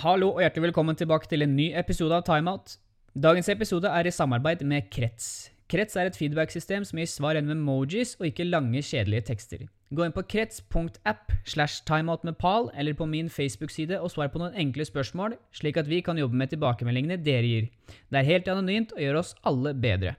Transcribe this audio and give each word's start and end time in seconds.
Hallo 0.00 0.30
og 0.32 0.38
hjertelig 0.40 0.70
velkommen 0.70 0.96
tilbake 0.96 1.28
til 1.28 1.44
en 1.44 1.50
ny 1.52 1.66
episode 1.76 2.14
av 2.16 2.22
Timeout. 2.24 2.78
Dagens 3.12 3.50
episode 3.52 3.90
er 3.92 4.06
i 4.08 4.12
samarbeid 4.16 4.62
med 4.64 4.86
Krets. 4.88 5.50
Krets 5.68 5.98
er 6.00 6.08
et 6.08 6.16
feedback-system 6.16 6.86
som 6.88 6.96
gir 7.02 7.10
svar 7.10 7.36
gjennom 7.36 7.58
emojis 7.58 8.14
og 8.16 8.30
ikke 8.30 8.46
lange, 8.46 8.80
kjedelige 8.80 9.26
tekster. 9.28 9.66
Gå 9.92 10.06
inn 10.06 10.14
på 10.16 10.24
krets.app 10.24 11.34
slash 11.44 11.82
timeout 11.84 12.24
med 12.24 12.38
Pal 12.40 12.70
eller 12.72 12.96
på 12.96 13.04
min 13.10 13.28
Facebook-side 13.28 13.98
og 13.98 14.14
svar 14.14 14.30
på 14.32 14.40
noen 14.40 14.56
enkle 14.62 14.86
spørsmål, 14.88 15.34
slik 15.52 15.82
at 15.82 15.90
vi 15.90 16.00
kan 16.06 16.16
jobbe 16.16 16.40
med 16.40 16.54
tilbakemeldingene 16.54 17.20
dere 17.20 17.52
gir. 17.52 17.68
Det 18.08 18.22
er 18.22 18.30
helt 18.30 18.48
anonymt 18.48 18.96
og 18.96 19.04
gjør 19.04 19.20
oss 19.20 19.34
alle 19.52 19.74
bedre. 19.84 20.14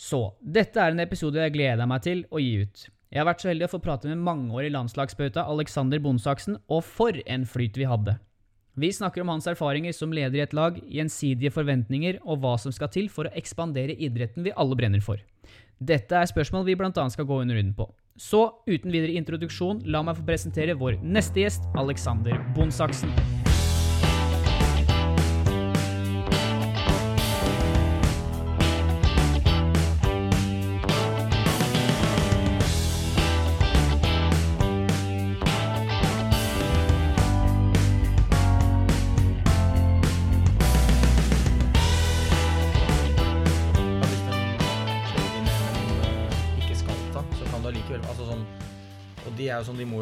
Så, 0.00 0.22
dette 0.40 0.80
er 0.80 0.96
en 0.96 1.04
episode 1.04 1.44
jeg 1.44 1.56
gleder 1.58 1.90
meg 1.90 2.08
til 2.08 2.24
å 2.32 2.40
gi 2.40 2.64
ut. 2.64 2.88
Jeg 3.12 3.20
har 3.20 3.28
vært 3.28 3.44
så 3.44 3.52
heldig 3.52 3.68
å 3.68 3.74
få 3.76 3.84
prate 3.84 4.08
med 4.08 4.24
mangeårig 4.24 4.72
landslagsbauta 4.72 5.44
Alexander 5.52 6.00
Bonsaksen, 6.00 6.62
og 6.72 6.80
for 6.96 7.20
en 7.28 7.44
flyt 7.44 7.76
vi 7.76 7.92
hadde! 7.92 8.16
Vi 8.74 8.92
snakker 8.92 9.24
om 9.24 9.32
hans 9.32 9.48
erfaringer 9.50 9.92
som 9.92 10.12
leder 10.14 10.38
i 10.38 10.44
et 10.44 10.54
lag, 10.54 10.76
gjensidige 10.86 11.50
forventninger 11.50 12.20
og 12.22 12.38
hva 12.42 12.54
som 12.60 12.72
skal 12.74 12.92
til 12.94 13.08
for 13.10 13.26
å 13.26 13.34
ekspandere 13.34 13.96
idretten 13.98 14.46
vi 14.46 14.54
alle 14.54 14.78
brenner 14.78 15.02
for. 15.02 15.18
Dette 15.80 16.14
er 16.14 16.30
spørsmål 16.30 16.68
vi 16.68 16.78
bl.a. 16.78 17.08
skal 17.10 17.26
gå 17.26 17.40
under 17.42 17.58
runden 17.58 17.74
på. 17.74 17.88
Så 18.20 18.46
uten 18.68 18.92
videre 18.92 19.16
introduksjon, 19.18 19.82
la 19.90 20.04
meg 20.04 20.20
få 20.20 20.26
presentere 20.28 20.78
vår 20.78 21.00
neste 21.02 21.42
gjest, 21.42 21.66
Alexander 21.80 22.36
Bondsaksen. 22.54 23.49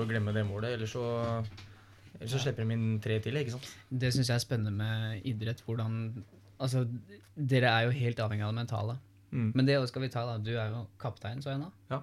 Jo 0.09 0.13
glemme 0.15 0.33
det 0.35 0.47
målet, 0.49 0.73
Eller 0.79 0.87
så, 0.91 1.05
eller 2.19 2.31
så 2.33 2.41
slipper 2.43 2.65
de 2.67 2.73
inn 2.75 3.01
tre 3.05 3.21
til. 3.21 3.37
ikke 3.37 3.53
sant? 3.55 3.69
Det 3.93 4.11
syns 4.15 4.29
jeg 4.33 4.35
er 4.41 4.45
spennende 4.47 4.73
med 4.73 5.23
idrett. 5.29 5.63
hvordan 5.67 6.25
Altså, 6.61 6.83
dere 7.39 7.69
er 7.71 7.85
jo 7.87 7.91
helt 7.95 8.19
avhengig 8.19 8.43
av 8.43 8.51
det 8.51 8.59
mentale. 8.59 8.97
Mm. 9.31 9.53
Men 9.55 9.67
det 9.69 9.77
skal 9.89 10.03
vi 10.03 10.09
ta, 10.09 10.25
da. 10.27 10.39
Du 10.43 10.51
er 10.57 10.73
jo 10.73 10.87
kaptein, 10.99 11.39
så 11.45 11.53
jeg 11.53 11.61
nå. 11.61 11.69
Ja. 11.93 12.01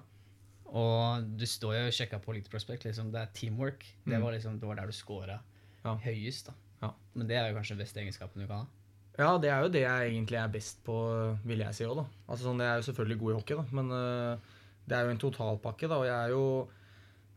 Og 0.72 1.26
du 1.38 1.44
står 1.46 1.74
jo 1.76 1.82
og 1.90 1.92
sjekker 1.94 2.22
på 2.24 2.32
litt 2.36 2.48
Prospect. 2.50 2.86
Liksom, 2.88 3.10
det 3.12 3.20
er 3.20 3.32
teamwork. 3.34 3.84
Det 4.06 4.16
Mm. 4.16 4.22
var 4.24 4.32
liksom, 4.32 4.58
det 4.60 4.66
var 4.68 4.76
der 4.76 4.86
du 4.86 4.92
scora 4.92 5.40
Ja. 5.84 5.94
høyest. 5.96 6.46
da. 6.46 6.52
Ja. 6.82 6.90
Men 7.14 7.26
det 7.26 7.36
er 7.36 7.48
jo 7.50 7.54
kanskje 7.58 7.76
den 7.76 7.84
beste 7.84 8.00
egenskapen 8.00 8.40
du 8.42 8.46
kan 8.46 8.58
ha. 8.64 8.66
Ja, 9.18 9.38
det 9.38 9.50
er 9.50 9.60
jo 9.62 9.68
det 9.68 9.80
jeg 9.82 10.10
egentlig 10.12 10.36
er 10.38 10.48
best 10.48 10.82
på, 10.84 11.38
vil 11.44 11.58
jeg 11.58 11.74
si 11.74 11.84
òg, 11.84 11.96
da. 11.96 12.04
Altså 12.28 12.44
sånn, 12.44 12.58
Jeg 12.60 12.68
er 12.68 12.76
jo 12.82 12.92
selvfølgelig 12.92 13.18
god 13.18 13.30
i 13.30 13.34
hockey, 13.34 13.56
da, 13.56 13.64
men 13.72 13.90
uh, 13.90 14.36
det 14.86 14.96
er 14.96 15.04
jo 15.04 15.10
en 15.10 15.18
totalpakke, 15.18 15.88
da. 15.88 15.94
Og 15.96 16.04
jeg 16.04 16.24
er 16.24 16.28
jo 16.28 16.68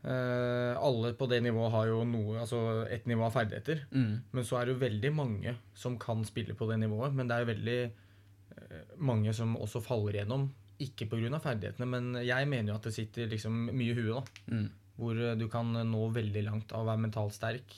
øh, 0.03 0.75
Alle 0.79 1.13
på 1.17 1.27
det 1.31 1.41
nivået 1.43 1.71
har 1.73 1.89
jo 1.89 2.03
noe, 2.07 2.39
altså 2.41 2.85
et 2.91 3.07
nivå 3.09 3.25
av 3.27 3.35
ferdigheter. 3.35 3.85
Mm. 3.91 4.15
Men 4.31 4.47
så 4.47 4.59
er 4.59 4.65
det 4.65 4.75
jo 4.75 4.83
veldig 4.85 5.11
mange 5.15 5.55
som 5.73 5.97
kan 5.99 6.23
spille 6.27 6.55
på 6.55 6.69
det 6.71 6.79
nivået. 6.79 7.15
Men 7.15 7.29
det 7.29 7.35
er 7.35 7.45
jo 7.45 7.51
veldig 7.51 7.79
uh, 7.89 8.97
mange 9.11 9.33
som 9.35 9.57
også 9.57 9.83
faller 9.85 10.21
gjennom. 10.21 10.49
Ikke 10.79 11.09
pga. 11.11 11.39
ferdighetene, 11.43 11.85
men 11.85 12.21
jeg 12.23 12.47
mener 12.47 12.71
jo 12.71 12.77
at 12.79 12.85
det 12.87 12.95
sitter 12.95 13.27
liksom 13.27 13.65
mye 13.73 13.91
i 13.91 13.97
huet. 13.97 14.15
da. 14.15 14.55
Mm. 14.55 14.69
Hvor 14.99 15.15
eh, 15.15 15.35
du 15.39 15.47
kan 15.47 15.71
nå 15.71 16.09
veldig 16.11 16.43
langt 16.43 16.71
av 16.75 16.83
å 16.83 16.87
være 16.87 17.03
mentalt 17.03 17.35
sterk 17.35 17.75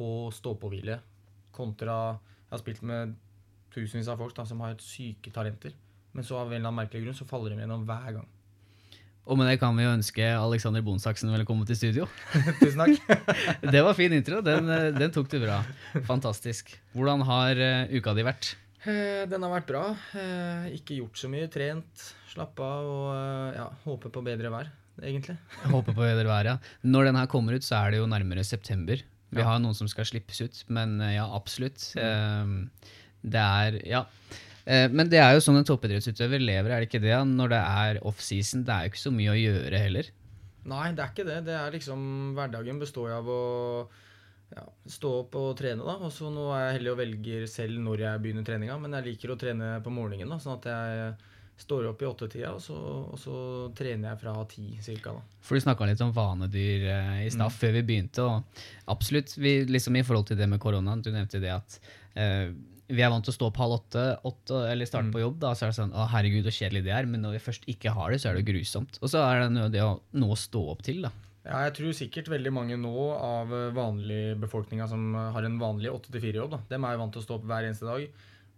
og 0.00 0.32
stå 0.32 0.54
på 0.60 0.70
hvile. 0.72 0.98
Kontra 1.52 1.96
Jeg 2.16 2.52
har 2.54 2.60
spilt 2.62 2.82
med 2.88 3.16
tusenvis 3.72 4.08
av 4.08 4.20
folk 4.20 4.36
da, 4.36 4.44
som 4.48 4.60
har 4.64 4.76
syke 4.80 5.32
talenter. 5.32 5.74
Men 6.12 6.24
så 6.24 6.38
av 6.40 6.48
en 6.48 6.56
eller 6.56 6.70
annen 6.70 6.80
merkelig 6.80 7.04
grunn 7.04 7.16
så 7.16 7.28
faller 7.28 7.52
de 7.52 7.62
gjennom 7.62 7.84
hver 7.88 8.14
gang. 8.16 8.28
Og 9.28 9.36
med 9.36 9.44
det 9.50 9.58
kan 9.60 9.76
vi 9.76 9.84
jo 9.84 9.90
ønske 9.92 10.24
Alexander 10.24 10.80
Bonsaksen 10.84 11.28
velkommen 11.34 11.66
til 11.68 11.76
studio. 11.76 12.06
Tusen 12.62 12.80
takk. 12.80 13.26
Det 13.74 13.82
var 13.84 13.96
fin 13.98 14.14
intro. 14.16 14.38
Den, 14.44 14.70
eh, 14.72 14.86
den 14.96 15.12
tok 15.12 15.28
du 15.28 15.36
bra. 15.42 15.58
Fantastisk. 16.08 16.72
Hvordan 16.96 17.24
har 17.28 17.60
eh, 17.60 17.92
uka 17.98 18.14
di 18.16 18.24
vært? 18.24 18.54
Eh, 18.88 19.26
Den 19.28 19.44
har 19.44 19.52
vært 19.52 19.68
bra. 19.68 19.82
Ikke 20.72 20.96
gjort 20.96 21.20
så 21.20 21.28
mye. 21.28 21.44
Trent, 21.52 22.06
slappa 22.32 22.70
av 22.78 22.88
og 22.94 23.58
ja, 23.58 23.66
håper 23.84 24.14
på 24.16 24.24
bedre 24.24 24.52
vær, 24.54 24.70
egentlig. 25.04 25.36
Håper 25.74 25.92
på 25.92 26.00
bedre 26.06 26.24
vær, 26.30 26.48
ja. 26.54 26.56
Når 26.88 27.10
den 27.10 27.20
her 27.20 27.28
kommer 27.28 27.58
ut, 27.58 27.68
så 27.68 27.82
er 27.82 27.92
det 27.92 28.00
jo 28.00 28.08
nærmere 28.08 28.46
september. 28.48 29.04
Vi 29.28 29.42
Ja. 29.42 29.50
har 29.50 29.60
noen 29.60 29.76
som 29.76 29.90
skal 29.92 30.08
slippes 30.08 30.40
ut, 30.40 30.62
men 30.72 30.96
ja, 31.04 31.28
absolutt. 31.36 31.90
Mm. 32.00 32.70
Det 33.28 33.44
er 33.44 33.76
Ja. 33.84 34.06
Eh, 34.68 34.88
Men 34.92 35.08
det 35.08 35.18
er 35.22 35.32
jo 35.34 35.40
sånn 35.44 35.56
en 35.62 35.64
toppidrettsutøver 35.68 36.42
lever, 36.44 36.70
er 36.74 36.82
det 36.84 36.90
ikke 36.90 37.00
det? 37.00 37.14
Når 37.32 37.54
det 37.54 37.62
er 37.64 38.00
offseason, 38.06 38.64
det 38.68 38.74
er 38.74 38.84
jo 38.86 38.92
ikke 38.92 39.04
så 39.06 39.12
mye 39.14 39.32
å 39.32 39.38
gjøre 39.40 39.80
heller. 39.86 40.10
Nei, 40.68 40.90
det 40.92 41.00
er 41.06 41.12
ikke 41.14 41.24
det. 41.24 41.38
Det 41.46 41.54
er 41.56 41.72
liksom 41.72 42.02
Hverdagen 42.36 42.78
består 42.82 43.14
av 43.16 43.30
å 43.32 43.40
ja, 44.52 44.64
stå 44.88 45.14
opp 45.22 45.34
og 45.40 45.54
trene, 45.60 45.84
da. 45.84 45.94
Og 46.04 46.12
så 46.12 46.28
nå 46.32 46.50
er 46.56 46.66
jeg 46.66 46.76
heldig 46.78 46.92
og 46.92 47.00
velger 47.00 47.46
selv 47.48 47.80
når 47.84 48.04
jeg 48.04 48.22
begynner 48.24 48.44
treninga, 48.48 48.76
men 48.80 48.92
jeg 48.98 49.06
liker 49.14 49.32
å 49.32 49.38
trene 49.40 49.72
på 49.84 49.92
morgenen, 49.92 50.28
da, 50.32 50.38
sånn 50.42 50.58
at 50.58 50.68
jeg 50.68 51.10
står 51.58 51.88
opp 51.90 52.02
i 52.04 52.06
åttetida, 52.06 52.52
og, 52.54 52.60
så- 52.62 53.08
og 53.12 53.18
så 53.18 53.36
trener 53.74 54.12
jeg 54.12 54.20
fra 54.20 54.34
ti 54.46 54.66
cirka, 54.84 55.12
da. 55.16 55.22
For 55.42 55.56
du 55.58 55.64
snakka 55.64 55.88
litt 55.90 56.00
om 56.04 56.12
vanedyr 56.14 56.84
eh, 56.92 57.26
i 57.26 57.30
stad, 57.34 57.50
før 57.50 57.72
vi 57.80 57.82
begynte. 57.88 58.22
Og 58.22 58.44
absolutt, 58.94 59.32
vi, 59.40 59.64
liksom 59.66 59.96
i 59.98 60.04
forhold 60.06 60.28
til 60.28 60.36
det 60.38 60.46
med 60.48 60.60
koronaen, 60.62 61.02
du 61.02 61.10
nevnte 61.10 61.40
det 61.42 61.50
at 61.56 61.80
eh, 62.14 62.52
vi 62.88 63.04
er 63.04 63.12
vant 63.12 63.24
til 63.24 63.34
å 63.34 63.36
stå 63.36 63.48
opp 63.50 63.60
halv 63.60 63.76
åtte, 63.78 64.04
åtte 64.28 64.60
eller 64.70 64.88
starte 64.88 65.12
på 65.12 65.20
jobb. 65.22 65.38
da, 65.42 65.52
Så 65.54 65.66
er 65.66 65.72
det 65.72 65.78
sånn 65.78 65.92
å 65.92 66.08
herregud, 66.08 66.48
så 66.48 66.54
kjedelig 66.56 66.86
det 66.86 66.94
er. 66.96 67.08
Men 67.10 67.24
når 67.24 67.36
vi 67.36 67.44
først 67.44 67.68
ikke 67.68 67.92
har 67.96 68.12
det, 68.12 68.20
så 68.22 68.30
er 68.30 68.38
det 68.38 68.46
grusomt. 68.48 69.00
Og 69.02 69.12
så 69.12 69.22
er 69.24 69.44
det 69.44 69.50
noe 69.56 69.72
det 69.72 69.84
å 69.84 69.98
nå 70.16 70.30
stå 70.40 70.64
opp 70.72 70.82
til, 70.86 71.04
da. 71.04 71.12
Ja, 71.48 71.62
jeg 71.64 71.76
tror 71.78 71.94
sikkert 71.96 72.26
veldig 72.28 72.50
mange 72.52 72.76
nå 72.80 72.94
av 73.14 73.52
vanlig 73.76 74.36
befolkninga 74.40 74.88
som 74.90 75.14
har 75.16 75.46
en 75.46 75.60
vanlig 75.60 75.92
8-4-jobb, 75.94 76.50
da. 76.56 76.60
Dem 76.72 76.84
er 76.84 76.96
jo 76.96 77.02
vant 77.04 77.14
til 77.16 77.22
å 77.22 77.26
stå 77.28 77.38
opp 77.38 77.46
hver 77.48 77.68
eneste 77.68 77.88
dag 77.88 78.08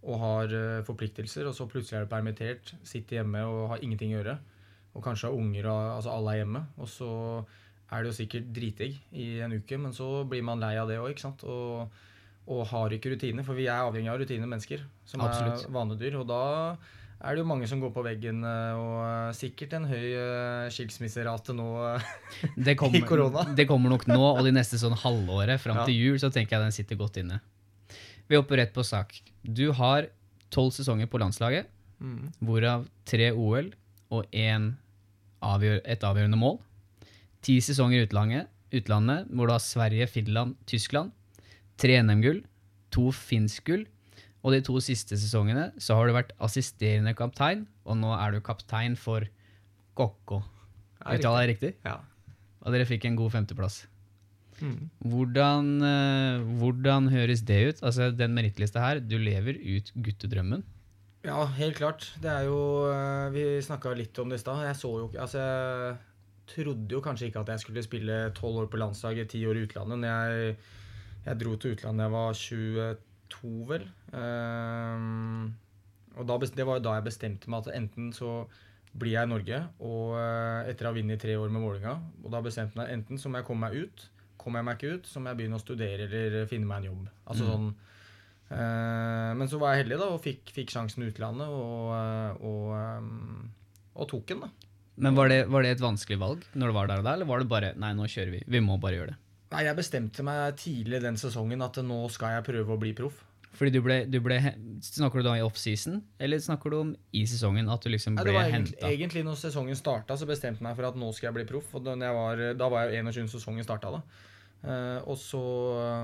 og 0.01 0.21
har 0.23 0.55
eh, 0.57 0.83
forpliktelser, 0.87 1.45
og 1.49 1.57
så 1.57 1.67
plutselig 1.69 1.99
er 1.99 2.07
du 2.07 2.13
permittert, 2.13 2.73
sitter 2.89 3.21
hjemme 3.21 3.43
og 3.45 3.67
har 3.75 3.83
ingenting 3.85 4.15
å 4.15 4.21
gjøre. 4.21 4.37
Og 4.97 5.05
kanskje 5.05 5.29
har 5.29 5.37
unger, 5.39 5.69
altså 5.71 6.15
alle 6.15 6.33
er 6.33 6.41
hjemme. 6.43 6.63
Og 6.81 6.89
så 6.91 7.11
er 7.91 8.03
det 8.03 8.11
jo 8.11 8.17
sikkert 8.17 8.49
dritdigg 8.55 8.97
i 9.13 9.27
en 9.45 9.55
uke, 9.55 9.79
men 9.79 9.95
så 9.95 10.25
blir 10.29 10.43
man 10.47 10.63
lei 10.63 10.73
av 10.81 10.91
det 10.91 10.99
òg, 11.03 11.13
ikke 11.13 11.27
sant. 11.27 11.45
Og, 11.47 12.01
og 12.51 12.65
har 12.73 12.91
ikke 12.97 13.13
rutiner, 13.15 13.45
for 13.47 13.55
vi 13.59 13.69
er 13.71 13.85
avhengig 13.85 14.11
av 14.11 14.19
rutiner, 14.21 14.49
mennesker, 14.51 14.81
som 15.07 15.23
Absolutt. 15.23 15.69
er 15.69 15.75
vanedyr. 15.77 16.17
Og 16.19 16.27
da 16.27 16.41
er 17.21 17.37
det 17.37 17.43
jo 17.45 17.49
mange 17.51 17.69
som 17.71 17.79
går 17.83 17.93
på 17.95 18.03
veggen, 18.03 18.41
eh, 18.43 18.75
og 18.81 18.97
eh, 19.07 19.33
sikkert 19.39 19.75
en 19.79 19.85
høy 19.87 20.07
eh, 20.17 20.71
skilsmisserate 20.75 21.55
nå. 21.55 21.67
Det 22.57 22.75
kommer, 22.81 23.05
korona. 23.07 23.45
det 23.55 23.69
kommer 23.71 23.93
nok 23.95 24.07
nå, 24.11 24.19
og 24.35 24.43
de 24.49 24.55
neste 24.57 24.81
sånn 24.83 24.97
halvåret 24.99 25.61
fram 25.63 25.83
Ja. 25.83 25.85
til 25.87 25.95
jul, 26.01 26.19
så 26.23 26.31
tenker 26.35 26.57
jeg 26.59 26.67
den 26.67 26.75
sitter 26.75 26.99
godt 26.99 27.21
inne. 27.23 27.39
Vi 28.31 28.39
hopper 28.39 28.57
rett 28.63 28.73
på 28.75 28.83
sak. 28.87 29.15
Du 29.45 29.71
har 29.79 30.09
tolv 30.51 30.73
sesonger 30.75 31.07
på 31.11 31.21
landslaget, 31.23 31.67
Mm. 32.01 32.31
hvorav 32.41 32.87
tre 33.05 33.27
OL 33.37 33.67
og 34.11 34.25
avgjør, 34.33 35.81
et 35.85 36.01
avgjørende 36.01 36.39
mål. 36.41 36.59
Ti 37.45 37.59
sesonger 37.61 38.01
i 38.01 38.07
utlandet, 38.07 38.49
utlandet, 38.73 39.29
hvor 39.29 39.47
du 39.49 39.53
har 39.53 39.61
Sverige, 39.61 40.07
Finland, 40.09 40.57
Tyskland. 40.67 41.13
Tre 41.81 41.97
NM-gull, 42.05 42.43
to 42.93 43.09
finsk-gull. 43.15 43.87
Og 44.41 44.55
de 44.55 44.63
to 44.65 44.79
siste 44.81 45.17
sesongene 45.21 45.69
så 45.81 45.97
har 45.97 46.09
du 46.09 46.17
vært 46.17 46.33
assisterende 46.41 47.13
kaptein, 47.17 47.67
og 47.85 47.99
nå 48.01 48.13
er 48.17 48.37
du 48.37 48.45
kaptein 48.45 48.97
for 48.97 49.27
Kokko. 49.99 50.41
Er 51.05 51.21
Uttaler 51.21 51.45
jeg 51.45 51.55
riktig? 51.55 51.73
Ja. 51.85 51.99
Og 52.61 52.75
dere 52.75 52.89
fikk 52.89 53.07
en 53.09 53.17
god 53.19 53.33
femteplass. 53.35 53.83
Mm. 54.61 54.91
Hvordan, 55.09 55.69
eh, 55.85 56.43
hvordan 56.61 57.09
høres 57.09 57.43
det 57.49 57.61
ut? 57.69 57.83
Altså, 57.83 58.11
Den 58.13 58.35
merittlista 58.37 58.81
her, 58.81 59.01
du 59.01 59.17
lever 59.17 59.57
ut 59.57 59.93
guttedrømmen. 59.97 60.63
Ja, 61.25 61.45
helt 61.57 61.77
klart. 61.77 62.13
Det 62.21 62.31
er 62.31 62.45
jo 62.49 62.89
eh, 62.89 63.29
Vi 63.33 63.61
snakka 63.61 63.93
litt 63.97 64.17
om 64.19 64.29
det 64.29 64.41
i 64.41 64.45
stad. 64.45 64.65
Jeg 64.65 64.77
så 64.77 64.93
jo 64.99 65.09
ikke 65.09 65.21
Altså, 65.21 65.39
jeg 65.39 65.97
trodde 66.49 66.93
jo 66.97 67.01
kanskje 67.01 67.29
ikke 67.29 67.41
at 67.41 67.49
jeg 67.49 67.61
skulle 67.61 67.83
spille 67.85 68.21
tolv 68.37 68.65
år 68.65 68.71
på 68.73 68.81
landslaget, 68.81 69.29
ti 69.29 69.45
år 69.47 69.57
i 69.57 69.65
utlandet. 69.69 70.01
Når 70.01 70.09
jeg, 70.09 70.57
jeg 71.27 71.39
dro 71.43 71.57
til 71.61 71.75
utlandet 71.77 72.01
da 72.01 72.07
jeg 72.07 72.15
var 72.17 72.41
22, 72.41 73.53
vel. 73.71 73.85
Ehm, 74.17 75.51
og 76.17 76.27
da, 76.27 76.39
det 76.43 76.67
var 76.67 76.81
jo 76.81 76.85
da 76.89 76.97
jeg 76.99 77.07
bestemte 77.11 77.51
meg 77.53 77.67
at 77.67 77.75
enten 77.79 78.11
så 78.17 78.33
blir 78.99 79.15
jeg 79.15 79.29
i 79.29 79.31
Norge, 79.31 79.59
og 79.87 80.17
eh, 80.19 80.71
etter 80.73 80.89
å 80.89 80.91
ha 80.91 80.97
vunnet 80.97 81.21
tre 81.23 81.37
år 81.39 81.53
med 81.55 81.63
Vålinga, 81.63 81.93
og 82.25 82.33
da 82.35 82.41
bestemte 82.43 82.75
jeg 82.75 82.81
meg 82.83 82.97
enten 82.97 83.21
så 83.23 83.31
må 83.31 83.39
jeg 83.39 83.47
komme 83.47 83.69
meg 83.69 83.85
ut, 83.87 84.09
kommer 84.41 84.59
jeg 84.63 84.67
meg 84.67 84.81
ikke 84.81 84.97
ut, 84.97 85.07
så 85.07 85.21
må 85.23 85.31
jeg 85.31 85.39
begynne 85.43 85.61
å 85.61 85.63
studere 85.63 86.09
eller 86.09 86.49
finne 86.51 86.67
meg 86.67 86.83
en 86.83 86.91
jobb. 86.91 87.07
Altså 87.31 87.47
Mm. 87.47 87.53
sånn 87.55 87.71
Eh, 88.51 89.31
men 89.39 89.47
så 89.47 89.61
var 89.63 89.77
jeg 89.77 89.85
heldig 89.85 89.99
da, 90.01 90.09
og 90.11 90.23
fikk, 90.25 90.51
fikk 90.51 90.73
sjansen 90.75 91.05
i 91.05 91.11
utlandet, 91.13 91.47
og, 91.47 91.93
eh, 91.95 92.41
og, 92.43 92.73
eh, 92.75 93.93
og 93.95 94.09
tok 94.11 94.27
den, 94.27 94.41
da. 94.43 94.49
Men 94.99 95.15
var 95.15 95.31
det, 95.31 95.45
var 95.47 95.63
det 95.63 95.71
et 95.77 95.85
vanskelig 95.85 96.19
valg 96.19 96.43
når 96.59 96.67
du 96.67 96.75
var 96.75 96.89
der 96.91 96.99
og 96.99 97.05
der, 97.07 97.15
eller 97.15 97.29
var 97.31 97.39
det 97.39 97.47
bare 97.49 97.71
nei, 97.79 97.93
nå 97.95 98.09
kjører 98.11 98.33
vi, 98.35 98.41
vi 98.51 98.59
må 98.59 98.75
bare 98.83 98.99
gjøre 98.99 99.13
det? 99.13 99.17
Nei, 99.51 99.65
Jeg 99.67 99.79
bestemte 99.79 100.23
meg 100.27 100.55
tidlig 100.61 101.01
den 101.03 101.19
sesongen 101.19 101.63
at 101.67 101.81
nå 101.83 102.05
skal 102.15 102.37
jeg 102.37 102.47
prøve 102.47 102.77
å 102.77 102.81
bli 102.81 102.95
proff. 102.97 103.25
Fordi 103.59 103.73
du 103.75 103.81
ble, 103.83 104.05
du 104.07 104.21
ble 104.23 104.37
Snakker 104.87 105.21
du 105.21 105.27
da 105.27 105.33
i 105.41 105.43
offseason, 105.43 105.97
eller 106.23 106.39
snakker 106.39 106.71
du 106.71 106.77
om 106.79 106.93
i 107.19 107.25
sesongen? 107.27 107.67
At 107.73 107.83
du 107.83 107.91
liksom 107.91 108.15
Nei, 108.15 108.23
ble 108.23 108.31
det 108.31 108.37
var 108.39 108.53
egentlig, 108.53 108.79
egentlig 108.87 109.25
når 109.27 109.41
sesongen 109.41 109.79
starta, 109.79 110.15
så 110.17 110.29
bestemte 110.29 110.63
jeg 110.63 110.69
meg 110.69 110.79
for 110.79 110.87
at 110.87 111.01
nå 111.01 111.09
skal 111.17 111.31
jeg 111.31 111.41
bli 111.41 111.49
proff. 111.49 111.73
Og 111.75 111.83
da, 111.87 111.97
jeg 111.99 112.17
var, 112.17 112.45
da 112.61 112.71
var 112.71 112.87
jeg 112.87 113.03
21 113.03 113.27
når 113.27 113.33
sesongen 113.35 113.67
starta. 113.67 113.91
Da. 113.97 114.29
Uh, 114.61 114.99
og 115.11 115.19
så 115.19 115.43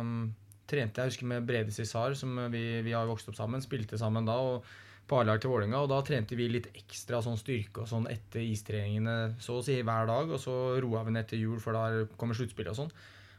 um, 0.03 0.19
trente 0.67 0.99
jeg, 0.99 1.07
jeg 1.07 1.15
husker 1.15 1.31
med 1.31 1.47
Brede 1.47 1.75
Cissar, 1.75 2.19
som 2.19 2.35
vi, 2.51 2.65
vi 2.83 2.97
har 2.97 3.07
vokst 3.07 3.31
opp 3.31 3.39
sammen, 3.39 3.63
spilte 3.63 4.01
sammen 4.01 4.27
da. 4.27 4.41
og 4.43 4.67
på 5.07 5.21
A-lag 5.21 5.39
til 5.39 5.53
Vålerenga, 5.53 5.85
og 5.85 5.91
da 5.93 6.01
trente 6.03 6.35
vi 6.35 6.49
litt 6.51 6.67
ekstra 6.75 7.21
sånn 7.23 7.39
styrke 7.39 7.85
og 7.85 7.87
sånn 7.87 8.09
etter 8.11 8.43
istreningene 8.43 9.37
så 9.39 9.61
å 9.61 9.63
si 9.63 9.77
hver 9.79 10.09
dag, 10.11 10.33
og 10.35 10.41
så 10.43 10.55
roa 10.83 11.05
vi 11.07 11.15
ned 11.15 11.29
til 11.31 11.45
jul, 11.45 11.61
for 11.63 11.79
da 11.79 12.09
kommer 12.19 12.35
sluttspillet 12.35 12.75
og 12.75 12.81
sånn. 12.81 12.91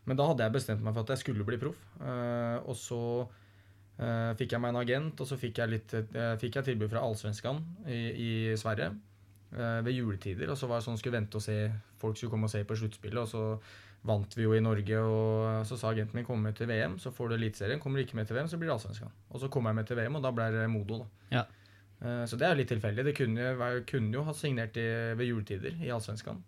Men 0.07 0.19
da 0.19 0.30
hadde 0.30 0.45
jeg 0.45 0.56
bestemt 0.56 0.83
meg 0.86 0.95
for 0.95 1.04
at 1.04 1.13
jeg 1.13 1.24
skulle 1.25 1.45
bli 1.48 1.59
proff. 1.59 1.80
Eh, 2.00 2.57
og 2.63 2.77
så 2.80 3.01
eh, 4.00 4.31
fikk 4.39 4.56
jeg 4.56 4.63
meg 4.63 4.71
en 4.74 4.81
agent, 4.81 5.19
og 5.24 5.30
så 5.30 5.38
fikk 5.39 5.59
jeg, 5.62 5.74
litt, 5.74 5.95
eh, 5.98 6.36
fikk 6.39 6.59
jeg 6.59 6.69
tilbud 6.69 6.92
fra 6.94 7.04
Allsvenskan 7.04 7.59
i, 7.92 8.00
i 8.13 8.31
Sverige 8.59 8.95
ved 9.48 9.94
juletider. 9.95 10.50
Og 10.51 10.57
så 10.59 10.68
var 10.68 10.81
det 10.81 10.83
sånn 10.89 10.98
skulle 11.00 11.21
vente 11.21 11.39
og 11.39 11.44
se 11.44 11.56
folk 12.00 12.18
skulle 12.18 12.33
komme 12.33 12.50
og 12.50 12.51
se 12.51 12.65
på 12.68 12.75
sluttspillet, 12.75 13.21
og 13.21 13.30
så 13.31 13.44
vant 14.07 14.36
vi 14.36 14.44
jo 14.44 14.51
i 14.56 14.63
Norge. 14.63 15.00
Og 15.00 15.68
så 15.68 15.77
sa 15.80 15.94
agenten 15.94 16.19
min 16.19 16.27
kommer 16.27 16.50
med 16.50 16.59
til 16.59 16.68
VM, 16.71 16.98
så 17.00 17.13
får 17.15 17.31
du 17.31 17.38
Eliteserien. 17.38 17.80
Kommer 17.83 18.00
du 18.00 18.07
ikke 18.07 18.19
med 18.19 18.27
til 18.27 18.36
VM, 18.39 18.50
så 18.51 18.59
blir 18.59 18.71
det 18.71 18.75
Allsvenskan. 18.75 19.15
Og 19.31 19.44
så 19.44 19.51
kom 19.51 19.68
jeg 19.68 19.80
med 19.80 19.88
til 19.88 20.00
VM, 20.00 20.19
og 20.19 20.27
da 20.27 20.33
ble 20.36 20.50
det 20.56 20.68
Modo, 20.71 21.00
da. 21.04 21.31
Ja. 21.39 21.48
Så 22.30 22.38
det 22.38 22.45
er 22.45 22.59
litt 22.59 22.69
tilfeldig. 22.69 23.07
Det 23.07 23.15
kunne, 23.18 23.48
jeg 23.56 23.88
kunne 23.89 24.13
jo 24.13 24.21
ha 24.27 24.36
signert 24.38 24.75
i, 24.77 24.86
ved 25.18 25.31
juletider 25.31 25.80
i 25.81 25.89
Allsvenskan. 25.95 26.44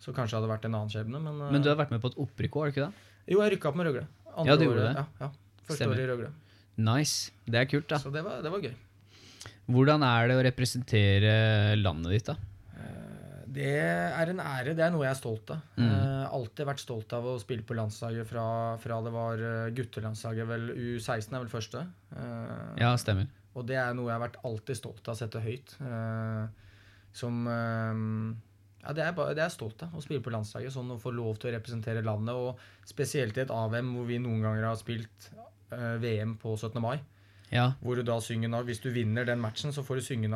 Så 0.00 0.14
kanskje 0.16 0.32
det 0.32 0.40
hadde 0.40 0.50
vært 0.54 0.64
en 0.64 0.74
annen 0.78 0.88
skjebne, 0.92 1.20
men, 1.20 1.40
eh, 1.46 1.50
Men 1.52 1.62
du 1.62 1.68
har 1.68 1.76
vært 1.76 1.90
med 1.92 2.00
på 2.00 2.08
et 2.12 2.16
opprykk 2.16 2.56
òg, 2.56 2.60
har 2.64 2.70
du 2.70 2.72
ikke 2.74 2.86
det? 2.86 2.94
Jo, 3.34 3.40
jeg 3.42 3.52
rykka 3.58 3.68
opp 3.68 3.76
med 3.76 3.86
Røgle. 3.86 4.06
Andre 4.34 4.46
Ja, 4.50 4.56
du 4.56 4.64
gjorde 4.64 4.80
året- 4.80 4.94
det. 4.94 4.96
Ja, 4.96 5.06
ja. 5.26 5.30
Første 5.68 5.76
Stemmer. 5.84 5.94
året 5.96 6.04
i 6.06 6.10
Røgle. 6.12 6.30
Nice. 6.78 7.30
Det 7.46 7.54
er 7.60 7.66
kult, 7.66 7.88
da. 7.88 7.96
Så 7.98 8.10
det 8.12 8.24
var, 8.24 8.40
det 8.42 8.50
var 8.50 8.60
gøy. 8.60 8.74
Hvordan 9.70 10.02
er 10.02 10.28
det 10.28 10.36
å 10.38 10.44
representere 10.50 11.76
landet 11.82 12.10
ditt, 12.10 12.24
da? 12.24 12.36
Eh, 12.78 13.44
Det 13.52 13.66
er 13.66 14.30
en 14.30 14.38
ære. 14.38 14.74
Det 14.76 14.78
er 14.86 14.90
noe 14.90 15.02
jeg 15.04 15.10
er 15.10 15.20
stolt 15.20 15.50
av. 15.50 15.60
Mm. 15.76 15.90
Eh, 15.90 16.28
alltid 16.32 16.66
vært 16.66 16.78
stolt 16.80 17.12
av 17.12 17.24
å 17.24 17.38
spille 17.40 17.62
på 17.62 17.74
landslaget 17.74 18.24
fra, 18.26 18.76
fra 18.78 19.00
det 19.02 19.12
var 19.12 19.36
guttelandslaget. 19.74 20.46
vel 20.46 20.70
U16 20.70 21.34
er 21.34 21.44
vel 21.44 21.48
første. 21.48 21.86
Ja, 22.78 22.94
stemmer. 22.96 23.26
Og 23.56 23.66
det 23.66 23.76
er 23.76 23.92
noe 23.92 24.06
jeg 24.08 24.18
har 24.20 24.28
vært 24.28 24.36
alltid 24.44 24.76
stolt 24.76 25.06
av 25.08 25.14
å 25.14 25.18
sette 25.18 25.40
høyt. 25.42 25.74
Som 27.12 27.44
Ja, 28.80 28.94
det 28.96 29.04
er, 29.04 29.14
bare, 29.16 29.34
det 29.36 29.42
er 29.42 29.50
jeg 29.50 29.58
stolt 29.58 29.82
av. 29.84 29.94
Å 29.94 30.02
spille 30.02 30.24
på 30.24 30.32
landslaget. 30.32 30.72
Sånn 30.72 30.90
å 30.94 30.98
få 31.00 31.12
lov 31.12 31.40
til 31.40 31.50
å 31.50 31.54
representere 31.56 32.04
landet. 32.04 32.36
Og 32.36 32.88
spesielt 32.88 33.36
i 33.36 33.44
et 33.44 33.52
AVM 33.52 33.94
hvor 33.96 34.06
vi 34.08 34.20
noen 34.22 34.44
ganger 34.46 34.70
har 34.70 34.78
spilt 34.80 35.30
uh, 35.36 35.96
VM 36.00 36.36
på 36.40 36.54
17. 36.56 36.80
mai. 36.82 36.96
Ja, 37.50 37.72
Hvor 37.82 37.98
du 37.98 38.04
da 38.06 38.14
synger 38.22 38.62
Hvis 38.62 38.78
du 38.78 38.92
vinner 38.94 39.26
den 39.26 39.40
matchen, 39.42 39.72
så 39.74 39.82
får 39.82 39.98
du 39.98 40.02
synge 40.06 40.28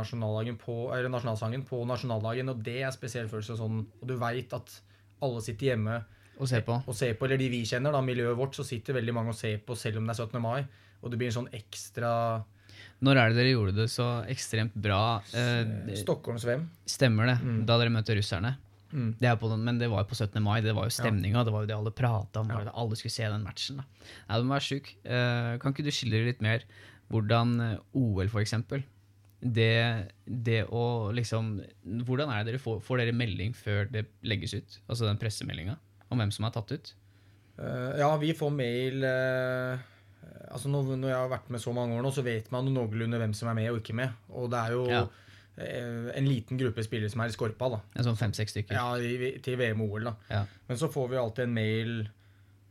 på, 0.58 0.74
nasjonalsangen 0.90 1.62
på 1.62 1.84
nasjonaldagen. 1.86 2.48
Og 2.50 2.62
det 2.66 2.82
er 2.82 2.90
spesiell 2.90 3.28
følelse. 3.30 3.56
Sånn, 3.56 3.86
og 4.00 4.08
du 4.08 4.16
veit 4.18 4.52
at 4.52 4.80
alle 5.22 5.40
sitter 5.40 5.72
hjemme 5.72 6.02
og 6.34 6.48
ser, 6.50 6.64
på. 6.66 6.80
og 6.84 6.94
ser 6.94 7.14
på, 7.14 7.24
eller 7.28 7.38
de 7.38 7.48
vi 7.48 7.62
kjenner, 7.64 7.94
da, 7.94 8.00
miljøet 8.02 8.36
vårt, 8.36 8.56
så 8.58 8.64
sitter 8.66 8.98
veldig 8.98 9.14
mange 9.14 9.30
og 9.30 9.38
ser 9.38 9.60
på 9.62 9.76
selv 9.78 10.00
om 10.00 10.08
det 10.08 10.16
er 10.16 10.26
17. 10.26 10.42
mai. 10.42 10.66
Og 11.00 11.12
det 11.12 11.20
blir 11.20 11.30
en 11.30 11.38
sånn 11.38 11.52
ekstra 11.54 12.10
Når 13.04 13.20
er 13.20 13.32
det 13.32 13.38
dere 13.40 13.52
gjorde 13.52 13.74
det 13.76 13.88
så 13.92 14.06
ekstremt 14.32 14.74
bra? 14.74 15.20
Eh, 15.36 15.94
Stockholms-VM. 16.00 16.68
stemmer 16.88 17.28
det? 17.28 17.38
Mm. 17.42 17.58
Da 17.68 17.76
dere 17.80 17.92
møtte 17.92 18.16
russerne? 18.16 18.54
Mm. 18.94 19.10
Det 19.18 19.32
på 19.40 19.50
den, 19.50 19.64
men 19.66 19.78
det 19.80 19.90
var 19.90 20.04
jo 20.04 20.08
på 20.12 20.16
17. 20.16 20.40
mai. 20.42 20.60
Det 20.62 20.72
var 20.74 20.88
jo 20.88 20.94
Ja. 20.94 21.44
Det 21.44 21.52
var 21.52 21.62
jo 21.62 21.66
det 21.66 21.76
alle 21.76 21.90
prata 21.90 22.40
om. 22.40 22.48
Ja. 22.48 22.70
Alle 22.72 22.96
skulle 22.96 23.12
se 23.12 23.28
den 23.28 23.42
matchen. 23.42 23.76
da. 23.76 23.84
Nei, 24.28 24.38
Den 24.38 24.48
var 24.48 24.60
sjuk. 24.60 24.94
Eh, 25.04 25.58
kan 25.58 25.74
ikke 25.74 25.84
du 25.84 25.90
skildre 25.90 26.24
litt 26.24 26.40
mer 26.40 26.64
hvordan 27.10 27.60
eh, 27.60 27.78
OL, 27.92 28.28
for 28.28 28.40
eksempel 28.40 28.82
det, 29.44 30.08
det 30.24 30.64
å 30.72 31.12
liksom 31.12 31.58
Hvordan 32.06 32.30
er 32.32 32.44
det 32.44 32.54
dere 32.54 32.62
får, 32.62 32.80
får 32.84 33.02
dere 33.02 33.16
melding 33.16 33.52
før 33.56 33.90
det 33.92 34.06
legges 34.24 34.54
ut? 34.56 34.78
Altså 34.88 35.08
den 35.08 35.20
pressemeldinga 35.20 35.76
om 36.08 36.20
hvem 36.20 36.32
som 36.32 36.46
er 36.46 36.54
tatt 36.54 36.72
ut? 36.72 36.94
Uh, 37.58 37.92
ja, 38.00 38.08
vi 38.18 38.32
får 38.34 38.50
mail 38.50 39.04
eh, 39.06 39.82
Altså 40.54 40.68
når, 40.70 40.94
når 40.96 41.08
jeg 41.10 41.18
har 41.18 41.28
vært 41.32 41.48
med 41.50 41.60
så 41.60 41.72
mange 41.74 41.96
år 41.98 42.02
nå, 42.06 42.10
så 42.14 42.22
vet 42.24 42.50
man 42.54 42.68
noenlunde 42.70 43.18
hvem 43.18 43.32
som 43.34 43.48
er 43.50 43.54
med 43.58 43.70
og 43.72 43.80
ikke 43.82 43.96
med. 43.98 44.12
Og 44.30 44.50
det 44.52 44.58
er 44.60 44.72
jo 44.76 44.84
Ja. 44.90 45.02
eh, 45.56 46.10
en 46.18 46.28
liten 46.28 46.58
gruppe 46.58 46.84
spillere 46.86 47.10
som 47.10 47.20
er 47.24 47.32
i 47.32 47.34
skorpa, 47.36 47.70
da. 47.70 47.80
En 47.96 48.04
sånn 48.04 48.16
fem-seks 48.20 48.54
stykker. 48.54 48.74
Ja, 48.78 48.94
i, 48.98 49.38
til 49.42 49.56
VM 49.58 49.80
og 49.82 49.96
OL, 49.98 50.04
da. 50.10 50.14
Ja. 50.30 50.44
Men 50.68 50.78
så 50.78 50.88
får 50.92 51.10
vi 51.10 51.16
alltid 51.20 51.44
en 51.48 51.54
mail 51.54 51.96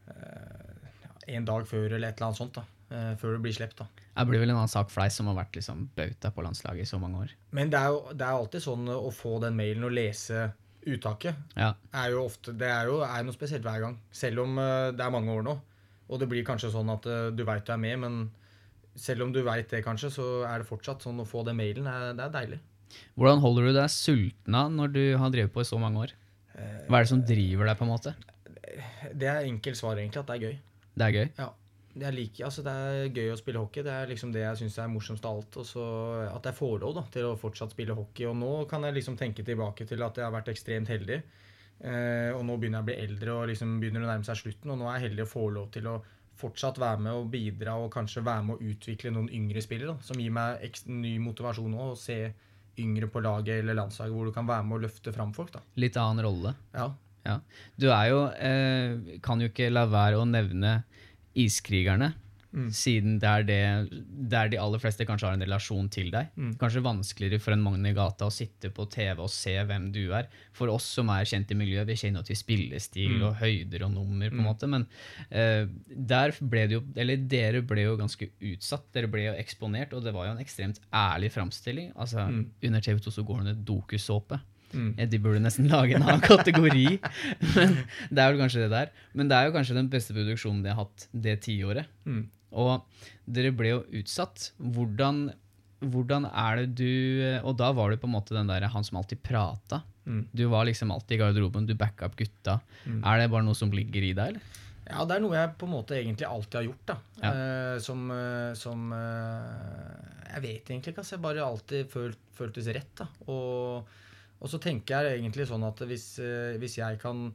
eh, 0.08 1.36
en 1.38 1.46
dag 1.48 1.68
før 1.70 1.94
eller 1.96 2.10
et 2.10 2.18
eller 2.20 2.30
annet 2.32 2.40
sånt. 2.42 2.54
da. 2.60 2.64
eh, 2.94 3.16
før 3.18 3.38
det 3.38 3.42
blir 3.42 3.54
sluppet. 3.56 3.88
Det 4.14 4.26
blir 4.30 4.40
vel 4.44 4.52
en 4.52 4.58
annen 4.60 4.70
sak 4.70 4.92
for 4.94 5.02
deg 5.02 5.12
som 5.16 5.26
har 5.32 5.38
vært 5.40 5.56
liksom 5.58 5.88
bauta 5.98 6.30
på 6.32 6.44
landslaget 6.46 6.84
i 6.86 6.90
så 6.90 7.00
mange 7.02 7.24
år. 7.24 7.32
Men 7.52 7.72
det 7.74 7.80
er 7.80 7.88
jo 7.90 8.02
det 8.14 8.22
er 8.28 8.36
alltid 8.38 8.62
sånn 8.62 8.88
å 8.94 9.10
få 9.12 9.40
den 9.42 9.56
mailen 9.58 9.84
og 9.88 9.92
lese 9.96 10.52
uttaket. 10.86 11.36
Ja. 11.56 11.74
er 11.96 12.12
jo 12.12 12.26
ofte, 12.28 12.52
det 12.60 12.68
er 12.68 12.86
jo 12.92 13.00
er 13.02 13.24
noe 13.24 13.34
spesielt 13.34 13.64
hver 13.64 13.80
gang. 13.82 13.98
Selv 14.12 14.44
om 14.44 14.60
eh, 14.60 14.92
det 14.92 15.02
er 15.06 15.10
mange 15.16 15.32
år 15.34 15.44
nå. 15.48 15.56
Og 16.12 16.20
det 16.22 16.28
blir 16.32 16.46
kanskje 16.48 16.74
sånn 16.74 16.92
at 16.94 17.08
eh, 17.10 17.30
du 17.36 17.46
veit 17.48 17.66
du 17.68 17.74
er 17.76 17.82
med, 17.82 18.02
men 18.04 18.18
selv 19.00 19.26
om 19.26 19.32
du 19.34 19.42
veit 19.46 19.72
det, 19.72 19.82
kanskje, 19.86 20.12
så 20.14 20.28
er 20.46 20.62
det 20.62 20.70
fortsatt 20.70 21.06
sånn 21.06 21.24
å 21.24 21.28
få 21.28 21.46
den 21.48 21.58
mailen. 21.58 21.88
Det 22.18 22.28
er 22.28 22.34
deilig. 22.34 22.60
Hvordan 23.18 23.42
holder 23.42 23.70
du 23.70 23.78
deg 23.80 23.90
sulten 23.90 24.58
av 24.60 24.70
når 24.70 24.94
du 24.94 25.04
har 25.18 25.34
drevet 25.34 25.54
på 25.56 25.64
i 25.64 25.66
så 25.66 25.80
mange 25.82 26.04
år? 26.04 26.14
Hva 26.54 27.00
er 27.00 27.08
det 27.08 27.10
som 27.10 27.24
driver 27.26 27.66
deg, 27.66 27.80
på 27.80 27.88
en 27.88 27.94
måte? 27.96 28.14
Det 29.18 29.30
er 29.30 29.48
enkelt 29.48 29.80
svar, 29.80 29.98
egentlig, 29.98 30.22
at 30.22 30.30
det 30.30 30.36
er 30.36 30.46
gøy. 30.46 30.56
Det 30.94 31.06
er 31.08 31.18
gøy. 31.18 31.28
Ja. 31.40 31.50
Det 31.94 32.08
er, 32.10 32.16
like, 32.16 32.42
altså 32.42 32.64
det 32.66 32.72
er 32.74 33.10
gøy 33.14 33.28
å 33.30 33.38
spille 33.38 33.62
hockey. 33.62 33.84
Det 33.86 33.94
er 33.94 34.08
liksom 34.10 34.32
det 34.34 34.42
jeg 34.42 34.60
syns 34.64 34.80
er 34.82 34.90
morsomst 34.90 35.26
av 35.30 35.38
alt. 35.38 35.58
Og 35.62 35.68
så 35.70 35.84
at 36.26 36.48
jeg 36.50 36.58
får 36.58 36.80
lov 36.82 36.96
da, 36.98 37.04
til 37.14 37.28
å 37.30 37.36
fortsatt 37.38 37.76
spille 37.76 37.98
hockey. 37.98 38.26
Og 38.30 38.38
nå 38.40 38.54
kan 38.70 38.86
jeg 38.88 38.98
liksom 38.98 39.18
tenke 39.20 39.46
tilbake 39.46 39.86
til 39.90 40.02
at 40.02 40.18
jeg 40.18 40.26
har 40.26 40.34
vært 40.34 40.50
ekstremt 40.54 40.90
heldig. 40.90 41.20
Eh, 41.84 42.32
og 42.32 42.46
nå 42.48 42.56
begynner 42.60 42.80
jeg 42.80 42.86
å 42.86 42.88
bli 42.88 42.98
eldre 43.04 43.34
og 43.36 43.48
liksom 43.52 43.76
begynner 43.82 44.06
å 44.06 44.10
nærme 44.12 44.28
seg 44.28 44.40
slutten. 44.40 44.72
Og 44.72 44.80
nå 44.80 44.88
er 44.88 45.00
jeg 45.00 45.10
heldig 45.10 45.26
å 45.26 45.32
få 45.34 45.48
lov 45.52 45.70
til 45.76 45.90
å 45.92 45.98
fortsatt 46.40 46.80
være 46.82 47.04
med 47.06 47.14
og 47.14 47.28
bidra 47.34 47.76
og 47.82 47.92
kanskje 47.94 48.24
være 48.26 48.46
med 48.48 48.56
å 48.56 48.72
utvikle 48.72 49.12
noen 49.14 49.30
yngre 49.36 49.62
spillere. 49.64 49.94
Da, 49.94 50.08
som 50.08 50.20
gir 50.20 50.34
meg 50.34 50.64
ekstra 50.66 50.96
ny 50.96 51.18
motivasjon 51.24 51.76
òg, 51.76 51.94
Å 51.94 52.00
se 52.00 52.18
yngre 52.82 53.08
på 53.12 53.22
laget 53.22 53.60
eller 53.62 53.78
landslaget 53.78 54.16
hvor 54.16 54.26
du 54.26 54.34
kan 54.34 54.48
være 54.50 54.66
med 54.66 54.80
og 54.80 54.86
løfte 54.88 55.14
fram 55.14 55.34
folk. 55.36 55.52
da. 55.54 55.62
Litt 55.78 56.00
annen 56.00 56.26
rolle. 56.26 56.56
Ja. 56.74 56.90
Ja. 57.24 57.38
Du 57.80 57.86
er 57.88 58.10
jo 58.12 58.18
eh, 58.36 59.20
Kan 59.24 59.40
jo 59.40 59.48
ikke 59.48 59.70
la 59.72 59.86
være 59.88 60.18
å 60.20 60.26
nevne 60.28 60.82
Iskrigerne. 61.40 62.10
Mm. 62.54 62.68
Siden 62.70 63.16
det 63.20 63.30
er 63.30 63.44
det 63.48 63.60
der 64.30 64.50
de 64.54 64.58
aller 64.62 64.78
fleste 64.78 65.06
kanskje 65.10 65.26
har 65.26 65.34
en 65.34 65.42
relasjon 65.42 65.88
til 65.90 66.12
deg. 66.14 66.28
Mm. 66.38 66.52
Kanskje 66.62 66.84
vanskeligere 66.86 67.40
for 67.42 67.56
en 67.56 67.64
Magne 67.66 67.90
i 67.90 67.94
gata 67.98 68.28
å 68.30 68.32
sitte 68.32 68.70
på 68.70 68.86
TV 68.94 69.24
og 69.26 69.32
se 69.34 69.56
hvem 69.66 69.88
du 69.96 70.12
er. 70.14 70.28
For 70.54 70.70
oss 70.70 70.86
som 71.00 71.10
er 71.10 71.26
kjent 71.26 71.50
i 71.50 71.58
miljøet, 71.58 71.88
vi 71.90 71.96
kjenner 71.98 72.22
jo 72.22 72.30
til 72.30 72.38
spillestil 72.38 73.16
Mm. 73.18 73.24
og 73.28 73.36
høyder 73.42 73.84
og 73.88 73.92
nummer, 73.96 74.30
på 74.30 74.38
en 74.38 74.44
Mm. 74.44 74.48
måte, 74.52 74.70
men 74.70 74.86
uh, 75.34 75.66
der 75.90 76.32
ble 76.42 76.68
det 76.68 76.78
jo 76.78 76.84
Eller 76.96 77.18
dere 77.18 77.62
ble 77.66 77.82
jo 77.88 77.98
ganske 77.98 78.30
utsatt. 78.40 78.86
Dere 78.94 79.08
ble 79.08 79.26
jo 79.26 79.34
eksponert, 79.34 79.94
og 79.94 80.04
det 80.04 80.14
var 80.14 80.28
jo 80.28 80.32
en 80.38 80.44
ekstremt 80.46 80.80
ærlig 80.94 81.32
framstilling. 81.34 81.92
Altså, 81.96 82.28
Mm. 82.30 82.50
Under 82.64 82.80
TV2 82.82 83.12
så 83.12 83.24
går 83.26 83.44
det 83.44 83.58
en 83.58 83.66
dokusåpe. 83.66 84.40
Mm. 84.74 84.96
Ja, 84.98 85.06
De 85.06 85.18
burde 85.20 85.40
nesten 85.42 85.68
lage 85.70 85.96
en 85.96 86.02
annen 86.04 86.22
kategori. 86.34 87.00
Men 87.56 87.76
det 88.10 88.20
er 88.24 88.32
vel 88.34 88.40
kanskje 88.42 88.64
det 88.64 88.70
der. 88.74 88.90
Men 89.14 89.28
det 89.30 89.36
er 89.38 89.46
jo 89.50 89.54
kanskje 89.58 89.76
den 89.78 89.90
beste 89.90 90.14
produksjonen 90.16 90.64
de 90.64 90.70
har 90.74 90.84
hatt 90.86 91.08
det 91.14 91.36
tiåret. 91.46 91.86
Mm. 92.06 92.24
Og 92.54 92.86
dere 93.26 93.54
ble 93.56 93.72
jo 93.74 93.82
utsatt. 94.02 94.52
Hvordan, 94.58 95.26
hvordan 95.84 96.28
er 96.30 96.64
det 96.64 96.76
du 96.78 97.40
Og 97.44 97.58
da 97.60 97.72
var 97.76 97.92
du 97.92 98.00
på 98.00 98.10
en 98.10 98.16
måte 98.16 98.36
den 98.36 98.52
der 98.52 98.68
han 98.72 98.86
som 98.88 99.00
alltid 99.02 99.24
prata. 99.26 99.82
Mm. 100.06 100.26
Du 100.36 100.46
var 100.52 100.68
liksom 100.68 100.92
alltid 100.92 101.18
i 101.18 101.22
garderoben, 101.22 101.68
du 101.68 101.76
backa 101.80 102.10
opp 102.10 102.18
gutta. 102.20 102.60
Mm. 102.86 103.00
Er 103.08 103.22
det 103.22 103.32
bare 103.32 103.48
noe 103.48 103.56
som 103.58 103.72
ligger 103.72 104.04
i 104.04 104.12
deg, 104.18 104.34
eller? 104.36 104.60
Ja, 104.84 105.06
det 105.08 105.16
er 105.16 105.24
noe 105.24 105.38
jeg 105.38 105.54
på 105.56 105.68
en 105.68 105.72
måte 105.78 105.96
egentlig 105.96 106.28
alltid 106.28 106.58
har 106.60 106.66
gjort. 106.68 106.86
da. 106.90 106.96
Ja. 107.22 107.32
Eh, 107.32 107.78
som 107.84 108.02
eh, 108.12 108.52
som 108.60 108.92
eh, 108.92 110.34
Jeg 110.34 110.44
vet 110.44 110.72
egentlig 110.74 110.92
ikke. 110.92 111.04
altså. 111.06 111.16
Jeg 111.16 111.24
bare 111.24 111.46
alltid 111.46 111.92
følt, 111.94 112.20
føltes 112.36 112.68
rett. 112.76 112.92
da. 113.00 113.08
Og, 113.32 113.88
og 114.44 114.52
så 114.52 114.60
tenker 114.60 115.08
jeg 115.08 115.22
egentlig 115.22 115.48
sånn 115.48 115.64
at 115.64 115.86
hvis, 115.88 116.08
eh, 116.20 116.58
hvis 116.60 116.78
jeg 116.82 117.00
kan 117.00 117.30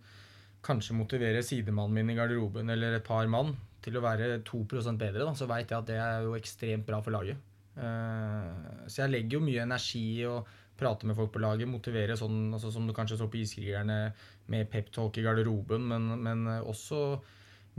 kanskje 0.65 0.97
motivere 0.99 1.41
sidemannen 1.47 1.95
min 1.95 2.13
i 2.13 2.19
garderoben 2.19 2.69
eller 2.75 2.99
et 2.99 3.07
par 3.07 3.29
mann 3.31 3.55
til 3.83 3.97
å 3.99 4.03
være 4.05 4.41
2% 4.47 4.99
bedre, 4.99 5.25
da, 5.25 5.35
så 5.39 5.47
veit 5.47 5.71
jeg 5.71 5.79
at 5.79 5.87
det 5.87 5.99
er 6.03 6.25
jo 6.27 6.35
ekstremt 6.39 6.87
bra 6.87 6.99
for 7.05 7.15
laget. 7.15 7.37
Eh, 7.79 8.87
så 8.91 9.05
jeg 9.05 9.13
legger 9.13 9.39
jo 9.39 9.45
mye 9.47 9.63
energi 9.63 10.03
i 10.21 10.25
å 10.27 10.41
prate 10.79 11.07
med 11.07 11.17
folk 11.19 11.33
på 11.35 11.41
laget, 11.43 11.67
motivere 11.71 12.15
sånn 12.19 12.53
altså 12.55 12.71
som 12.75 12.87
du 12.87 12.93
kanskje 12.95 13.19
så 13.19 13.27
på 13.31 13.41
Iskrigerne, 13.41 14.13
med 14.51 14.69
peptalk 14.71 15.19
i 15.19 15.25
garderoben, 15.27 15.83
men, 15.91 16.09
men 16.23 16.45
også 16.63 17.21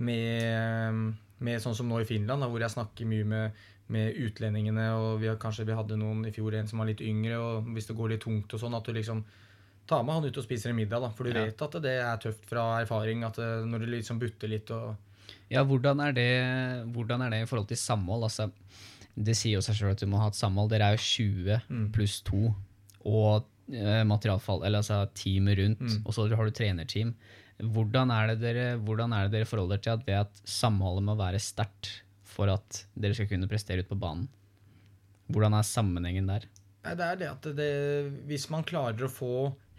med, 0.04 1.14
med 1.44 1.62
sånn 1.64 1.76
som 1.78 1.90
nå 1.90 2.00
i 2.04 2.08
Finland, 2.08 2.44
da, 2.44 2.50
hvor 2.52 2.64
jeg 2.64 2.74
snakker 2.76 3.08
mye 3.10 3.28
med, 3.28 3.60
med 3.92 4.20
utlendingene. 4.24 4.88
og 4.96 5.20
vi 5.24 5.30
har, 5.32 5.40
Kanskje 5.42 5.68
vi 5.68 5.76
hadde 5.78 5.98
noen 6.00 6.26
i 6.30 6.34
fjor, 6.36 6.56
en 6.60 6.70
som 6.70 6.82
var 6.84 6.90
litt 6.92 7.04
yngre, 7.06 7.40
og 7.40 7.70
hvis 7.76 7.90
det 7.90 7.98
går 8.00 8.14
litt 8.16 8.24
tungt 8.26 8.54
og 8.56 8.62
sånn, 8.64 8.78
at 8.78 8.88
du 8.88 8.96
liksom 8.96 9.24
tar 9.90 10.04
med 10.06 10.20
han 10.20 10.30
ut 10.30 10.38
og 10.38 10.46
spiser 10.46 10.70
en 10.72 10.78
middag, 10.78 11.02
da. 11.02 11.10
For 11.10 11.26
du 11.26 11.34
Ja. 11.34 11.46
vet 11.46 11.62
at 11.66 11.80
det 11.82 11.96
er 11.98 12.18
tøft 12.22 12.46
fra 12.46 12.66
erfaring 12.84 13.24
at 13.26 13.40
eh, 13.42 13.66
når 13.66 13.80
det 13.86 13.94
liksom 13.98 14.20
butter 14.22 14.52
litt 14.52 14.70
og 14.72 14.96
Ja, 15.50 15.64
hvordan 15.66 16.00
er, 16.06 16.12
det, 16.14 16.28
hvordan 16.94 17.24
er 17.26 17.30
det 17.34 17.40
i 17.44 17.48
forhold 17.50 17.68
til 17.72 17.78
samhold? 17.82 18.24
Altså, 18.28 18.50
det 19.18 19.34
sier 19.36 19.58
jo 19.58 19.62
seg 19.66 19.76
selv 19.80 19.96
at 19.96 20.02
du 20.04 20.08
må 20.12 20.20
ha 20.22 20.28
et 20.30 20.38
samhold. 20.38 20.70
Dere 20.72 20.92
er 20.92 20.98
jo 20.98 21.04
20 21.04 21.62
Mm. 21.70 21.88
pluss 21.96 22.20
2 22.28 22.42
og 23.10 23.46
eh, 23.74 24.04
materialfall, 24.06 24.64
eller 24.66 24.82
altså 24.84 25.00
teamet 25.18 25.58
rundt, 25.60 25.80
Mm. 25.82 26.02
og 26.06 26.14
så 26.14 26.28
har 26.36 26.46
du 26.46 26.52
trenerteam. 26.52 27.16
Hvordan 27.60 28.12
er, 28.12 28.28
det 28.28 28.40
dere, 28.42 28.78
hvordan 28.78 29.12
er 29.14 29.24
det 29.28 29.32
dere 29.40 29.46
forholder 29.50 29.78
til 29.84 29.90
at 29.98 30.06
det 30.06 30.16
at 30.16 30.42
samholdet 30.48 31.04
må 31.04 31.16
være 31.20 31.40
sterkt 31.44 31.90
for 32.24 32.48
at 32.54 32.86
dere 32.96 33.14
skal 33.18 33.28
kunne 33.28 33.50
prestere 33.52 33.80
ut 33.84 33.90
på 33.90 34.00
banen? 34.00 34.30
Hvordan 35.30 35.54
er 35.58 35.66
sammenhengen 35.68 36.28
der? 36.30 36.46
Det 36.84 37.04
er 37.06 37.16
det 37.20 37.28
at 37.30 37.42
det, 37.58 37.72
hvis 38.30 38.50
man 38.50 38.64
klarer 38.64 39.04
å 39.06 39.12
få 39.12 39.32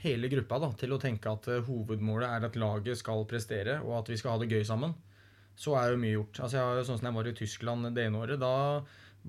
hele 0.05 0.29
gruppa 0.33 0.59
da, 0.61 0.69
til 0.79 0.93
å 0.93 1.01
tenke 1.01 1.31
at 1.33 1.49
eh, 1.49 1.63
hovedmålet 1.67 2.29
er 2.29 2.45
at 2.51 2.57
laget 2.61 2.99
skal 3.01 3.25
prestere, 3.29 3.81
og 3.83 3.99
at 4.03 4.09
vi 4.13 4.17
skal 4.21 4.33
ha 4.37 4.39
det 4.45 4.51
gøy 4.53 4.63
sammen, 4.65 4.95
så 5.61 5.77
er 5.77 5.93
jo 5.93 6.01
mye 6.01 6.17
gjort. 6.17 6.41
Altså, 6.41 6.57
jeg 6.57 6.65
har 6.65 6.81
jo, 6.81 6.87
sånn 6.89 7.01
som 7.01 7.11
jeg 7.11 7.17
var 7.19 7.29
i 7.29 7.37
Tyskland 7.37 7.91
det 7.97 8.07
ene 8.09 8.21
året, 8.23 8.41
da 8.41 8.53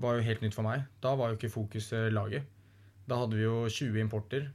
var 0.01 0.17
jo 0.17 0.25
helt 0.25 0.43
nytt 0.45 0.55
for 0.55 0.63
meg. 0.67 0.85
Da 1.03 1.13
var 1.19 1.31
jo 1.31 1.39
ikke 1.39 1.51
fokuset 1.51 2.11
laget. 2.15 2.47
Da 3.09 3.17
hadde 3.19 3.35
vi 3.35 3.43
jo 3.43 3.65
20 3.67 4.00
importer. 4.05 4.47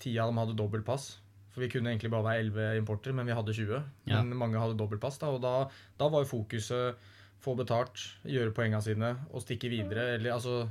Ti 0.00 0.14
av 0.22 0.32
dem 0.32 0.40
hadde 0.40 0.56
dobbeltpass. 0.56 1.10
For 1.52 1.60
vi 1.60 1.68
kunne 1.68 1.92
egentlig 1.92 2.08
bare 2.14 2.24
være 2.24 2.44
11 2.46 2.78
importer, 2.80 3.12
men 3.12 3.28
vi 3.28 3.36
hadde 3.36 3.52
20. 3.52 3.82
Ja. 4.08 4.22
Men 4.22 4.38
mange 4.40 4.60
hadde 4.60 4.78
dobbeltpass. 4.80 5.20
Da, 5.20 5.28
og 5.36 5.42
da, 5.44 5.66
da 6.00 6.08
var 6.08 6.24
jo 6.24 6.30
fokuset 6.38 7.10
få 7.42 7.56
betalt, 7.58 7.98
gjøre 8.28 8.52
poengene 8.54 8.80
sine 8.84 9.08
og 9.34 9.42
stikke 9.42 9.68
videre. 9.72 10.12
Eller 10.16 10.36
altså 10.36 10.62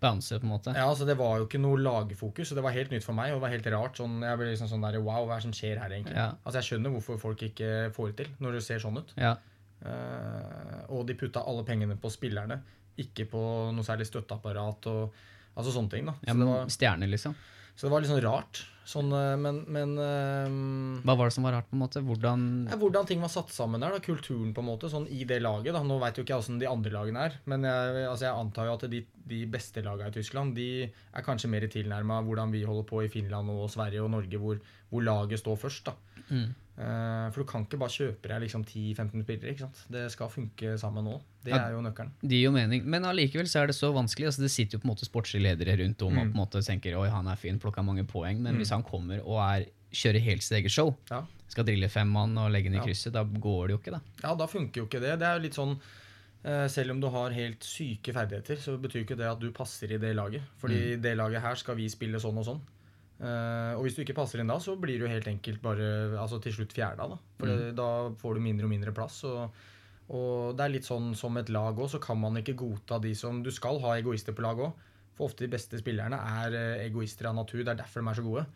Bounce, 0.00 0.36
på 0.38 0.46
en 0.46 0.52
måte? 0.52 0.74
ja, 0.76 0.84
altså 0.86 1.06
Det 1.08 1.16
var 1.18 1.38
jo 1.40 1.46
ikke 1.48 1.60
noe 1.60 1.80
lagfokus, 1.80 2.50
så 2.50 2.56
det 2.58 2.64
var 2.64 2.76
helt 2.76 2.92
nytt 2.92 3.06
for 3.06 3.16
meg. 3.16 3.32
Og 3.32 3.40
det 3.40 3.46
var 3.46 3.54
helt 3.56 3.70
rart. 3.74 3.98
Sånn, 3.98 4.20
jeg 4.22 4.38
ble 4.38 4.50
liksom 4.52 4.70
sånn 4.70 4.84
der, 4.84 5.00
Wow, 5.00 5.26
hva 5.26 5.38
er 5.38 5.42
det 5.42 5.48
som 5.48 5.56
skjer 5.56 5.80
her, 5.82 5.90
egentlig? 5.96 6.14
Ja. 6.14 6.30
Altså 6.44 6.60
Jeg 6.60 6.68
skjønner 6.70 6.94
hvorfor 6.94 7.20
folk 7.24 7.42
ikke 7.50 7.70
får 7.96 8.12
det 8.12 8.16
til, 8.20 8.34
når 8.44 8.58
det 8.58 8.66
ser 8.68 8.84
sånn 8.84 9.00
ut. 9.00 9.14
Ja. 9.18 9.34
Eh, 9.80 10.80
og 10.92 11.06
de 11.08 11.16
putta 11.16 11.44
alle 11.48 11.64
pengene 11.68 11.96
på 12.00 12.10
spillerne, 12.12 12.60
ikke 13.00 13.28
på 13.30 13.42
noe 13.72 13.86
særlig 13.86 14.08
støtteapparat 14.10 14.90
og 14.90 15.22
altså 15.54 15.72
sånne 15.72 15.94
ting. 15.94 16.10
da. 16.10 16.18
ja 16.26 16.34
Så, 16.34 16.36
men 16.36 16.44
det, 16.44 16.52
var, 16.52 16.74
stjerne, 16.76 17.08
liksom. 17.10 17.38
så 17.74 17.86
det 17.86 17.94
var 17.94 18.04
litt 18.04 18.12
sånn 18.12 18.22
rart. 18.26 18.62
Sånn, 18.90 19.12
eh, 19.14 19.36
men 19.38 19.60
men 19.70 19.92
eh, 20.02 21.04
Hva 21.06 21.14
var 21.14 21.28
det 21.28 21.34
som 21.36 21.44
var 21.46 21.54
rart, 21.54 21.68
på 21.70 21.76
en 21.78 21.82
måte? 21.84 22.02
Hvordan 22.04 22.44
ja, 22.72 22.78
hvordan 22.80 23.06
ting 23.06 23.20
var 23.22 23.30
satt 23.32 23.52
sammen 23.54 23.82
der, 23.84 23.94
da, 23.94 24.02
kulturen 24.04 24.52
på 24.56 24.64
en 24.64 24.68
måte, 24.68 24.90
sånn 24.92 25.06
i 25.08 25.22
det 25.28 25.38
laget. 25.44 25.72
da, 25.76 25.84
Nå 25.86 26.00
veit 26.02 26.18
jo 26.18 26.24
ikke 26.26 26.34
jeg 26.34 26.44
åssen 26.44 26.60
de 26.60 26.68
andre 26.68 26.92
lagene 26.96 27.26
er, 27.28 27.38
men 27.50 27.68
jeg, 27.68 28.06
altså 28.10 28.26
jeg 28.26 28.34
antar 28.34 28.68
jo 28.68 28.76
at 28.76 28.88
de, 28.92 29.04
de 29.32 29.42
beste 29.52 29.84
lagene 29.86 30.10
i 30.10 30.16
Tyskland 30.18 30.58
de 30.58 30.70
er 30.88 31.26
kanskje 31.26 31.52
mer 31.52 31.68
tilnærma 31.70 32.20
hvordan 32.26 32.52
vi 32.52 32.66
holder 32.66 32.88
på 32.88 33.04
i 33.06 33.12
Finland 33.12 33.52
og 33.54 33.70
Sverige 33.72 34.02
og 34.04 34.12
Norge, 34.16 34.42
hvor, 34.42 34.60
hvor 34.90 35.06
laget 35.06 35.40
står 35.44 35.62
først. 35.68 35.92
da. 35.92 36.26
mm. 36.28 36.50
Eh, 36.80 37.26
for 37.34 37.42
du 37.42 37.46
kan 37.50 37.66
ikke 37.66 37.76
bare 37.78 37.92
kjøpe 37.92 38.28
deg 38.30 38.40
liksom 38.46 38.62
10-15 38.64 39.22
spillere. 39.26 39.50
ikke 39.52 39.66
sant? 39.66 39.80
Det 39.92 40.06
skal 40.14 40.30
funke 40.32 40.78
sammen 40.80 41.04
nå. 41.04 41.18
Det 41.44 41.52
Ja. 41.52 41.66
er 41.68 41.72
jo 41.72 41.82
nøkkelen. 41.84 42.10
Det 42.22 42.30
gir 42.30 42.44
jo 42.48 42.52
mening, 42.52 42.84
men 42.86 43.02
allikevel 43.04 43.44
så 43.46 43.60
er 43.62 43.66
det 43.66 43.76
så 43.76 43.92
vanskelig. 43.92 44.26
altså 44.28 44.40
Det 44.40 44.50
sitter 44.50 44.78
jo 44.78 44.80
på 44.80 44.88
en 44.88 44.94
måte 44.96 45.04
sportslige 45.08 45.42
ledere 45.44 45.76
rundt 45.76 46.00
om 46.02 46.16
og 46.18 46.26
Mm. 46.26 46.32
på 46.32 46.38
en 46.38 46.46
måte 46.46 46.64
tenker 46.64 46.96
oi, 46.96 47.08
han 47.10 47.26
er 47.28 47.36
fin, 47.36 47.58
plukka 47.58 47.82
mange 47.84 48.04
poeng, 48.06 48.40
men 48.40 48.54
Mm. 48.54 48.58
hvis 48.60 48.70
han 48.70 48.82
kommer 48.82 49.20
og 49.26 49.38
er, 49.60 49.66
kjører 49.92 50.20
helt 50.20 50.42
sitt 50.42 50.56
eget 50.62 50.70
show, 50.70 50.96
Ja. 51.10 51.22
skal 51.48 51.64
drille 51.64 51.90
fem 51.90 52.08
mann 52.08 52.38
og 52.38 52.50
legge 52.50 52.70
den 52.70 52.74
i 52.74 52.78
Ja. 52.78 52.84
krysset, 52.84 53.12
da 53.12 53.24
går 53.24 53.68
det 53.68 53.72
jo 53.72 53.78
ikke, 53.78 53.90
da. 53.92 54.00
ja, 54.28 54.34
da 54.34 54.46
funker 54.46 54.76
jo 54.80 54.86
ikke 54.86 55.00
det. 55.00 55.18
Det 55.18 55.22
er 55.28 55.36
jo 55.36 55.42
litt 55.42 55.54
sånn 55.54 55.78
eh, 56.42 56.66
Selv 56.68 56.92
om 56.92 57.00
du 57.00 57.10
har 57.10 57.28
helt 57.32 57.60
syke 57.60 58.14
ferdigheter, 58.14 58.56
så 58.56 58.80
betyr 58.80 59.04
ikke 59.04 59.14
det 59.18 59.26
at 59.30 59.38
du 59.40 59.50
passer 59.52 59.92
i 59.92 59.98
det 59.98 60.16
laget. 60.16 60.40
Fordi 60.58 60.96
det 60.98 61.14
laget 61.18 61.42
her 61.42 61.54
skal 61.54 61.74
vi 61.76 61.86
spille 61.86 62.16
sånn 62.18 62.38
og 62.38 62.46
sånn. 62.46 62.60
Eh, 63.20 63.72
og 63.76 63.84
hvis 63.84 63.98
du 63.98 64.00
ikke 64.04 64.16
passer 64.16 64.40
inn 64.40 64.48
da, 64.48 64.56
så 64.62 64.76
blir 64.80 65.02
du 65.02 65.08
helt 65.10 65.28
enkelt 65.28 65.60
bare 65.64 65.88
altså 66.16 66.40
til 66.40 66.54
slutt 66.56 66.72
fjerda. 66.76 67.10
Da 67.10 67.18
For 67.40 67.50
mm. 67.50 67.66
da 67.76 67.90
får 68.20 68.38
du 68.38 68.44
mindre 68.46 68.68
og 68.68 68.72
mindre 68.72 68.94
plass. 68.96 69.20
Og, 69.28 69.60
og 70.16 70.56
det 70.56 70.64
er 70.64 70.74
litt 70.78 70.88
sånn 70.88 71.12
som 71.18 71.36
et 71.40 71.52
lag 71.52 71.76
òg, 71.76 71.90
så 71.92 72.00
kan 72.02 72.20
man 72.20 72.40
ikke 72.40 72.56
godta 72.62 73.00
de 73.02 73.12
som 73.18 73.42
Du 73.44 73.52
skal 73.54 73.80
ha 73.84 73.98
egoister 73.98 74.36
på 74.36 74.46
lag 74.46 74.64
òg. 74.64 74.88
For 75.18 75.28
ofte 75.28 75.44
de 75.44 75.52
beste 75.52 75.78
spillerne 75.80 76.16
er 76.40 76.56
eh, 76.56 76.82
egoister 76.88 77.28
av 77.28 77.36
natur. 77.42 77.62
Det 77.62 77.74
er 77.74 77.82
derfor 77.82 78.00
de 78.00 78.12
er 78.12 78.20
så 78.20 78.26
gode. 78.26 78.48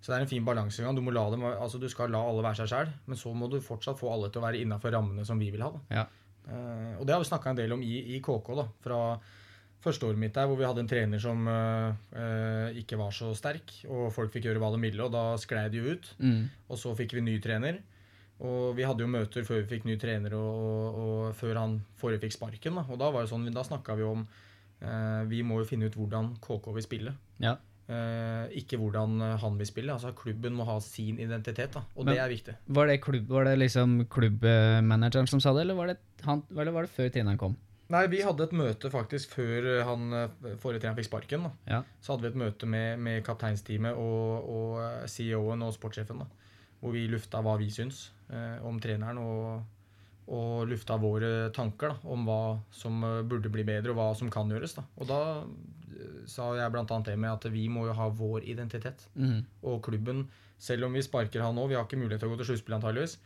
Så 0.00 0.12
det 0.12 0.16
er 0.16 0.24
en 0.24 0.30
fin 0.30 0.44
balansegang. 0.44 0.96
Du, 0.96 1.04
altså 1.50 1.80
du 1.80 1.88
skal 1.92 2.12
la 2.12 2.20
alle 2.24 2.44
være 2.44 2.62
seg 2.62 2.70
sjæl, 2.72 2.92
men 3.08 3.20
så 3.20 3.32
må 3.36 3.50
du 3.52 3.58
fortsatt 3.60 4.00
få 4.00 4.12
alle 4.12 4.30
til 4.32 4.40
å 4.40 4.46
være 4.46 4.62
innafor 4.64 4.94
rammene 4.96 5.26
som 5.28 5.40
vi 5.40 5.50
vil 5.52 5.64
ha. 5.64 5.74
Ja. 5.92 6.06
Uh, 6.40 6.96
og 6.96 7.04
det 7.04 7.12
har 7.12 7.20
vi 7.20 7.28
snakka 7.28 7.52
en 7.52 7.58
del 7.58 7.74
om 7.76 7.82
i, 7.84 7.98
i 8.16 8.20
KK. 8.24 8.48
da, 8.56 8.64
Fra 8.80 9.00
første 9.84 10.08
året 10.08 10.20
mitt 10.20 10.34
der, 10.36 10.48
hvor 10.48 10.58
vi 10.60 10.66
hadde 10.68 10.82
en 10.84 10.90
trener 10.90 11.22
som 11.22 11.46
eh, 11.48 12.80
ikke 12.80 12.98
var 13.00 13.14
så 13.16 13.30
sterk, 13.36 13.72
og 13.88 14.10
folk 14.14 14.32
fikk 14.34 14.48
gjøre 14.48 14.60
hva 14.62 14.72
de 14.74 14.82
ville, 14.82 15.06
og 15.06 15.14
da 15.14 15.24
sklei 15.40 15.68
det 15.72 15.80
jo 15.80 15.94
ut. 15.94 16.10
Mm. 16.20 16.42
Og 16.68 16.80
så 16.80 16.92
fikk 16.98 17.16
vi 17.16 17.24
ny 17.24 17.38
trener. 17.42 17.80
Og 18.40 18.76
vi 18.76 18.86
hadde 18.88 19.04
jo 19.04 19.10
møter 19.12 19.44
før 19.44 19.62
vi 19.62 19.74
fikk 19.74 19.88
ny 19.88 19.98
trener, 20.00 20.36
og, 20.36 20.60
og, 20.60 21.00
og 21.00 21.24
før 21.36 21.60
han 21.60 21.80
forrige 22.00 22.24
fikk 22.26 22.38
sparken. 22.38 22.78
Da, 22.80 22.86
og 22.88 23.00
da 23.00 23.10
var 23.12 23.24
det 23.24 23.32
sånn, 23.32 23.48
da 23.52 23.64
snakka 23.66 23.96
vi 23.98 24.06
om 24.08 24.22
eh, 24.24 25.24
Vi 25.28 25.42
må 25.44 25.60
jo 25.60 25.68
finne 25.68 25.90
ut 25.90 25.98
hvordan 25.98 26.34
KK 26.44 26.70
vil 26.76 26.86
spille. 26.86 27.16
Ja. 27.42 27.58
Uh, 27.90 28.46
ikke 28.54 28.78
hvordan 28.78 29.16
han 29.42 29.56
vil 29.58 29.66
spille. 29.66 29.90
altså 29.90 30.12
Klubben 30.14 30.54
må 30.54 30.62
ha 30.68 30.76
sin 30.84 31.16
identitet, 31.18 31.72
da, 31.74 31.80
og 31.96 32.04
Men- 32.04 32.14
det 32.14 32.20
er 32.22 32.28
viktig. 32.30 32.54
Var 32.68 32.86
det, 32.86 33.00
klubb, 33.02 33.26
var 33.26 33.48
det 33.48 33.56
liksom 33.58 34.06
klubbmanageren 34.06 35.26
som 35.26 35.40
sa 35.42 35.50
det, 35.56 35.64
eller 35.64 35.74
var 35.74 35.90
det, 35.90 35.96
han, 36.22 36.44
eller 36.54 36.70
var 36.70 36.86
det 36.86 36.92
før 36.94 37.10
treneren 37.10 37.40
kom? 37.40 37.56
Nei, 37.90 38.04
vi 38.10 38.20
hadde 38.22 38.46
et 38.46 38.54
møte 38.54 38.90
faktisk 38.92 39.34
før 39.34 39.66
eh, 39.66 39.86
han 39.86 40.14
eh, 40.14 40.54
forrige 40.62 40.84
trener 40.84 40.98
fikk 40.98 41.08
sparken. 41.08 41.48
Ja. 41.66 41.82
Så 42.02 42.14
hadde 42.14 42.28
vi 42.28 42.30
et 42.30 42.38
møte 42.38 42.68
med, 42.70 43.00
med 43.02 43.24
kapteinsteamet 43.26 43.98
og, 43.98 44.46
og 44.46 44.78
eh, 44.84 45.08
CEO-en 45.10 45.66
og 45.66 45.74
sportssjefen. 45.74 46.22
da, 46.22 46.54
Hvor 46.80 46.94
vi 46.94 47.08
lufta 47.10 47.42
hva 47.42 47.56
vi 47.58 47.70
syns 47.74 48.06
eh, 48.30 48.62
om 48.66 48.78
treneren, 48.82 49.18
og, 49.18 50.30
og 50.30 50.70
lufta 50.70 51.00
våre 51.02 51.50
tanker 51.56 51.96
da, 51.96 52.12
om 52.14 52.22
hva 52.28 52.42
som 52.70 53.02
burde 53.26 53.50
bli 53.50 53.66
bedre, 53.66 53.90
og 53.90 53.98
hva 53.98 54.08
som 54.18 54.30
kan 54.30 54.50
gjøres. 54.50 54.76
da. 54.78 54.86
Og 55.00 55.10
da 55.10 55.20
sa 56.30 56.52
jeg 56.56 56.72
bl.a. 56.72 56.84
det 56.86 57.16
med 57.18 57.32
at 57.32 57.48
vi 57.50 57.66
må 57.72 57.88
jo 57.88 57.96
ha 57.98 58.06
vår 58.14 58.46
identitet. 58.48 59.02
Mm. 59.18 59.42
Og 59.66 59.82
klubben, 59.84 60.28
selv 60.62 60.86
om 60.86 60.94
vi 60.94 61.02
sparker 61.02 61.42
han 61.42 61.58
nå, 61.58 61.66
vi 61.66 61.74
har 61.78 61.88
ikke 61.88 61.98
mulighet 61.98 62.22
til 62.22 62.30
å 62.30 62.36
gå 62.36 62.40
til 62.40 62.52
sluttspill 62.52 62.78
antageligvis, 62.78 63.18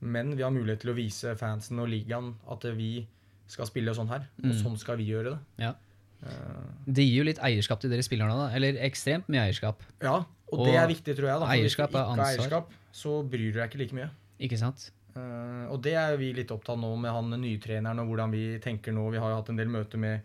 men 0.00 0.34
vi 0.36 0.44
har 0.44 0.52
mulighet 0.52 0.84
til 0.84 0.92
å 0.92 0.96
vise 0.96 1.34
fansen 1.40 1.80
og 1.80 1.90
ligaen 1.92 2.34
at 2.52 2.64
vi 2.76 3.06
skal 3.50 3.66
spille 3.68 3.94
sånn 3.96 4.08
her. 4.12 4.26
Og 4.42 4.50
Mm. 4.52 4.58
sånn 4.62 4.78
skal 4.78 4.96
vi 5.00 5.08
gjøre 5.10 5.34
det. 5.34 5.38
Ja. 5.66 5.74
Eh, 6.22 6.62
Det 6.86 7.04
gir 7.06 7.18
jo 7.22 7.24
litt 7.24 7.38
eierskap 7.40 7.80
til 7.80 7.90
dere 7.90 8.02
spillerne, 8.06 8.36
da. 8.36 8.48
Eller 8.56 8.78
ekstremt 8.84 9.28
mye 9.28 9.46
eierskap. 9.48 9.80
Ja, 10.02 10.18
og, 10.52 10.58
Og 10.58 10.66
det 10.66 10.74
er 10.76 10.86
viktig, 10.88 11.16
tror 11.16 11.28
jeg. 11.30 11.40
da. 11.40 11.46
Eierskap 11.54 11.94
er 11.94 12.04
ansvar. 12.14 12.26
eierskap, 12.36 12.72
så 12.92 13.22
bryr 13.28 13.52
du 13.52 13.58
deg 13.60 13.70
ikke 13.70 13.78
like 13.78 13.92
mye. 13.96 14.10
Ikke 14.40 14.58
sant? 14.58 14.90
Uh, 15.16 15.66
og 15.72 15.82
det 15.82 15.94
er 15.98 16.16
vi 16.16 16.32
litt 16.32 16.52
opptatt 16.54 16.78
nå 16.78 16.96
med 16.96 17.10
han 17.10 17.30
nytreneren 17.40 17.98
og 17.98 18.06
hvordan 18.08 18.30
vi 18.30 18.58
tenker 18.62 18.92
nå. 18.94 19.10
Vi 19.10 19.18
har 19.18 19.30
jo 19.32 19.36
hatt 19.40 19.48
en 19.50 19.56
del 19.58 19.66
møter 19.68 19.98
med, 19.98 20.20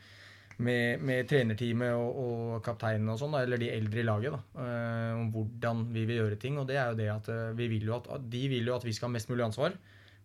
med, 0.60 1.02
med 1.02 1.28
trenerteamet 1.28 1.92
og, 1.98 2.16
og 2.22 2.64
kapteinen 2.64 3.10
og 3.10 3.18
sånn, 3.20 3.34
eller 3.42 3.58
de 3.58 3.72
eldre 3.74 4.00
i 4.00 4.06
laget, 4.06 4.32
da, 4.32 4.40
uh, 4.62 5.20
om 5.22 5.32
hvordan 5.34 5.82
vi 5.92 6.06
vil 6.06 6.18
gjøre 6.22 6.38
ting. 6.40 6.60
Og 6.62 6.68
det 6.68 6.78
er 6.78 6.92
jo 6.92 6.96
det 7.02 7.10
at 7.10 7.28
uh, 7.34 7.54
vi 7.58 7.68
vil 7.68 7.82
jo 7.90 7.96
at, 7.98 8.08
at 8.20 8.30
de 8.30 8.48
vil 8.48 8.66
jo 8.70 8.76
at 8.76 8.84
vi 8.86 8.94
skal 8.94 9.10
ha 9.10 9.14
mest 9.18 9.28
mulig 9.30 9.44
ansvar. 9.48 9.74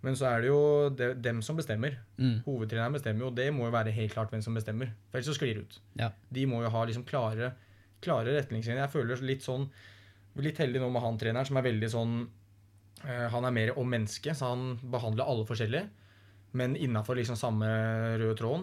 Men 0.01 0.17
så 0.17 0.31
er 0.31 0.43
det 0.43 0.49
jo 0.49 0.61
de, 0.97 1.11
dem 1.21 1.43
som 1.45 1.59
bestemmer. 1.59 1.99
Mm. 2.17 2.41
Hovedtreneren 2.47 2.97
bestemmer 2.97 3.27
jo, 3.27 3.31
og 3.33 3.37
det 3.37 3.51
må 3.53 3.67
jo 3.67 3.75
være 3.75 3.93
helt 3.95 4.15
klart 4.15 4.33
hvem 4.33 4.43
som 4.45 4.57
bestemmer. 4.57 4.95
For 5.11 5.21
ellers 5.21 5.29
så 5.29 5.37
sklir 5.37 5.59
det 5.59 5.67
ut. 5.67 5.81
Ja. 6.01 6.11
De 6.33 6.47
må 6.49 6.63
jo 6.65 6.73
ha 6.73 6.85
liksom 6.89 7.05
klare, 7.09 7.53
klare 8.05 8.37
retningslinjer. 8.39 8.81
Jeg 8.87 8.95
føler 8.97 9.27
litt 9.29 9.47
sånn 9.47 9.69
Litt 10.41 10.61
heldig 10.63 10.79
nå 10.79 10.87
med 10.95 11.03
han 11.03 11.17
treneren, 11.19 11.45
som 11.45 11.59
er 11.59 11.65
veldig 11.67 11.89
sånn 11.91 12.13
øh, 12.23 13.25
Han 13.33 13.47
er 13.49 13.55
mer 13.57 13.73
om 13.83 13.89
mennesket, 13.91 14.39
så 14.39 14.53
han 14.53 14.77
behandler 14.93 15.27
alle 15.27 15.43
forskjellig, 15.49 15.81
men 16.57 16.77
innafor 16.79 17.19
liksom 17.19 17.37
samme 17.37 17.67
røde 18.15 18.37
tråden. 18.39 18.63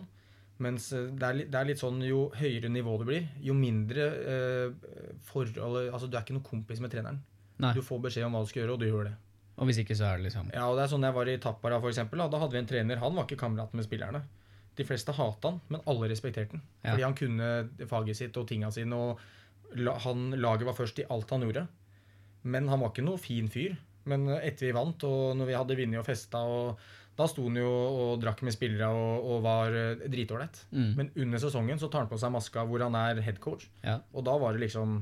Mens 0.63 0.87
eh, 0.95 1.09
det 1.11 1.27
er, 1.27 1.37
litt, 1.41 1.49
det 1.51 1.59
er 1.59 1.67
litt 1.67 1.81
sånn 1.81 1.99
jo 2.07 2.21
høyere 2.39 2.71
nivå 2.71 2.95
det 3.01 3.09
blir, 3.09 3.27
jo 3.43 3.53
mindre 3.57 4.07
øh, 4.33 4.87
forhold 5.27 5.59
Altså, 5.91 6.07
du 6.07 6.15
er 6.15 6.23
ikke 6.23 6.37
noen 6.37 6.47
kompis 6.47 6.81
med 6.81 6.95
treneren. 6.95 7.19
Nei. 7.61 7.75
Du 7.75 7.83
får 7.83 7.99
beskjed 8.07 8.29
om 8.29 8.37
hva 8.37 8.45
du 8.45 8.49
skal 8.49 8.63
gjøre, 8.63 8.77
og 8.77 8.81
du 8.81 8.87
gjør 8.87 9.09
det. 9.09 9.15
Og 9.57 9.69
hvis 9.69 9.79
ikke, 9.81 9.95
så 9.97 10.11
er 10.11 10.19
det 10.19 10.27
liksom 10.27 10.51
Ja, 10.53 10.67
og 10.69 10.77
det 10.77 10.85
er 10.85 10.91
sånn 10.91 11.05
jeg 11.07 11.15
var 11.15 11.29
i 11.31 11.37
Tappara. 11.41 11.79
Da, 11.81 12.27
da 12.29 12.41
hadde 12.43 12.53
vi 12.53 12.61
en 12.61 12.69
trener. 12.69 13.01
Han 13.01 13.17
var 13.17 13.25
ikke 13.25 13.39
kamerat 13.41 13.73
med 13.77 13.87
spillerne. 13.87 14.21
De 14.77 14.85
fleste 14.85 15.15
hata 15.17 15.49
han, 15.49 15.59
men 15.73 15.81
alle 15.89 16.11
respekterte 16.11 16.57
han. 16.57 16.63
Ja. 16.83 16.91
Fordi 16.91 17.05
han 17.07 17.17
kunne 17.17 17.87
faget 17.89 18.19
sitt 18.19 18.37
og 18.37 18.45
tinga 18.49 18.69
sine. 18.73 18.93
Og 18.93 19.97
han, 20.05 20.29
laget 20.37 20.69
var 20.69 20.77
først 20.77 21.01
i 21.01 21.07
alt 21.09 21.33
han 21.33 21.47
gjorde. 21.47 21.65
Men 22.47 22.69
han 22.69 22.83
var 22.83 22.93
ikke 22.93 23.07
noe 23.07 23.21
fin 23.21 23.49
fyr. 23.51 23.75
Men 24.07 24.29
etter 24.37 24.69
vi 24.69 24.75
vant, 24.77 25.03
og 25.03 25.35
når 25.35 25.49
vi 25.49 25.57
hadde 25.57 25.77
vunnet 25.81 25.99
og 25.99 26.07
festa, 26.07 26.43
og 26.47 26.77
da 27.17 27.25
sto 27.27 27.47
han 27.47 27.57
jo 27.57 27.67
og 27.67 28.21
drakk 28.21 28.43
med 28.45 28.53
spillere 28.53 28.87
og, 28.93 29.25
og 29.25 29.41
var 29.43 29.73
eh, 29.75 30.05
dritålreit. 30.05 30.61
mm. 30.69 30.91
Men 30.99 31.09
under 31.17 31.41
sesongen 31.41 31.81
så 31.81 31.89
tar 31.89 32.05
han 32.05 32.11
på 32.11 32.19
seg 32.21 32.31
maska 32.33 32.63
hvor 32.69 32.85
han 32.85 32.95
er 32.99 33.23
headcoach. 33.25 33.65
Ja. 33.81 33.97
Og 34.13 34.25
da 34.27 34.37
var 34.37 34.53
det 34.53 34.67
liksom 34.67 35.01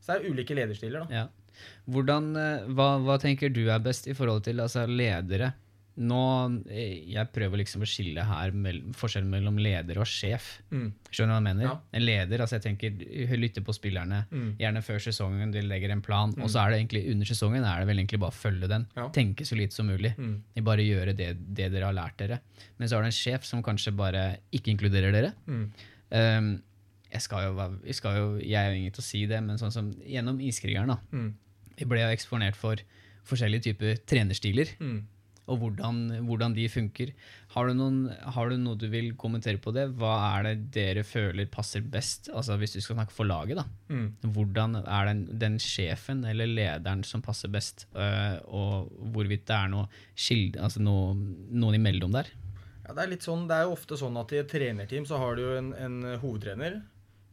Så 0.00 0.14
det 0.14 0.22
er 0.22 0.30
ulike 0.30 0.54
lederstiler, 0.54 1.04
da. 1.04 1.22
Ja. 1.24 1.26
Hvordan, 1.90 2.32
eh, 2.36 2.66
hva, 2.74 2.88
hva 3.04 3.18
tenker 3.22 3.52
du 3.54 3.64
er 3.70 3.78
best 3.84 4.06
i 4.10 4.14
forhold 4.18 4.42
til 4.48 4.60
altså, 4.64 4.86
ledere 4.90 5.52
nå 5.96 6.16
eh, 6.68 7.06
Jeg 7.08 7.30
prøver 7.32 7.56
liksom 7.62 7.80
å 7.80 7.86
skille 7.88 8.20
her 8.28 8.50
mellom, 8.52 8.90
forskjellen 8.92 9.30
mellom 9.32 9.56
leder 9.56 9.96
og 10.02 10.04
sjef. 10.04 10.58
Mm. 10.68 10.90
Skjønner 11.08 11.30
du 11.30 11.32
hva 11.32 11.38
jeg 11.38 11.46
mener? 11.46 11.64
Ja. 11.70 11.76
En 11.96 12.04
leder, 12.04 12.42
altså 12.44 12.58
jeg 12.58 12.64
tenker, 12.66 12.98
lytter 13.40 13.64
på 13.64 13.72
spillerne, 13.72 14.18
Mm. 14.28 14.50
gjerne 14.60 14.82
før 14.84 15.00
sesongen, 15.00 15.54
de 15.54 15.62
legger 15.64 15.94
en 15.94 16.02
plan, 16.04 16.34
og 16.36 16.50
så 16.52 16.66
er 16.66 16.70
det 16.74 16.80
egentlig 16.82 17.02
under 17.14 17.24
sesongen 17.30 17.64
er 17.64 17.80
det 17.80 17.86
vel 17.88 18.02
egentlig 18.02 18.20
bare 18.20 18.34
å 18.34 18.40
følge 18.42 18.68
den. 18.68 18.84
Ja. 18.98 19.06
Tenke 19.08 19.46
så 19.48 19.56
lite 19.56 19.72
som 19.72 19.88
mulig. 19.88 20.12
Mm. 20.18 20.34
Bare 20.68 20.84
gjøre 20.84 21.16
det, 21.16 21.30
det 21.56 21.70
dere 21.72 21.88
har 21.88 21.96
lært 21.96 22.18
dere. 22.20 22.40
Men 22.76 22.88
så 22.92 22.98
har 22.98 23.02
du 23.06 23.08
en 23.08 23.16
sjef 23.22 23.48
som 23.48 23.62
kanskje 23.64 23.96
bare 23.96 24.26
ikke 24.52 24.74
inkluderer 24.74 25.16
dere. 25.16 25.32
Mm. 25.48 25.64
Um, 26.12 26.52
jeg, 27.08 27.22
skal 27.24 27.48
jo, 27.48 27.56
jeg, 27.86 27.94
skal 28.02 28.16
jo, 28.20 28.28
jeg 28.44 28.60
er 28.60 28.68
jo 28.74 28.78
ingen 28.82 28.92
til 28.92 29.00
å 29.00 29.08
si 29.08 29.24
det, 29.32 29.40
men 29.48 29.56
sånn 29.56 29.72
som 29.72 29.88
gjennom 30.04 30.44
Iskrigeren 30.44 30.92
da, 30.92 31.00
Mm. 31.10 31.32
Vi 31.76 31.84
ble 31.88 32.00
jo 32.04 32.12
eksponert 32.14 32.56
for 32.56 32.80
forskjellige 33.26 33.70
typer 33.72 33.98
trenerstiler 34.06 34.70
Mm. 34.80 34.98
og 35.46 35.58
hvordan, 35.60 35.98
hvordan 36.26 36.54
de 36.56 36.64
funker. 36.68 37.10
Har 37.54 37.68
du, 37.68 37.74
noen, 37.78 37.98
har 38.34 38.48
du 38.50 38.56
noe 38.58 38.74
du 38.78 38.88
vil 38.90 39.12
kommentere 39.14 39.58
på 39.62 39.72
det? 39.74 39.84
Hva 39.98 40.14
er 40.38 40.42
det 40.48 40.54
dere 40.74 41.04
føler 41.06 41.46
passer 41.46 41.80
best? 41.82 42.28
Altså 42.34 42.56
Hvis 42.58 42.72
du 42.74 42.80
skal 42.80 42.96
snakke 42.96 43.12
for 43.14 43.24
laget, 43.28 43.56
da. 43.60 43.64
Mm. 43.90 44.08
Hvordan 44.34 44.74
er 44.82 45.06
den, 45.10 45.20
den 45.38 45.58
sjefen 45.62 46.24
eller 46.26 46.46
lederen 46.50 47.04
som 47.06 47.22
passer 47.22 47.48
best? 47.48 47.86
øh, 47.94 48.38
og 48.46 48.90
hvorvidt 49.14 49.46
det 49.46 49.54
er 49.56 49.68
noe 49.70 49.86
skild, 50.14 50.56
altså 50.58 50.82
noe, 50.82 51.14
noen 51.50 51.78
imellom 51.78 52.12
der? 52.18 52.26
Ja, 52.86 52.94
det 52.94 53.02
er 53.02 53.08
litt 53.16 53.24
sånn, 53.26 53.48
det 53.50 53.56
er 53.56 53.64
jo 53.66 53.74
ofte 53.74 53.96
sånn 53.98 54.16
at 54.18 54.30
i 54.34 54.38
et 54.42 54.50
trenerteam 54.50 55.06
så 55.06 55.18
har 55.18 55.34
du 55.34 55.42
jo 55.42 55.56
en, 55.58 55.72
en 55.74 55.96
hovedtrener. 56.22 56.80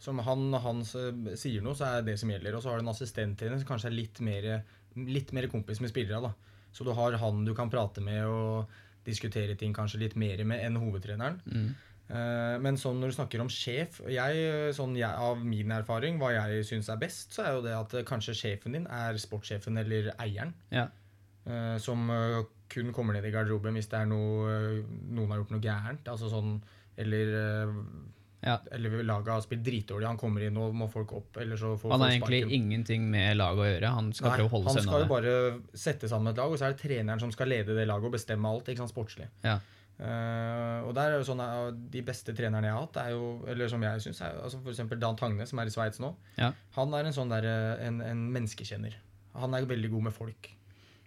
Som 0.04 0.20
han, 0.20 0.50
han 0.60 0.82
sier 0.84 1.62
noe, 1.64 1.76
så 1.80 1.88
er 1.88 2.02
det 2.02 2.12
det 2.12 2.18
som 2.20 2.32
gjelder. 2.34 2.58
Og 2.58 2.64
så 2.66 2.72
har 2.74 2.82
du 2.82 2.84
en 2.84 2.92
assistenttrener 2.92 3.62
som 3.62 3.70
kanskje 3.70 3.88
er 3.88 3.96
litt 3.96 4.20
mer, 4.26 4.48
litt 5.00 5.32
mer 5.36 5.48
kompis 5.52 5.80
med 5.80 5.94
spillere. 5.94 6.20
da. 6.26 6.34
Så 6.76 6.84
du 6.84 6.92
har 6.98 7.16
han 7.22 7.46
du 7.48 7.54
kan 7.56 7.72
prate 7.72 8.02
med 8.04 8.26
og 8.28 8.68
diskutere 9.08 9.56
ting 9.60 9.72
kanskje 9.76 10.02
litt 10.02 10.16
mer 10.20 10.44
med 10.48 10.60
enn 10.66 10.76
hovedtreneren. 10.82 11.40
Mm. 11.48 11.70
Eh, 12.10 12.56
Men 12.60 12.76
sånn 12.80 13.00
når 13.00 13.14
du 13.14 13.16
snakker 13.16 13.40
om 13.46 13.48
sjef 13.52 14.02
jeg, 14.12 14.74
sånn 14.76 14.98
jeg, 15.00 15.08
Av 15.08 15.40
min 15.40 15.72
erfaring, 15.72 16.18
hva 16.20 16.34
jeg 16.36 16.66
syns 16.68 16.90
er 16.92 17.00
best, 17.00 17.32
så 17.32 17.46
er 17.46 17.54
jo 17.56 17.62
det 17.64 17.76
at 17.78 17.96
eh, 17.96 18.04
kanskje 18.08 18.36
sjefen 18.36 18.76
din 18.76 18.88
er 18.92 19.16
sportssjefen 19.24 19.80
eller 19.80 20.12
eieren. 20.20 20.52
Ja. 20.76 20.90
eh, 21.48 21.78
Som 21.80 22.12
kun 22.74 22.92
kommer 22.92 23.14
ned 23.16 23.24
i 23.28 23.32
garderoben 23.32 23.76
hvis 23.78 23.88
det 23.92 24.00
er 24.02 24.08
noe 24.10 24.84
noen 25.14 25.30
har 25.32 25.40
gjort 25.44 25.52
noe 25.56 25.64
gærent. 25.64 26.08
Altså 26.12 26.28
sånn 26.32 26.58
Eller 26.98 27.72
Ja. 28.44 28.58
Eller 28.76 29.04
laget 29.08 29.32
har 29.32 29.44
spilt 29.46 29.64
dritdårlig, 29.64 30.08
han 30.10 30.20
kommer 30.20 30.44
inn 30.44 30.58
og 30.60 30.74
må 30.76 30.90
folk 30.92 31.14
opp. 31.16 31.38
Eller 31.40 31.60
så 31.60 31.74
får 31.80 31.94
Han 31.96 32.02
har 32.04 32.12
egentlig 32.12 32.42
sparken. 32.44 32.58
ingenting 32.58 33.06
med 33.12 33.38
laget 33.40 33.64
å 33.64 33.68
gjøre. 33.70 33.92
Han 33.98 34.10
skal 34.14 34.30
Nei, 34.30 34.38
prøve 34.40 34.50
å 34.50 34.54
holde 34.58 34.74
han 34.74 34.88
skal 34.88 35.06
jo 35.06 35.12
bare 35.12 35.36
sette 35.86 36.10
sammen 36.12 36.34
et 36.34 36.42
lag, 36.42 36.52
og 36.52 36.60
så 36.60 36.68
er 36.68 36.76
det 36.76 36.82
treneren 36.84 37.24
som 37.24 37.32
skal 37.32 37.48
lede 37.54 37.78
det 37.78 37.88
laget 37.88 38.10
og 38.12 38.18
bestemme 38.18 38.52
alt. 38.52 38.68
ikke 38.68 38.84
sant, 38.84 38.92
sportslig. 38.92 39.30
Ja. 39.48 39.60
Uh, 39.94 40.84
og 40.90 40.96
der 40.98 41.14
er 41.14 41.20
jo 41.22 41.26
sånn 41.28 41.40
eh, 41.40 41.68
De 41.94 42.02
beste 42.02 42.34
trenerne 42.34 42.66
jeg 42.66 42.74
har 42.74 42.82
hatt, 42.82 42.98
jo, 43.14 43.28
eller 43.48 43.70
som 43.70 43.84
jeg 43.86 44.02
syns, 44.02 44.24
altså 44.26 44.58
f.eks. 44.66 44.82
Dan 44.98 45.16
Tagne, 45.16 45.46
som 45.48 45.62
er 45.62 45.70
i 45.70 45.74
Sveits 45.76 46.02
nå. 46.02 46.10
Ja. 46.40 46.50
Han 46.80 46.96
er 46.98 47.06
en 47.08 47.16
sånn 47.16 47.30
der, 47.32 47.46
eh, 47.46 47.86
en, 47.88 48.02
en 48.02 48.26
menneskekjenner. 48.34 48.98
Han 49.38 49.54
er 49.54 49.70
veldig 49.70 49.92
god 49.94 50.10
med 50.10 50.16
folk. 50.18 50.50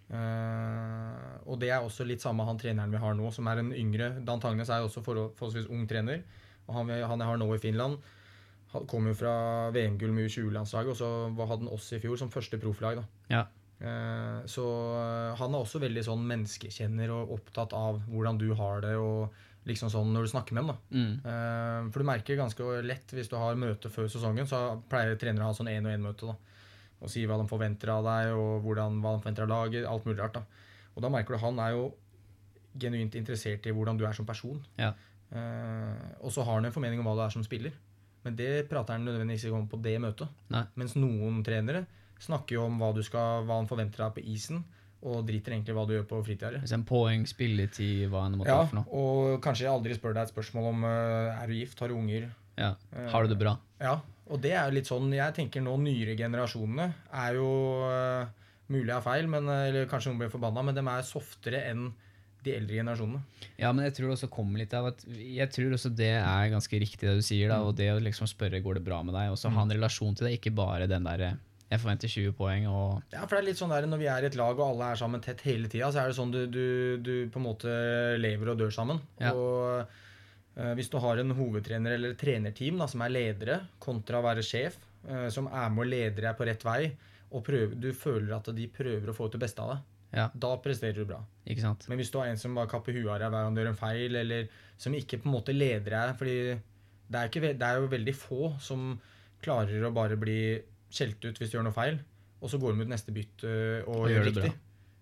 Uh, 0.07 1.35
og 1.51 1.59
det 1.59 1.69
er 1.75 1.83
også 1.83 2.05
litt 2.07 2.23
samme 2.23 2.45
han 2.47 2.57
treneren 2.59 2.93
vi 2.93 3.01
har 3.01 3.13
nå, 3.13 3.27
som 3.35 3.47
er 3.51 3.59
en 3.61 3.73
yngre. 3.75 4.13
Dan 4.25 4.39
Tangnes 4.43 4.71
er 4.71 4.81
jo 4.81 4.87
også 4.89 5.03
forholdsvis 5.05 5.67
ung 5.67 5.83
trener. 5.89 6.23
Og 6.67 6.75
han, 6.75 6.89
han 6.89 7.19
jeg 7.23 7.27
har 7.29 7.37
nå 7.39 7.47
i 7.55 7.59
Finland, 7.63 7.97
kom 8.91 9.07
jo 9.07 9.13
fra 9.15 9.69
VM-gull 9.71 10.11
med 10.11 10.27
U20-landslaget, 10.27 10.91
og 10.91 10.97
så 10.99 11.07
hadde 11.47 11.63
han 11.63 11.71
oss 11.73 11.91
i 11.95 11.99
fjor 12.03 12.17
som 12.19 12.29
første 12.29 12.59
profflag. 12.59 12.97
da. 12.99 13.05
Ja. 13.31 13.43
Eh, 13.79 14.41
Så 14.49 14.63
eh, 14.97 15.35
han 15.39 15.53
er 15.53 15.61
også 15.63 15.79
veldig 15.79 16.03
sånn 16.03 16.25
menneskekjenner 16.27 17.13
og 17.15 17.31
opptatt 17.37 17.73
av 17.77 18.01
hvordan 18.09 18.37
du 18.41 18.49
har 18.59 18.81
det, 18.81 18.95
og 18.99 19.31
liksom 19.67 19.89
sånn 19.91 20.11
når 20.13 20.27
du 20.27 20.31
snakker 20.31 20.53
med 20.57 20.65
ham. 20.65 20.77
Mm. 20.91 21.13
Eh, 21.23 21.91
For 21.91 22.03
du 22.03 22.07
merker 22.11 22.35
ganske 22.39 22.67
lett 22.83 23.11
hvis 23.15 23.29
du 23.31 23.37
har 23.39 23.55
møte 23.55 23.89
før 23.89 24.07
sesongen, 24.11 24.47
så 24.47 24.81
pleier 24.89 25.15
trenere 25.19 25.47
å 25.47 25.51
ha 25.51 25.57
sånn 25.57 25.71
én-og-én-møte. 25.71 26.27
da. 26.27 26.35
Og 27.01 27.09
si 27.13 27.25
hva 27.29 27.37
de 27.37 27.47
forventer 27.47 27.89
av 27.93 28.03
deg, 28.03 28.33
og 28.33 28.63
hvordan, 28.65 28.99
hva 29.03 29.15
de 29.15 29.21
forventer 29.23 29.43
av 29.45 29.49
laget. 29.53 29.85
Alt 29.85 30.05
mulig 30.05 30.19
rart. 30.19 30.33
da. 30.33 30.43
Og 30.95 31.03
da 31.03 31.09
merker 31.13 31.35
du 31.37 31.43
han 31.43 31.59
er 31.59 31.71
jo 31.75 31.93
genuint 32.77 33.13
interessert 33.15 33.65
i 33.69 33.71
hvordan 33.73 33.97
du 33.97 34.05
er 34.05 34.13
som 34.17 34.25
person. 34.25 34.63
Ja. 34.77 34.93
Eh, 35.31 36.07
og 36.23 36.31
så 36.31 36.43
har 36.47 36.59
han 36.59 36.65
en 36.69 36.75
formening 36.75 37.01
om 37.01 37.07
hva 37.09 37.15
du 37.19 37.23
er 37.25 37.33
som 37.35 37.43
spiller. 37.45 37.75
Men 38.25 38.35
det 38.35 38.67
prater 38.69 38.97
han 38.97 39.05
nødvendigvis 39.07 39.45
ikke 39.47 39.59
om 39.59 39.67
på 39.71 39.79
det 39.83 39.97
møtet. 40.03 40.31
Nei. 40.53 40.63
Mens 40.79 40.95
noen 40.99 41.43
trenere 41.47 41.85
snakker 42.23 42.57
jo 42.57 42.65
om 42.65 42.79
hva, 42.81 42.89
du 42.97 43.03
skal, 43.05 43.43
hva 43.45 43.59
han 43.61 43.69
forventer 43.69 44.01
deg 44.03 44.15
på 44.17 44.23
isen, 44.33 44.63
og 45.05 45.21
driter 45.27 45.53
egentlig 45.53 45.75
hva 45.77 45.83
du 45.87 45.93
gjør 45.93 46.07
på 46.09 46.19
fritida. 46.25 46.59
En 46.73 46.83
poeng, 46.89 47.27
spilletid, 47.29 48.07
hva 48.09 48.23
enn 48.25 48.39
måtte 48.39 48.49
Ja, 48.49 48.63
for 48.65 48.79
noe. 48.79 48.89
og 48.89 49.37
kanskje 49.45 49.69
aldri 49.69 49.93
spør 49.95 50.15
deg 50.17 50.25
et 50.25 50.33
spørsmål 50.33 50.69
om 50.71 50.87
eh, 50.89 51.37
er 51.43 51.47
du 51.51 51.53
gift, 51.59 51.79
har 51.79 51.93
du 51.93 51.99
unger. 51.99 52.25
Ja. 52.57 52.71
Eh, 52.91 53.05
Har 53.13 53.23
du 53.23 53.29
det 53.29 53.37
bra? 53.37 53.53
Ja, 53.79 53.99
og 54.27 54.41
det 54.41 54.55
er 54.57 54.65
jo 54.65 54.73
litt 54.79 54.89
sånn 54.89 55.11
Jeg 55.13 55.35
tenker 55.37 55.61
nå 55.61 55.75
nyere 55.77 56.15
generasjonene 56.17 56.87
er 57.13 57.35
jo 57.37 57.45
Mulig 58.67 58.89
jeg 58.89 58.95
har 58.97 59.05
feil, 59.05 59.27
men, 59.31 59.45
eller 59.47 59.85
kanskje 59.87 60.09
noen 60.11 60.23
blir 60.23 60.31
forbanna, 60.33 60.63
men 60.65 60.75
de 60.75 60.81
er 60.91 61.05
softere 61.07 61.61
enn 61.69 61.85
de 62.47 62.55
eldre 62.55 62.79
generasjonene. 62.79 63.21
Ja, 63.59 63.73
men 63.73 63.85
jeg 63.87 63.97
tror 63.97 64.13
også 64.15 64.29
kommer 64.31 64.61
litt 64.61 64.73
av 64.77 64.91
at 64.91 65.03
Jeg 65.07 65.49
tror 65.53 65.75
også 65.75 65.91
det 65.93 66.13
er 66.17 66.53
ganske 66.53 66.79
riktig 66.81 67.07
det 67.07 67.17
du 67.19 67.25
sier, 67.25 67.51
da, 67.51 67.59
og 67.65 67.75
det 67.77 67.91
å 67.93 67.99
liksom 68.01 68.29
spørre 68.29 68.63
går 68.63 68.79
det 68.79 68.87
bra 68.87 69.03
med 69.05 69.17
deg, 69.17 69.33
og 69.33 69.39
så 69.39 69.51
ha 69.53 69.65
en 69.65 69.75
relasjon 69.75 70.17
til 70.17 70.29
det, 70.29 70.37
ikke 70.39 70.55
bare 70.57 70.89
den 70.89 71.05
derre 71.07 71.35
jeg 71.67 71.81
forventer 71.81 72.11
20 72.11 72.35
poeng 72.37 72.65
og 72.71 73.11
Ja, 73.11 73.25
for 73.25 73.35
det 73.35 73.41
er 73.41 73.47
litt 73.49 73.59
sånn 73.59 73.73
der 73.73 73.87
Når 73.91 73.99
vi 73.99 74.09
er 74.11 74.23
i 74.23 74.29
et 74.29 74.37
lag 74.39 74.55
og 74.55 74.69
alle 74.69 74.91
er 74.93 74.99
sammen 74.99 75.23
tett 75.23 75.43
hele 75.47 75.67
tida, 75.71 75.89
så 75.91 76.03
er 76.03 76.11
det 76.11 76.17
sånn 76.19 76.31
du, 76.31 76.41
du, 76.47 76.67
du 77.03 77.13
på 77.31 77.41
en 77.41 77.47
måte 77.47 77.73
lever 78.21 78.53
og 78.53 78.61
dør 78.61 78.71
sammen. 78.73 79.01
Ja. 79.19 79.33
Og 79.35 79.83
uh, 79.83 80.71
hvis 80.79 80.91
du 80.93 80.95
har 81.03 81.19
en 81.19 81.35
hovedtrener 81.35 81.97
eller 81.97 82.15
trenerteam 82.19 82.79
da, 82.79 82.87
som 82.87 83.03
er 83.03 83.11
ledere, 83.11 83.59
kontra 83.83 84.21
å 84.21 84.27
være 84.29 84.45
sjef, 84.47 84.79
uh, 85.09 85.27
som 85.33 85.51
er 85.51 85.67
med 85.73 85.83
og 85.83 85.91
leder 85.91 86.29
deg 86.29 86.39
på 86.39 86.47
rett 86.47 86.63
vei, 86.67 86.79
og 87.27 87.43
prøver, 87.43 87.75
du 87.75 87.91
føler 87.91 88.31
at 88.37 88.47
de 88.55 88.69
prøver 88.71 89.11
å 89.11 89.17
få 89.17 89.27
ut 89.27 89.35
det 89.35 89.43
beste 89.43 89.63
av 89.63 89.75
deg, 89.75 89.85
Ja, 90.15 90.29
da 90.33 90.53
presterer 90.63 90.95
du 90.95 91.07
bra. 91.09 91.19
ikke 91.45 91.63
sant? 91.65 91.85
Men 91.91 91.99
hvis 91.99 92.11
du 92.13 92.17
har 92.21 92.29
en 92.31 92.39
som 92.39 92.55
bare 92.55 92.69
kapper 92.71 92.95
huet 92.95 93.09
av 93.11 93.19
deg 93.19 93.33
hver 93.33 93.43
gang 93.43 93.55
du 93.55 93.61
gjør 93.61 93.71
en 93.73 93.79
feil, 93.79 94.15
eller 94.15 94.47
som 94.79 94.95
ikke 94.95 95.19
på 95.19 95.27
en 95.27 95.35
måte 95.35 95.55
leder 95.55 95.93
deg 95.93 96.13
fordi 96.19 96.37
det 97.07 97.19
er, 97.19 97.29
ikke, 97.29 97.53
det 97.59 97.67
er 97.67 97.79
jo 97.79 97.91
veldig 97.91 98.15
få 98.15 98.51
som 98.63 98.93
klarer 99.43 99.83
å 99.87 99.93
bare 99.95 100.17
bli 100.19 100.39
skjelt 100.91 101.23
ut 101.27 101.39
hvis 101.39 101.51
du 101.51 101.57
gjør 101.57 101.67
noe 101.67 101.75
feil, 101.75 101.99
og 102.39 102.51
så 102.51 102.59
går 102.61 102.75
de 102.75 102.85
ut 102.85 102.91
neste 102.91 103.13
bytt 103.15 103.45
øh, 103.47 103.83
og, 103.87 104.05
Og 104.05 104.11
gjør 104.11 104.27
det 104.27 104.33
riktig. 104.33 104.53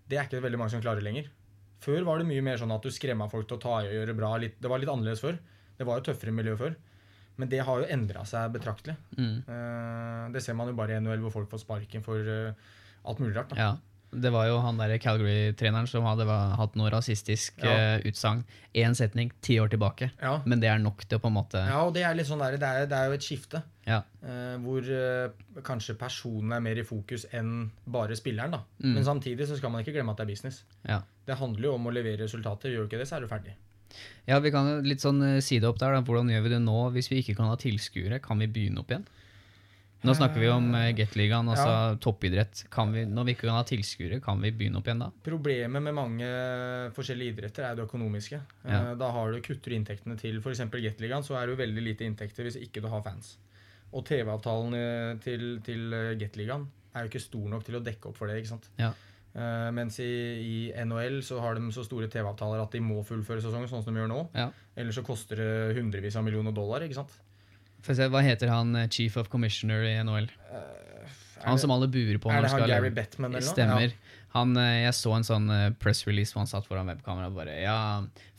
Det 0.06 0.18
er 0.18 0.28
ikke 0.28 0.42
veldig 0.44 0.60
mange 0.60 0.74
som 0.74 0.82
klarer 0.82 1.04
lenger. 1.04 1.30
Før 1.82 2.06
var 2.06 2.20
det 2.20 2.28
mye 2.28 2.44
mer 2.44 2.58
sånn 2.60 2.72
at 2.74 2.84
du 2.84 2.92
skremma 2.94 3.26
folk 3.30 3.48
til 3.50 3.58
å 3.58 3.62
ta 3.62 3.80
i 3.82 3.90
og 3.90 3.96
gjøre 3.98 4.14
bra. 4.16 4.30
Det 4.42 4.70
var 4.70 4.80
litt 4.80 4.90
annerledes 4.90 5.22
før. 5.22 5.38
Det 5.76 5.86
var 5.86 5.98
jo 5.98 6.06
tøffere 6.08 6.34
miljø 6.34 6.54
før. 6.58 6.76
Men 7.36 7.50
det 7.52 7.60
har 7.68 7.82
jo 7.82 7.88
endra 7.92 8.22
seg 8.28 8.54
betraktelig. 8.54 8.94
Mm. 9.18 9.34
Eh, 9.44 10.22
det 10.32 10.42
ser 10.44 10.56
man 10.56 10.70
jo 10.70 10.76
bare 10.78 10.96
i 10.96 11.02
NHL, 11.02 11.20
hvor 11.26 11.34
folk 11.34 11.50
får 11.52 11.62
sparken 11.66 12.04
for 12.06 12.30
eh, 12.32 12.70
alt 13.04 13.20
mulig 13.20 13.36
rart. 13.36 13.52
Ja. 13.58 13.74
Det 14.10 14.30
var 14.32 14.46
jo 14.48 14.60
han 14.62 14.78
Calgary-treneren 15.02 15.88
som 15.90 16.06
hadde 16.06 16.24
hatt 16.26 16.76
noe 16.78 16.90
rasistisk 16.94 17.58
Ja. 17.62 17.96
uh, 17.98 18.06
utsagn. 18.06 18.44
Én 18.74 18.94
setning 18.94 19.32
ti 19.42 19.58
år 19.60 19.68
tilbake. 19.72 20.10
Ja. 20.20 20.42
Men 20.46 20.60
det 20.60 20.68
er 20.70 20.78
nok 20.78 21.04
til 21.04 21.18
å 21.18 21.22
på 21.22 21.28
en 21.28 21.36
måte 21.36 21.58
Ja, 21.58 21.82
og 21.84 21.94
det 21.94 22.04
er 22.04 22.24
sånn 22.24 22.40
der, 22.44 22.56
det, 22.56 22.68
er, 22.68 22.86
det 22.86 22.96
er 22.96 23.10
jo 23.10 23.18
et 23.18 23.26
skifte. 23.26 23.62
Ja. 23.86 24.02
Uh, 24.22 24.56
hvor 24.62 24.82
uh, 24.82 25.60
kanskje 25.62 25.98
personen 25.98 26.52
er 26.52 26.64
mer 26.64 26.78
i 26.78 26.86
fokus 26.86 27.26
enn 27.32 27.70
bare 27.84 28.16
spilleren. 28.16 28.56
da. 28.56 28.62
Mm. 28.82 28.94
Men 28.94 29.04
samtidig 29.04 29.48
så 29.48 29.58
skal 29.58 29.70
man 29.70 29.84
ikke 29.84 29.96
glemme 29.98 30.12
at 30.14 30.22
det 30.22 30.26
er 30.26 30.32
business. 30.32 30.64
Ja. 30.86 31.02
Det 31.26 31.38
handler 31.38 31.70
jo 31.70 31.74
om 31.74 31.86
å 31.86 31.94
levere 31.94 32.24
resultater. 32.24 32.70
Gjør 32.70 32.86
du 32.86 32.92
ikke 32.92 33.02
det, 33.02 33.08
så 33.10 33.18
er 33.18 33.26
du 33.26 33.30
ferdig. 33.30 33.56
Ja, 34.26 34.38
vi 34.42 34.50
kan 34.54 34.82
litt 34.86 35.04
sånn 35.04 35.22
eh, 35.24 35.42
side 35.44 35.68
opp 35.68 35.78
der. 35.80 35.94
Da. 35.94 36.02
Hvordan 36.06 36.30
gjør 36.32 36.46
vi 36.46 36.54
det 36.56 36.62
nå 36.64 36.78
hvis 36.96 37.10
vi 37.12 37.22
ikke 37.22 37.36
kan 37.38 37.50
ha 37.50 37.58
tilskuere? 37.60 38.20
Kan 38.24 38.42
vi 38.42 38.50
begynne 38.50 38.82
opp 38.82 38.92
igjen? 38.92 39.06
Nå 40.06 40.14
snakker 40.16 40.42
vi 40.42 40.48
om 40.52 40.68
eh, 40.78 40.90
Gateligaen, 40.96 41.48
altså 41.52 41.96
toppidrett. 42.02 42.64
Kan 42.72 42.92
vi, 42.94 43.02
når 43.10 43.26
vi 43.28 43.34
ikke 43.36 43.48
kan 43.48 43.58
ha 43.58 43.64
tilskuere, 43.66 44.20
kan 44.24 44.40
vi 44.42 44.52
begynne 44.54 44.80
opp 44.80 44.86
igjen 44.88 45.02
da? 45.02 45.10
Problemet 45.26 45.82
med 45.82 45.96
mange 45.96 46.28
forskjellige 46.96 47.34
idretter 47.34 47.66
er 47.68 47.76
det 47.78 47.86
økonomiske. 47.88 48.40
Eh, 48.64 48.70
Ja. 48.76 48.94
Da 48.98 49.10
har 49.12 49.32
du 49.32 49.40
kutter 49.44 49.72
du 49.72 49.76
inntektene 49.76 50.16
til 50.20 50.38
f.eks. 50.40 50.62
Gateligaen, 50.70 51.26
så 51.26 51.36
er 51.38 51.46
det 51.46 51.56
jo 51.56 51.62
veldig 51.64 51.82
lite 51.84 52.06
inntekter 52.06 52.46
hvis 52.48 52.60
ikke 52.62 52.82
du 52.84 52.88
har 52.92 53.02
fans. 53.04 53.36
Og 53.92 54.04
TV-avtalen 54.06 54.74
eh, 54.78 55.12
til, 55.24 55.58
til 55.66 55.90
Gateligaen 56.20 56.66
er 56.94 57.04
jo 57.04 57.12
ikke 57.12 57.26
stor 57.26 57.50
nok 57.52 57.66
til 57.66 57.76
å 57.78 57.84
dekke 57.84 58.08
opp 58.10 58.16
for 58.16 58.30
det. 58.30 58.38
ikke 58.40 58.54
sant? 58.54 58.70
Ja. 58.80 58.92
Uh, 59.36 59.68
mens 59.76 59.98
i, 60.00 60.08
i 60.40 60.84
NHL 60.88 61.18
så 61.26 61.36
har 61.44 61.58
de 61.58 61.66
så 61.74 61.82
store 61.84 62.06
TV-avtaler 62.08 62.62
at 62.62 62.72
de 62.72 62.80
må 62.80 63.02
fullføre 63.04 63.42
sesongen, 63.44 63.68
sånn 63.68 63.82
som 63.84 63.92
de 63.92 64.00
gjør 64.00 64.08
nå. 64.08 64.20
Ja. 64.32 64.46
Ellers 64.80 64.96
så 64.96 65.04
koster 65.04 65.36
det 65.42 65.76
hundrevis 65.76 66.16
av 66.16 66.24
millioner 66.24 66.54
dollar. 66.56 66.80
ikke 66.86 66.96
sant? 66.96 67.12
Se, 67.86 68.08
Hva 68.10 68.22
heter 68.24 68.50
han 68.50 68.74
eh, 68.76 68.88
chief 68.92 69.16
of 69.20 69.30
commissioner 69.32 69.84
i 69.86 69.94
NHL? 70.02 70.28
Er 70.50 71.50
Han 71.50 71.60
som 71.60 71.70
alle 71.74 71.88
buer 71.92 72.18
på 72.18 72.30
er 72.32 72.42
det 72.42 72.50
han 72.50 72.58
skal 72.58 72.70
Gary. 72.72 72.90
Bettman 72.94 73.34
eller 73.34 73.44
noe? 73.44 73.54
Stemmer. 73.54 73.92
Han, 74.36 74.56
eh, 74.60 74.82
jeg 74.84 74.94
så 74.98 75.12
en 75.16 75.26
sånn 75.26 75.46
eh, 75.52 75.68
press 75.80 76.02
release 76.08 76.34
hvor 76.34 76.42
han 76.42 76.50
satt 76.50 76.66
foran 76.68 76.88
webkamera 76.90 77.30
og 77.30 77.36
bare 77.38 77.58
Ja, 77.62 77.78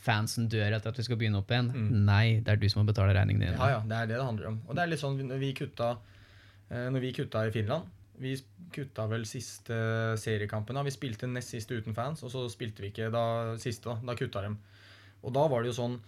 fansen 0.04 0.48
dør 0.52 0.76
etter 0.76 0.92
at 0.92 1.00
vi 1.00 1.06
skal 1.06 1.18
begynne 1.20 1.40
opp 1.40 1.50
igjen. 1.54 1.70
Nei, 2.06 2.38
det 2.44 2.54
er 2.54 2.60
du 2.60 2.68
som 2.70 2.82
må 2.82 2.90
betale 2.90 3.16
regningen 3.16 3.46
din. 3.46 3.56
Ja, 3.56 3.78
ja, 3.78 3.80
det 3.86 3.96
er 4.02 4.10
det 4.12 4.18
det 4.18 4.26
handler 4.26 4.52
om. 4.52 4.60
Og 4.66 4.76
det 4.76 4.84
er 4.84 4.92
litt 4.92 5.02
sånn 5.02 5.18
når 5.30 5.40
vi 5.42 5.54
kutta, 5.58 5.94
eh, 6.70 6.88
når 6.92 7.06
vi 7.06 7.14
kutta 7.20 7.46
i 7.48 7.54
Finland, 7.54 7.94
Vi 8.18 8.32
kutta 8.74 9.04
vel 9.06 9.22
siste 9.30 9.76
seriekampen. 10.18 10.74
da. 10.74 10.82
Vi 10.82 10.90
spilte 10.90 11.28
nest 11.30 11.52
siste 11.54 11.76
uten 11.78 11.94
fans, 11.94 12.24
og 12.26 12.32
så 12.32 12.48
spilte 12.50 12.82
vi 12.82 12.90
ikke 12.90 13.12
da 13.14 13.54
siste. 13.62 13.84
Da, 13.86 13.94
da 14.10 14.16
kutta 14.18 14.42
dem. 14.42 14.58
Og 15.22 15.32
da 15.32 15.46
var 15.46 15.62
det 15.62 15.70
jo 15.70 15.78
sånn 15.78 16.00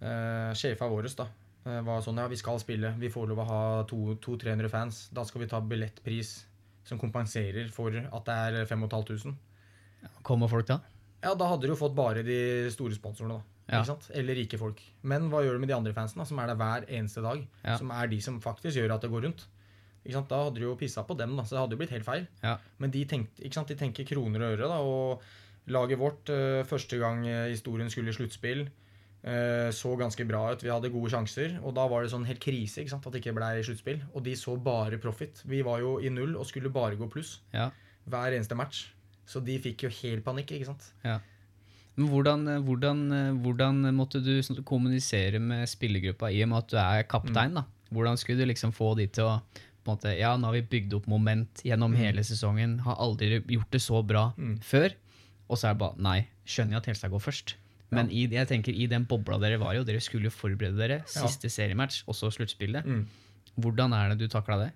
Uh, 0.00 0.54
Sjefa 0.56 0.86
vår 0.88 1.10
da, 1.12 1.26
eh, 1.26 1.39
var 1.64 2.00
sånn 2.04 2.20
Ja, 2.20 2.28
vi 2.30 2.38
skal 2.40 2.60
spille. 2.62 2.94
Vi 3.00 3.10
får 3.12 3.28
lov 3.30 3.42
å 3.42 3.48
ha 3.48 3.62
200-300 3.90 4.70
fans. 4.72 5.02
Da 5.12 5.26
skal 5.28 5.44
vi 5.44 5.50
ta 5.50 5.60
billettpris 5.60 6.32
som 6.88 6.98
kompenserer 7.00 7.68
for 7.72 7.94
at 7.94 8.26
det 8.26 8.38
er 8.46 8.66
5500. 8.70 9.36
Kommer 10.24 10.48
folk 10.48 10.68
da? 10.70 10.80
Ja, 11.20 11.34
da 11.36 11.50
hadde 11.50 11.68
du 11.68 11.74
jo 11.74 11.78
fått 11.78 11.96
bare 11.96 12.24
de 12.24 12.40
store 12.72 12.96
sponsorene, 12.96 13.36
da. 13.36 13.60
Ja. 13.70 13.80
Ikke 13.82 13.92
sant? 13.92 14.08
Eller 14.16 14.38
rike 14.40 14.58
folk. 14.58 14.80
Men 15.06 15.28
hva 15.30 15.44
gjør 15.44 15.58
du 15.58 15.62
med 15.62 15.70
de 15.70 15.76
andre 15.76 15.92
fansen, 15.94 16.18
da, 16.18 16.26
som 16.26 16.40
er 16.42 16.50
der 16.50 16.58
hver 16.58 16.86
eneste 16.88 17.22
dag? 17.22 17.42
Ja. 17.62 17.76
Som 17.78 17.92
er 17.94 18.08
de 18.10 18.18
som 18.24 18.40
faktisk 18.42 18.80
gjør 18.80 18.96
at 18.96 19.04
det 19.04 19.12
går 19.12 19.28
rundt. 19.28 19.44
Ikke 20.00 20.16
sant? 20.16 20.30
Da 20.32 20.40
hadde 20.46 20.58
du 20.58 20.64
jo 20.64 20.78
pissa 20.80 21.04
på 21.06 21.14
dem, 21.18 21.36
da, 21.36 21.44
så 21.44 21.54
det 21.54 21.62
hadde 21.62 21.76
jo 21.76 21.82
blitt 21.82 21.94
helt 21.94 22.08
feil. 22.08 22.26
Ja. 22.42 22.56
Men 22.80 22.94
de, 22.94 23.04
tenkte, 23.06 23.44
ikke 23.44 23.60
sant? 23.60 23.70
de 23.70 23.78
tenker 23.78 24.08
kroner 24.08 24.46
og 24.46 24.56
øre, 24.56 24.70
da. 24.72 24.80
Og 24.80 25.70
laget 25.70 26.00
vårt, 26.00 26.32
eh, 26.32 26.62
første 26.66 26.98
gang 26.98 27.22
eh, 27.28 27.50
historien 27.52 27.92
skulle 27.92 28.10
i 28.10 28.16
sluttspill, 28.16 28.64
eh, 28.64 28.89
så 29.22 29.90
ganske 30.00 30.24
bra 30.26 30.52
ut. 30.52 30.62
Vi 30.64 30.70
hadde 30.72 30.88
gode 30.92 31.10
sjanser, 31.12 31.58
og 31.62 31.74
da 31.76 31.86
var 31.86 32.02
det 32.02 32.10
sånn 32.12 32.24
helt 32.24 32.40
krise 32.40 32.80
ikke 32.80 32.88
sant? 32.94 33.06
at 33.06 33.12
det 33.12 33.20
ikke 33.20 33.34
ble 33.36 33.50
sluttspill. 33.66 34.00
Og 34.14 34.22
de 34.24 34.32
så 34.34 34.54
bare 34.56 34.96
profit. 34.98 35.42
Vi 35.44 35.60
var 35.62 35.80
jo 35.80 35.98
i 36.00 36.08
null 36.08 36.36
og 36.36 36.46
skulle 36.46 36.70
bare 36.72 36.96
gå 36.96 37.08
pluss 37.12 37.40
Ja. 37.52 37.70
hver 38.08 38.32
eneste 38.32 38.56
match. 38.56 38.86
Så 39.26 39.44
de 39.44 39.58
fikk 39.58 39.82
jo 39.82 39.88
helt 39.90 40.24
panikk, 40.24 40.50
ikke 40.56 40.66
sant. 40.66 40.92
Men 41.96 42.08
hvordan, 42.08 42.48
eh, 42.48 42.60
hvordan, 42.64 43.12
eh, 43.12 43.32
hvordan 43.44 43.94
måtte 43.94 44.22
du 44.24 44.40
kommunisere 44.64 45.38
med 45.38 45.68
spillergruppa 45.68 46.32
i 46.32 46.42
og 46.42 46.48
med 46.48 46.58
at 46.58 46.68
du 46.68 46.76
er 46.78 47.02
kaptein? 47.02 47.54
da? 47.54 47.64
Hvordan 47.92 48.16
skulle 48.16 48.38
du 48.38 48.46
liksom 48.46 48.72
få 48.72 48.96
de 48.96 49.06
til 49.06 49.24
å 49.24 49.42
på 49.84 49.90
en 49.92 49.96
måte, 49.96 50.18
Ja, 50.18 50.36
nå 50.36 50.44
har 50.44 50.52
vi 50.52 50.62
bygd 50.62 50.92
opp 50.94 51.06
moment 51.06 51.62
gjennom 51.64 51.94
hele 51.96 52.20
sesongen, 52.22 52.80
har 52.80 52.96
aldri 52.96 53.40
gjort 53.42 53.70
det 53.70 53.80
så 53.80 54.02
bra 54.06 54.32
Mm. 54.36 54.58
før. 54.60 54.92
Og 55.48 55.56
så 55.58 55.68
er 55.70 55.74
det 55.74 55.78
bare 55.78 55.96
Nei, 55.98 56.28
skjønner 56.46 56.70
jeg 56.72 56.76
at 56.76 56.86
Helstad 56.86 57.10
går 57.10 57.20
først. 57.20 57.54
Men 57.90 58.10
i, 58.14 58.26
jeg 58.30 58.46
tenker, 58.46 58.72
i 58.76 58.86
den 58.90 59.04
bobla 59.10 59.38
dere 59.42 59.58
var 59.58 59.74
i, 59.74 59.80
og 59.82 59.86
dere 59.88 60.00
skulle 60.04 60.28
jo 60.28 60.34
forberede 60.34 60.78
dere, 60.78 61.00
siste 61.10 61.50
seriematch, 61.50 62.04
også 62.10 62.30
sluttspillet. 62.36 62.86
Mm. 62.86 63.06
Hvordan 63.60 63.92
er 63.96 64.12
det 64.12 64.20
du 64.22 64.28
takla 64.30 64.60
det? 64.64 64.68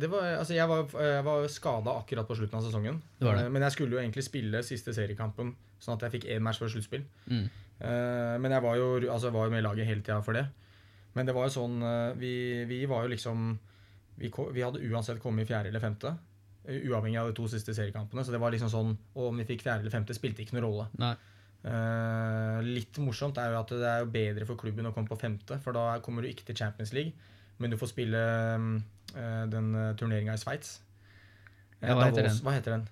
Det 0.00 0.10
var, 0.12 0.26
altså 0.38 0.54
jeg 0.54 0.68
var, 0.68 0.84
jeg 1.02 1.24
var 1.26 1.46
skada 1.50 1.94
akkurat 1.98 2.28
på 2.28 2.36
slutten 2.38 2.58
av 2.60 2.66
sesongen. 2.66 3.00
Det 3.18 3.26
var 3.26 3.38
det. 3.40 3.46
Eh, 3.48 3.50
Men 3.50 3.62
jeg 3.66 3.74
skulle 3.74 3.96
jo 3.96 4.02
egentlig 4.02 4.22
spille 4.26 4.60
siste 4.62 4.94
seriekampen, 4.94 5.54
sånn 5.82 5.96
at 5.96 6.04
jeg 6.06 6.14
fikk 6.18 6.28
én 6.30 6.44
match 6.44 6.60
før 6.60 6.70
sluttspill. 6.70 7.02
Mm. 7.26 7.46
Eh, 7.80 8.36
Men 8.44 8.52
jeg 8.52 8.62
var 8.62 8.76
jo, 8.76 8.88
altså 9.10 9.30
jeg 9.30 9.34
var 9.34 9.48
jo 9.48 9.54
med 9.56 9.64
i 9.64 9.66
laget 9.66 9.88
hele 9.88 10.04
tida 10.04 10.20
for 10.22 10.36
det. 10.36 10.44
Men 11.16 11.26
det 11.26 11.34
var 11.34 11.48
jo 11.48 11.54
sånn 11.56 11.80
eh, 11.82 12.12
Vi, 12.20 12.32
vi 12.70 12.84
var 12.86 13.02
jo 13.02 13.10
liksom 13.16 13.58
vi, 14.20 14.28
vi 14.28 14.62
hadde 14.62 14.84
uansett 14.92 15.18
kommet 15.18 15.48
i 15.48 15.50
fjerde 15.50 15.72
eller 15.72 15.80
femte. 15.82 16.12
Uavhengig 16.68 17.18
av 17.18 17.30
de 17.30 17.34
to 17.40 17.48
siste 17.48 17.72
seriekampene. 17.74 18.22
Så 18.22 18.30
det 18.34 18.38
var 18.38 18.52
liksom 18.52 18.70
sånn 18.70 18.92
om 19.16 19.40
vi 19.40 19.48
fikk 19.48 19.64
fjerde 19.64 19.80
eller 19.80 19.94
femte, 19.94 20.14
spilte 20.14 20.44
ikke 20.44 20.58
noen 20.58 20.66
rolle. 20.68 20.86
Nei. 21.00 21.14
Eh, 21.60 22.60
litt 22.64 22.96
morsomt 23.04 23.36
er 23.40 23.52
jo 23.52 23.58
at 23.60 23.72
det 23.74 23.88
er 23.88 24.04
jo 24.04 24.12
bedre 24.14 24.46
for 24.48 24.60
klubben 24.60 24.88
å 24.88 24.94
komme 24.96 25.10
på 25.10 25.18
femte, 25.20 25.58
for 25.64 25.76
da 25.76 25.98
kommer 26.04 26.24
du 26.24 26.30
ikke 26.30 26.46
til 26.48 26.56
Champions 26.62 26.94
League, 26.96 27.12
men 27.60 27.72
du 27.72 27.76
får 27.76 27.90
spille 27.92 28.20
uh, 28.20 29.44
den 29.52 29.74
uh, 29.76 29.90
turneringa 30.00 30.38
i 30.38 30.40
Sveits. 30.40 30.78
Eh, 31.80 31.90
Ja, 31.90 31.98
hva 31.98 32.08
heter 32.08 32.24
Davos-? 32.24 32.40
Hva 32.46 32.54
heter 32.56 32.76
den? 32.78 32.86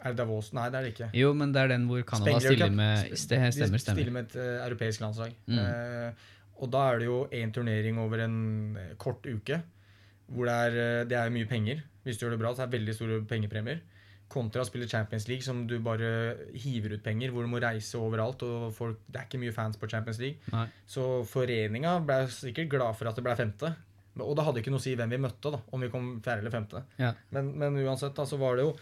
Er 0.00 0.12
det 0.12 0.20
Davos? 0.20 0.52
Nei, 0.56 0.66
det 0.72 0.78
er 0.78 0.84
det 0.84 0.92
ikke. 0.94 1.08
Jo, 1.16 1.32
men 1.36 1.52
det 1.52 1.62
er 1.62 1.72
den 1.74 1.86
hvor 1.88 2.04
Canada 2.08 2.40
stiller 2.40 2.72
med 2.72 3.16
Stemmer, 3.20 3.52
stemmer, 3.56 3.82
stiller 3.84 4.14
med 4.14 4.28
et 4.30 4.36
uh, 4.40 4.66
europeisk 4.66 5.02
landslag. 5.04 5.34
Mm. 5.48 5.58
Eh, 5.60 6.28
og 6.60 6.68
da 6.72 6.86
er 6.90 7.00
det 7.00 7.08
jo 7.08 7.20
én 7.32 7.52
turnering 7.56 8.00
over 8.00 8.24
en 8.26 8.36
eh, 8.76 8.94
kort 9.00 9.24
uke, 9.24 9.62
hvor 10.28 10.48
det 10.48 10.56
er, 10.66 10.76
eh, 10.84 11.04
det 11.08 11.16
er 11.16 11.32
mye 11.32 11.48
penger. 11.48 11.80
Hvis 12.04 12.20
du 12.20 12.26
gjør 12.26 12.36
det 12.36 12.40
bra, 12.42 12.52
så 12.54 12.64
er 12.64 12.70
det 12.70 12.78
veldig 12.78 12.96
store 12.96 13.20
pengepremier. 13.28 13.80
Kontra 14.30 14.62
å 14.62 14.68
spille 14.68 14.86
Champions 14.88 15.26
League, 15.28 15.42
som 15.42 15.64
du 15.66 15.76
bare 15.82 16.10
hiver 16.54 16.94
ut 16.94 17.02
penger, 17.02 17.32
hvor 17.34 17.42
du 17.42 17.50
må 17.50 17.60
reise 17.62 17.98
overalt. 17.98 18.42
og 18.46 18.70
folk, 18.76 19.00
Det 19.10 19.18
er 19.18 19.26
ikke 19.26 19.42
mye 19.42 19.54
fans 19.56 19.76
på 19.80 19.88
Champions 19.90 20.20
League. 20.22 20.38
Nei. 20.54 20.68
Så 20.86 21.24
foreninga 21.26 21.96
ble 22.06 22.22
sikkert 22.30 22.70
glad 22.70 22.94
for 22.98 23.10
at 23.10 23.18
det 23.18 23.26
ble 23.26 23.34
femte. 23.38 23.74
Og 24.20 24.32
det 24.36 24.44
hadde 24.46 24.62
ikke 24.62 24.72
noe 24.74 24.82
å 24.82 24.84
si 24.84 24.94
hvem 24.98 25.12
vi 25.14 25.20
møtte, 25.22 25.52
da, 25.54 25.60
om 25.72 25.82
vi 25.82 25.90
kom 25.90 26.08
fjerde 26.22 26.42
eller 26.44 26.54
femte. 26.54 26.82
Ja. 27.00 27.12
Men, 27.34 27.52
men 27.58 27.78
uansett, 27.84 28.14
da, 28.16 28.26
så 28.26 28.38
var 28.40 28.58
det 28.58 28.66
jo 28.68 28.72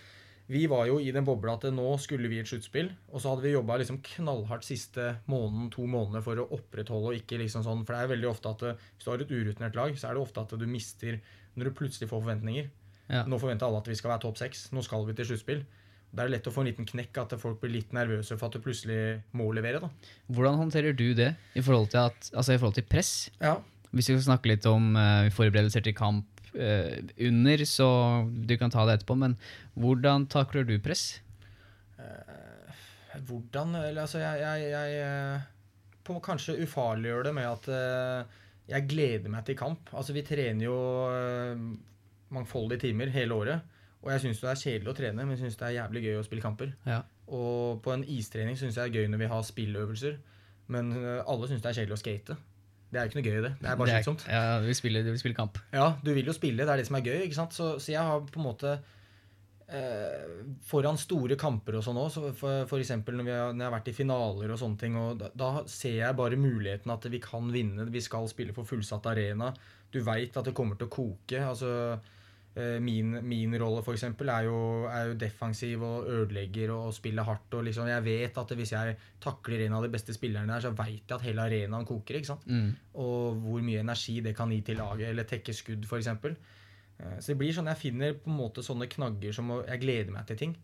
Vi 0.49 0.63
var 0.67 0.87
jo 0.89 0.95
i 1.05 1.11
den 1.13 1.27
bobla 1.29 1.59
at 1.59 1.67
nå 1.77 1.91
skulle 2.01 2.29
vi 2.33 2.39
i 2.39 2.41
et 2.41 2.49
sluttspill, 2.49 2.89
og 3.13 3.21
så 3.21 3.35
hadde 3.35 3.45
vi 3.45 3.51
jobba 3.53 3.77
liksom 3.83 3.99
knallhardt 4.01 4.65
siste 4.65 5.19
måneden, 5.29 5.69
to 5.75 5.85
måneder 5.85 6.25
for 6.25 6.41
å 6.41 6.47
opprettholde 6.57 7.11
og 7.13 7.19
ikke 7.19 7.37
liksom 7.43 7.67
sånn 7.67 7.85
For 7.85 7.93
det 7.93 8.01
er 8.07 8.13
veldig 8.15 8.31
ofte 8.31 8.55
at 8.55 8.65
hvis 8.71 9.05
du 9.05 9.11
har 9.13 9.21
et 9.21 9.35
urutinert 9.35 9.77
lag, 9.77 9.93
så 10.01 10.09
er 10.09 10.17
det 10.17 10.23
ofte 10.25 10.41
at 10.47 10.57
du 10.57 10.65
mister 10.67 11.21
når 11.59 11.69
du 11.69 11.77
plutselig 11.77 12.09
får 12.09 12.23
forventninger. 12.23 12.71
Ja. 13.09 13.25
Nå 13.29 13.39
forventer 13.41 13.69
alle 13.69 13.81
at 13.81 13.89
vi 13.89 13.97
skal 13.97 14.13
være 14.13 14.25
topp 14.27 14.39
seks. 14.41 14.69
Nå 14.77 14.85
skal 14.85 15.07
vi 15.09 15.17
til 15.17 15.31
sluttspill. 15.31 15.63
Da 16.09 16.25
er 16.25 16.31
det 16.31 16.39
lett 16.39 16.49
å 16.49 16.53
få 16.53 16.63
en 16.63 16.71
liten 16.71 16.89
knekk, 16.89 17.21
at 17.21 17.35
folk 17.41 17.61
blir 17.61 17.75
litt 17.75 17.93
nervøse 17.97 18.37
for 18.39 18.49
at 18.49 18.57
du 18.57 18.65
plutselig 18.65 19.19
må 19.37 19.51
levere. 19.57 19.83
da. 19.83 19.91
Hvordan 20.33 20.57
håndterer 20.63 20.97
du 20.97 21.13
det 21.17 21.35
i 21.53 21.65
forhold 21.65 21.91
til, 21.93 22.09
at, 22.09 22.31
altså 22.33 22.55
i 22.55 22.61
forhold 22.61 22.79
til 22.79 22.89
press? 22.89 23.13
Ja, 23.43 23.59
Hvis 23.91 24.11
vi 24.11 24.17
skal 24.17 24.35
snakke 24.35 24.51
litt 24.51 24.67
om 24.69 24.97
uh, 24.97 25.29
forberedelser 25.33 25.85
til 25.85 25.97
kamp 25.97 26.43
uh, 26.57 26.97
under, 27.29 27.65
så 27.69 27.89
du 28.29 28.57
kan 28.61 28.73
ta 28.73 28.85
det 28.89 28.99
etterpå, 28.99 29.17
men 29.21 29.37
hvordan 29.77 30.29
takler 30.29 30.69
du 30.69 30.77
press? 30.81 31.21
Hvordan 33.29 33.73
Eller 33.75 34.05
altså, 34.05 34.21
jeg, 34.21 34.39
jeg, 34.39 34.93
jeg 34.95 35.41
på 36.07 36.21
Kanskje 36.23 36.61
ufarliggjør 36.63 37.25
det 37.27 37.33
med 37.35 37.49
at 37.49 37.67
jeg 38.69 38.87
gleder 38.89 39.33
meg 39.33 39.43
til 39.49 39.57
kamp. 39.59 39.91
Altså, 39.97 40.15
vi 40.15 40.23
trener 40.23 40.69
jo 40.69 40.77
mangfoldige 42.35 42.87
timer 42.87 43.13
hele 43.15 43.35
året. 43.35 43.77
Og 44.03 44.13
jeg 44.13 44.23
syns 44.23 44.43
det 44.43 44.51
er 44.51 44.61
kjedelig 44.61 44.93
å 44.93 44.97
trene, 44.97 45.25
men 45.25 45.35
jeg 45.35 45.43
syns 45.43 45.59
det 45.59 45.67
er 45.69 45.79
jævlig 45.81 46.05
gøy 46.05 46.19
å 46.21 46.27
spille 46.27 46.45
kamper. 46.45 46.75
Ja. 46.87 47.01
Og 47.35 47.81
på 47.85 47.93
en 47.95 48.05
istrening 48.07 48.59
syns 48.59 48.79
jeg 48.79 48.93
det 48.93 49.01
er 49.01 49.03
gøy 49.03 49.11
når 49.13 49.25
vi 49.25 49.31
har 49.33 49.49
spilløvelser. 49.49 50.21
Men 50.73 50.93
eh, 51.01 51.25
alle 51.25 51.49
syns 51.51 51.65
det 51.65 51.73
er 51.73 51.81
kjedelig 51.81 51.99
å 51.99 52.03
skate. 52.05 52.37
Det 52.89 53.01
er 53.01 53.11
ikke 53.11 53.19
noe 53.19 53.27
gøy, 53.27 53.41
det. 53.45 53.51
Det 53.61 53.69
er 53.69 53.81
bare 53.81 53.97
slitsomt. 53.99 54.23
Ja, 54.31 54.45
du 54.63 54.69
vil 54.69 54.79
spille, 54.79 55.03
du 55.05 55.11
vil 55.11 55.21
spille 55.21 55.37
kamp. 55.37 55.59
Ja, 55.75 55.91
du 56.05 56.13
vil 56.17 56.29
jo 56.31 56.37
spille, 56.37 56.65
det 56.65 56.73
er 56.73 56.81
det 56.81 56.87
som 56.89 56.97
er 56.97 57.05
gøy. 57.05 57.19
ikke 57.27 57.37
sant? 57.37 57.57
Så, 57.57 57.75
så 57.83 57.93
jeg 57.93 58.05
har 58.07 58.23
på 58.25 58.41
en 58.41 58.47
måte 58.47 58.77
eh, 59.69 60.31
Foran 60.71 61.01
store 61.01 61.37
kamper 61.41 61.77
og 61.81 61.85
sånn 61.85 62.01
òg, 62.01 62.15
så 62.15 62.79
eksempel 62.79 63.19
når, 63.19 63.27
vi 63.27 63.35
har, 63.35 63.51
når 63.53 63.65
jeg 63.65 63.69
har 63.69 63.77
vært 63.77 63.91
i 63.93 63.97
finaler 63.99 64.55
og 64.55 64.61
sånne 64.63 64.81
ting, 64.81 64.97
og 64.97 65.19
da, 65.21 65.33
da 65.37 65.51
ser 65.69 65.99
jeg 65.99 66.19
bare 66.23 66.41
muligheten 66.41 66.95
at 66.95 67.11
vi 67.13 67.21
kan 67.25 67.51
vinne. 67.53 67.91
Vi 67.93 68.05
skal 68.05 68.31
spille 68.31 68.57
for 68.57 68.69
fullsatt 68.69 69.11
arena. 69.11 69.51
Du 69.93 70.01
veit 70.07 70.39
at 70.39 70.49
det 70.49 70.57
kommer 70.57 70.79
til 70.79 70.89
å 70.89 70.95
koke. 70.95 71.43
altså 71.43 71.99
Min, 72.83 73.13
min 73.23 73.55
rolle 73.61 73.83
for 73.87 73.95
eksempel, 73.95 74.29
er 74.35 74.49
jo, 74.49 74.59
er 74.91 75.13
jo 75.13 75.19
defensiv 75.21 75.83
og 75.87 76.09
ødelegger 76.11 76.73
og 76.75 76.95
spiller 76.97 77.27
hardt. 77.29 77.55
og 77.55 77.65
liksom, 77.69 77.89
Jeg 77.89 78.05
vet 78.05 78.39
at 78.43 78.55
hvis 78.59 78.73
jeg 78.73 78.97
takler 79.21 79.67
en 79.67 79.79
av 79.79 79.87
de 79.87 79.93
beste 79.93 80.15
spillerne 80.17 80.53
der, 80.53 80.65
så 80.67 80.75
veit 80.75 81.03
jeg 81.05 81.17
at 81.17 81.27
hele 81.27 81.45
arenaen 81.45 81.87
koker. 81.87 82.19
ikke 82.19 82.33
sant? 82.33 82.47
Mm. 82.47 82.73
og 82.99 83.37
hvor 83.45 83.63
mye 83.63 83.85
energi 83.85 84.21
det 84.21 84.35
kan 84.37 84.51
gi 84.51 84.61
til 84.67 84.81
laget, 84.81 85.09
eller 85.11 85.29
tekke 85.29 85.55
skudd 85.55 85.87
f.eks. 85.87 86.09
Så 86.99 87.31
det 87.31 87.39
blir 87.39 87.55
sånn 87.55 87.71
jeg 87.71 87.79
finner 87.79 88.17
på 88.19 88.31
en 88.31 88.41
måte 88.41 88.65
sånne 88.67 88.89
knagger 88.91 89.35
som 89.37 89.53
jeg 89.61 89.83
gleder 89.85 90.11
meg 90.15 90.27
til 90.27 90.41
ting. 90.41 90.57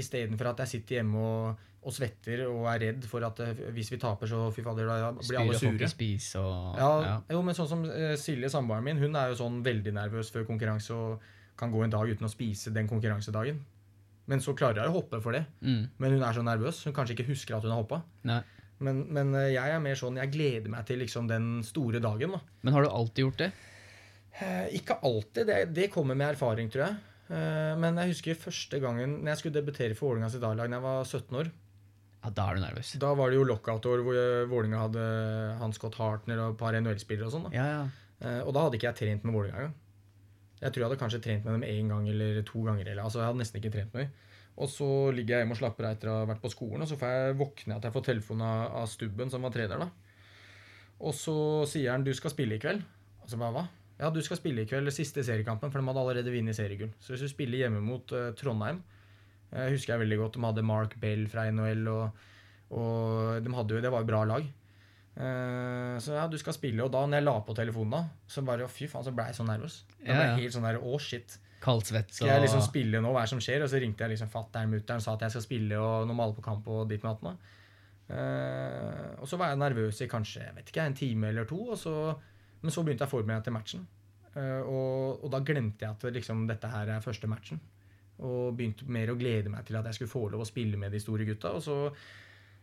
Istedenfor 0.00 0.52
at 0.54 0.62
jeg 0.64 0.70
sitter 0.70 0.98
hjemme 1.00 1.20
og, 1.20 1.66
og 1.84 1.92
svetter 1.92 2.46
og 2.46 2.64
er 2.72 2.80
redd 2.86 3.04
for 3.10 3.24
at 3.26 3.42
eh, 3.44 3.58
hvis 3.76 3.90
vi 3.92 3.98
taper, 4.00 4.30
så 4.30 4.46
fy 4.54 4.64
fader, 4.64 4.88
da 4.88 5.10
blir 5.18 5.40
alle 5.42 5.58
sure. 5.58 5.88
spise 5.90 6.40
og 6.40 6.78
Ja, 6.80 6.90
ja. 7.04 7.16
Jo, 7.34 7.42
men 7.44 7.58
sånn 7.58 7.68
som 7.68 7.84
eh, 7.90 8.14
Silje, 8.16 8.48
samboeren 8.52 8.86
min, 8.86 9.02
hun 9.02 9.18
er 9.20 9.32
jo 9.32 9.40
sånn 9.42 9.60
veldig 9.66 9.92
nervøs 9.98 10.32
før 10.32 10.48
konkurranse 10.48 10.96
og 10.96 11.26
kan 11.58 11.72
gå 11.72 11.82
en 11.84 11.92
dag 11.92 12.08
uten 12.08 12.26
å 12.26 12.32
spise 12.32 12.72
den 12.74 12.88
konkurransedagen. 12.90 13.60
Men 14.30 14.42
så 14.42 14.54
klarer 14.56 14.82
jeg 14.82 14.92
å 14.92 14.96
hoppe 15.00 15.20
for 15.22 15.34
det. 15.34 15.44
Mm. 15.60 15.86
Men 16.00 16.16
hun 16.16 16.24
er 16.24 16.36
så 16.36 16.44
nervøs. 16.46 16.82
Hun 16.86 16.94
kanskje 16.96 17.16
ikke 17.16 17.30
husker 17.32 17.56
at 17.56 17.66
hun 17.66 17.74
har 17.74 17.82
hoppa. 17.82 18.02
Men, 18.82 19.04
men 19.14 19.34
eh, 19.38 19.52
jeg 19.54 19.74
er 19.74 19.82
mer 19.82 19.98
sånn 19.98 20.16
Jeg 20.18 20.32
gleder 20.32 20.72
meg 20.72 20.86
til 20.88 20.98
liksom 21.02 21.28
den 21.30 21.60
store 21.66 22.00
dagen. 22.02 22.34
da. 22.34 22.42
Men 22.66 22.76
har 22.76 22.86
du 22.86 22.90
alltid 22.90 23.26
gjort 23.26 23.42
det? 23.42 23.50
Eh, 24.40 24.76
ikke 24.78 24.98
alltid. 25.06 25.48
Det, 25.50 25.58
det 25.76 25.90
kommer 25.94 26.18
med 26.18 26.34
erfaring, 26.34 26.70
tror 26.72 26.86
jeg. 26.86 27.00
Eh, 27.32 27.72
men 27.82 27.98
jeg 28.02 28.14
husker 28.14 28.40
første 28.46 28.80
gangen 28.82 29.20
når 29.20 29.34
jeg 29.34 29.42
skulle 29.42 29.58
debutere 29.60 29.98
for 29.98 30.12
Vålerengas 30.12 30.38
dag 30.38 30.58
da 30.58 30.70
jeg 30.70 30.86
var 30.86 31.04
17 31.04 31.42
år. 31.42 31.52
Ja, 32.22 32.30
da 32.30 32.46
er 32.46 32.58
du 32.58 32.62
nervøs. 32.62 32.92
Da 33.02 33.10
var 33.18 33.32
det 33.32 33.40
jo 33.40 33.46
lockout-år 33.48 34.02
hvor 34.06 34.14
Vålinga 34.14 34.50
Vålerenga 34.50 34.82
hadde 34.84 35.06
Hans 35.58 35.80
Scott 35.80 35.98
Hartner 35.98 36.38
og 36.44 36.54
et 36.54 36.60
par 36.60 36.76
NHL-spillere 36.78 37.26
og 37.26 37.34
sånn. 37.34 37.48
Ja, 37.54 37.66
ja. 37.66 37.82
Eh, 38.22 38.42
og 38.46 38.54
da 38.54 38.66
hadde 38.66 38.78
ikke 38.78 38.92
jeg 38.92 39.00
trent 39.00 39.26
med 39.26 39.34
Vålerenga 39.34 39.64
engang. 39.64 39.78
Jeg 40.62 40.70
tror 40.70 40.82
jeg 40.82 40.88
hadde 40.88 41.00
kanskje 41.00 41.22
trent 41.24 41.46
med 41.46 41.56
dem 41.58 41.66
én 41.66 41.90
gang 41.90 42.06
eller 42.08 42.42
to 42.46 42.62
ganger. 42.62 42.86
Eller, 42.86 43.02
altså 43.02 43.20
jeg 43.20 43.30
hadde 43.30 43.42
nesten 43.42 43.58
ikke 43.60 43.74
trent 43.74 43.96
med. 43.98 44.22
Og 44.62 44.68
så 44.70 44.86
ligger 45.16 45.34
jeg 45.34 45.44
hjemme 45.44 45.56
og 45.56 45.60
slapper 45.60 45.88
av 45.88 45.96
etter 45.96 46.10
å 46.12 46.16
ha 46.20 46.28
vært 46.28 46.42
på 46.42 46.50
skolen, 46.52 46.84
og 46.84 46.90
så 46.90 46.98
får 47.00 47.12
jeg 47.16 47.36
våkne 47.40 47.78
at 47.78 47.86
jeg 47.88 47.94
får 47.94 48.04
telefon 48.08 48.42
av, 48.44 48.64
av 48.82 48.88
Stubben, 48.92 49.30
som 49.32 49.46
var 49.46 49.54
trener. 49.54 49.86
da. 49.86 49.88
Og 51.02 51.14
så 51.18 51.36
sier 51.66 51.90
han 51.90 52.04
'du 52.04 52.12
skal 52.14 52.30
spille 52.30 52.58
i 52.58 52.62
kveld'. 52.62 52.84
Og 53.22 53.30
så 53.30 53.38
bare 53.40 53.54
hva? 53.56 53.64
Ja, 54.02 54.10
du 54.10 54.20
skal 54.24 54.38
spille 54.38 54.62
i 54.62 54.66
kveld 54.66 54.90
siste 54.90 55.22
seriekampen, 55.22 55.70
for 55.70 55.80
de 55.80 55.86
hadde 55.86 56.02
allerede 56.02 56.32
vunnet 56.34 56.56
seriegull. 56.58 56.90
Så 57.00 57.12
hvis 57.12 57.22
du 57.22 57.28
spiller 57.30 57.64
hjemme 57.64 57.80
mot 57.80 58.12
uh, 58.12 58.32
Trondheim 58.34 58.82
uh, 59.52 59.68
husker 59.70 59.94
jeg 59.94 60.02
veldig 60.02 60.18
godt, 60.18 60.34
De 60.34 60.44
hadde 60.44 60.64
Mark 60.66 60.96
Bell 61.00 61.28
fra 61.30 61.46
NHL, 61.50 61.86
og, 61.88 62.10
og 62.70 63.44
de 63.44 63.54
hadde 63.54 63.76
jo, 63.76 63.80
det 63.84 63.92
var 63.94 64.02
jo 64.02 64.10
bra 64.10 64.24
lag. 64.24 64.48
Eh, 65.12 65.61
så 66.00 66.16
ja, 66.16 66.26
du 66.30 66.38
skal 66.40 66.56
spille. 66.56 66.84
Og 66.84 66.92
da 66.94 67.04
når 67.06 67.20
jeg 67.20 67.26
la 67.26 67.34
på 67.44 67.56
telefonen, 67.58 67.94
da, 67.96 68.26
så 68.30 68.44
bare, 68.46 68.68
fy 68.70 68.88
faen, 68.90 69.04
så 69.06 69.14
ble 69.16 69.28
jeg 69.30 69.38
så 69.38 69.46
nervøs. 69.48 69.80
Da 69.98 70.12
ble 70.12 70.26
jeg 70.28 70.38
helt 70.44 70.56
sånn 70.56 70.68
der, 70.68 70.80
å 70.80 71.00
shit. 71.02 71.38
Kaldsvett 71.62 72.10
Skal 72.10 72.32
jeg 72.32 72.42
liksom 72.42 72.62
spille 72.64 72.98
nå, 72.98 73.12
hva 73.14 73.22
er 73.22 73.28
det 73.28 73.32
som 73.36 73.42
skjer? 73.42 73.62
Og 73.62 73.70
så 73.70 73.78
ringte 73.82 74.02
jeg 74.02 74.16
liksom 74.16 74.30
fatter'n, 74.32 74.70
mutter'n, 74.72 75.02
sa 75.04 75.14
at 75.14 75.26
jeg 75.26 75.36
skal 75.36 75.44
spille, 75.44 75.78
og 75.78 76.08
nå 76.08 76.16
må 76.18 76.28
på 76.34 76.44
kamp 76.44 76.66
og 76.72 76.88
dit 76.90 77.02
med 77.04 77.12
attende. 77.12 77.36
Eh, 78.12 79.10
og 79.22 79.28
så 79.30 79.38
var 79.38 79.52
jeg 79.52 79.60
nervøs 79.62 80.02
i 80.02 80.08
kanskje 80.10 80.42
jeg 80.42 80.56
vet 80.56 80.72
ikke, 80.72 80.84
en 80.84 80.96
time 80.98 81.30
eller 81.30 81.46
to, 81.48 81.60
og 81.72 81.78
så, 81.78 81.94
men 82.60 82.74
så 82.74 82.82
begynte 82.82 83.06
jeg 83.06 83.12
å 83.12 83.14
forberede 83.14 83.38
meg 83.38 83.46
til 83.46 83.56
matchen. 83.56 83.86
Uh, 84.32 84.64
og, 84.64 85.24
og 85.26 85.28
da 85.32 85.42
glemte 85.44 85.84
jeg 85.84 85.92
at 85.92 86.04
liksom, 86.16 86.46
dette 86.48 86.70
her 86.72 86.88
er 86.94 87.04
første 87.04 87.28
matchen. 87.28 87.60
Og 88.22 88.54
begynte 88.56 88.88
mer 88.92 89.12
å 89.12 89.16
glede 89.18 89.52
meg 89.52 89.66
til 89.68 89.76
at 89.76 89.88
jeg 89.90 89.98
skulle 89.98 90.12
få 90.12 90.26
lov 90.32 90.44
å 90.44 90.48
spille 90.48 90.78
med 90.80 90.94
de 90.94 91.00
store 91.02 91.26
gutta. 91.28 91.52
Og 91.58 91.64
så, 91.64 91.76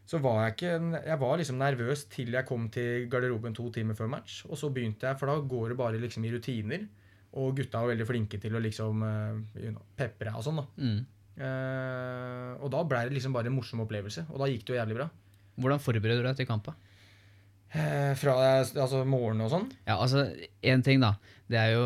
så 0.10 0.17
var 0.24 0.39
jeg 0.41 0.56
ikke 0.56 1.02
Jeg 1.06 1.19
var 1.22 1.36
liksom 1.38 1.60
nervøs 1.62 2.04
til 2.10 2.34
jeg 2.34 2.48
kom 2.48 2.65
til 2.74 3.06
garderoben 3.12 3.54
to 3.54 3.67
timer 3.74 3.98
før 3.98 4.10
match. 4.10 4.41
Og 4.50 4.58
så 4.58 4.72
begynte 4.74 5.06
jeg, 5.06 5.19
for 5.19 5.30
da 5.30 5.38
går 5.52 5.69
det 5.69 5.78
bare 5.78 6.02
liksom 6.02 6.26
i 6.26 6.34
rutiner. 6.34 6.88
Og 7.38 7.54
gutta 7.60 7.84
var 7.84 7.91
veldig 7.91 8.08
flinke 8.10 8.39
til 8.41 8.58
å 8.58 8.62
liksom 8.63 9.04
eh, 9.06 9.62
you 9.62 9.69
know, 9.69 9.86
pepre 9.98 10.34
og 10.34 10.45
sånn. 10.45 10.63
da. 10.63 10.67
mm. 10.82 11.00
Uh, 11.39 12.58
og 12.60 12.67
da 12.74 12.82
ble 12.84 13.06
det 13.08 13.15
liksom 13.15 13.32
bare 13.32 13.48
en 13.48 13.56
morsom 13.56 13.80
opplevelse. 13.86 14.26
Og 14.34 14.41
da 14.41 14.50
gikk 14.52 14.65
det 14.67 14.74
jo 14.74 14.80
jævlig 14.82 14.98
bra. 14.98 15.06
Hvordan 15.60 15.84
forbereder 15.84 16.24
du 16.24 16.28
deg 16.28 16.39
til 16.41 16.50
kampen? 16.50 16.76
Uh, 17.72 18.12
fra 18.19 18.34
altså 18.60 19.06
morgenen 19.08 19.45
og 19.45 19.54
sånn. 19.54 19.69
Ja, 19.86 20.00
altså, 20.00 20.26
én 20.60 20.84
ting, 20.84 21.00
da. 21.06 21.13
Det 21.48 21.62
er 21.62 21.72
jo 21.78 21.86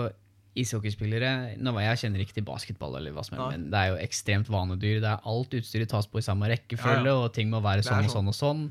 ishockeyspillere 0.55 1.57
nå, 1.57 1.71
Jeg 1.81 1.97
kjenner 2.03 2.21
ikke 2.23 2.35
til 2.37 2.45
basketball, 2.45 2.97
eller 2.99 3.13
hva 3.15 3.23
som 3.25 3.37
helst, 3.37 3.55
men 3.57 3.69
det 3.73 3.79
er 3.79 3.87
jo 3.93 4.01
ekstremt 4.03 4.49
vanedyr. 4.53 4.99
Det 5.01 5.09
er 5.09 5.23
Alt 5.29 5.55
utstyret 5.57 5.89
tas 5.89 6.05
på 6.07 6.21
i 6.21 6.25
samme 6.25 6.49
rekkefølge, 6.51 7.09
Ja, 7.09 7.15
og 7.25 7.33
ting 7.33 7.49
må 7.49 7.61
være 7.63 7.81
sånn, 7.85 8.05
sånn 8.11 8.29
og 8.29 8.33
sånn 8.33 8.33
og 8.33 8.37
sånn. 8.37 8.67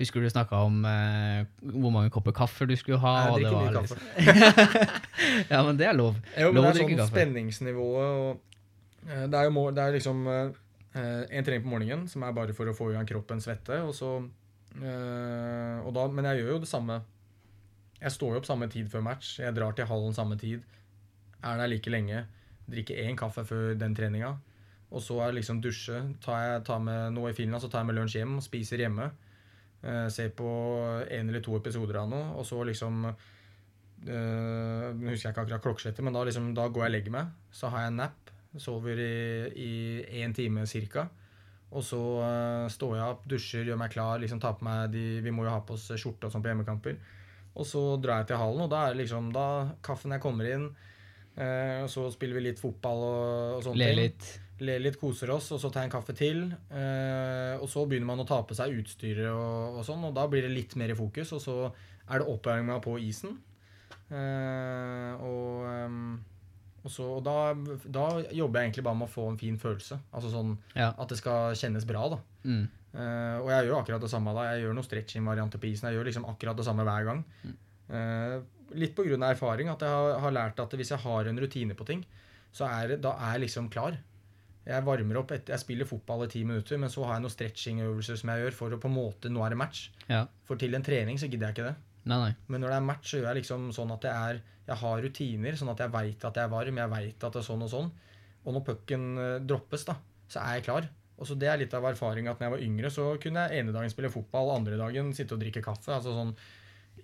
Husker 0.00 0.24
du 0.24 0.26
snakka 0.28 0.58
om 0.66 0.80
eh, 0.90 1.44
hvor 1.70 1.92
mange 1.94 2.10
kopper 2.10 2.34
kaffe 2.34 2.66
du 2.66 2.74
skulle 2.76 2.98
ha? 2.98 3.12
Jeg 3.14 3.30
og 3.30 3.38
det 3.38 3.44
drikker 3.46 3.60
mye 3.62 3.76
kaffe. 3.78 4.74
ja, 5.52 5.60
men 5.62 5.78
det 5.78 5.86
er 5.86 5.94
lov. 5.94 6.16
Jo, 6.34 6.50
Lov 6.50 6.66
det 6.66 6.72
er 6.72 6.80
sånn 6.80 6.96
kaffe. 6.98 7.12
spenningsnivået 7.12 8.18
og 8.24 9.08
eh, 9.08 9.26
Det 9.30 9.38
er 9.38 9.46
jo 9.46 9.64
det 9.70 9.84
er 9.84 9.94
liksom 9.94 10.24
eh, 10.32 10.50
en 10.98 11.46
trening 11.46 11.62
på 11.62 11.70
morgenen 11.76 12.08
som 12.10 12.26
er 12.26 12.34
bare 12.34 12.56
for 12.58 12.66
å 12.66 12.74
få 12.74 12.90
i 12.90 12.96
gang 12.98 13.06
kroppen 13.06 13.40
svette, 13.40 13.78
og 13.86 13.94
så 13.94 14.16
eh, 14.82 15.78
og 15.86 15.94
da, 15.94 16.08
Men 16.10 16.26
jeg 16.32 16.42
gjør 16.42 16.56
jo 16.56 16.62
det 16.66 16.70
samme. 16.74 17.00
Jeg 18.02 18.12
står 18.18 18.34
jo 18.34 18.42
opp 18.42 18.50
samme 18.50 18.68
tid 18.68 18.90
før 18.92 19.06
match. 19.06 19.38
Jeg 19.40 19.54
drar 19.56 19.78
til 19.78 19.86
hallen 19.88 20.12
samme 20.16 20.36
tid. 20.42 20.66
Er 21.44 21.60
der 21.60 21.70
like 21.70 21.92
lenge. 21.92 22.24
Drikker 22.70 23.04
én 23.04 23.18
kaffe 23.20 23.44
før 23.44 23.74
den 23.78 23.94
treninga. 23.96 24.32
Og 24.94 25.02
så 25.02 25.18
er 25.20 25.30
det 25.30 25.42
liksom 25.42 25.60
dusje. 25.60 26.00
Tar 26.24 26.40
jeg, 26.40 26.64
tar 26.64 26.80
med, 26.80 27.12
nå 27.12 27.28
i 27.28 27.36
Finland 27.36 27.62
så 27.62 27.68
tar 27.68 27.82
jeg 27.82 27.90
med 27.90 27.98
lunsj 27.98 28.18
hjem, 28.20 28.38
spiser 28.44 28.84
hjemme. 28.84 29.10
Eh, 29.84 30.08
ser 30.08 30.30
på 30.36 30.48
en 31.10 31.28
eller 31.28 31.44
to 31.44 31.56
episoder 31.58 31.98
av 32.00 32.08
noe, 32.12 32.34
og 32.38 32.46
så 32.48 32.62
liksom 32.64 33.08
Uh, 34.04 34.92
Nå 35.00 35.14
husker 35.14 35.30
jeg 35.30 35.32
ikke 35.32 35.44
akkurat 35.46 35.64
klokkeslettet, 35.64 36.04
men 36.04 36.12
da, 36.12 36.24
liksom, 36.28 36.50
da 36.56 36.66
går 36.68 36.82
jeg 36.82 36.90
og 36.90 36.94
legger 36.98 37.14
meg. 37.14 37.28
Så 37.56 37.70
har 37.72 37.84
jeg 37.84 37.92
en 37.94 38.00
nap. 38.02 38.32
Sover 38.60 39.00
i 39.00 39.70
én 40.20 40.34
time 40.36 40.66
cirka. 40.70 41.06
Og 41.74 41.82
så 41.82 42.00
uh, 42.20 42.66
står 42.70 42.98
jeg 42.98 43.14
opp, 43.14 43.24
dusjer, 43.30 43.64
gjør 43.66 43.80
meg 43.80 43.94
klar, 43.94 44.20
liksom 44.22 44.42
tar 44.42 44.58
på 44.58 44.66
meg 44.66 44.92
de 44.92 45.22
Vi 45.24 45.32
må 45.34 45.46
jo 45.46 45.54
ha 45.54 45.62
på 45.66 45.74
oss 45.78 45.88
skjorte 45.96 46.28
og 46.28 46.34
sånn 46.34 46.44
på 46.44 46.52
hjemmekamper. 46.52 47.00
Og 47.54 47.66
så 47.66 47.82
drar 48.02 48.22
jeg 48.22 48.32
til 48.32 48.42
hallen, 48.42 48.66
og 48.66 48.70
da 48.70 48.84
er 48.84 48.94
det 48.94 49.04
liksom 49.04 49.32
da 49.34 49.46
kaffen 49.86 50.14
jeg 50.14 50.22
kommer 50.22 50.52
inn. 50.52 50.68
Eh, 51.36 51.82
og 51.82 51.90
så 51.90 52.06
spiller 52.14 52.38
vi 52.38 52.44
litt 52.48 52.60
fotball 52.62 53.00
og, 53.02 53.56
og 53.58 53.62
sånne 53.66 53.80
Le 53.80 53.88
ting. 53.90 54.00
litt. 54.04 54.28
Ler 54.64 54.78
litt, 54.84 55.00
koser 55.00 55.32
oss, 55.34 55.48
og 55.50 55.58
så 55.58 55.66
tar 55.74 55.82
jeg 55.82 55.90
en 55.90 55.94
kaffe 55.96 56.14
til. 56.14 56.44
Eh, 56.70 57.54
og 57.58 57.66
så 57.68 57.82
begynner 57.90 58.06
man 58.12 58.22
å 58.22 58.28
ta 58.28 58.38
på 58.46 58.54
seg 58.54 58.76
utstyret, 58.78 59.26
og, 59.32 59.80
og 59.80 59.86
sånn, 59.88 60.04
og 60.06 60.14
da 60.14 60.28
blir 60.30 60.46
det 60.46 60.52
litt 60.54 60.76
mer 60.78 60.92
i 60.94 60.98
fokus. 60.98 61.32
Og 61.34 61.42
så 61.42 61.56
er 61.66 62.22
det 62.22 62.28
oppvarminga 62.30 62.78
på 62.84 62.94
isen. 63.02 63.34
Eh, 64.14 65.24
og 65.24 65.66
um, 65.88 66.06
og, 66.84 66.90
så, 66.92 67.04
og 67.16 67.22
da, 67.24 67.54
da 67.88 68.06
jobber 68.36 68.60
jeg 68.60 68.68
egentlig 68.68 68.84
bare 68.84 68.98
med 69.00 69.08
å 69.08 69.12
få 69.14 69.22
en 69.30 69.38
fin 69.40 69.56
følelse. 69.60 69.96
Altså 70.12 70.30
sånn 70.34 70.50
Ja. 70.76 70.90
At 71.00 71.08
det 71.08 71.16
skal 71.16 71.56
kjennes 71.56 71.86
bra. 71.88 72.02
da. 72.12 72.18
Mm. 72.44 72.66
Uh, 72.94 73.38
og 73.40 73.48
jeg 73.50 73.66
gjør 73.70 73.78
akkurat 73.80 74.04
det 74.04 74.10
samme 74.12 74.34
da. 74.36 74.44
Jeg 74.52 74.66
gjør 74.66 74.76
noen 74.76 74.86
stretching-varianter 74.86 75.62
på 75.62 75.70
isen. 75.70 75.88
Jeg 75.88 75.96
gjør 75.98 76.10
liksom 76.10 76.26
akkurat 76.30 76.60
det 76.60 76.66
samme 76.68 76.84
hver 76.86 77.08
gang. 77.08 77.22
Eh, 77.48 77.54
litt 78.74 78.94
på 78.96 79.04
grunn 79.06 79.22
av 79.22 79.34
erfaring. 79.34 79.70
At 79.72 79.84
jeg 79.84 79.92
har, 79.92 80.18
har 80.24 80.34
lært 80.34 80.60
at 80.62 80.74
hvis 80.78 80.92
jeg 80.94 81.02
har 81.04 81.30
en 81.30 81.40
rutine 81.40 81.76
på 81.78 81.86
ting, 81.88 82.04
så 82.54 82.68
er 82.70 82.96
da 83.02 83.16
er 83.18 83.36
jeg 83.36 83.48
liksom 83.48 83.70
klar. 83.72 83.98
Jeg 84.64 84.84
varmer 84.86 85.18
opp, 85.20 85.32
etter, 85.34 85.52
jeg 85.52 85.60
spiller 85.60 85.88
fotball 85.88 86.24
i 86.24 86.30
ti 86.32 86.40
minutter, 86.46 86.78
men 86.80 86.88
så 86.92 87.04
har 87.04 87.18
jeg 87.18 87.24
noen 87.26 87.34
stretching-øvelser 87.34 88.16
som 88.16 88.30
jeg 88.32 88.46
gjør 88.46 88.54
for 88.56 88.72
å 88.72 88.78
på 88.80 88.88
en 88.88 88.96
måte 88.96 89.32
Nå 89.32 89.42
er 89.44 89.52
det 89.52 89.60
match. 89.60 89.90
Ja. 90.08 90.22
For 90.48 90.60
til 90.60 90.76
en 90.76 90.86
trening 90.86 91.20
så 91.20 91.28
gidder 91.28 91.50
jeg 91.50 91.58
ikke 91.58 91.66
det. 91.68 91.74
Nei, 92.08 92.18
nei. 92.22 92.32
Men 92.48 92.64
når 92.64 92.72
det 92.72 92.78
er 92.78 92.88
match, 92.88 93.10
så 93.10 93.20
gjør 93.20 93.30
jeg 93.30 93.40
liksom 93.42 93.68
sånn 93.76 93.92
at 93.92 94.08
jeg, 94.08 94.32
er, 94.32 94.40
jeg 94.70 94.80
har 94.80 95.04
rutiner, 95.04 95.60
sånn 95.60 95.72
at 95.74 95.84
jeg 95.84 95.92
veit 95.92 96.24
at 96.24 96.40
jeg 96.40 96.48
er 96.48 96.52
varm, 96.52 96.80
jeg 96.80 96.92
veit 96.94 97.28
at 97.28 97.36
det 97.36 97.42
er 97.42 97.48
sånn 97.50 97.64
og 97.64 97.72
sånn. 97.72 97.92
Og 98.44 98.56
når 98.56 98.64
pucken 98.64 99.06
eh, 99.20 99.38
droppes, 99.44 99.86
da, 99.88 99.98
så 100.32 100.40
er 100.40 100.58
jeg 100.58 100.66
klar. 100.70 100.88
Og 101.14 101.28
så 101.28 101.36
Det 101.38 101.48
er 101.48 101.60
litt 101.60 101.76
av 101.76 101.84
erfaringa 101.88 102.32
at 102.32 102.40
når 102.40 102.48
jeg 102.48 102.54
var 102.56 102.64
yngre, 102.64 102.90
så 102.92 103.06
kunne 103.20 103.44
jeg 103.44 103.60
ene 103.60 103.74
dagen 103.76 103.92
spille 103.92 104.12
fotball, 104.12 104.56
andre 104.56 104.80
dagen 104.80 105.12
sitte 105.16 105.36
og 105.36 105.44
drikke 105.44 105.62
kaffe. 105.64 105.92
altså 105.92 106.16
sånn 106.16 106.32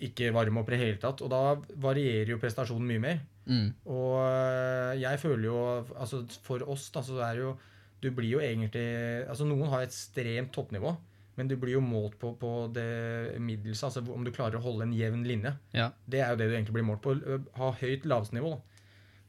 Ikke 0.00 0.30
varme 0.32 0.62
opp 0.62 0.70
i 0.70 0.76
det 0.76 0.80
hele 0.80 1.00
tatt. 1.02 1.20
Og 1.24 1.30
da 1.32 1.56
varierer 1.82 2.32
jo 2.34 2.40
prestasjonen 2.40 2.88
mye 2.88 3.02
mer. 3.02 3.20
Mm. 3.50 3.68
Og 3.90 4.16
øh, 4.22 4.94
jeg 5.00 5.18
føler 5.18 5.44
jo 5.48 5.60
Altså 5.96 6.20
for 6.44 6.62
oss, 6.70 6.90
da, 6.94 7.00
så 7.02 7.16
er 7.24 7.38
det 7.38 7.42
jo 7.42 7.54
Du 8.04 8.10
blir 8.14 8.36
jo 8.36 8.42
egentlig 8.44 8.84
Altså 9.24 9.46
noen 9.48 9.72
har 9.72 9.82
et 9.82 9.90
ekstremt 9.90 10.52
toppnivå, 10.54 10.92
men 11.40 11.48
du 11.48 11.56
blir 11.56 11.78
jo 11.78 11.80
målt 11.82 12.18
på, 12.20 12.34
på 12.38 12.50
det 12.76 13.40
middels, 13.40 13.82
altså 13.82 14.04
om 14.12 14.22
du 14.26 14.30
klarer 14.30 14.58
å 14.58 14.62
holde 14.64 14.84
en 14.84 14.92
jevn 14.92 15.22
linje. 15.24 15.54
Ja. 15.72 15.88
Det 16.04 16.20
er 16.20 16.34
jo 16.34 16.38
det 16.40 16.50
du 16.50 16.54
egentlig 16.54 16.76
blir 16.76 16.84
målt 16.84 17.00
på. 17.00 17.14
Ha 17.56 17.70
høyt 17.80 18.04
laveste. 18.04 18.42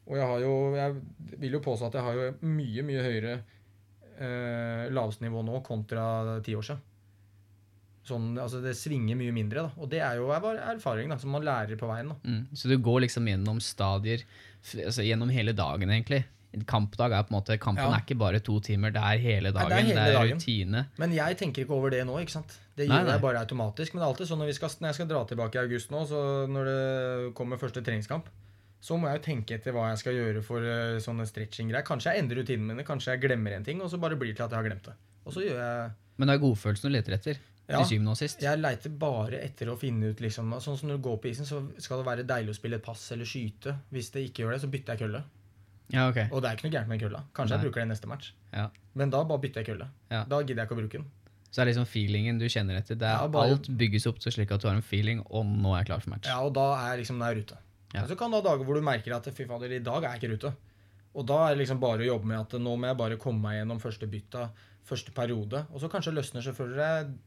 Og 0.04 0.18
jeg 0.18 0.28
har 0.28 0.44
jo 0.44 0.54
Jeg 0.76 1.38
vil 1.40 1.56
jo 1.56 1.64
påstå 1.64 1.88
at 1.88 1.98
jeg 1.98 2.06
har 2.06 2.18
jo 2.18 2.30
mye, 2.52 2.84
mye 2.84 3.04
høyere 3.06 3.34
eh, 4.18 4.90
lavnivå 4.92 5.44
nå 5.46 5.62
kontra 5.66 6.40
ti 6.44 6.56
år 6.58 6.68
siden. 6.68 6.82
Sånn, 8.02 8.32
altså 8.42 8.58
Det 8.62 8.72
svinger 8.74 9.14
mye 9.14 9.30
mindre, 9.32 9.62
da. 9.68 9.70
Og 9.78 9.88
det 9.92 10.00
er 10.02 10.16
jo 10.18 10.26
bare 10.26 10.58
erfaring 10.74 11.08
da, 11.12 11.18
som 11.22 11.30
man 11.30 11.44
lærer 11.46 11.78
på 11.78 11.86
veien. 11.86 12.10
Mm. 12.26 12.48
Så 12.58 12.68
du 12.68 12.76
går 12.82 13.04
liksom 13.06 13.28
gjennom 13.30 13.60
stadier 13.62 14.24
altså 14.86 15.02
gjennom 15.06 15.30
hele 15.30 15.52
dagen, 15.54 15.90
egentlig. 15.90 16.24
Kampdag 16.68 17.14
er 17.16 17.22
på 17.24 17.32
en 17.32 17.38
måte 17.38 17.56
Kampen 17.58 17.84
Ja. 17.86 17.94
er 17.96 18.02
ikke 18.04 18.18
bare 18.18 18.38
to 18.44 18.58
timer, 18.60 18.90
det 18.92 19.00
er 19.00 19.18
hele 19.18 19.50
Nei, 19.50 19.56
dagen. 19.56 19.70
det 19.86 19.96
er 19.96 20.02
hele 20.04 20.12
dagen. 20.18 20.38
rutine. 20.38 20.86
Men 20.98 21.12
jeg 21.12 21.38
tenker 21.38 21.62
ikke 21.64 21.72
over 21.78 21.90
det 21.90 22.04
nå. 22.06 22.18
ikke 22.20 22.30
sant? 22.34 22.58
Det 22.76 22.86
gjør 22.88 23.04
nei. 23.06 23.12
jeg 23.12 23.20
bare 23.22 23.38
automatisk. 23.40 23.94
Men 23.94 24.00
det 24.02 24.04
er 24.06 24.12
alltid 24.12 24.28
sånn 24.28 24.38
når, 24.38 24.46
vi 24.46 24.52
skal, 24.58 24.68
når 24.80 24.88
jeg 24.88 24.94
skal 24.94 25.08
dra 25.08 25.24
tilbake 25.24 25.54
i 25.56 25.62
august 25.62 25.90
nå, 25.90 26.02
så 26.06 26.20
når 26.48 26.64
det 26.68 27.34
kommer 27.34 27.56
første 27.56 27.82
treningskamp, 27.82 28.26
så 28.82 28.98
må 28.98 29.08
jeg 29.08 29.20
jo 29.20 29.24
tenke 29.24 29.54
etter 29.54 29.72
hva 29.72 29.88
jeg 29.94 29.98
skal 30.02 30.12
gjøre 30.18 30.42
for 30.42 30.58
eh, 30.60 30.98
sånne 31.00 31.24
stretching-greier. 31.26 31.84
Kanskje 31.86 32.12
jeg 32.12 32.24
endrer 32.24 32.42
rutinene 32.42 32.74
mine, 32.74 32.84
kanskje 32.84 33.14
jeg 33.14 33.22
glemmer 33.22 33.54
en 33.56 33.64
ting, 33.64 33.80
og 33.80 33.88
så 33.88 33.98
bare 34.02 34.16
blir 34.18 34.34
det 34.34 34.36
til 34.42 34.44
at 34.44 34.50
jeg 34.50 34.58
har 34.58 34.68
glemt 34.68 34.84
det. 34.90 34.94
Og 35.24 35.32
så 35.32 35.40
gjør 35.46 35.56
jeg 35.62 35.90
Men 36.18 36.28
det 36.28 36.34
er 36.34 36.42
godfølelsen 36.42 36.90
du 36.90 36.92
leter 36.96 37.14
etter. 37.16 37.38
Ja. 37.68 37.78
Til 37.78 37.86
syvende 37.94 38.10
og 38.10 38.18
sist. 38.18 38.40
Jeg 38.42 38.58
leiter 38.58 38.90
bare 38.90 39.38
etter 39.40 39.70
å 39.70 39.76
finne 39.78 40.10
ut 40.10 40.20
liksom, 40.20 40.50
Sånn 40.60 40.76
som 40.76 40.88
når 40.90 40.98
du 40.98 41.04
går 41.06 41.20
på 41.22 41.28
isen, 41.30 41.46
så 41.46 41.60
skal 41.80 42.00
det 42.02 42.06
være 42.08 42.24
deilig 42.26 42.50
å 42.50 42.58
spille 42.58 42.76
et 42.80 42.84
pass 42.84 43.04
eller 43.14 43.24
skyte. 43.28 43.76
Hvis 43.94 44.10
det 44.12 44.24
ikke 44.28 44.42
gjør 44.42 44.56
det, 44.56 44.60
så 44.64 44.70
bytter 44.72 44.92
jeg 44.96 45.04
kølle. 45.06 45.22
Ja, 45.92 46.08
okay. 46.08 46.26
Og 46.32 46.42
det 46.42 46.50
er 46.50 46.56
ikke 46.58 46.66
noe 46.68 46.74
gærent 46.74 46.88
med 46.90 47.00
kølla. 47.00 47.20
Kanskje 47.36 47.54
Nei. 47.54 47.58
jeg 47.62 47.68
bruker 47.68 47.80
den 47.84 47.92
neste 47.92 48.08
match. 48.10 48.32
Ja. 48.52 48.66
Men 48.98 49.10
da 49.14 49.22
bare 49.28 49.42
bytter 49.44 49.62
jeg 49.62 49.68
kølle. 49.70 49.88
Ja. 50.10 50.24
Da 50.28 50.40
gidder 50.42 50.62
jeg 50.64 50.68
ikke 50.70 50.76
å 50.76 50.80
bruke 50.82 50.98
den. 51.00 51.06
Så 51.52 51.60
det 51.60 51.62
er 51.66 51.70
liksom 51.70 51.86
feelingen 51.92 52.38
du 52.40 52.46
kjenner 52.48 52.78
etter. 52.80 52.96
Det 52.98 53.08
er, 53.08 53.28
bare- 53.28 53.52
Alt 53.54 53.68
bygges 53.78 54.06
opp 54.08 54.18
slik 54.24 54.50
at 54.50 54.60
du 54.62 54.68
har 54.68 54.74
en 54.78 54.82
feeling, 54.82 55.20
og 55.30 55.44
nå 55.46 55.74
er 55.74 55.82
jeg 55.82 55.90
klar 55.92 56.00
for 56.00 56.10
match. 56.14 56.26
Ja, 56.28 56.40
og 56.42 56.54
da 56.56 56.66
er 56.80 56.96
jeg 56.96 57.04
liksom 57.04 57.18
nær 57.20 57.36
er 57.36 57.42
ute. 57.44 57.58
Ja. 57.92 58.00
Men 58.00 58.08
så 58.08 58.16
kan 58.18 58.30
det 58.32 58.40
ha 58.42 58.46
dager 58.50 58.64
hvor 58.64 58.74
du 58.74 58.80
merker 58.80 59.14
at 59.14 59.28
fy 59.36 59.44
fader, 59.44 59.70
i 59.70 59.78
dag 59.84 60.02
er 60.02 60.16
jeg 60.16 60.22
ikke 60.22 60.38
ute. 60.40 60.54
Og 61.14 61.26
da 61.28 61.42
er 61.46 61.54
det 61.54 61.60
liksom 61.66 61.78
bare 61.80 62.00
å 62.00 62.08
jobbe 62.08 62.24
med 62.30 62.40
at 62.40 62.56
nå 62.58 62.72
må 62.80 62.88
jeg 62.88 62.96
bare 62.96 63.18
komme 63.20 63.42
meg 63.44 63.58
gjennom 63.60 63.80
første 63.82 64.08
bytta, 64.08 64.46
første 64.88 65.12
periode. 65.12 65.66
Og 65.72 65.80
så 65.82 65.90
kanskje 65.92 66.14
løsner 66.16 66.40
selvfølgelig 66.46 66.80
det 66.80 67.18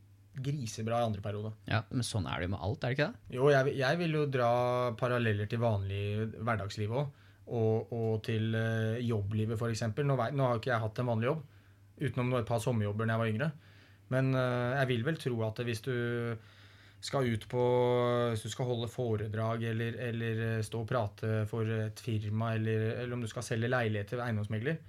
grisebra 0.44 1.02
i 1.02 1.08
andre 1.10 1.24
periode. 1.24 1.52
Ja, 1.70 1.84
Men 1.92 2.06
sånn 2.06 2.28
er 2.30 2.40
det 2.40 2.50
jo 2.50 2.54
med 2.56 2.64
alt, 2.68 2.84
er 2.84 2.92
det 2.94 2.98
ikke 2.98 3.12
det? 3.12 3.36
Jo, 3.38 3.50
jeg, 3.54 3.76
jeg 3.80 4.00
vil 4.02 4.18
jo 4.20 4.24
dra 4.32 4.50
paralleller 5.00 5.52
til 5.52 5.62
vanlig 5.64 6.02
hverdagsliv 6.40 6.96
òg. 6.96 7.22
Og, 7.46 7.92
og 7.94 8.24
til 8.26 8.56
uh, 8.58 8.98
jobblivet, 9.06 9.60
f.eks. 9.60 9.84
Nå, 10.02 10.16
nå 10.18 10.48
har 10.50 10.58
ikke 10.58 10.72
jeg 10.72 10.82
hatt 10.82 11.02
en 11.02 11.12
vanlig 11.12 11.28
jobb, 11.30 11.44
utenom 12.02 12.34
et 12.40 12.50
par 12.50 12.64
sommerjobber 12.64 13.06
da 13.06 13.14
jeg 13.14 13.22
var 13.22 13.34
yngre. 13.36 13.50
Men 14.14 14.34
uh, 14.34 14.74
jeg 14.80 14.90
vil 14.90 15.06
vel 15.06 15.20
tro 15.22 15.38
at 15.46 15.62
hvis 15.68 15.84
du 15.86 15.94
skal 17.06 17.28
ut 17.30 17.44
på 17.52 17.64
Hvis 18.32 18.46
du 18.46 18.50
skal 18.50 18.66
holde 18.70 18.90
foredrag 18.90 19.64
eller, 19.70 19.98
eller 20.08 20.40
eh, 20.46 20.64
stå 20.66 20.82
og 20.82 20.90
prate 20.90 21.44
for 21.50 21.70
et 21.70 22.00
firma, 22.02 22.56
eller, 22.58 22.96
eller 23.04 23.14
om 23.14 23.22
du 23.22 23.30
skal 23.30 23.46
selge 23.46 23.70
leiligheter 23.70 24.18
ved 24.18 24.26
eiendomsmegler, 24.26 24.80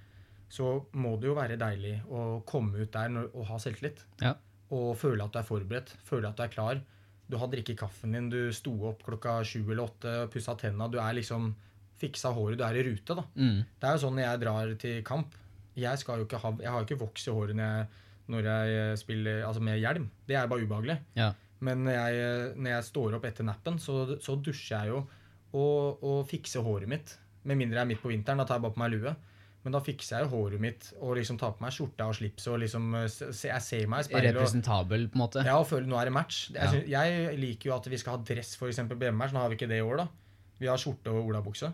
så 0.49 0.71
må 0.97 1.15
det 1.19 1.29
jo 1.29 1.35
være 1.37 1.59
deilig 1.59 1.97
å 2.09 2.41
komme 2.47 2.79
ut 2.79 2.93
der 2.93 3.13
og 3.27 3.43
ha 3.49 3.59
selvtillit. 3.61 4.01
Ja. 4.23 4.33
Og 4.75 4.97
føle 4.99 5.23
at 5.23 5.33
du 5.33 5.39
er 5.39 5.47
forberedt, 5.47 5.93
føle 6.07 6.29
at 6.29 6.37
du 6.37 6.43
er 6.43 6.51
klar. 6.51 6.81
Du 7.27 7.37
har 7.39 7.49
drikket 7.51 7.79
kaffen 7.79 8.15
din, 8.15 8.29
du 8.31 8.51
sto 8.55 8.73
opp 8.89 9.03
klokka 9.05 9.39
sju 9.47 9.61
eller 9.61 9.85
åtte, 9.85 10.13
pussa 10.31 10.55
tenna. 10.59 10.89
Du 10.91 10.99
er 10.99 11.15
liksom 11.15 11.53
fiksa 11.99 12.31
håret, 12.35 12.59
du 12.59 12.65
er 12.67 12.77
i 12.77 12.85
rute, 12.87 13.15
da. 13.17 13.23
Mm. 13.35 13.61
Det 13.79 13.87
er 13.87 13.95
jo 13.95 14.03
sånn 14.03 14.17
når 14.17 14.25
jeg 14.25 14.41
drar 14.43 14.73
til 14.83 14.99
kamp 15.07 15.37
Jeg, 15.77 16.01
skal 16.01 16.21
jo 16.21 16.27
ikke 16.27 16.39
ha, 16.41 16.51
jeg 16.61 16.71
har 16.73 16.81
jo 16.81 16.87
ikke 16.87 17.01
voks 17.03 17.27
i 17.27 17.33
håret 17.33 17.57
når 17.57 17.67
jeg, 17.73 18.03
når 18.33 18.49
jeg 18.49 18.97
spiller 19.01 19.43
altså 19.45 19.61
med 19.63 19.77
hjelm. 19.81 20.07
Det 20.27 20.37
er 20.37 20.49
bare 20.49 20.65
ubehagelig. 20.65 20.97
Ja. 21.17 21.31
Men 21.63 21.85
når 21.85 21.97
jeg, 21.97 22.51
når 22.57 22.71
jeg 22.71 22.87
står 22.89 23.17
opp 23.17 23.25
etter 23.29 23.45
nappen, 23.45 23.77
så, 23.81 24.17
så 24.21 24.35
dusjer 24.41 24.87
jeg 24.87 24.93
jo 24.93 25.03
og, 25.57 26.03
og 26.03 26.19
fikser 26.29 26.65
håret 26.65 26.89
mitt. 26.89 27.13
Med 27.47 27.59
mindre 27.61 27.79
jeg 27.79 27.85
er 27.85 27.91
midt 27.93 28.01
på 28.03 28.11
vinteren, 28.11 28.41
da 28.41 28.45
tar 28.47 28.59
jeg 28.59 28.65
bare 28.65 28.75
på 28.75 28.81
meg 28.81 28.93
lue. 28.93 29.13
Men 29.67 29.75
da 29.75 29.81
fikser 29.83 30.21
jeg 30.21 30.29
jo 30.29 30.29
håret 30.31 30.61
mitt 30.63 30.85
og 31.03 31.17
liksom 31.17 31.35
tar 31.41 31.51
på 31.57 31.63
meg 31.65 31.73
skjorta 31.75 32.05
og 32.07 32.15
slipset 32.15 32.47
og 32.53 32.61
liksom 32.61 32.85
eh, 32.95 33.07
Jeg 33.49 33.63
ser 33.65 33.89
meg 33.91 34.05
i 34.05 34.07
speilet. 34.07 34.37
Representabel, 34.37 35.01
på 35.11 35.19
en 35.19 35.23
måte. 35.25 35.43
ja, 35.43 35.57
og 35.59 35.67
føler 35.67 35.89
nå 35.91 35.97
er 35.99 36.07
det 36.07 36.13
match. 36.15 36.37
Jeg, 36.55 36.69
synes, 36.71 36.87
jeg 36.93 37.35
liker 37.41 37.69
jo 37.71 37.75
at 37.75 37.89
vi 37.91 37.99
skal 37.99 38.15
ha 38.15 38.21
dress 38.29 38.53
for 38.55 38.71
eksempel 38.71 38.95
på 39.01 39.09
hjemmematch. 39.09 39.35
Nå 39.35 39.43
har 39.43 39.51
vi 39.51 39.57
ikke 39.59 39.67
det 39.73 39.81
i 39.81 39.83
år, 39.83 40.05
da. 40.05 40.07
Vi 40.61 40.71
har 40.71 40.79
skjorte 40.79 41.11
og 41.11 41.27
olabukse. 41.33 41.73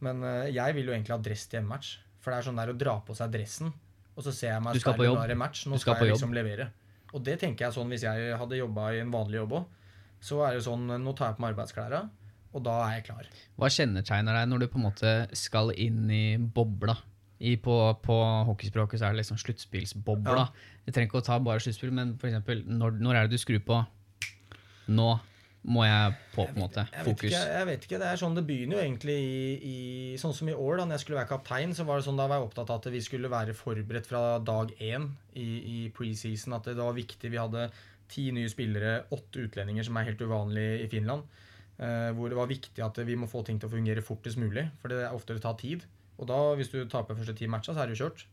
Men 0.00 0.24
eh, 0.24 0.48
jeg 0.56 0.78
vil 0.78 0.88
jo 0.88 0.96
egentlig 0.96 1.12
ha 1.18 1.20
dress 1.28 1.44
til 1.50 1.60
hjemmematch. 1.60 1.92
For 2.24 2.32
det 2.32 2.40
er 2.40 2.48
sånn 2.48 2.62
der 2.64 2.72
å 2.72 2.78
dra 2.80 2.96
på 3.04 3.12
seg 3.18 3.36
dressen, 3.36 3.68
og 4.16 4.24
så 4.24 4.32
ser 4.32 4.54
jeg 4.54 4.64
meg 4.64 4.80
skal 4.80 4.96
på 4.96 5.04
jobb. 5.04 5.20
nå 5.20 5.24
er 5.28 5.34
det 5.34 5.38
match. 5.44 5.66
Nå 5.68 5.76
Du 5.76 5.82
skal 5.84 5.98
skal, 5.98 6.06
jeg 6.06 6.14
jobb. 6.14 6.22
liksom 6.22 6.36
levere. 6.40 6.70
Og 7.12 7.22
det 7.28 7.36
tenker 7.44 7.66
jeg 7.68 7.76
sånn 7.76 7.92
hvis 7.92 8.06
jeg 8.08 8.36
hadde 8.40 8.56
jobba 8.64 8.88
i 8.96 9.02
en 9.04 9.12
vanlig 9.12 9.42
jobb 9.44 9.52
òg. 9.60 9.66
Så 10.24 10.40
er 10.48 10.56
det 10.56 10.64
sånn 10.64 10.86
Nå 10.88 11.12
tar 11.12 11.28
jeg 11.34 11.36
på 11.36 11.44
meg 11.44 11.52
arbeidsklærne, 11.52 11.98
og 12.56 12.62
da 12.64 12.78
er 12.88 12.94
jeg 12.96 13.04
klar. 13.10 13.28
Hva 13.60 13.68
kjennetegner 13.68 14.38
deg 14.40 14.48
når 14.48 14.62
du 14.64 14.66
på 14.72 14.80
en 14.80 14.86
måte 14.88 15.12
skal 15.36 15.74
inn 15.76 16.06
i 16.08 16.22
bobla? 16.38 16.96
I, 17.44 17.56
på, 17.60 17.76
på 18.04 18.16
hockeyspråket 18.48 19.00
så 19.00 19.08
er 19.08 19.14
det 19.14 19.22
liksom 19.22 19.40
sluttspillsbobla. 19.42 20.46
Ja. 20.46 20.80
Du 20.86 20.92
trenger 20.92 21.10
ikke 21.10 21.22
å 21.22 21.26
ta 21.26 21.38
bare 21.42 21.62
sluttspill, 21.62 21.92
men 21.94 22.16
for 22.20 22.30
eksempel, 22.30 22.64
når, 22.66 22.98
når 23.02 23.20
er 23.20 23.28
det 23.28 23.38
du 23.38 23.42
skrur 23.42 23.62
på 23.64 23.84
Nå 24.94 25.14
må 25.64 25.84
jeg 25.86 26.12
på, 26.34 26.42
på 26.42 26.44
en 26.44 26.60
måte. 26.60 26.82
Jeg 26.92 27.06
vet, 27.06 27.06
Fokus. 27.06 27.30
ikke, 27.30 27.52
jeg 27.54 27.66
vet 27.70 27.86
ikke, 27.86 28.00
det 28.02 28.08
er 28.10 28.18
sånn 28.20 28.34
det 28.36 28.42
begynner 28.44 28.76
jo 28.76 28.82
egentlig 28.82 29.14
i, 29.16 29.38
i 29.64 29.76
Sånn 30.20 30.34
som 30.36 30.50
i 30.52 30.56
år, 30.56 30.76
da 30.76 30.84
når 30.84 30.98
jeg 30.98 31.04
skulle 31.06 31.20
være 31.22 31.30
kaptein, 31.30 31.72
så 31.76 31.86
var 31.88 32.00
det 32.00 32.06
sånn 32.08 32.20
da 32.20 32.26
var 32.28 32.40
jeg 32.42 32.50
opptatt 32.50 32.72
av 32.74 32.82
at 32.82 32.90
vi 32.92 33.00
skulle 33.04 33.30
være 33.32 33.56
forberedt 33.56 34.10
fra 34.10 34.22
dag 34.44 34.74
én 34.76 35.08
i, 35.40 35.48
i 35.48 35.78
preseason. 35.96 36.58
At 36.58 36.68
det 36.68 36.76
var 36.76 36.92
viktig. 36.96 37.32
Vi 37.32 37.40
hadde 37.40 37.70
ti 38.12 38.26
nye 38.36 38.50
spillere, 38.52 39.06
åtte 39.16 39.46
utlendinger, 39.46 39.88
som 39.88 39.96
er 39.96 40.10
helt 40.10 40.20
uvanlig 40.20 40.68
i 40.84 40.90
Finland. 40.92 41.24
Eh, 41.80 42.10
hvor 42.14 42.30
det 42.30 42.38
var 42.38 42.50
viktig 42.50 42.84
at 42.84 43.00
vi 43.08 43.16
må 43.18 43.26
få 43.30 43.40
ting 43.46 43.56
til 43.58 43.70
å 43.70 43.72
fungere 43.72 44.04
fortest 44.04 44.38
mulig, 44.38 44.68
for 44.82 44.92
det 44.92 45.00
er 45.02 45.16
ofte 45.16 45.34
det 45.34 45.42
tar 45.46 45.56
tid. 45.58 45.88
Og 46.18 46.28
da, 46.30 46.38
hvis 46.58 46.70
du 46.72 46.80
taper 46.90 47.18
første 47.18 47.34
ti 47.36 47.48
matcha, 47.50 47.74
så 47.74 47.82
er 47.82 47.90
det 47.90 47.96
jo 47.96 48.06
kjørt. 48.06 48.26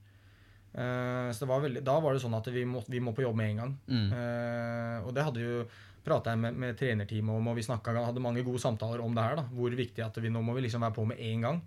Uh, 0.72 1.28
så 1.34 1.44
det 1.44 1.50
var 1.50 1.64
veldig, 1.66 1.82
da 1.84 1.98
var 2.00 2.16
det 2.16 2.22
sånn 2.24 2.38
at 2.38 2.46
vi 2.54 2.62
må, 2.64 2.80
vi 2.88 3.02
må 3.04 3.12
på 3.16 3.26
jobb 3.26 3.36
med 3.40 3.50
en 3.52 3.64
gang. 3.64 3.74
Mm. 3.92 4.06
Uh, 4.14 4.98
og 5.08 5.16
det 5.16 5.26
hadde 5.28 5.44
jo 5.44 5.66
prata 6.06 6.34
jeg 6.34 6.42
med, 6.42 6.58
med 6.58 6.78
trenerteamet 6.80 7.36
om, 7.36 7.50
og 7.52 7.58
vi 7.58 7.66
snakket, 7.66 8.00
hadde 8.08 8.24
mange 8.24 8.46
gode 8.46 8.62
samtaler 8.64 9.04
om 9.04 9.18
det 9.18 9.26
her. 9.26 9.42
da, 9.42 9.46
Hvor 9.52 9.76
viktig 9.78 10.06
at 10.06 10.18
vi 10.24 10.32
nå 10.34 10.42
må 10.46 10.56
vi 10.58 10.66
liksom 10.66 10.86
være 10.86 10.98
på 10.98 11.06
med 11.10 11.22
en 11.28 11.46
gang. 11.48 11.62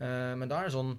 Uh, 0.00 0.34
men 0.38 0.48
da 0.48 0.60
er 0.60 0.68
det 0.68 0.76
sånn 0.76 0.92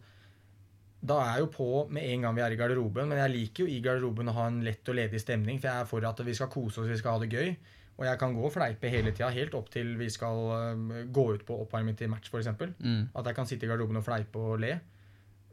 Da 1.08 1.16
er 1.24 1.38
jeg 1.38 1.46
jo 1.46 1.52
på 1.54 1.68
med 1.96 2.04
en 2.04 2.26
gang 2.26 2.34
vi 2.36 2.42
er 2.44 2.52
i 2.52 2.60
garderoben, 2.60 3.08
men 3.08 3.22
jeg 3.22 3.32
liker 3.32 3.64
jo 3.64 3.72
i 3.72 3.82
garderoben 3.84 4.28
å 4.28 4.36
ha 4.36 4.48
en 4.52 4.60
lett 4.66 4.92
og 4.92 4.98
ledig 5.00 5.22
stemning, 5.24 5.62
for 5.62 5.72
jeg 5.72 5.86
er 5.86 5.88
for 5.88 6.08
at 6.10 6.24
vi 6.28 6.36
skal 6.36 6.52
kose 6.52 6.82
oss, 6.82 6.90
vi 6.92 6.98
skal 7.00 7.16
ha 7.16 7.24
det 7.24 7.32
gøy. 7.32 7.54
Og 8.00 8.06
jeg 8.08 8.20
kan 8.22 8.36
gå 8.36 8.46
og 8.48 8.54
fleipe 8.56 8.92
hele 8.92 9.12
tida, 9.12 9.28
helt 9.36 9.56
opp 9.60 9.68
til 9.74 9.92
vi 10.00 10.08
skal 10.12 10.46
eh, 10.56 11.02
gå 11.12 11.26
ut 11.36 11.44
på 11.48 11.58
oppvarming 11.66 11.98
til 12.00 12.12
match, 12.12 12.32
f.eks. 12.32 12.54
Mm. 12.80 13.10
At 13.12 13.28
jeg 13.28 13.36
kan 13.36 13.50
sitte 13.50 13.68
i 13.68 13.72
garderoben 13.72 14.00
og 14.00 14.06
fleipe 14.06 14.40
og 14.40 14.62
le. 14.64 14.78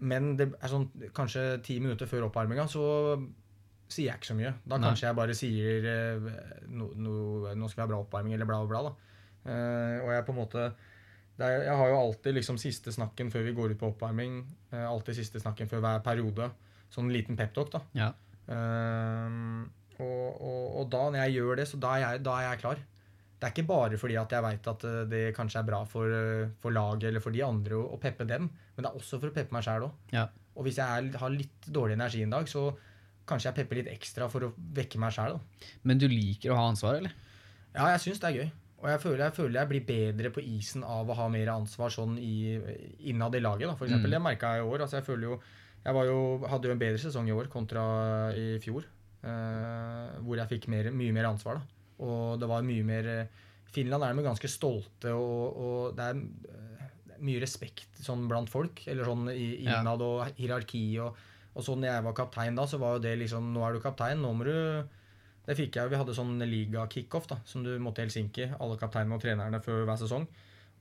Men 0.07 0.35
det 0.39 0.53
er 0.55 0.71
sånn 0.71 0.87
kanskje 1.17 1.57
ti 1.67 1.81
minutter 1.83 2.09
før 2.11 2.29
oppvarminga, 2.29 2.69
så 2.71 2.85
sier 3.89 4.11
jeg 4.11 4.21
ikke 4.21 4.31
så 4.31 4.37
mye. 4.39 4.53
Da 4.67 4.79
Nei. 4.79 4.91
kanskje 4.91 5.09
jeg 5.09 5.19
bare 5.19 5.37
sier 5.39 5.89
eh, 5.91 6.29
no, 6.71 6.91
no, 6.95 7.15
'Nå 7.55 7.71
skal 7.71 7.83
vi 7.83 7.87
ha 7.87 7.91
bra 7.95 8.03
oppvarming', 8.05 8.37
eller 8.39 8.49
bla, 8.49 8.61
bla, 8.63 8.83
bla. 8.83 8.91
Da. 8.91 9.17
Eh, 9.47 9.99
og 10.05 10.13
jeg 10.15 10.27
på 10.27 10.35
en 10.35 10.41
måte 10.41 10.63
er, 11.39 11.63
Jeg 11.67 11.77
har 11.77 11.89
jo 11.91 11.99
alltid 12.01 12.35
liksom 12.35 12.59
siste 12.59 12.93
snakken 12.93 13.31
før 13.31 13.43
vi 13.45 13.57
går 13.57 13.75
ut 13.75 13.81
på 13.81 13.91
oppvarming. 13.93 14.39
Uh, 14.73 14.87
alltid 14.89 15.19
siste 15.19 15.43
snakken 15.43 15.69
før 15.69 15.83
hver 15.85 16.05
periode. 16.05 16.51
Sånn 16.93 17.11
liten 17.13 17.37
peptalk, 17.37 17.73
da. 17.75 17.83
Ja. 17.99 18.13
Ehm, 18.49 19.67
og, 20.03 20.43
og, 20.43 20.63
og 20.81 20.91
da 20.93 21.03
når 21.09 21.23
jeg 21.25 21.39
gjør 21.39 21.61
det, 21.61 21.67
så 21.71 21.81
da 21.83 21.95
er 21.95 22.05
jeg, 22.05 22.23
da 22.27 22.37
er 22.41 22.49
jeg 22.51 22.63
klar. 22.65 22.83
Det 23.37 23.45
er 23.45 23.53
ikke 23.53 23.69
bare 23.69 24.01
fordi 24.01 24.17
at 24.17 24.33
jeg 24.33 24.45
veit 24.47 24.69
at 24.73 24.85
eh, 24.89 25.03
det 25.13 25.23
kanskje 25.37 25.61
er 25.61 25.69
bra 25.69 25.83
for, 25.89 26.13
eh, 26.19 26.49
for 26.63 26.73
laget 26.73 27.11
eller 27.11 27.25
for 27.25 27.37
de 27.37 27.45
andre 27.45 27.77
å, 27.77 27.85
å 27.93 28.01
peppe 28.01 28.25
dem, 28.29 28.49
men 28.49 28.85
det 28.85 28.91
er 28.91 29.01
også 29.01 29.21
for 29.21 29.29
å 29.29 29.37
peppe 29.37 29.57
meg 29.57 29.67
sjæl 29.67 29.89
òg. 29.89 30.05
Ja. 30.17 30.27
Og 30.57 30.65
hvis 30.65 30.81
jeg 30.81 30.87
er, 30.89 31.19
har 31.21 31.35
litt 31.35 31.69
dårlig 31.69 31.99
energi 31.99 32.23
en 32.25 32.33
dag, 32.33 32.49
så 32.49 32.71
kanskje 33.29 33.51
jeg 33.51 33.59
pepper 33.59 33.81
litt 33.81 33.91
ekstra 33.93 34.31
for 34.33 34.47
å 34.47 34.53
vekke 34.57 35.01
meg 35.03 35.13
sjæl. 35.13 35.37
Men 35.85 36.01
du 36.01 36.07
liker 36.09 36.55
å 36.55 36.61
ha 36.61 36.71
ansvar, 36.71 37.01
eller? 37.01 37.13
Ja, 37.75 37.91
jeg 37.93 38.07
syns 38.07 38.23
det 38.23 38.31
er 38.31 38.41
gøy. 38.41 38.49
Og 38.77 38.89
jeg 38.93 39.01
føler, 39.03 39.23
jeg 39.25 39.35
føler 39.37 39.59
jeg 39.59 39.71
blir 39.71 39.85
bedre 39.89 40.31
på 40.33 40.43
isen 40.45 40.85
av 40.85 41.09
å 41.09 41.17
ha 41.17 41.27
mer 41.33 41.51
ansvar 41.55 41.93
sånn 41.93 42.17
i, 42.21 42.57
innad 43.09 43.37
i 43.37 43.41
laget. 43.43 43.71
Da, 43.71 43.77
for 43.77 43.89
eksempel. 43.89 44.13
Mm. 44.13 44.17
Det 44.17 44.25
merka 44.27 44.53
jeg 44.55 44.65
i 44.65 44.69
år. 44.69 44.85
Altså, 44.85 45.01
jeg 45.01 45.09
føler 45.09 45.31
jo 45.31 45.39
Jeg 45.87 45.95
var 45.95 46.09
jo, 46.09 46.21
hadde 46.51 46.67
jo 46.67 46.75
en 46.75 46.81
bedre 46.81 46.99
sesong 46.99 47.29
i 47.31 47.35
år 47.37 47.47
kontra 47.47 47.83
i 48.35 48.57
fjor. 48.59 48.89
Eh, 49.23 50.17
hvor 50.25 50.41
jeg 50.41 50.51
fikk 50.57 50.69
mer, 50.73 50.91
mye 50.95 51.15
mer 51.17 51.31
ansvar. 51.31 51.61
Da. 51.61 51.85
Og 52.07 52.41
det 52.41 52.49
var 52.51 52.67
mye 52.67 52.87
mer 52.87 53.11
eh, 53.13 53.45
Finland 53.77 54.05
er 54.05 54.15
de 54.17 54.25
ganske 54.25 54.49
stolte, 54.49 55.13
og, 55.13 55.57
og 55.61 55.97
det 55.97 56.05
er 56.11 56.21
eh, 56.21 56.85
det 57.07 57.17
er 57.17 57.25
mye 57.25 57.41
respekt 57.41 58.03
sånn 58.03 58.27
blant 58.29 58.51
folk. 58.53 58.83
Eller 58.91 59.09
sånn 59.09 59.31
innad 59.33 60.05
og 60.05 60.27
hierarki. 60.37 60.85
Og, 61.01 61.17
og 61.57 61.65
sånn 61.65 61.87
jeg 61.89 62.05
var 62.05 62.17
kaptein 62.17 62.59
da, 62.59 62.67
så 62.69 62.81
var 62.83 62.97
jo 62.97 63.05
det 63.07 63.15
liksom 63.23 63.55
Nå 63.55 63.63
er 63.65 63.77
du 63.77 63.81
kaptein, 63.81 64.21
nå 64.21 64.35
må 64.37 64.45
du 64.45 64.57
det 65.47 65.55
fikk 65.55 65.77
jeg, 65.79 65.87
jo. 65.87 65.93
Vi 65.93 65.99
hadde 66.01 66.15
sånn 66.17 66.43
liga-kickoff 66.43 67.29
da, 67.31 67.39
som 67.47 67.63
du 67.63 67.77
måtte 67.79 68.03
i 68.03 68.07
Helsinki, 68.07 68.49
alle 68.59 68.79
kapteinene 68.81 69.15
og 69.15 69.23
trenerne 69.23 69.61
før 69.63 69.85
hver 69.87 70.01
sesong. 70.01 70.27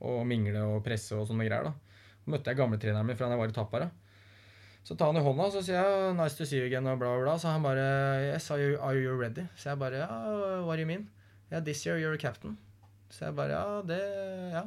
Og 0.06 0.24
mingle 0.28 0.64
og 0.66 0.80
presse 0.84 1.14
og 1.16 1.28
sånne 1.28 1.46
greier. 1.46 1.68
da. 1.68 2.02
Møtte 2.26 2.50
jeg 2.50 2.58
gamletreneren 2.58 3.06
min 3.06 3.18
fra 3.18 3.28
da 3.30 3.36
jeg 3.36 3.42
var 3.44 3.52
i 3.52 3.56
Tappara. 3.56 3.86
Så 4.86 4.94
tar 4.94 5.10
han 5.10 5.18
i 5.18 5.24
hånda 5.24 5.48
så 5.50 5.60
sier 5.66 5.82
jeg 5.82 6.14
'nice 6.14 6.38
to 6.38 6.44
see 6.46 6.60
you 6.60 6.66
again' 6.68 6.86
og 6.86 6.98
bla, 7.00 7.10
bla. 7.18 7.34
Så 7.38 7.50
han 7.50 7.62
bare 7.62 7.86
'yes, 8.30 8.50
are 8.50 8.60
you, 8.62 8.78
are 8.80 8.94
you 8.94 9.18
ready?' 9.18 9.48
Så 9.56 9.70
jeg 9.70 9.78
bare 9.78 9.98
'ja, 9.98 10.06
what 10.62 10.76
do 10.76 10.82
you 10.82 10.86
mean?' 10.86 11.08
'Yeah, 11.50 11.64
this 11.64 11.84
year 11.86 11.98
you're 11.98 12.14
a 12.14 12.22
captain'. 12.28 12.56
Så 13.10 13.24
jeg 13.24 13.34
bare 13.34 13.50
'ja, 13.50 13.82
det 13.82 14.52
Ja. 14.52 14.62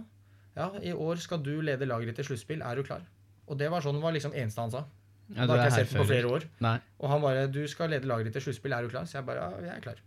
Ja, 0.57 0.69
i 0.83 0.91
år 0.91 1.15
skal 1.15 1.37
du 1.43 1.61
lede 1.61 1.85
laget 1.85 2.07
ditt 2.07 2.15
til 2.15 2.25
sluttspill. 2.25 2.61
Er 2.61 2.75
du 2.75 2.83
klar?' 2.83 3.05
Og 3.47 3.57
det 3.57 3.71
var 3.71 3.81
sånn 3.81 4.01
var 4.01 4.11
liksom 4.11 4.33
eneste 4.33 4.61
han 4.61 4.71
sa. 4.71 4.83
Ja, 5.35 5.45
da 5.45 5.55
har 5.55 5.65
ikke 5.65 5.77
jeg 5.77 5.87
sett 5.87 5.97
på 5.97 6.05
flere 6.05 6.27
år. 6.27 6.43
Nei. 6.59 6.79
Og 6.99 7.09
han 7.09 7.21
bare 7.21 7.47
'Du 7.47 7.67
skal 7.67 7.89
lede 7.89 8.05
laget 8.07 8.25
ditt 8.25 8.33
til 8.33 8.41
sluttspill, 8.41 8.73
er 8.73 8.81
du 8.81 8.89
klar?' 8.89 9.05
Så 9.05 9.17
jeg 9.19 9.25
bare 9.25 9.39
'Ja, 9.39 9.61
jeg 9.61 9.77
er 9.77 9.81
klar'. 9.81 10.01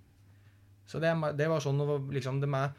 Så 0.86 1.00
det, 1.00 1.38
det 1.38 1.48
var 1.48 1.60
sånn 1.60 1.78
det 1.78 1.86
var 1.86 1.98
liksom 2.12 2.40
det 2.40 2.48
med 2.48 2.70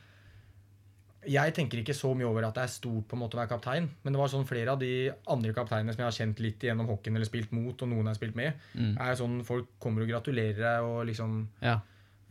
Jeg 1.27 1.53
tenker 1.55 1.79
ikke 1.79 1.93
så 1.95 2.13
mye 2.15 2.25
over 2.27 2.43
at 2.47 2.55
det 2.55 2.63
er 2.63 2.71
stort 2.73 3.07
på 3.07 3.15
en 3.15 3.19
måte 3.23 3.37
å 3.37 3.39
være 3.41 3.49
kaptein, 3.53 3.89
men 4.03 4.13
det 4.13 4.19
var 4.19 4.27
sånn 4.31 4.45
flere 4.47 4.71
av 4.73 4.79
de 4.79 5.11
andre 5.27 5.53
kapteinene 5.53 5.93
som 5.93 6.01
jeg 6.03 6.09
har 6.09 6.17
kjent 6.17 6.39
litt 6.43 6.59
gjennom 6.59 6.87
hockeyen 6.89 7.15
eller 7.15 7.25
spilt 7.29 7.51
mot, 7.55 7.81
og 7.81 7.87
noen 7.89 8.03
jeg 8.05 8.11
har 8.13 8.19
spilt 8.19 8.35
med, 8.35 8.53
Mm. 8.75 8.97
er 8.99 9.15
sånn 9.15 9.43
folk 9.45 9.67
kommer 9.79 10.01
og 10.03 10.09
gratulerer 10.09 10.57
deg 10.57 10.83
og 10.83 11.05
liksom 11.07 11.47
Ja. 11.61 11.75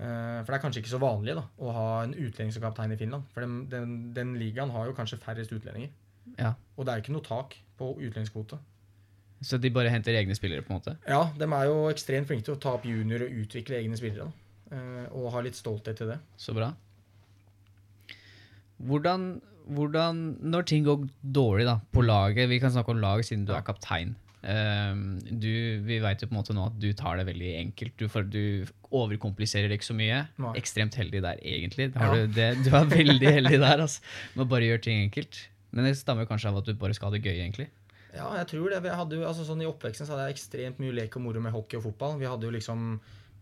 uh, 0.01 0.43
For 0.45 0.53
det 0.53 0.55
er 0.59 0.65
kanskje 0.69 0.83
ikke 0.83 0.95
så 0.97 1.01
vanlig 1.01 1.35
da 1.35 1.45
å 1.61 1.73
ha 1.73 2.03
en 2.03 2.15
utlending 2.15 2.53
som 2.53 2.63
kaptein 2.63 2.93
i 2.93 2.97
Finland. 2.97 3.25
For 3.33 3.41
den, 3.41 3.69
den, 3.69 4.13
den 4.15 4.35
ligaen 4.39 4.71
har 4.71 4.87
jo 4.87 4.93
kanskje 4.93 5.19
færrest 5.19 5.53
utlendinger. 5.53 5.91
ja. 6.39 6.55
Og 6.77 6.85
det 6.87 6.93
er 6.93 6.97
jo 7.01 7.03
ikke 7.03 7.13
noe 7.17 7.23
tak 7.29 7.57
på 7.79 7.97
utlendingskvote. 7.99 8.59
Så 9.43 9.59
de 9.61 9.71
bare 9.71 9.91
henter 9.91 10.15
egne 10.15 10.35
spillere, 10.37 10.63
på 10.63 10.71
en 10.71 10.79
måte? 10.81 10.97
Ja, 11.09 11.25
de 11.37 11.45
er 11.45 11.65
jo 11.67 11.89
ekstremt 11.91 12.29
flinke 12.29 12.45
til 12.45 12.55
å 12.55 12.61
ta 12.61 12.75
opp 12.75 12.85
junior 12.85 13.23
og 13.25 13.31
utvikle 13.43 13.75
egne 13.81 13.97
spillere. 13.99 14.31
Da. 14.71 14.77
uh, 14.77 15.07
og 15.19 15.33
ha 15.33 15.41
litt 15.41 15.55
stolthet 15.59 15.97
til 15.97 16.07
det. 16.09 16.19
Så 16.39 16.55
bra. 16.55 16.73
Hvordan, 18.89 19.27
hvordan 19.71 20.21
Når 20.53 20.67
ting 20.67 20.85
går 20.87 21.05
dårlig 21.23 21.67
da, 21.69 21.77
på 21.95 22.03
laget 22.03 22.49
Vi 22.51 22.59
kan 22.63 22.73
snakke 22.75 22.91
om 22.95 22.99
laget 23.03 23.29
siden 23.29 23.45
du 23.47 23.53
er 23.55 23.63
kaptein. 23.67 24.17
Um, 24.43 25.21
du, 25.23 25.47
vi 25.87 26.01
vet 26.03 26.23
jo 26.23 26.27
på 26.27 26.35
en 26.35 26.41
måte 26.41 26.55
nå 26.57 26.65
at 26.67 26.79
du 26.83 26.89
tar 26.99 27.21
det 27.21 27.29
veldig 27.29 27.51
enkelt. 27.61 27.93
Du, 28.01 28.09
for, 28.11 28.27
du 28.27 28.67
overkompliserer 28.91 29.69
det 29.71 29.79
ikke 29.79 29.87
så 29.93 29.95
mye. 29.95 30.17
Nei. 30.43 30.55
Ekstremt 30.59 30.97
heldig 30.99 31.21
der, 31.23 31.39
egentlig. 31.47 31.93
Har 31.95 32.17
Ja. 32.17 32.25
du, 32.27 32.33
det, 32.35 32.49
du 32.67 32.73
er 32.75 32.89
veldig 32.91 33.31
heldig 33.39 33.61
der. 33.63 33.85
Altså, 33.87 34.03
med 34.35 34.43
å 34.47 34.49
bare 34.51 34.67
gjøre 34.67 34.83
ting 34.89 35.05
enkelt. 35.05 35.39
Men 35.71 35.87
det 35.87 35.95
stammer 36.01 36.27
kanskje 36.29 36.51
av 36.51 36.59
at 36.59 36.67
du 36.67 36.75
bare 36.75 36.93
skal 36.99 37.09
ha 37.13 37.15
det 37.17 37.23
gøy, 37.23 37.39
egentlig. 37.39 37.69
Ja, 38.13 38.27
jeg 38.41 38.49
tror 38.51 38.69
det. 38.75 38.83
Jeg 38.85 38.99
hadde 38.99 39.23
altså 39.25 39.47
sånn 39.47 39.63
I 39.63 39.71
oppveksten 39.71 40.05
så 40.11 40.17
hadde 40.17 40.27
jeg 40.29 40.35
ekstremt 40.41 40.83
mye 40.83 40.93
lek 40.99 41.15
og 41.17 41.23
moro 41.25 41.41
med 41.41 41.55
hockey 41.55 41.79
og 41.79 41.87
fotball. 41.87 42.19
Vi 42.21 42.27
hadde 42.29 42.45
jo 42.51 42.53
liksom 42.59 42.99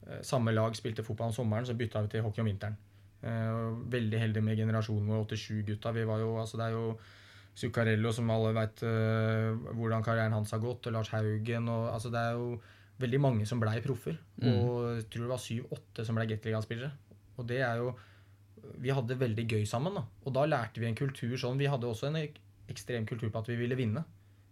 eh, 0.06 0.20
Samme 0.22 0.52
lag 0.54 0.76
spilte 0.78 1.02
fotball 1.02 1.32
om 1.32 1.34
sommeren, 1.40 1.64
så 1.66 1.74
bytta 1.74 2.04
vi 2.04 2.12
til 2.12 2.22
hockey 2.28 2.44
om 2.44 2.52
vinteren. 2.52 2.76
Eh, 3.20 3.62
veldig 3.92 4.20
heldig 4.22 4.42
med 4.44 4.60
generasjonen 4.60 5.08
vår 5.12 5.24
87-gutta. 5.34 5.92
Vi 5.96 6.04
var 6.08 6.22
jo, 6.22 6.34
altså 6.40 6.60
Det 6.60 6.68
er 6.68 6.76
jo 6.76 6.84
Zuccarello, 7.60 8.12
som 8.14 8.30
alle 8.30 8.52
veit 8.56 8.80
hvordan 8.80 10.04
karrieren 10.06 10.32
hans 10.32 10.52
har 10.54 10.62
gått, 10.62 10.86
og 10.86 10.94
Lars 10.94 11.10
Haugen 11.12 11.66
og 11.68 11.88
altså 11.92 12.12
Det 12.14 12.20
er 12.20 12.38
jo 12.38 12.60
veldig 13.00 13.20
mange 13.20 13.48
som 13.48 13.60
blei 13.60 13.80
proffer. 13.84 14.16
Mm. 14.40 14.52
Og 14.52 14.76
jeg 14.98 15.08
tror 15.10 15.26
det 15.26 15.32
var 15.32 15.42
syv-åtte 15.42 16.06
som 16.06 16.18
blei 16.18 16.28
Gateligaen-spillere. 16.30 16.92
Og 17.38 17.48
det 17.48 17.60
er 17.64 17.82
jo 17.82 17.96
Vi 18.80 18.92
hadde 18.92 19.18
veldig 19.18 19.46
gøy 19.48 19.64
sammen. 19.66 19.94
da 19.94 20.04
Og 20.24 20.32
da 20.32 20.44
lærte 20.46 20.80
vi 20.80 20.86
en 20.86 20.94
kultur 20.94 21.36
sånn 21.36 21.58
Vi 21.58 21.66
hadde 21.66 21.88
også 21.88 22.08
en 22.08 22.20
ek 22.20 22.38
ekstrem 22.70 23.06
kultur 23.06 23.30
på 23.30 23.40
at 23.40 23.48
vi 23.48 23.56
ville 23.56 23.74
vinne. 23.74 24.04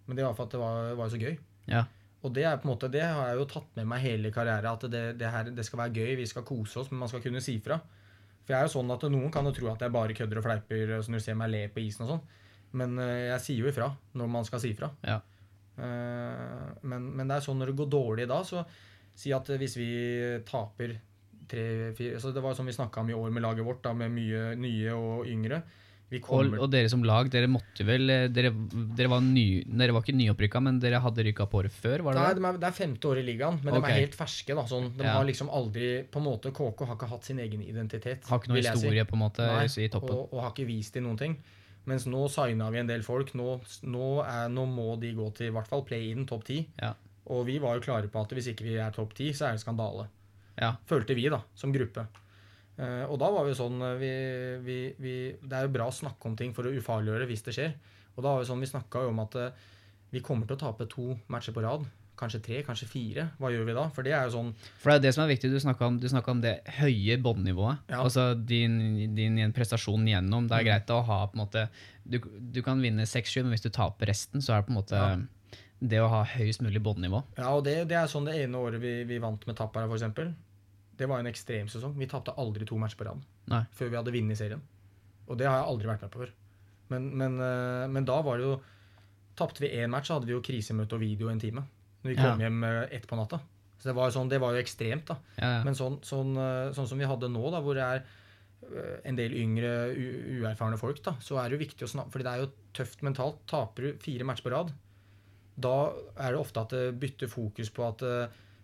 Men 0.07 0.17
det 0.17 0.25
var 0.25 0.35
for 0.35 0.49
at 0.49 0.53
det 0.53 0.59
var, 0.59 0.95
var 0.99 1.09
så 1.13 1.21
gøy. 1.21 1.37
Ja. 1.69 1.85
Og 2.27 2.33
det 2.35 2.45
er 2.49 2.57
på 2.59 2.67
en 2.67 2.73
måte, 2.73 2.89
det 2.91 3.05
har 3.05 3.29
jeg 3.29 3.39
jo 3.39 3.45
tatt 3.53 3.77
med 3.79 3.87
meg 3.87 4.03
hele 4.03 4.33
karrieren. 4.35 4.67
At 4.73 4.87
det, 4.91 5.03
det, 5.21 5.29
her, 5.31 5.51
det 5.55 5.65
skal 5.67 5.85
være 5.85 5.95
gøy, 6.01 6.17
vi 6.19 6.27
skal 6.27 6.47
kose 6.49 6.81
oss, 6.81 6.91
men 6.91 7.05
man 7.05 7.13
skal 7.13 7.23
kunne 7.23 7.43
si 7.45 7.59
fra. 7.63 7.79
For 8.49 8.55
jeg 8.55 8.65
er 8.65 8.69
jo 8.71 8.77
sånn 8.79 8.93
at 8.95 9.03
Noen 9.13 9.33
kan 9.33 9.45
jo 9.45 9.53
tro 9.53 9.67
at 9.69 9.83
jeg 9.85 9.93
bare 9.93 10.15
kødder 10.17 10.39
og 10.41 10.45
fleiper 10.47 10.93
så 11.05 11.13
når 11.13 11.21
du 11.21 11.25
ser 11.27 11.37
meg 11.37 11.51
le 11.53 11.67
på 11.69 11.83
isen 11.85 12.07
og 12.07 12.15
sånn. 12.15 12.23
Men 12.81 12.95
eh, 13.05 13.27
jeg 13.35 13.45
sier 13.45 13.67
jo 13.67 13.69
ifra 13.69 13.91
når 14.17 14.31
man 14.33 14.47
skal 14.49 14.63
si 14.63 14.71
ifra. 14.73 14.89
Ja. 15.05 15.19
Eh, 15.77 16.63
men, 16.89 17.11
men 17.13 17.29
det 17.29 17.37
er 17.37 17.45
sånn 17.45 17.61
når 17.61 17.75
det 17.75 17.79
går 17.83 17.91
dårlig 17.93 18.25
da, 18.31 18.41
så 18.49 18.65
si 19.19 19.35
at 19.37 19.53
hvis 19.61 19.77
vi 19.77 19.91
taper 20.49 20.97
tre, 21.49 21.93
fire 21.99 22.23
Så 22.23 22.33
det 22.33 22.41
var 22.45 22.55
jo 22.55 22.61
som 22.63 22.69
vi 22.69 22.77
snakka 22.77 23.03
om 23.03 23.13
i 23.13 23.17
år 23.17 23.31
med 23.35 23.45
laget 23.45 23.69
vårt, 23.69 23.83
da, 23.85 23.93
med 23.97 24.17
mye 24.17 24.55
nye 24.57 24.97
og 24.97 25.29
yngre. 25.29 25.61
Vi 26.09 26.23
Og, 26.25 26.55
og 26.57 26.71
dere 26.73 26.89
som 26.89 27.03
lag, 27.05 27.29
dere 27.29 27.51
måtte 27.53 27.85
vel 27.85 28.09
eh, 28.09 28.23
Dere, 28.33 28.49
dere, 28.97 29.11
var, 29.13 29.21
ny, 29.21 29.61
dere 29.69 29.93
var 29.93 30.05
ikke 30.07 30.17
nyopprykka, 30.17 30.63
men 30.65 30.79
dere 30.81 31.03
hadde 31.05 31.27
rykka 31.27 31.45
på 31.53 31.61
året 31.61 31.75
før, 31.75 32.07
var 32.07 32.17
det 32.17 32.23
Nei, 32.23 32.31
det? 32.33 32.41
de 32.41 32.49
er, 32.49 32.61
det 32.63 32.69
er 32.71 32.77
femte 32.79 33.11
år 33.11 33.21
i 33.21 33.27
ligaen, 33.27 33.61
men 33.61 33.77
okay. 33.77 33.85
de 33.85 33.93
er 33.93 34.03
helt 34.07 34.17
ferske. 34.17 34.57
da, 34.57 34.65
sånn, 34.71 34.89
De 34.97 35.05
Ja. 35.05 35.19
har 35.19 35.29
liksom 35.29 35.53
aldri 35.53 35.91
på 36.09 36.23
en 36.23 36.27
måte, 36.31 36.53
KK 36.57 36.89
har 36.89 36.97
ikke 36.97 37.11
hatt 37.13 37.29
sin 37.29 37.43
egen 37.45 37.63
identitet. 37.67 38.25
Har 38.31 38.41
ikke 38.41 38.55
noe 38.55 38.63
historie 38.63 39.05
si. 39.05 39.11
på 39.11 39.19
en 39.19 39.25
måte, 39.27 39.49
Nei, 39.53 39.67
i 39.69 39.89
toppen. 39.93 40.17
Og, 40.17 40.33
og 40.33 40.45
har 40.47 40.55
ikke 40.57 40.69
vist 40.71 40.97
dem 40.97 41.05
noen 41.05 41.21
ting. 41.21 41.37
Mens 41.89 42.05
nå 42.09 42.27
signa 42.33 42.69
vi 42.73 42.81
en 42.83 42.89
del 42.89 43.05
folk. 43.05 43.35
Nå, 43.39 43.61
nå, 43.89 44.09
er, 44.25 44.49
nå 44.53 44.65
må 44.69 44.97
de 45.01 45.13
gå 45.17 45.29
til 45.37 45.49
i 45.49 45.55
hvert 45.55 45.69
fall 45.71 45.85
play-in 45.89 46.27
topp 46.29 46.45
ti. 46.49 46.63
Ja. 46.81 46.95
Og 47.33 47.47
vi 47.49 47.59
var 47.61 47.77
jo 47.77 47.85
klare 47.85 48.09
på 48.13 48.21
at 48.21 48.33
hvis 48.37 48.51
ikke 48.53 48.65
vi 48.67 48.77
er 48.81 48.93
topp 48.97 49.15
ti, 49.17 49.31
så 49.37 49.49
er 49.49 49.57
det 49.57 49.63
skandale. 49.65 50.09
Ja. 50.59 50.75
Følte 50.89 51.17
vi, 51.17 51.29
da, 51.33 51.41
som 51.57 51.73
gruppe. 51.73 52.07
Eh, 52.79 53.05
og 53.11 53.19
da 53.19 53.29
var 53.35 53.47
vi 53.49 53.57
sånn 53.59 53.81
eh, 53.83 53.97
vi, 53.99 54.11
vi, 54.63 54.79
vi, 55.03 55.15
Det 55.43 55.57
er 55.59 55.67
jo 55.67 55.73
bra 55.75 55.89
å 55.91 55.95
snakke 55.95 56.29
om 56.31 56.37
ting 56.39 56.53
for 56.55 56.69
å 56.69 56.75
ufarliggjøre 56.79 57.27
hvis 57.27 57.43
det 57.49 57.55
skjer. 57.57 57.73
Og 58.17 58.23
da 58.23 58.33
var 58.37 58.43
vi 58.45 58.47
sånn, 58.51 58.61
vi 58.63 58.71
snakka 58.71 59.03
jo 59.03 59.11
om 59.15 59.23
at 59.25 59.35
eh, 59.41 59.65
vi 60.15 60.21
kommer 60.25 60.47
til 60.47 60.55
å 60.57 60.61
tape 60.63 60.87
to 60.91 61.17
matcher 61.29 61.53
på 61.57 61.65
rad. 61.65 61.87
Kanskje 62.19 62.41
tre, 62.43 62.61
kanskje 62.67 62.89
fire. 62.91 63.25
Hva 63.39 63.51
gjør 63.55 63.67
vi 63.69 63.75
da? 63.77 63.85
For 63.95 64.03
det 64.07 64.11
er 64.15 64.25
jo 64.27 64.33
sånn 64.35 64.49
For 64.83 64.91
det 64.91 64.97
er 64.97 65.03
det 65.05 65.13
som 65.15 65.23
er 65.23 65.29
viktig. 65.31 65.51
Du 65.53 65.59
snakka 65.63 65.87
om, 65.87 65.99
om 66.33 66.41
det 66.43 66.55
høye 66.81 67.19
båndnivået. 67.23 67.85
Ja. 67.93 68.01
Altså 68.03 68.33
din, 68.35 69.15
din 69.15 69.39
prestasjon 69.55 70.07
gjennom. 70.11 70.49
Det 70.51 70.57
er 70.59 70.65
Mm. 70.65 70.71
greit 70.71 70.91
å 70.95 71.03
ha 71.07 71.21
på 71.31 71.39
en 71.39 71.45
måte 71.45 71.69
Du, 72.03 72.19
du 72.19 72.63
kan 72.63 72.81
vinne 72.83 73.07
6-7, 73.07 73.43
men 73.45 73.53
hvis 73.55 73.63
du 73.67 73.71
taper 73.71 74.07
resten, 74.11 74.41
så 74.43 74.55
er 74.57 74.63
det 74.63 74.67
på 74.67 74.73
en 74.75 74.81
måte 74.81 74.97
Ja. 74.99 75.59
det 75.81 75.99
å 76.03 76.09
ha 76.11 76.25
høyest 76.25 76.63
mulig 76.65 76.81
båndnivå. 76.83 77.23
Ja, 77.37 77.53
og 77.55 77.63
det, 77.67 77.87
det 77.91 77.99
er 78.01 78.07
sånn 78.11 78.25
det 78.27 78.35
ene 78.43 78.57
året 78.59 78.81
vi, 78.81 79.05
vi 79.05 79.19
vant 79.23 79.45
med 79.47 79.55
Tappara, 79.59 79.87
f.eks. 79.87 80.33
Det 80.99 81.07
var 81.09 81.21
en 81.23 81.31
ekstrem 81.31 81.69
sesong. 81.71 81.95
Vi 81.99 82.09
tapte 82.11 82.35
aldri 82.37 82.67
to 82.67 82.77
matcher 82.81 82.99
på 82.99 83.07
rad 83.07 83.23
før 83.79 83.89
vi 83.93 83.97
hadde 83.97 84.13
vunnet 84.15 84.39
serien. 84.41 84.61
Og 85.29 85.39
det 85.39 85.47
har 85.47 85.61
jeg 85.61 85.69
aldri 85.71 85.89
vært 85.91 86.03
med 86.07 86.11
på 86.15 86.23
før. 86.25 86.33
Men, 86.91 87.07
men, 87.21 87.37
eh, 87.45 87.87
men 87.93 88.05
da 88.09 88.21
var 88.25 88.39
det 88.41 88.47
jo 88.49 88.59
Tapte 89.39 89.61
vi 89.63 89.69
én 89.79 89.87
match, 89.93 90.09
så 90.09 90.17
hadde 90.17 90.27
vi 90.27 90.33
jo 90.35 90.41
krisemøte 90.43 90.97
og 90.97 91.01
video 91.05 91.29
en 91.31 91.39
time. 91.39 91.63
Når 92.03 92.11
vi 92.11 92.15
kom 92.19 92.41
Ja. 92.41 92.49
hjem 92.49 92.65
eh, 92.67 92.89
ett 92.97 93.05
på 93.07 93.15
natta. 93.15 93.39
Så 93.79 93.87
det 93.87 93.95
var 93.95 94.09
jo, 94.09 94.15
sånn, 94.17 94.29
det 94.33 94.41
var 94.43 94.51
jo 94.57 94.59
ekstremt, 94.65 95.05
da. 95.07 95.15
Ja, 95.39 95.51
ja. 95.59 95.61
Men 95.63 95.75
sånn, 95.79 96.01
sånn, 96.03 96.33
eh, 96.35 96.73
sånn 96.75 96.89
som 96.91 96.99
vi 96.99 97.07
hadde 97.07 97.29
nå, 97.31 97.45
da, 97.55 97.61
hvor 97.63 97.79
det 97.79 97.85
er 97.87 98.03
en 99.07 99.15
del 99.15 99.37
yngre, 99.39 99.71
uerfarne 99.95 100.77
folk, 100.77 100.99
da, 101.05 101.13
så 101.23 101.39
er 101.39 101.49
det 101.49 101.55
jo 101.61 101.63
viktig 101.63 101.87
å 101.87 101.91
snakke 101.93 102.11
fordi 102.11 102.25
det 102.27 102.33
er 102.33 102.43
jo 102.43 102.51
tøft 102.75 103.05
mentalt. 103.07 103.39
Taper 103.47 103.87
du 103.87 103.93
fire 104.03 104.27
matcher 104.27 104.49
på 104.49 104.51
rad, 104.57 104.73
da 105.55 105.77
er 106.19 106.35
det 106.35 106.41
ofte 106.41 106.61
at 106.67 106.75
det 106.75 106.83
bytter 106.99 107.31
fokus 107.31 107.71
på 107.71 107.87
at 107.87 108.03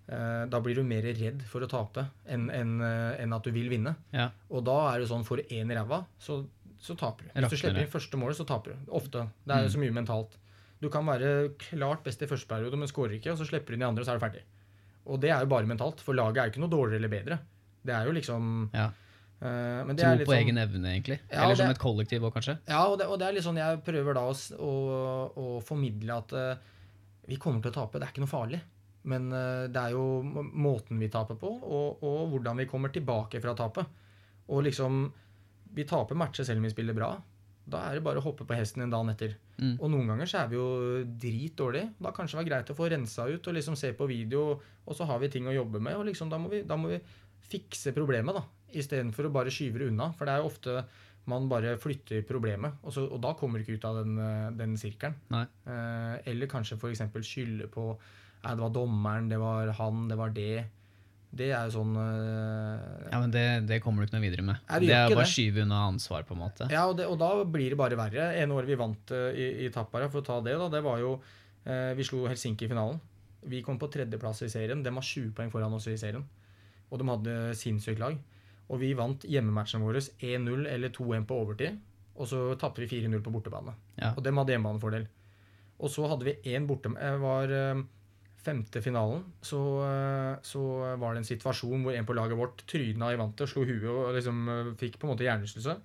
da 0.06 0.60
blir 0.60 0.74
du 0.76 0.82
mer 0.84 1.02
redd 1.02 1.42
for 1.48 1.64
å 1.64 1.68
tape 1.70 2.06
enn 2.28 2.50
enn, 2.52 2.74
eh, 2.84 3.22
enn 3.22 3.32
at 3.32 3.42
du 3.46 3.50
vil 3.50 3.70
vinne. 3.72 3.94
Ja. 4.12 4.30
Og 4.50 4.64
da 4.64 4.94
er 4.94 5.00
det 5.00 5.08
sånn 5.08 5.24
får 5.24 5.36
du 5.42 5.54
én 5.56 5.70
i 5.72 5.74
ræva, 5.78 6.04
så, 6.20 6.42
så 6.78 6.96
taper 6.96 7.24
du. 7.24 7.30
Hvis 7.40 7.50
du 7.50 7.56
slipper 7.56 7.80
inn 7.86 7.88
første 7.92 8.16
målet, 8.20 8.36
så 8.36 8.44
taper 8.46 8.74
du. 8.74 8.90
Ofte. 8.92 9.28
Det 9.46 9.54
er 9.56 9.64
Mm. 9.64 9.70
så 9.72 9.78
mye 9.80 9.94
mentalt. 9.96 10.36
Du 10.82 10.90
kan 10.90 11.06
være 11.06 11.54
klart 11.56 12.02
best 12.04 12.20
i 12.22 12.26
første 12.28 12.46
periode, 12.48 12.76
men 12.76 12.86
skårer 12.88 13.16
ikke, 13.18 13.32
og 13.32 13.38
så 13.38 13.46
slipper 13.48 13.72
du 13.72 13.74
inn 13.78 13.82
i 13.86 13.88
andre, 13.88 14.02
og 14.02 14.06
så 14.06 14.12
er 14.12 14.18
du 14.18 14.26
ferdig. 14.26 14.42
Og 15.06 15.20
det 15.20 15.30
er 15.30 15.40
jo 15.40 15.46
bare 15.46 15.66
mentalt, 15.66 16.00
for 16.00 16.12
laget 16.14 16.36
er 16.36 16.44
jo 16.48 16.52
ikke 16.52 16.60
noe 16.66 16.74
dårligere 16.76 17.00
eller 17.00 17.08
bedre. 17.12 17.38
Det 17.84 17.94
er 17.94 18.04
jo 18.06 18.12
liksom 18.12 18.70
Ja. 18.74 18.90
Uh, 19.44 19.84
men 19.84 19.96
det 19.96 20.04
Tro 20.04 20.24
på 20.24 20.32
sånn, 20.32 20.40
egen 20.46 20.56
evne, 20.56 20.88
egentlig. 20.88 21.18
Ja, 21.30 21.42
Eller 21.44 21.54
det- 21.54 21.58
som 21.58 21.70
et 21.70 21.78
kollektiv 21.78 22.20
òg, 22.22 22.32
kanskje. 22.32 22.58
Ja, 22.68 22.86
og 22.86 22.98
det, 22.98 23.06
og 23.06 23.18
det 23.18 23.26
er 23.28 23.32
litt 23.32 23.44
sånn 23.44 23.56
jeg 23.56 23.82
prøver 23.84 24.14
da 24.14 24.20
å, 24.20 24.34
å, 24.58 25.32
å 25.36 25.62
formidle 25.62 26.16
at 26.16 26.32
uh, 26.32 26.54
vi 27.28 27.36
kommer 27.36 27.60
til 27.60 27.70
å 27.72 27.74
tape. 27.74 27.98
Det 27.98 28.02
er 28.08 28.12
ikke 28.12 28.24
noe 28.24 28.30
farlig. 28.30 28.60
Men 29.10 29.28
eh, 29.32 29.66
det 29.72 29.82
er 29.82 29.94
jo 29.96 30.22
måten 30.24 31.00
vi 31.00 31.10
taper 31.12 31.38
på, 31.40 31.50
og, 31.50 32.02
og 32.04 32.32
hvordan 32.32 32.62
vi 32.62 32.68
kommer 32.70 32.92
tilbake 32.94 33.42
fra 33.44 33.56
tapet. 33.58 34.00
Og 34.52 34.64
liksom 34.66 35.06
Vi 35.74 35.82
taper 35.88 36.14
matcher 36.14 36.44
selv 36.46 36.60
om 36.60 36.66
vi 36.68 36.70
spiller 36.70 36.94
bra. 36.94 37.08
Da 37.66 37.80
er 37.88 37.96
det 37.96 38.04
bare 38.04 38.20
å 38.20 38.22
hoppe 38.22 38.44
på 38.46 38.54
hesten 38.54 38.84
en 38.84 38.92
dag 38.92 39.08
etter. 39.10 39.32
Mm. 39.56 39.72
Og 39.80 39.88
noen 39.90 40.12
ganger 40.12 40.28
så 40.30 40.42
er 40.42 40.50
vi 40.52 40.58
jo 40.58 40.66
drit 41.18 41.56
dårlige. 41.58 41.88
Da 41.98 42.12
kanskje 42.14 42.36
det 42.36 42.40
var 42.42 42.50
greit 42.50 42.70
å 42.70 42.76
få 42.78 42.88
rensa 42.92 43.26
ut 43.26 43.48
og 43.50 43.56
liksom 43.56 43.78
se 43.80 43.90
på 43.96 44.06
video, 44.06 44.60
og 44.84 44.94
så 44.94 45.08
har 45.08 45.18
vi 45.22 45.32
ting 45.32 45.48
å 45.48 45.56
jobbe 45.56 45.80
med. 45.82 45.96
Og 45.98 46.06
liksom 46.10 46.30
da 46.30 46.38
må 46.38 46.52
vi, 46.52 46.60
da 46.68 46.78
må 46.78 46.92
vi 46.92 47.00
fikse 47.48 47.94
problemet, 47.96 48.36
da. 48.36 48.44
Istedenfor 48.78 49.26
å 49.26 49.32
bare 49.34 49.52
skyve 49.54 49.82
det 49.82 49.90
unna. 49.90 50.12
For 50.14 50.28
det 50.28 50.36
er 50.36 50.44
jo 50.44 50.52
ofte 50.52 50.76
man 51.30 51.48
bare 51.48 51.78
flytter 51.80 52.20
problemet, 52.28 52.76
og, 52.84 52.92
så, 52.92 53.06
og 53.08 53.20
da 53.24 53.32
kommer 53.38 53.58
du 53.58 53.64
ikke 53.64 53.78
ut 53.78 53.86
av 53.88 54.02
den, 54.02 54.18
eh, 54.20 54.50
den 54.58 54.76
sirkelen. 54.76 55.16
Eh, 55.32 56.16
eller 56.30 56.50
kanskje 56.50 56.76
f.eks. 56.76 57.00
skylde 57.24 57.70
på 57.72 57.94
Nei, 58.44 58.54
det 58.54 58.64
var 58.64 58.72
dommeren, 58.74 59.28
det 59.30 59.40
var 59.40 59.70
han, 59.80 60.08
det 60.10 60.18
var 60.20 60.34
det. 60.36 60.64
Det 61.34 61.48
er 61.50 61.66
jo 61.66 61.80
sånn 61.80 61.94
eh, 61.98 63.08
Ja, 63.10 63.18
men 63.18 63.32
det, 63.34 63.44
det 63.66 63.80
kommer 63.82 64.02
du 64.02 64.08
ikke 64.08 64.18
noe 64.18 64.24
videre 64.24 64.44
med. 64.46 64.60
Det 64.84 64.92
er 64.94 65.08
bare 65.10 65.24
å 65.24 65.30
skyve 65.30 65.64
unna 65.64 65.80
ansvar, 65.88 66.26
på 66.28 66.36
en 66.36 66.42
måte. 66.44 66.68
Ja, 66.70 66.84
og, 66.90 66.98
det, 67.00 67.08
og 67.10 67.18
da 67.20 67.30
blir 67.42 67.74
det 67.74 67.78
bare 67.80 67.98
verre. 67.98 68.28
En 68.38 68.54
år 68.54 68.68
vi 68.68 68.78
vant 68.78 69.14
uh, 69.14 69.32
i, 69.32 69.48
i 69.66 69.70
Tappara, 69.74 70.10
for 70.12 70.22
å 70.22 70.26
ta 70.26 70.38
det, 70.44 70.54
da, 70.60 70.68
det 70.70 70.84
var 70.84 71.00
jo 71.02 71.16
uh, 71.18 71.90
Vi 71.98 72.06
slo 72.06 72.24
Helsinki 72.30 72.68
i 72.68 72.70
finalen. 72.70 73.00
Vi 73.50 73.64
kom 73.66 73.80
på 73.80 73.90
tredjeplass 73.92 74.44
i 74.46 74.52
serien. 74.52 74.84
De 74.84 74.92
var 74.94 75.04
20 75.04 75.34
poeng 75.36 75.50
foran 75.52 75.74
oss 75.76 75.88
i 75.90 75.98
serien. 76.00 76.22
Og 76.92 77.00
de 77.00 77.08
hadde 77.10 77.34
sinnssykt 77.58 78.00
lag. 78.00 78.14
Og 78.70 78.80
vi 78.80 78.94
vant 78.96 79.26
hjemmematchene 79.28 79.84
våre 79.84 80.00
1-0 80.00 80.68
eller 80.70 80.94
2-1 80.94 81.26
på 81.28 81.40
overtid. 81.42 81.82
Og 82.14 82.30
så 82.30 82.46
tapte 82.60 82.84
vi 82.84 83.02
4-0 83.02 83.20
på 83.24 83.32
bortebane. 83.34 83.74
Ja. 83.98 84.14
Og 84.14 84.22
dem 84.24 84.38
hadde 84.38 84.54
hjemmebanefordel. 84.54 85.08
Og 85.82 85.90
så 85.90 86.06
hadde 86.08 86.28
vi 86.28 86.54
én 86.54 86.68
borte... 86.68 86.92
var 87.20 87.50
eh, 87.52 87.82
femte 88.44 88.82
finalen, 88.84 89.24
så, 89.44 89.60
eh, 89.86 90.36
så 90.44 90.62
var 91.00 91.14
det 91.14 91.22
en 91.22 91.28
situasjon 91.28 91.84
hvor 91.84 91.96
en 91.96 92.06
på 92.08 92.16
laget 92.16 92.38
vårt 92.38 92.64
tryna 92.70 93.12
i 93.12 93.18
vantet 93.20 93.50
slo 93.50 93.64
huet 93.64 93.88
og 93.90 94.14
liksom 94.16 94.48
eh, 94.52 94.72
fikk 94.80 94.98
på 94.98 95.08
en 95.08 95.14
måte 95.14 95.26
hjernerystelse. 95.26 95.76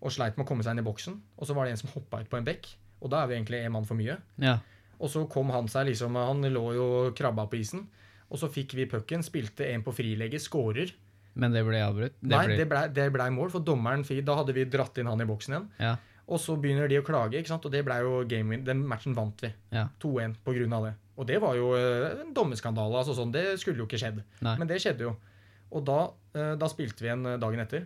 Og 0.00 0.14
sleit 0.14 0.38
med 0.38 0.46
å 0.46 0.48
komme 0.48 0.64
seg 0.64 0.74
inn 0.74 0.82
i 0.82 0.86
boksen. 0.86 1.18
Og 1.36 1.48
så 1.48 1.56
var 1.56 1.66
det 1.66 1.74
en 1.74 1.82
som 1.82 1.92
hoppa 1.92 2.22
ut 2.22 2.30
på 2.32 2.38
en 2.38 2.46
bekk. 2.46 2.70
Og 3.04 3.12
da 3.12 3.20
er 3.20 3.28
vi 3.28 3.36
egentlig 3.36 3.60
en 3.60 3.74
mann 3.74 3.88
for 3.88 4.00
mye. 4.00 4.16
Ja. 4.40 4.56
Og 5.00 5.12
så 5.12 5.26
kom 5.32 5.52
han 5.52 5.68
seg 5.72 5.90
liksom 5.90 6.16
Han 6.16 6.44
lå 6.52 6.64
jo 6.76 6.86
og 7.02 7.14
krabba 7.16 7.46
på 7.48 7.60
isen. 7.60 7.86
Og 8.30 8.40
så 8.40 8.48
fikk 8.52 8.76
vi 8.78 8.88
pucken, 8.88 9.24
spilte 9.26 9.66
en 9.68 9.84
på 9.84 9.92
frilegget, 9.92 10.44
skårer. 10.44 10.92
Men 11.40 11.52
det 11.54 11.62
ble 11.66 11.80
avbrutt? 11.82 12.16
Det 12.20 12.30
Nei, 12.32 12.44
ble, 12.48 12.56
det 12.58 12.68
blei 12.70 12.86
ble, 12.94 13.08
ble 13.14 13.28
mål, 13.34 13.50
for 13.52 13.64
dommeren 13.64 14.04
Da 14.24 14.38
hadde 14.38 14.54
vi 14.56 14.64
dratt 14.70 14.98
inn 14.98 15.10
han 15.10 15.20
i 15.20 15.28
boksen 15.28 15.54
igjen. 15.54 15.68
Ja. 15.82 15.96
Og 16.30 16.38
så 16.38 16.54
begynner 16.62 16.88
de 16.90 17.00
å 17.00 17.06
klage, 17.06 17.40
ikke 17.40 17.50
sant? 17.50 17.64
og 17.66 17.72
det 17.74 17.82
ble 17.86 17.96
jo 18.04 18.20
game 18.30 18.54
win. 18.54 18.64
Den 18.66 18.84
matchen 18.86 19.16
vant 19.16 19.40
vi. 19.42 19.50
Ja. 19.74 19.88
2-1 20.02 20.36
på 20.44 20.54
grunn 20.54 20.76
av 20.76 20.86
det. 20.86 20.94
Og 21.20 21.28
det 21.28 21.38
var 21.42 21.56
jo 21.58 21.72
eh, 21.76 22.22
en 22.24 22.34
dommerskandale. 22.36 23.02
Altså 23.02 23.14
sånn, 23.16 23.32
det 23.34 23.44
skulle 23.60 23.82
jo 23.82 23.88
ikke 23.88 24.00
skjedd. 24.00 24.22
Nei. 24.46 24.56
Men 24.60 24.70
det 24.70 24.80
skjedde 24.80 25.04
jo. 25.10 25.16
Og 25.76 25.84
da, 25.86 25.98
eh, 26.34 26.54
da 26.58 26.70
spilte 26.72 27.04
vi 27.04 27.12
en 27.12 27.34
eh, 27.34 27.40
dagen 27.40 27.60
etter. 27.62 27.84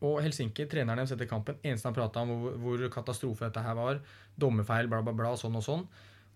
Og 0.00 0.20
Helsinki, 0.24 0.64
treneren 0.70 1.02
deres 1.02 1.12
etter 1.12 1.28
kampen, 1.28 1.58
eneste 1.60 1.90
han 1.90 1.96
prata 1.96 2.22
om 2.22 2.30
hvor, 2.30 2.54
hvor 2.62 2.86
katastrofe 2.92 3.48
dette 3.48 3.64
her 3.64 3.76
var, 3.76 3.98
dommerfeil, 4.40 4.88
bla, 4.88 5.02
bla, 5.04 5.12
bla, 5.16 5.34
sånn 5.36 5.58
og 5.58 5.66
sånn. 5.66 5.84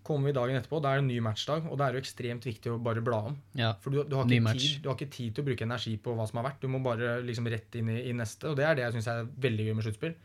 Kommer 0.04 0.28
vi 0.28 0.34
dagen 0.36 0.58
etterpå, 0.58 0.82
da 0.84 0.90
er 0.92 1.00
det 1.00 1.06
en 1.06 1.08
ny 1.14 1.16
matchdag, 1.24 1.70
og 1.70 1.78
da 1.80 1.86
er 1.86 1.94
det 1.94 2.02
jo 2.02 2.04
ekstremt 2.04 2.44
viktig 2.44 2.74
å 2.74 2.76
bare 2.84 3.00
bla 3.00 3.22
om. 3.30 3.38
ja. 3.56 3.70
For 3.80 3.94
du, 3.94 4.02
du, 4.04 4.18
har 4.18 4.28
ikke 4.28 4.52
tid, 4.58 4.82
du 4.84 4.90
har 4.90 4.98
ikke 4.98 5.14
tid 5.14 5.32
til 5.32 5.40
å 5.44 5.46
bruke 5.46 5.64
energi 5.64 5.94
på 5.96 6.12
hva 6.18 6.26
som 6.28 6.42
har 6.42 6.50
vært. 6.50 6.60
Du 6.60 6.68
må 6.68 6.82
bare 6.84 7.16
liksom 7.24 7.48
rett 7.48 7.78
inn 7.80 7.88
i, 7.94 8.02
i 8.10 8.12
neste, 8.12 8.50
og 8.50 8.58
det 8.60 8.66
er 8.68 8.76
det 8.76 8.84
jeg 8.84 8.98
syns 8.98 9.08
er 9.14 9.30
veldig 9.46 9.70
gøy 9.70 9.78
med 9.78 9.86
sluttspill. 9.86 10.18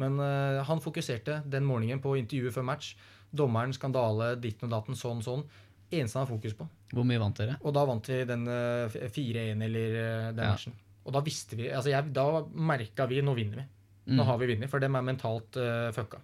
Men 0.00 0.16
uh, 0.22 0.62
han 0.64 0.80
fokuserte 0.80 1.42
den 1.50 1.66
morgenen 1.68 2.00
på 2.00 2.14
intervjuet 2.16 2.54
før 2.54 2.64
match. 2.70 2.94
Dommeren, 3.34 3.74
skandale, 3.76 4.34
ditten 4.40 4.68
og 4.68 4.74
datten, 4.76 4.96
sånn, 4.98 5.22
sånn. 5.24 5.42
Eneste 5.90 6.18
han 6.18 6.26
har 6.26 6.30
fokus 6.34 6.54
på. 6.56 6.66
Hvor 6.92 7.04
mye 7.08 7.20
vant 7.20 7.36
dere? 7.36 7.56
Og 7.64 7.74
da 7.76 7.84
vant 7.88 8.08
vi 8.08 8.22
den 8.28 8.46
eh, 8.48 8.98
4-1 9.12 9.64
eller 9.64 9.98
eh, 10.02 10.30
den 10.36 10.44
Ja. 10.44 10.52
matchen. 10.54 10.76
Og 11.08 11.12
da 11.16 11.20
visste 11.24 11.56
vi 11.56 11.70
altså 11.72 11.88
jeg, 11.88 12.12
Da 12.12 12.44
merka 12.52 13.06
vi 13.08 13.22
nå 13.24 13.32
vinner 13.36 13.62
vi. 13.62 13.66
Mm. 14.12 14.16
Nå 14.18 14.24
har 14.28 14.38
vi 14.40 14.48
vunnet, 14.54 14.68
for 14.72 14.80
dem 14.80 14.96
er 14.96 15.04
mentalt 15.04 15.56
uh, 15.60 15.88
fucka. 15.92 16.18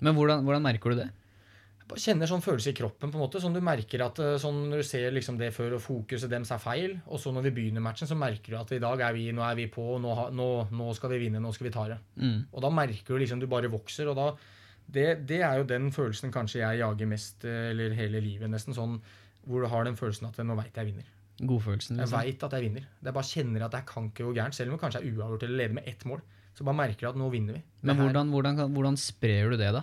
Men 0.00 0.14
hvordan, 0.16 0.44
hvordan 0.44 0.64
merker 0.64 0.92
du 0.92 0.96
det? 1.00 1.08
Jeg 1.90 2.02
kjenner 2.04 2.28
sånn 2.30 2.44
følelse 2.44 2.70
i 2.70 2.76
kroppen, 2.76 3.10
på 3.10 3.18
en 3.18 3.24
måte, 3.24 3.40
sånn 3.42 3.56
du 3.56 3.60
merker 3.64 4.04
at 4.04 4.20
eh, 4.22 4.36
sånn 4.38 4.60
når 4.70 4.82
du 4.84 4.86
ser 4.86 5.10
liksom 5.10 5.36
det 5.40 5.48
før 5.56 5.74
og 5.74 5.82
fokuset 5.82 6.30
deres 6.30 6.52
er 6.54 6.60
feil, 6.62 6.92
og 7.10 7.18
så 7.18 7.32
når 7.34 7.48
vi 7.48 7.52
begynner 7.56 7.82
matchen, 7.82 8.06
så 8.06 8.14
merker 8.14 8.54
du 8.54 8.58
at 8.60 8.70
i 8.76 8.78
dag 8.78 9.00
er 9.08 9.16
vi, 9.16 9.24
nå 9.34 9.42
er 9.42 9.56
vi 9.58 9.66
på, 9.72 9.86
nå, 9.98 10.12
nå, 10.36 10.46
nå 10.70 10.86
skal 10.94 11.10
vi 11.16 11.18
vinne, 11.24 11.40
nå 11.42 11.50
skal 11.56 11.66
vi 11.66 11.72
ta 11.74 11.88
det. 11.90 11.98
Mm. 12.20 12.36
Og 12.52 12.62
da 12.62 12.70
merker 12.70 13.16
du 13.16 13.24
liksom 13.24 13.42
du 13.42 13.48
bare 13.50 13.72
vokser, 13.72 14.06
og 14.12 14.20
da 14.20 14.28
det, 14.92 15.26
det 15.28 15.40
er 15.46 15.60
jo 15.60 15.66
den 15.70 15.90
følelsen 15.94 16.32
kanskje 16.34 16.62
jeg 16.62 16.80
jager 16.82 17.10
mest, 17.10 17.44
eh, 17.44 17.70
eller 17.70 17.94
hele 17.98 18.22
livet 18.24 18.50
nesten, 18.52 18.76
sånn 18.76 18.98
hvor 19.46 19.64
du 19.64 19.70
har 19.72 19.86
den 19.88 19.96
følelsen 19.96 20.28
at 20.28 20.40
nå 20.44 20.56
veit 20.58 20.76
jeg 20.76 20.90
vinner. 20.90 21.06
Godfølelsen, 21.40 21.96
Jeg 21.96 22.04
liksom. 22.04 22.18
veit 22.18 22.42
at 22.44 22.52
jeg 22.52 22.66
vinner. 22.66 22.88
Det 23.00 23.08
er 23.08 23.16
bare 23.16 23.30
kjenner 23.30 23.62
at 23.64 23.72
jeg 23.78 23.86
kan 23.88 24.10
ikke 24.10 24.26
gå 24.28 24.34
gærent, 24.36 24.54
selv 24.54 24.72
om 24.72 24.76
det 24.76 24.82
kanskje 24.82 25.00
er 25.00 25.14
uavgjort 25.14 25.46
eller 25.46 25.56
leder 25.62 25.78
med 25.78 25.88
ett 25.88 26.04
mål. 26.04 26.20
Så 26.52 26.66
bare 26.66 26.76
merker 26.76 27.06
du 27.06 27.08
at 27.14 27.16
nå 27.16 27.30
vinner 27.32 27.56
vi. 27.56 27.62
Men 27.88 27.96
hvordan, 27.96 28.28
hvordan, 28.34 28.60
hvordan 28.74 28.98
sprer 29.00 29.54
du 29.54 29.56
det, 29.56 29.70
da? 29.72 29.82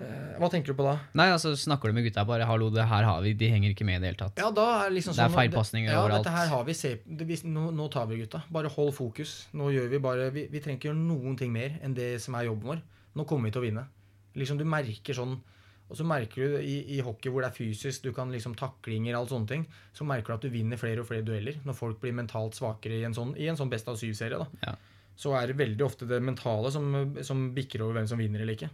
Eh, 0.00 0.38
Hva 0.40 0.48
tenker 0.50 0.72
du 0.72 0.78
på 0.78 0.86
da? 0.86 0.96
Nei, 1.14 1.28
altså 1.30 1.52
Snakker 1.58 1.90
du 1.92 1.94
med 1.94 2.02
gutta 2.06 2.24
bare 2.26 2.46
'hallo, 2.48 2.70
det 2.70 2.86
her 2.88 3.04
har 3.04 3.20
vi', 3.22 3.36
de 3.38 3.48
henger 3.50 3.70
ikke 3.70 3.84
med 3.84 3.96
i 3.96 4.00
det 4.02 4.08
hele 4.10 4.18
tatt? 4.18 4.38
Ja, 4.38 4.50
da 4.50 4.86
er 4.86 4.90
liksom 4.90 5.14
sånn, 5.14 5.16
Det 5.16 5.24
er 5.24 5.28
sånn 5.28 5.38
feilpasninger 5.38 5.92
ja, 5.92 6.00
overalt. 6.02 6.24
Dette 6.24 6.34
her 6.34 6.48
har 6.48 6.64
vi, 6.64 6.72
se, 6.74 6.98
det, 7.06 7.26
vi 7.28 7.36
nå, 7.44 7.70
nå 7.70 7.90
tar 7.90 8.06
vi, 8.06 8.16
gutta. 8.18 8.42
Bare 8.50 8.68
hold 8.68 8.94
fokus. 8.94 9.46
Nå 9.52 9.70
gjør 9.70 9.88
Vi 9.90 9.98
bare, 9.98 10.30
vi, 10.32 10.48
vi 10.50 10.60
trenger 10.60 10.78
ikke 10.80 10.88
gjøre 10.90 10.98
noen 10.98 11.36
ting 11.38 11.52
mer 11.52 11.78
enn 11.82 11.94
det 11.94 12.20
som 12.20 12.34
er 12.34 12.48
jobben 12.48 12.66
vår. 12.72 12.82
Nå 13.14 13.24
kommer 13.24 13.44
vi 13.44 13.52
til 13.52 13.62
å 13.62 13.66
vinne. 13.68 13.86
Liksom 14.34 14.58
Du 14.58 14.64
merker 14.66 15.16
sånn 15.16 15.36
Og 15.36 15.90
Og 15.92 15.98
så 15.98 16.04
merker 16.08 16.48
du 16.48 16.54
i, 16.64 16.96
i 16.96 17.00
hockey 17.04 17.30
hvor 17.30 17.44
det 17.44 17.50
er 17.50 17.56
fysisk, 17.58 18.02
du 18.02 18.12
kan 18.16 18.30
liksom 18.32 18.54
taklinger, 18.56 19.14
alle 19.14 19.28
sånne 19.28 19.50
ting, 19.50 19.66
så 19.92 20.06
merker 20.08 20.32
du 20.32 20.34
at 20.38 20.46
du 20.46 20.54
vinner 20.54 20.80
flere 20.80 21.02
og 21.02 21.08
flere 21.10 21.26
dueller 21.26 21.58
når 21.64 21.76
folk 21.76 22.00
blir 22.00 22.16
mentalt 22.16 22.56
svakere 22.56 22.96
i 22.98 23.04
en 23.04 23.14
sånn, 23.14 23.34
i 23.36 23.50
en 23.52 23.58
sånn 23.58 23.70
best 23.70 23.90
av 23.92 23.98
syv-serie. 24.00 24.40
da. 24.40 24.48
Ja. 24.64 24.74
Så 25.14 25.34
er 25.36 25.52
det 25.52 25.58
veldig 25.60 25.84
ofte 25.84 26.08
det 26.08 26.22
mentale 26.24 26.72
som, 26.72 26.88
som 27.22 27.50
bikker 27.54 27.84
over 27.84 28.00
hvem 28.00 28.08
som 28.10 28.18
vinner 28.18 28.40
eller 28.42 28.56
ikke. 28.56 28.70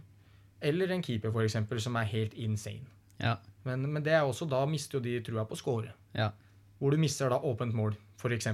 Eller 0.61 0.95
en 0.95 1.03
keeper, 1.03 1.33
for 1.35 1.43
eksempel, 1.43 1.81
som 1.83 1.99
er 1.99 2.07
helt 2.13 2.33
insane. 2.33 2.87
Ja. 3.21 3.35
Men, 3.67 3.85
men 3.91 4.03
det 4.07 4.15
er 4.15 4.23
også, 4.25 4.47
da 4.49 4.63
mister 4.65 4.97
jo 4.97 5.03
de 5.05 5.19
trua 5.25 5.43
på 5.45 5.57
å 5.57 5.59
score. 5.59 5.91
Ja. 6.17 6.31
Hvor 6.79 6.95
du 6.95 6.97
mister 6.97 7.29
da 7.29 7.37
åpent 7.45 7.75
mål, 7.77 7.93
f.eks. 8.17 8.47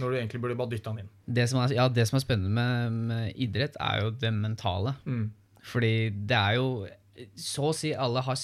Når 0.00 0.10
du 0.10 0.16
egentlig 0.18 0.40
burde 0.42 0.58
bare 0.58 0.74
dytta 0.74 0.92
den 0.92 1.06
inn. 1.06 1.12
Det, 1.24 1.46
som 1.48 1.62
er, 1.62 1.72
ja, 1.78 1.86
det 1.88 2.04
som 2.10 2.18
er 2.18 2.24
spennende 2.24 2.52
med, 2.52 2.98
med 3.08 3.38
idrett, 3.40 3.78
er 3.80 4.02
jo 4.04 4.10
det 4.20 4.32
mentale. 4.36 4.98
Mm. 5.06 5.30
Fordi 5.62 6.10
det 6.26 6.36
er 6.36 6.54
jo 6.56 6.88
Så 7.36 7.62
å 7.68 7.74
si 7.74 7.90
alle 7.92 8.22
har 8.22 8.36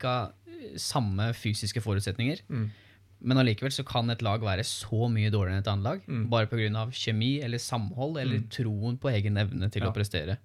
ca. 0.00 0.32
samme 0.76 1.28
fysiske 1.34 1.80
forutsetninger. 1.80 2.40
Mm. 2.48 2.70
Men 3.22 3.36
allikevel 3.38 3.70
så 3.70 3.84
kan 3.86 4.10
et 4.10 4.22
lag 4.22 4.40
være 4.40 4.64
så 4.64 5.08
mye 5.12 5.30
dårligere 5.30 5.54
enn 5.58 5.62
et 5.62 5.68
annet 5.68 5.84
lag. 5.84 6.00
Mm. 6.08 6.28
Bare 6.30 6.46
pga. 6.46 6.90
kjemi 6.90 7.42
eller 7.44 7.58
samhold 7.58 8.18
eller 8.20 8.38
Mm. 8.40 8.48
troen 8.50 8.98
på 8.98 9.10
egen 9.14 9.36
evne 9.36 9.70
til 9.70 9.82
Ja. 9.82 9.90
å 9.90 9.94
prestere. 9.94 10.38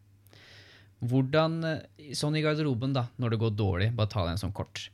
Hvordan, 1.01 1.63
eh, 1.63 2.13
Sånn 2.13 2.35
i 2.37 2.41
garderoben, 2.41 2.93
da, 2.93 3.07
når 3.19 3.29
det 3.31 3.39
går 3.39 3.55
dårlig, 3.55 3.95
bare 3.95 4.07
ta 4.07 4.25
det 4.25 4.31
en 4.31 4.49
sånn 4.49 4.53
kort. 4.53 4.89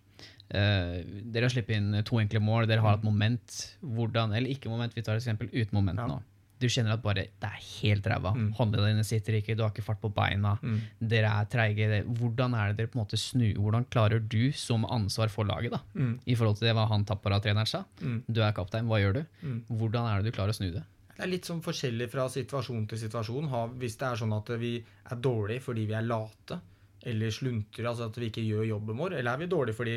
Uh, 0.53 1.01
dere 1.31 1.43
har 1.47 1.49
sluppet 1.49 1.75
inn 1.75 2.03
to 2.03 2.17
enkle 2.21 2.39
mål, 2.39 2.67
dere 2.67 2.79
har 2.81 2.93
et 2.93 2.97
hatt 2.99 3.03
moment. 3.03 3.75
Hvordan, 3.83 4.35
eller 4.35 4.47
ikke 4.49 4.69
moment, 4.69 4.93
vi 4.93 5.01
tar 5.01 5.15
et 5.15 5.23
eksempel 5.23 5.49
uten 5.51 5.73
moment 5.73 5.97
Ja. 5.97 6.05
nå. 6.07 6.21
Du 6.65 6.71
kjenner 6.73 6.95
at 6.97 7.03
bare 7.05 7.27
det 7.29 7.45
er 7.49 7.59
helt 7.61 8.07
ræva. 8.09 8.31
Mm. 8.33 8.47
Håndleddene 8.57 8.95
dine 8.95 9.05
sitter 9.05 9.37
ikke, 9.37 9.55
du 9.55 9.61
har 9.65 9.69
ikke 9.73 9.85
fart 9.85 10.01
på 10.01 10.09
beina. 10.15 10.55
Mm. 10.65 10.79
Dere 11.13 11.29
er 11.43 11.45
treige. 11.53 12.01
Hvordan 12.17 12.55
er 12.57 12.71
det 12.73 12.79
dere 12.81 12.91
på 12.93 12.97
en 12.97 13.03
måte 13.05 13.19
snur, 13.21 13.53
hvordan 13.61 13.85
klarer 13.93 14.23
du 14.25 14.51
som 14.57 14.85
ansvar 14.89 15.29
for 15.33 15.45
laget, 15.45 15.71
da, 15.77 15.79
Mm. 15.93 16.19
i 16.25 16.35
forhold 16.35 16.57
til 16.57 16.67
det 16.69 16.75
hva 16.75 16.87
han 16.89 17.05
Tappara-treneren 17.05 17.69
sa? 17.69 17.83
Mm. 18.01 18.23
Du 18.27 18.41
er 18.41 18.51
kaptein, 18.57 18.89
hva 18.89 18.97
gjør 19.03 19.13
du? 19.21 19.23
Mm. 19.45 19.61
Hvordan 19.69 20.09
er 20.09 20.21
det 20.23 20.31
du 20.33 20.35
klarer 20.39 20.49
å 20.55 20.57
snu 20.57 20.71
det? 20.73 20.83
Det 21.15 21.23
er 21.23 21.31
litt 21.31 21.45
sånn 21.47 21.61
forskjellig 21.63 22.09
fra 22.11 22.25
situasjon 22.27 22.87
til 22.91 22.97
situasjon. 23.05 23.47
Hvis 23.79 23.95
det 24.01 24.07
er 24.09 24.15
sånn 24.19 24.33
at 24.35 24.49
vi 24.59 24.73
er 24.83 25.15
dårlige 25.15 25.61
fordi 25.63 25.85
vi 25.87 25.93
er 25.95 26.01
late, 26.09 26.57
eller 27.05 27.29
sluntrer, 27.31 27.85
altså 27.87 28.09
at 28.09 28.17
vi 28.19 28.31
ikke 28.31 28.43
gjør 28.43 28.65
jobben 28.73 28.97
vår, 28.97 29.13
eller 29.19 29.31
er 29.31 29.37
vi 29.43 29.47
dårlige 29.47 29.77
fordi 29.77 29.93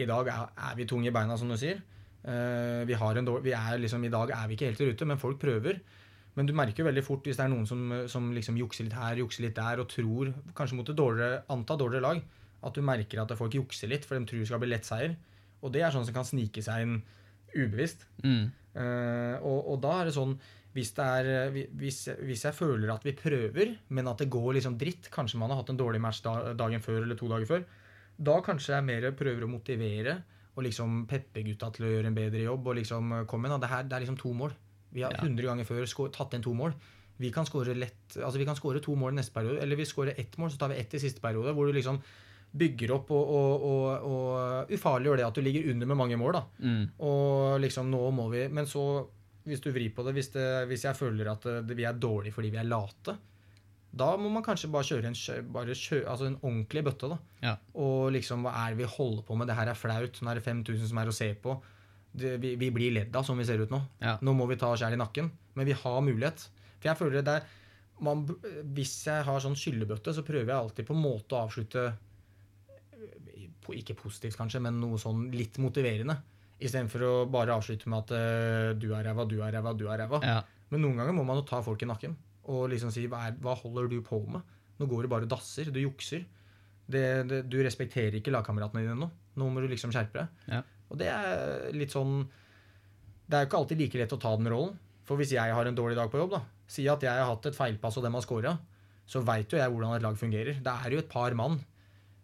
i 0.00 0.06
dag 0.08 0.28
er, 0.32 0.76
vi 0.78 0.86
tunge 0.88 1.10
i 1.10 1.12
beina, 1.12 1.36
som 1.36 1.50
du 1.52 1.56
sier. 1.60 1.82
Eh, 2.24 2.84
vi 2.86 2.94
har 2.94 3.18
en 3.18 3.26
dårlig, 3.26 3.42
vi 3.50 3.52
er 3.58 3.78
liksom, 3.82 4.04
I 4.06 4.12
dag 4.14 4.30
er 4.30 4.46
vi 4.48 4.54
ikke 4.56 4.68
helt 4.70 4.80
i 4.80 4.86
rute, 4.92 5.04
men 5.10 5.18
folk 5.18 5.40
prøver. 5.42 5.80
Men 6.38 6.48
du 6.48 6.54
merker 6.56 6.80
jo 6.82 6.88
veldig 6.88 7.04
fort 7.04 7.26
hvis 7.28 7.36
det 7.36 7.44
er 7.44 7.52
noen 7.52 7.66
som, 7.68 7.82
som 8.08 8.30
liksom 8.32 8.56
jukser 8.56 8.86
litt 8.86 8.96
her, 8.96 9.20
jukser 9.20 9.44
litt 9.44 9.58
der, 9.58 9.82
og 9.82 9.90
tror, 9.92 10.32
kanskje 10.56 10.78
mot 10.78 10.88
et 10.88 10.96
dårligere, 10.96 11.42
anta 11.52 11.76
dårligere 11.76 12.06
lag, 12.06 12.22
at 12.62 12.78
du 12.78 12.84
merker 12.86 13.20
at 13.20 13.34
folk 13.36 13.58
jukser 13.58 13.90
litt, 13.90 14.06
for 14.08 14.16
de 14.16 14.28
tror 14.28 14.40
det 14.40 14.48
skal 14.48 14.62
bli 14.62 14.70
lett 14.72 14.88
seier. 14.88 15.18
Og 15.62 15.74
det 15.74 15.84
er 15.84 15.92
sånn 15.94 16.06
som 16.08 16.16
kan 16.16 16.26
snike 16.26 16.64
seg 16.64 16.86
inn 16.86 16.96
ubevisst. 17.52 18.06
Mm. 18.24 18.48
Uh, 18.72 19.36
og, 19.44 19.58
og 19.74 19.80
da 19.84 19.98
er 20.00 20.08
det 20.08 20.16
sånn 20.16 20.36
hvis, 20.72 20.94
det 20.96 21.04
er, 21.04 21.26
eh, 21.28 21.56
hvis, 21.76 21.98
hvis 22.24 22.46
jeg 22.46 22.56
føler 22.56 22.88
at 22.94 23.02
vi 23.04 23.12
prøver, 23.12 23.74
men 23.92 24.08
at 24.08 24.22
det 24.22 24.30
går 24.32 24.54
liksom 24.56 24.78
dritt 24.80 25.10
Kanskje 25.12 25.36
man 25.36 25.52
har 25.52 25.60
hatt 25.60 25.72
en 25.74 25.76
dårlig 25.76 26.00
match 26.00 26.22
dagen 26.24 26.80
før 26.80 27.02
eller 27.02 27.18
to 27.18 27.28
dager 27.28 27.50
før. 27.50 27.66
Da 28.16 28.38
kanskje 28.44 28.72
jeg 28.78 28.86
mer 28.86 29.10
prøver 29.16 29.44
å 29.44 29.50
motivere 29.52 30.14
og 30.52 30.64
liksom 30.64 31.02
peppe 31.08 31.44
gutta 31.44 31.70
til 31.72 31.86
å 31.86 31.92
gjøre 31.92 32.08
en 32.08 32.16
bedre 32.16 32.46
jobb. 32.46 32.66
og 32.72 32.78
liksom 32.80 33.12
komme, 33.12 33.26
Kom 33.28 33.46
igjen. 33.46 33.60
Det, 33.60 33.70
her, 33.72 33.84
det 33.88 33.96
er 33.96 34.04
liksom 34.06 34.18
to 34.20 34.32
mål. 34.36 34.56
Vi 34.92 35.02
har 35.02 35.12
Ja. 35.16 35.22
100 35.24 35.46
ganger 35.48 35.64
før 35.68 36.10
tatt 36.12 36.34
inn 36.34 36.42
to 36.44 36.52
mål. 36.54 36.74
Vi 37.18 37.30
kan 37.30 37.46
skåre 37.46 37.74
lett, 37.76 38.16
altså 38.16 38.38
vi 38.38 38.44
kan 38.48 38.56
skåre 38.56 38.80
to 38.82 38.94
mål 38.98 39.12
i 39.12 39.20
neste 39.20 39.32
periode, 39.34 39.60
eller 39.62 39.76
vi 39.76 39.84
skårer 39.86 40.18
ett 40.18 40.36
mål, 40.38 40.50
så 40.50 40.58
tar 40.58 40.72
vi 40.72 40.80
ett 40.80 40.94
i 40.94 40.98
siste 40.98 41.20
periode. 41.20 41.52
Hvor 41.54 41.66
du 41.66 41.72
liksom 41.72 42.00
bygger 42.52 42.92
opp 42.92 43.10
og, 43.14 43.30
og, 43.32 43.64
og, 43.64 44.06
og 44.12 44.72
ufarliggjør 44.76 45.20
det 45.20 45.26
at 45.26 45.38
du 45.38 45.40
ligger 45.44 45.70
under 45.72 45.88
med 45.88 45.96
mange 45.96 46.18
mål. 46.20 46.32
da. 46.36 46.42
Mm. 46.60 46.84
Og 47.00 47.60
liksom, 47.64 47.90
nå 47.92 48.00
må 48.12 48.28
vi 48.32 48.46
Men 48.52 48.66
så, 48.68 49.06
hvis 49.48 49.62
du 49.64 49.70
vrir 49.72 49.92
på 49.96 50.04
det 50.04 50.12
Hvis, 50.18 50.28
det, 50.34 50.68
hvis 50.68 50.84
jeg 50.84 50.98
føler 50.98 51.30
at 51.32 51.46
eh, 51.48 51.62
det, 51.64 51.76
vi 51.78 51.86
er 51.88 51.96
dårlige 51.96 52.34
fordi 52.36 52.50
vi 52.52 52.60
er 52.60 52.68
late, 52.68 53.16
da 53.92 54.16
må 54.16 54.30
man 54.32 54.44
kanskje 54.44 54.70
bare 54.72 54.88
kjøre 54.88 55.10
en, 55.10 55.16
bare 55.52 55.74
kjø, 55.76 56.02
altså 56.08 56.24
en 56.28 56.38
ordentlig 56.40 56.84
bøtte. 56.84 57.10
da. 57.12 57.18
Ja. 57.42 57.56
Og 57.76 58.12
liksom, 58.14 58.44
hva 58.46 58.54
er 58.64 58.72
det 58.72 58.82
vi 58.84 58.88
holder 58.88 59.22
på 59.28 59.36
med? 59.36 59.50
Det 59.50 59.56
her 59.58 59.68
er 59.68 59.76
flaut. 59.76 60.20
Nå 60.22 60.30
er 60.32 60.40
det 60.40 60.44
5000 60.46 60.88
som 60.88 61.00
er 61.02 61.10
å 61.10 61.16
se 61.16 61.28
på. 61.36 61.58
Det, 62.12 62.36
vi, 62.42 62.54
vi 62.60 62.68
blir 62.74 62.92
ledd 62.92 63.16
av 63.16 63.24
som 63.24 63.38
vi 63.40 63.46
ser 63.48 63.62
ut 63.62 63.72
nå. 63.72 63.80
Ja. 64.02 64.18
Nå 64.20 64.34
må 64.36 64.46
vi 64.50 64.58
ta 64.60 64.72
skjær 64.76 64.94
i 64.94 65.00
nakken. 65.00 65.30
Men 65.56 65.68
vi 65.68 65.76
har 65.76 66.00
mulighet. 66.04 66.46
For 66.78 66.90
jeg 66.90 66.98
føler 66.98 67.24
det 67.24 67.36
er 67.38 67.50
man, 68.02 68.24
Hvis 68.74 68.96
jeg 69.06 69.24
har 69.26 69.42
sånn 69.42 69.56
skyllebøtte, 69.58 70.14
så 70.16 70.24
prøver 70.26 70.50
jeg 70.50 70.58
alltid 70.58 70.88
på 70.88 70.96
en 70.96 71.04
måte 71.04 71.36
å 71.36 71.44
avslutte 71.46 71.84
eh, 71.92 73.46
Ikke 73.78 73.96
positivt, 73.98 74.36
kanskje, 74.40 74.62
men 74.64 74.80
noe 74.82 74.98
sånn 75.00 75.28
litt 75.34 75.60
motiverende. 75.62 76.18
Istedenfor 76.62 77.06
å 77.06 77.14
bare 77.30 77.54
avslutte 77.56 77.90
med 77.90 78.04
at 78.04 78.12
uh, 78.14 78.68
du 78.78 78.92
er 78.94 79.06
ræva, 79.08 79.24
du 79.26 79.40
er 79.42 79.54
ræva, 79.56 79.72
du 79.74 79.88
er 79.90 79.98
ræva. 80.04 80.20
Ja. 80.22 80.36
Men 80.70 80.84
noen 80.84 81.00
ganger 81.00 81.16
må 81.16 81.24
man 81.26 81.40
jo 81.40 81.46
ta 81.48 81.58
folk 81.64 81.82
i 81.82 81.88
nakken 81.90 82.14
og 82.50 82.68
liksom 82.72 82.90
si 82.94 83.04
hva, 83.10 83.28
er, 83.28 83.34
hva 83.42 83.54
holder 83.58 83.88
du 83.90 84.00
på 84.04 84.18
med? 84.30 84.42
Nå 84.80 84.88
går 84.90 85.04
det 85.04 85.10
bare 85.12 85.28
dasser. 85.30 85.70
Du 85.70 85.78
jukser. 85.78 86.24
Det, 86.90 87.02
det, 87.30 87.42
du 87.50 87.60
respekterer 87.62 88.18
ikke 88.18 88.32
lagkameratene 88.34 88.82
dine 88.82 88.96
nå. 88.98 89.08
Nå 89.38 89.50
må 89.52 89.62
du 89.62 89.68
liksom 89.70 89.92
skjerpe 89.94 90.24
deg. 90.24 90.46
Ja. 90.50 90.62
Og 90.92 90.98
det 91.00 91.08
er 91.08 91.70
litt 91.72 91.94
sånn 91.94 92.20
Det 93.26 93.38
er 93.38 93.44
jo 93.44 93.48
ikke 93.48 93.60
alltid 93.62 93.80
like 93.80 94.00
lett 94.02 94.14
å 94.16 94.20
ta 94.20 94.34
den 94.36 94.50
rollen. 94.52 94.76
For 95.08 95.18
hvis 95.18 95.32
jeg 95.34 95.54
har 95.56 95.66
en 95.66 95.76
dårlig 95.76 95.96
dag 95.98 96.10
på 96.12 96.20
jobb, 96.20 96.36
da, 96.36 96.42
si 96.70 96.84
at 96.90 97.02
jeg 97.02 97.10
har 97.10 97.26
hatt 97.26 97.48
et 97.48 97.56
feilpass 97.56 97.96
og 97.98 98.04
dem 98.06 98.14
har 98.14 98.24
scora, 98.24 98.52
så 99.08 99.22
veit 99.26 99.50
jo 99.50 99.58
jeg 99.58 99.72
hvordan 99.72 99.96
et 99.96 100.04
lag 100.04 100.18
fungerer. 100.18 100.60
Det 100.62 100.74
er 100.86 100.94
jo 100.94 101.00
et 101.02 101.10
par 101.10 101.34
mann, 101.38 101.58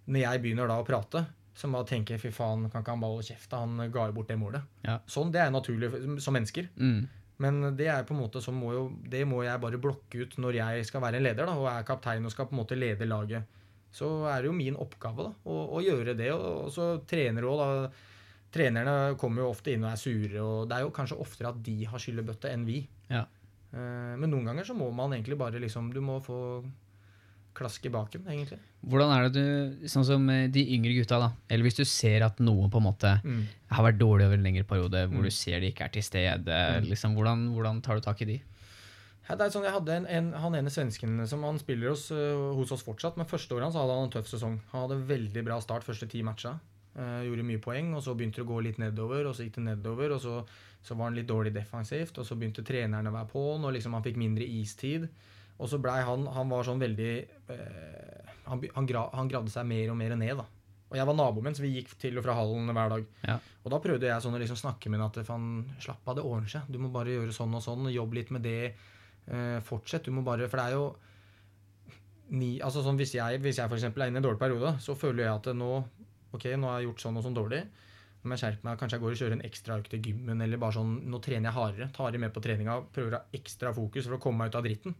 når 0.07 0.23
jeg 0.23 0.43
begynner 0.45 0.71
da 0.71 0.79
å 0.79 0.87
prate, 0.87 1.25
som 1.59 1.75
bare 1.75 1.89
tenker 1.91 2.21
fy 2.23 2.31
faen, 2.31 2.69
kan 2.71 2.85
ikke 2.85 2.95
han 2.95 3.03
bare 3.03 3.17
holde 3.17 3.27
kjeft, 3.27 3.57
han 3.57 3.91
ga 3.91 4.07
jo 4.09 4.15
bort 4.15 4.31
det 4.31 4.39
målet. 4.39 4.69
Ja. 4.87 5.01
Sånn, 5.11 5.33
det 5.35 5.43
er 5.43 5.51
naturlig 5.51 5.91
som 6.23 6.37
mennesker. 6.39 6.69
Mm. 6.79 7.09
Men 7.43 7.61
det 7.79 7.89
er 7.91 8.07
på 8.07 8.15
en 8.15 8.23
måte 8.23 8.43
må 8.55 8.73
jo, 8.75 8.85
det 9.07 9.25
må 9.31 9.45
jeg 9.47 9.63
bare 9.63 9.79
blokke 9.83 10.25
ut 10.25 10.39
når 10.43 10.59
jeg 10.59 10.87
skal 10.89 11.03
være 11.03 11.21
en 11.21 11.27
leder 11.27 11.47
da, 11.47 11.55
og 11.59 11.69
er 11.71 11.87
kaptein 11.87 12.27
og 12.27 12.35
skal 12.35 12.49
på 12.51 12.57
en 12.57 12.63
måte 12.63 12.79
lede 12.79 13.11
laget. 13.11 13.59
Så 13.95 14.07
er 14.29 14.43
det 14.43 14.51
jo 14.51 14.57
min 14.57 14.79
oppgave 14.79 15.29
da, 15.29 15.35
å, 15.49 15.59
å 15.79 15.83
gjøre 15.83 16.15
det. 16.19 16.31
Og, 16.35 16.49
og 16.67 16.73
så 16.75 16.89
trener 17.09 17.47
også 17.47 17.67
da, 17.67 18.07
Trenerne 18.53 19.17
kommer 19.21 19.43
jo 19.45 19.51
ofte 19.53 19.73
inn 19.75 19.85
og 19.85 19.91
er 19.93 19.97
sure, 20.01 20.41
og 20.41 20.69
det 20.71 20.77
er 20.79 20.81
jo 20.87 20.91
kanskje 20.97 21.19
oftere 21.21 21.49
at 21.53 21.63
de 21.63 21.85
har 21.85 21.99
skyllebøtte 22.01 22.49
enn 22.53 22.65
vi. 22.65 22.79
Ja. 23.11 23.27
Eh, 23.75 24.15
Men 24.17 24.31
noen 24.31 24.45
ganger 24.49 24.65
så 24.65 24.75
må 24.77 24.91
man 24.95 25.13
egentlig 25.13 25.37
bare 25.39 25.61
liksom 25.61 25.93
Du 25.93 26.01
må 26.01 26.19
få 26.25 26.65
klask 27.59 27.85
i 27.85 27.91
baken, 27.91 28.23
egentlig. 28.31 28.59
Hvordan 28.87 29.11
er 29.11 29.25
det 29.29 29.33
du, 29.35 29.87
sånn 29.91 30.05
som 30.07 30.29
eh, 30.31 30.47
de 30.55 30.63
yngre 30.77 30.93
gutta, 30.95 31.19
da, 31.19 31.33
eller 31.51 31.67
hvis 31.67 31.75
du 31.81 31.85
ser 31.85 32.23
at 32.23 32.39
noen 32.39 32.71
på 32.71 32.79
en 32.79 32.87
måte 32.87 33.21
Mm. 33.25 33.43
har 33.73 33.85
vært 33.85 33.99
dårlig 33.99 34.27
over 34.29 34.35
en 34.39 34.45
lengre 34.47 34.63
periode, 34.65 35.09
hvor 35.11 35.19
Mm. 35.19 35.25
du 35.25 35.31
ser 35.31 35.59
de 35.61 35.73
ikke 35.73 35.85
er 35.85 35.89
til 35.89 36.03
stede, 36.03 36.47
Mm. 36.47 36.87
liksom, 36.89 37.15
hvordan, 37.17 37.49
hvordan 37.53 37.83
tar 37.83 37.97
du 37.97 38.01
tak 38.01 38.23
i 38.23 38.25
de? 38.27 38.43
Ja, 39.29 39.35
det 39.35 39.41
er 39.47 39.51
sånn, 39.51 39.65
jeg 39.65 39.73
hadde 39.73 39.89
en, 39.91 40.07
en, 40.07 40.33
Han 40.33 40.55
ene 40.55 40.71
svensken 40.71 41.27
som 41.27 41.43
han 41.43 41.59
spiller 41.59 41.89
hos, 41.91 42.11
øh, 42.13 42.55
hos 42.55 42.71
oss 42.73 42.83
fortsatt, 42.85 43.17
men 43.17 43.27
første 43.27 43.51
året 43.53 43.65
hans 43.65 43.75
hadde 43.75 43.91
han 43.93 44.05
en 44.05 44.11
tøff 44.11 44.29
sesong. 44.29 44.61
Han 44.73 44.89
hadde 44.89 45.07
veldig 45.09 45.45
bra 45.45 45.59
start 45.61 45.83
første 45.85 46.09
ti 46.09 46.23
matcha. 46.23 46.61
Eh, 46.97 47.25
gjorde 47.29 47.45
mye 47.47 47.63
poeng, 47.63 47.93
og 47.95 48.03
så 48.03 48.15
begynte 48.17 48.41
det 48.41 48.47
å 48.47 48.49
gå 48.49 48.61
litt 48.65 48.79
nedover, 48.83 49.29
og 49.29 49.37
så 49.37 49.45
gikk 49.45 49.59
det 49.59 49.67
nedover, 49.69 50.17
og 50.17 50.23
så, 50.23 50.39
så 50.83 50.97
var 50.99 51.11
han 51.11 51.19
litt 51.19 51.29
dårlig 51.29 51.53
defensivt, 51.55 52.17
og 52.19 52.27
så 52.27 52.37
begynte 52.39 52.65
treneren 52.67 53.11
å 53.11 53.15
være 53.15 53.31
på 53.31 53.43
han, 53.53 53.67
og 53.69 53.75
liksom 53.77 53.95
han 53.95 54.07
fikk 54.07 54.19
mindre 54.19 54.47
istid. 54.59 55.07
Og 55.59 55.67
så 55.67 55.81
blei 55.83 55.97
han 56.07 56.23
Han 56.31 56.53
var 56.53 56.63
sånn 56.63 56.79
veldig 56.79 57.13
eh, 57.51 58.35
han, 58.47 58.61
han, 58.77 58.87
gra, 58.87 59.09
han 59.11 59.31
gravde 59.31 59.51
seg 59.51 59.67
mer 59.67 59.91
og 59.93 59.99
mer 59.99 60.15
ned, 60.19 60.39
da. 60.39 60.47
Og 60.89 60.97
jeg 60.97 61.05
var 61.05 61.17
naboen 61.19 61.45
min, 61.45 61.57
så 61.57 61.65
vi 61.65 61.75
gikk 61.75 61.91
til 62.01 62.17
og 62.17 62.25
fra 62.25 62.35
hallen 62.39 62.71
hver 62.73 62.93
dag. 62.95 63.09
Ja. 63.29 63.35
Og 63.61 63.73
da 63.75 63.81
prøvde 63.85 64.09
jeg 64.09 64.25
sånn 64.25 64.39
å 64.39 64.41
liksom 64.41 64.57
snakke 64.57 64.89
med 64.89 65.03
ham 65.03 65.11
at 65.11 65.19
faen, 65.27 65.51
slapp 65.85 66.07
av, 66.09 66.17
det 66.17 66.25
ordner 66.25 66.49
seg. 66.49 66.71
Du 66.73 66.79
må 66.81 66.89
bare 66.95 67.13
gjøre 67.13 67.35
sånn 67.37 67.53
og 67.59 67.61
sånn, 67.65 67.91
jobb 67.93 68.17
litt 68.17 68.33
med 68.33 68.47
det. 68.47 68.73
Eh, 69.29 69.59
fortsett. 69.67 70.09
Du 70.09 70.17
må 70.17 70.25
bare 70.25 70.49
For 70.49 70.57
det 70.57 70.65
er 70.71 70.79
jo 70.79 70.87
ni, 72.33 72.55
altså 72.65 72.81
sånn 72.85 72.97
Hvis 72.97 73.13
jeg, 73.19 73.41
hvis 73.45 73.59
jeg 73.61 73.69
eksempel 73.69 74.05
er 74.05 74.09
inne 74.09 74.23
i 74.23 74.23
en 74.23 74.29
dårlig 74.31 74.41
periode, 74.41 74.73
så 74.81 74.97
føler 74.97 75.27
jeg 75.27 75.35
at 75.35 75.51
nå 75.57 75.73
Ok, 76.37 76.49
nå 76.55 76.69
har 76.69 76.81
jeg 76.81 76.91
gjort 76.91 77.05
sånn 77.05 77.19
og 77.21 77.25
sånn 77.27 77.37
dårlig. 77.37 77.63
Nå 78.19 78.29
må 78.29 78.37
jeg 78.37 78.43
skjerpe 78.45 78.67
meg. 78.67 78.79
Kanskje 78.81 78.99
jeg 78.99 79.05
går 79.05 79.15
og 79.15 79.21
kjører 79.23 79.37
en 79.39 79.45
ekstra 79.47 79.77
økt 79.81 79.93
til 79.95 80.09
gymmen, 80.11 80.43
eller 80.45 80.61
bare 80.61 80.77
sånn 80.77 80.97
Nå 81.09 81.21
trener 81.25 81.51
jeg 81.51 81.57
hardere. 81.57 81.91
Tar 81.95 82.15
jeg 82.15 82.23
med 82.23 82.35
på 82.35 82.43
treninga. 82.45 82.81
Prøver 82.95 83.15
å 83.15 83.21
ha 83.21 83.39
ekstra 83.39 83.75
fokus 83.77 84.09
for 84.09 84.19
å 84.19 84.23
komme 84.23 84.43
meg 84.43 84.53
ut 84.53 84.59
av 84.59 84.67
dritten. 84.67 84.97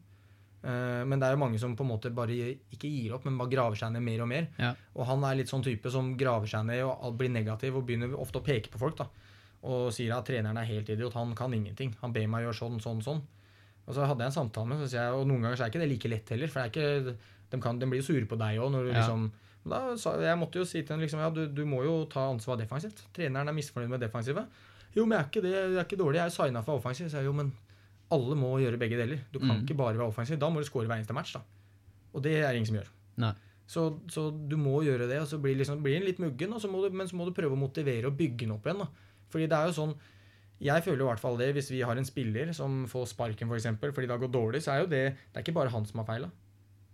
Eh, 0.59 1.03
men 1.07 1.21
det 1.21 1.29
er 1.29 1.37
jo 1.37 1.41
mange 1.41 1.59
som 1.63 1.77
på 1.79 1.85
en 1.87 1.91
måte 1.93 2.11
bare 2.15 2.35
ikke 2.75 2.91
gir 2.91 3.15
opp, 3.15 3.27
men 3.29 3.39
bare 3.39 3.53
graver 3.53 3.79
seg 3.79 3.95
ned 3.95 4.05
mer 4.05 4.25
og 4.25 4.31
mer. 4.31 4.49
Ja. 4.59 4.75
Og 4.97 5.07
han 5.11 5.25
er 5.27 5.39
litt 5.39 5.51
sånn 5.53 5.65
type 5.67 5.93
som 5.95 6.13
graver 6.19 6.51
seg 6.51 6.67
ned 6.67 6.85
og 6.87 7.19
blir 7.19 7.33
negativ 7.33 7.79
og 7.79 7.87
begynner 7.89 8.15
ofte 8.19 8.43
å 8.43 8.47
peke 8.47 8.73
på 8.73 8.81
folk. 8.81 8.99
da 8.99 9.09
Og 9.69 9.91
sier 9.95 10.15
at 10.17 10.27
treneren 10.27 10.59
er 10.59 10.71
helt 10.71 10.91
idiot. 10.91 11.15
Han 11.19 11.35
kan 11.39 11.55
ingenting. 11.55 11.95
Han 12.03 12.15
ber 12.15 12.27
meg 12.31 12.47
gjøre 12.47 12.61
sånn, 12.63 12.81
sånn, 12.83 13.03
sånn. 13.05 13.23
Og 13.89 13.97
så 13.97 14.05
hadde 14.05 14.21
jeg 14.21 14.35
en 14.35 14.41
samtale 14.43 14.69
med 14.69 14.95
og 15.17 15.27
noen 15.27 15.47
ganger 15.47 15.57
så 15.57 15.65
er 15.65 15.71
ikke 15.73 15.81
det 15.81 15.93
like 15.93 16.09
lett 16.13 16.33
heller. 16.35 16.51
For 16.53 16.61
det 16.61 16.73
ikke, 16.73 17.15
de, 17.49 17.61
kan, 17.63 17.79
de 17.81 17.89
blir 17.89 18.03
jo 18.03 18.09
sure 18.11 18.29
på 18.29 18.37
deg 18.37 18.59
òg. 18.61 18.75
Ja. 18.83 18.99
Liksom, 18.99 19.31
da 19.67 19.81
jeg 20.23 20.39
måtte 20.39 20.59
jo 20.61 20.65
si 20.65 20.81
til 20.83 20.95
henne 20.95 21.03
liksom, 21.05 21.21
ja, 21.21 21.31
du, 21.31 21.47
du 21.53 21.65
må 21.67 21.83
jo 21.85 22.05
ta 22.07 22.29
ansvar 22.31 22.57
defensivt. 22.61 23.03
Treneren 23.13 23.49
er 23.49 23.53
misfornøyd 23.57 23.91
med 23.91 24.01
defensivet. 24.01 24.47
Jo, 24.97 25.05
men 25.05 25.19
jeg 25.19 25.25
er 25.25 25.29
ikke 25.29 25.43
det. 25.45 25.53
Jeg 25.53 25.75
er 25.77 25.85
ikke 25.85 25.99
dårlig. 26.01 26.17
Jeg 26.21 26.27
er 26.27 26.35
signa 26.37 26.63
for 26.65 26.79
offensiv. 26.81 27.11
Så 27.11 27.19
jeg, 27.21 27.27
jo, 27.27 27.33
men 27.37 27.53
alle 28.11 28.37
må 28.39 28.55
gjøre 28.63 28.79
begge 28.81 28.97
deler. 28.97 29.19
Du 29.33 29.39
kan 29.39 29.49
Mm. 29.59 29.65
ikke 29.67 29.77
bare 29.77 29.99
være 29.99 30.09
offensiv. 30.09 30.39
Da 30.41 30.49
må 30.49 30.61
du 30.61 30.65
score 30.65 30.87
hver 30.87 30.97
eneste 30.97 31.13
match. 31.13 31.35
da. 31.35 31.41
Og 32.15 32.23
det 32.23 32.37
er 32.39 32.49
det 32.49 32.57
ingen 32.57 32.67
som 32.67 32.77
gjør. 32.81 32.89
Nei. 33.19 33.33
Så, 33.69 33.83
så 34.09 34.31
du 34.49 34.57
må 34.57 34.79
gjøre 34.83 35.07
det, 35.11 35.21
og 35.21 35.27
så 35.29 35.37
blir, 35.39 35.55
liksom, 35.61 35.83
blir 35.83 35.99
den 35.99 36.07
litt 36.09 36.19
muggen, 36.19 36.53
og 36.55 36.61
så 36.63 36.71
du, 36.73 36.89
men 36.97 37.07
så 37.07 37.17
må 37.17 37.27
du 37.27 37.33
prøve 37.37 37.53
å 37.53 37.59
motivere 37.61 38.07
og 38.09 38.17
bygge 38.17 38.47
den 38.47 38.53
opp 38.57 38.65
igjen. 38.65 38.79
da. 38.79 38.87
Fordi 39.29 39.47
det 39.47 39.53
er 39.59 39.67
jo 39.69 39.73
sånn 39.77 39.95
Jeg 40.61 40.83
føler 40.83 41.05
i 41.05 41.07
hvert 41.07 41.21
fall 41.21 41.37
det 41.37 41.53
hvis 41.55 41.69
vi 41.71 41.83
har 41.87 41.95
en 41.97 42.05
spiller 42.09 42.49
som 42.53 42.87
får 42.89 43.05
sparken 43.13 43.47
for 43.47 43.55
eksempel, 43.61 43.93
fordi 43.93 44.09
det 44.09 44.17
har 44.17 44.23
gått 44.27 44.33
dårlig, 44.35 44.63
så 44.65 44.73
er 44.73 44.81
jo 44.81 44.87
det 44.91 45.03
Det 45.15 45.37
er 45.37 45.43
ikke 45.45 45.55
bare 45.55 45.71
han 45.71 45.85
som 45.87 46.01
har 46.01 46.07
feila. 46.09 46.31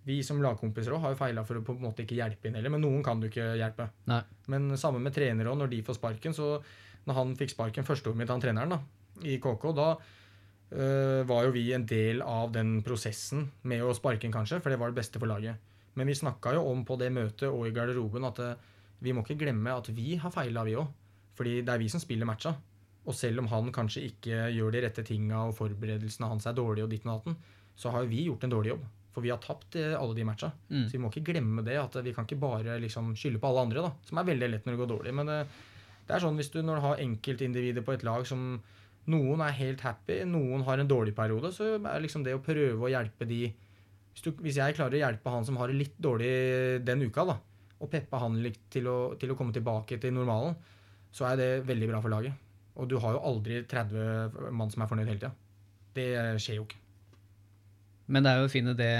Vi 0.04 0.18
som 0.26 0.40
lagkompiser 0.44 0.92
også 0.92 1.06
har 1.06 1.14
jo 1.14 1.20
feila 1.20 1.44
for 1.48 1.58
å 1.58 1.64
på 1.64 1.76
en 1.76 1.84
måte 1.86 2.04
ikke 2.04 2.18
hjelpe 2.18 2.48
inn 2.48 2.58
heller, 2.58 2.72
men 2.74 2.82
noen 2.84 3.04
kan 3.04 3.22
du 3.22 3.30
ikke 3.30 3.54
hjelpe. 3.56 3.88
Nei. 4.10 4.20
Men 4.52 4.74
samme 4.80 5.00
med 5.00 5.14
trenere 5.16 5.48
òg, 5.52 5.56
når 5.62 5.72
de 5.72 5.80
får 5.86 5.96
sparken. 5.96 6.36
Så 6.36 6.48
når 7.08 7.18
han 7.18 7.32
fikk 7.38 7.54
sparken 7.54 7.86
første 7.88 8.10
året 8.10 8.20
mitt, 8.20 8.32
han 8.32 8.42
treneren, 8.42 8.74
da, 8.74 8.80
i 9.24 9.38
KK, 9.40 9.64
da 9.76 9.88
øh, 9.94 11.22
var 11.28 11.46
jo 11.46 11.54
vi 11.54 11.64
en 11.76 11.86
del 11.88 12.20
av 12.24 12.52
den 12.52 12.76
prosessen 12.84 13.46
med 13.70 13.84
å 13.84 13.94
sparke 13.96 14.28
inn, 14.28 14.34
kanskje, 14.34 14.60
for 14.60 14.72
det 14.72 14.80
var 14.80 14.92
det 14.92 15.00
beste 15.00 15.22
for 15.22 15.30
laget. 15.30 15.72
Men 15.94 16.10
vi 16.10 16.18
snakka 16.18 16.56
jo 16.56 16.66
om 16.68 16.82
på 16.84 16.98
det 17.00 17.12
møtet 17.14 17.48
og 17.48 17.68
i 17.68 17.74
garderoben 17.74 18.28
at 18.28 18.42
øh, 18.44 18.70
vi 19.04 19.12
må 19.12 19.24
ikke 19.24 19.40
glemme 19.40 19.72
at 19.72 19.88
vi 19.94 20.18
har 20.20 20.32
feila, 20.34 20.66
vi 20.66 20.76
òg. 20.80 20.92
Fordi 21.34 21.60
det 21.66 21.72
er 21.72 21.80
vi 21.80 21.90
som 21.90 22.02
spiller 22.02 22.28
matcha. 22.28 22.54
Og 23.04 23.16
selv 23.16 23.42
om 23.42 23.48
han 23.52 23.72
kanskje 23.74 24.04
ikke 24.08 24.48
gjør 24.54 24.72
de 24.72 24.84
rette 24.84 25.04
tinga 25.04 25.46
og 25.48 25.56
forberedelsene 25.58 26.28
hans 26.30 26.46
er 26.48 26.56
dårlige, 26.56 26.86
og 26.86 26.92
ditt 26.92 27.04
og 27.04 27.12
datten, 27.12 27.40
så 27.76 27.92
har 27.92 28.04
jo 28.04 28.12
vi 28.12 28.22
gjort 28.28 28.46
en 28.46 28.54
dårlig 28.54 28.72
jobb. 28.72 28.84
For 29.14 29.22
vi 29.22 29.30
har 29.30 29.40
tapt 29.42 29.78
eh, 29.78 29.94
alle 29.94 30.16
de 30.16 30.26
matcha. 30.26 30.50
Mm. 30.68 30.86
Så 30.88 30.96
vi 30.96 31.00
må 31.02 31.10
ikke 31.12 31.28
glemme 31.32 31.64
det. 31.66 31.78
at 31.78 31.98
Vi 32.02 32.14
kan 32.16 32.26
ikke 32.26 32.42
bare 32.42 32.78
liksom 32.82 33.14
skylde 33.18 33.40
på 33.42 33.50
alle 33.50 33.66
andre, 33.68 33.86
da, 33.86 33.92
som 34.08 34.20
er 34.20 34.30
veldig 34.32 34.50
lett 34.50 34.66
når 34.66 34.74
det 34.74 34.82
går 34.82 34.92
dårlig. 34.94 35.14
Men 35.14 35.30
det, 35.30 35.40
det 36.08 36.16
er 36.16 36.24
sånn 36.24 36.40
hvis 36.40 36.50
du 36.54 36.60
når 36.62 36.80
du 36.80 36.86
har 36.88 37.04
enkeltindivider 37.04 37.86
på 37.86 37.94
et 37.96 38.06
lag 38.06 38.26
som 38.28 38.56
Noen 39.12 39.42
er 39.44 39.52
helt 39.58 39.82
happy, 39.84 40.22
noen 40.24 40.62
har 40.64 40.80
en 40.80 40.88
dårlig 40.88 41.12
periode, 41.12 41.50
så 41.52 41.74
er 41.76 42.00
liksom 42.00 42.22
det 42.24 42.32
å 42.38 42.40
prøve 42.40 42.86
å 42.86 42.88
hjelpe 42.88 43.26
de 43.28 43.42
Hvis, 44.14 44.22
du, 44.24 44.30
hvis 44.40 44.56
jeg 44.56 44.76
klarer 44.78 44.96
å 44.96 45.02
hjelpe 45.02 45.34
han 45.34 45.44
som 45.44 45.58
har 45.60 45.68
det 45.68 45.76
litt 45.76 45.98
dårlig 46.00 46.30
den 46.86 47.02
uka, 47.04 47.26
da, 47.28 47.34
og 47.82 47.90
peppe 47.92 48.20
han 48.22 48.38
litt 48.40 48.62
til 48.72 48.88
å, 48.88 48.96
til 49.20 49.34
å 49.34 49.36
komme 49.36 49.52
tilbake 49.52 49.98
til 50.00 50.14
normalen, 50.16 50.56
så 51.12 51.28
er 51.28 51.40
det 51.40 51.50
veldig 51.68 51.90
bra 51.90 52.00
for 52.00 52.14
laget. 52.14 52.40
Og 52.80 52.88
du 52.90 52.96
har 53.02 53.16
jo 53.16 53.24
aldri 53.28 53.60
30 53.68 54.54
mann 54.56 54.72
som 54.72 54.82
er 54.82 54.90
fornøyd 54.90 55.10
hele 55.10 55.20
tida. 55.20 55.34
Det 55.94 56.08
skjer 56.42 56.58
jo 56.58 56.64
ikke. 56.64 56.80
Men 58.06 58.26
det 58.26 58.32
er 58.32 58.42
jo 58.42 58.48
å 58.48 58.52
finne 58.52 58.74
det 58.76 58.92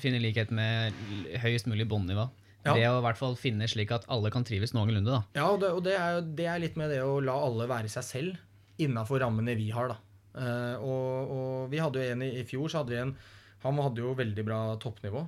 Finne 0.00 0.18
likhet 0.18 0.50
med 0.50 0.96
høyest 1.44 1.68
mulig 1.70 1.84
båndnivå. 1.86 2.24
Ja. 2.64 2.72
Det 2.72 2.88
å 2.88 2.96
i 2.98 3.04
hvert 3.04 3.20
fall 3.20 3.36
finne 3.38 3.68
slik 3.70 3.92
at 3.94 4.06
alle 4.12 4.32
kan 4.32 4.44
trives 4.46 4.72
noenlunde, 4.74 5.12
da. 5.12 5.20
Ja, 5.36 5.44
og 5.52 5.60
det, 5.60 5.70
og 5.76 5.84
det, 5.84 5.94
er, 6.00 6.24
det 6.24 6.48
er 6.48 6.62
litt 6.62 6.78
med 6.80 6.90
det 6.90 7.02
å 7.04 7.20
la 7.22 7.36
alle 7.44 7.68
være 7.70 7.90
seg 7.92 8.06
selv 8.08 8.82
innafor 8.82 9.20
rammene 9.22 9.54
vi 9.58 9.68
har, 9.74 9.92
da. 9.92 9.98
Uh, 10.34 10.82
og, 10.82 11.32
og 11.34 11.70
vi 11.70 11.78
hadde 11.78 12.00
jo 12.00 12.14
en 12.16 12.24
i, 12.26 12.30
i 12.40 12.44
fjor, 12.48 12.66
så 12.72 12.80
hadde 12.80 12.90
vi 12.90 12.98
en 12.98 13.12
Han 13.62 13.78
hadde 13.78 14.02
jo 14.02 14.16
veldig 14.18 14.44
bra 14.44 14.58
toppnivå. 14.82 15.22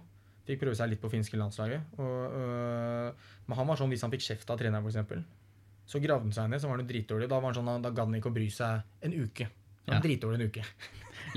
Fikk 0.49 0.65
prøve 0.65 0.79
seg 0.79 0.91
litt 0.91 1.01
på 1.01 1.13
finske 1.13 1.39
landslaget. 1.39 1.95
Og, 2.03 2.35
uh, 2.35 3.31
men 3.47 3.61
han 3.61 3.71
var 3.71 3.79
sånn 3.81 3.93
hvis 3.93 4.03
han 4.05 4.13
fikk 4.13 4.27
kjeft 4.27 4.51
av 4.53 4.59
treneren, 4.61 4.85
f.eks. 4.85 5.23
Så 5.87 6.03
gravde 6.03 6.27
han 6.27 6.35
seg 6.35 6.51
ned, 6.51 6.61
så 6.61 6.69
var 6.69 6.77
han 6.77 6.85
jo 6.85 6.91
dritdårlig. 6.91 7.31
Da 7.31 7.39
var 7.39 7.53
han 7.53 7.57
sånn, 7.61 7.71
da 7.85 7.93
gadd 7.95 8.11
han 8.11 8.19
ikke 8.19 8.33
å 8.33 8.37
bry 8.37 8.49
seg 8.51 9.07
en 9.07 9.17
uke. 9.17 9.49
Han 9.87 10.01
Ja. 10.01 10.03
Dritdårlig 10.03 10.41
en 10.41 10.51
uke. 10.51 10.65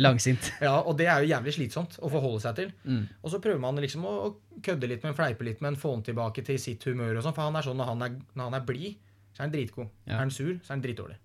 Langsint. 0.02 0.52
Ja, 0.66 0.78
Og 0.82 0.98
det 1.00 1.08
er 1.12 1.24
jo 1.24 1.30
jævlig 1.32 1.54
slitsomt 1.56 1.98
å 2.00 2.12
forholde 2.12 2.42
seg 2.44 2.58
til. 2.60 2.74
Mm. 2.84 3.06
Og 3.24 3.34
så 3.34 3.42
prøver 3.44 3.62
man 3.64 3.80
liksom 3.84 4.06
å, 4.08 4.14
å 4.28 4.60
kødde 4.66 4.90
litt 4.90 5.06
med 5.06 5.14
en 5.14 5.18
fleipe 5.20 5.48
litt 5.48 5.64
med 5.64 5.74
en, 5.74 5.80
få 5.80 5.94
han 5.96 6.06
tilbake 6.08 6.44
til 6.48 6.60
sitt 6.62 6.86
humør 6.90 7.20
og 7.20 7.26
sånn. 7.26 7.36
For 7.38 7.48
han 7.48 7.60
er 7.60 7.68
sånn 7.68 7.80
når 7.80 7.92
han 7.94 8.06
er, 8.08 8.20
når 8.34 8.50
han 8.50 8.60
er 8.60 8.68
blid, 8.68 9.02
så 9.34 9.42
er 9.42 9.48
han 9.48 9.56
dritgod. 9.56 9.92
Ja. 10.06 10.16
Er 10.16 10.24
han 10.24 10.34
sur, 10.36 10.54
så 10.58 10.72
er 10.72 10.78
han 10.78 10.86
dritdårlig. 10.86 11.20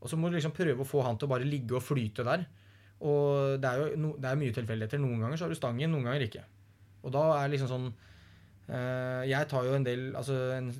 Og 0.00 0.12
så 0.12 0.18
må 0.20 0.30
du 0.30 0.36
liksom 0.38 0.54
prøve 0.54 0.84
å 0.84 0.88
få 0.88 1.02
han 1.06 1.18
til 1.18 1.28
å 1.28 1.32
bare 1.34 1.48
ligge 1.48 1.78
og 1.78 1.84
flyte 1.84 2.26
der. 2.26 2.46
Og 3.06 3.56
det 3.60 3.70
er 3.70 3.80
jo 3.82 4.00
no, 4.00 4.12
det 4.20 4.30
er 4.30 4.38
mye 4.40 4.54
tilfeldigheter. 4.56 5.02
Noen 5.02 5.24
ganger 5.24 5.40
så 5.40 5.46
har 5.46 5.52
du 5.52 5.58
stangen, 5.58 5.92
noen 5.92 6.06
ganger 6.06 6.26
ikke. 6.26 6.44
Og 7.06 7.12
da 7.14 7.24
er 7.38 7.50
liksom 7.52 7.68
sånn 7.70 7.84
øh, 7.90 9.22
Jeg 9.28 9.46
tar 9.50 9.66
jo 9.68 9.74
en 9.76 9.84
del 9.86 10.08
altså 10.18 10.36
en 10.56 10.72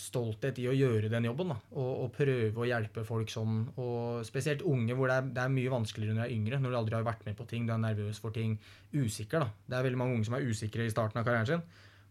stolthet 0.00 0.58
i 0.62 0.66
å 0.70 0.74
gjøre 0.74 1.10
den 1.12 1.28
jobben. 1.28 1.52
da, 1.54 1.56
Og, 1.74 1.90
og 2.04 2.12
prøve 2.14 2.62
å 2.62 2.68
hjelpe 2.68 3.04
folk 3.06 3.32
sånn. 3.32 3.62
Og 3.80 4.24
spesielt 4.26 4.64
unge, 4.66 4.96
hvor 4.96 5.10
det 5.10 5.18
er, 5.20 5.28
det 5.36 5.44
er 5.44 5.52
mye 5.54 5.72
vanskeligere 5.72 6.16
når 6.16 6.22
du 6.22 6.26
er 6.26 6.36
yngre. 6.36 6.60
Når 6.62 6.74
du 6.74 6.78
aldri 6.80 6.98
har 6.98 7.06
vært 7.06 7.26
med 7.28 7.38
på 7.38 7.46
ting, 7.50 7.66
du 7.66 7.74
er 7.74 7.82
nervøs 7.82 8.20
for 8.22 8.34
ting. 8.34 8.56
Usikker, 8.94 9.44
da. 9.44 9.50
Det 9.66 9.78
er 9.78 9.88
veldig 9.88 10.00
mange 10.00 10.18
unge 10.18 10.28
som 10.28 10.38
er 10.38 10.48
usikre 10.48 10.86
i 10.86 10.92
starten 10.92 11.20
av 11.20 11.28
karrieren 11.28 11.50
sin. 11.52 11.64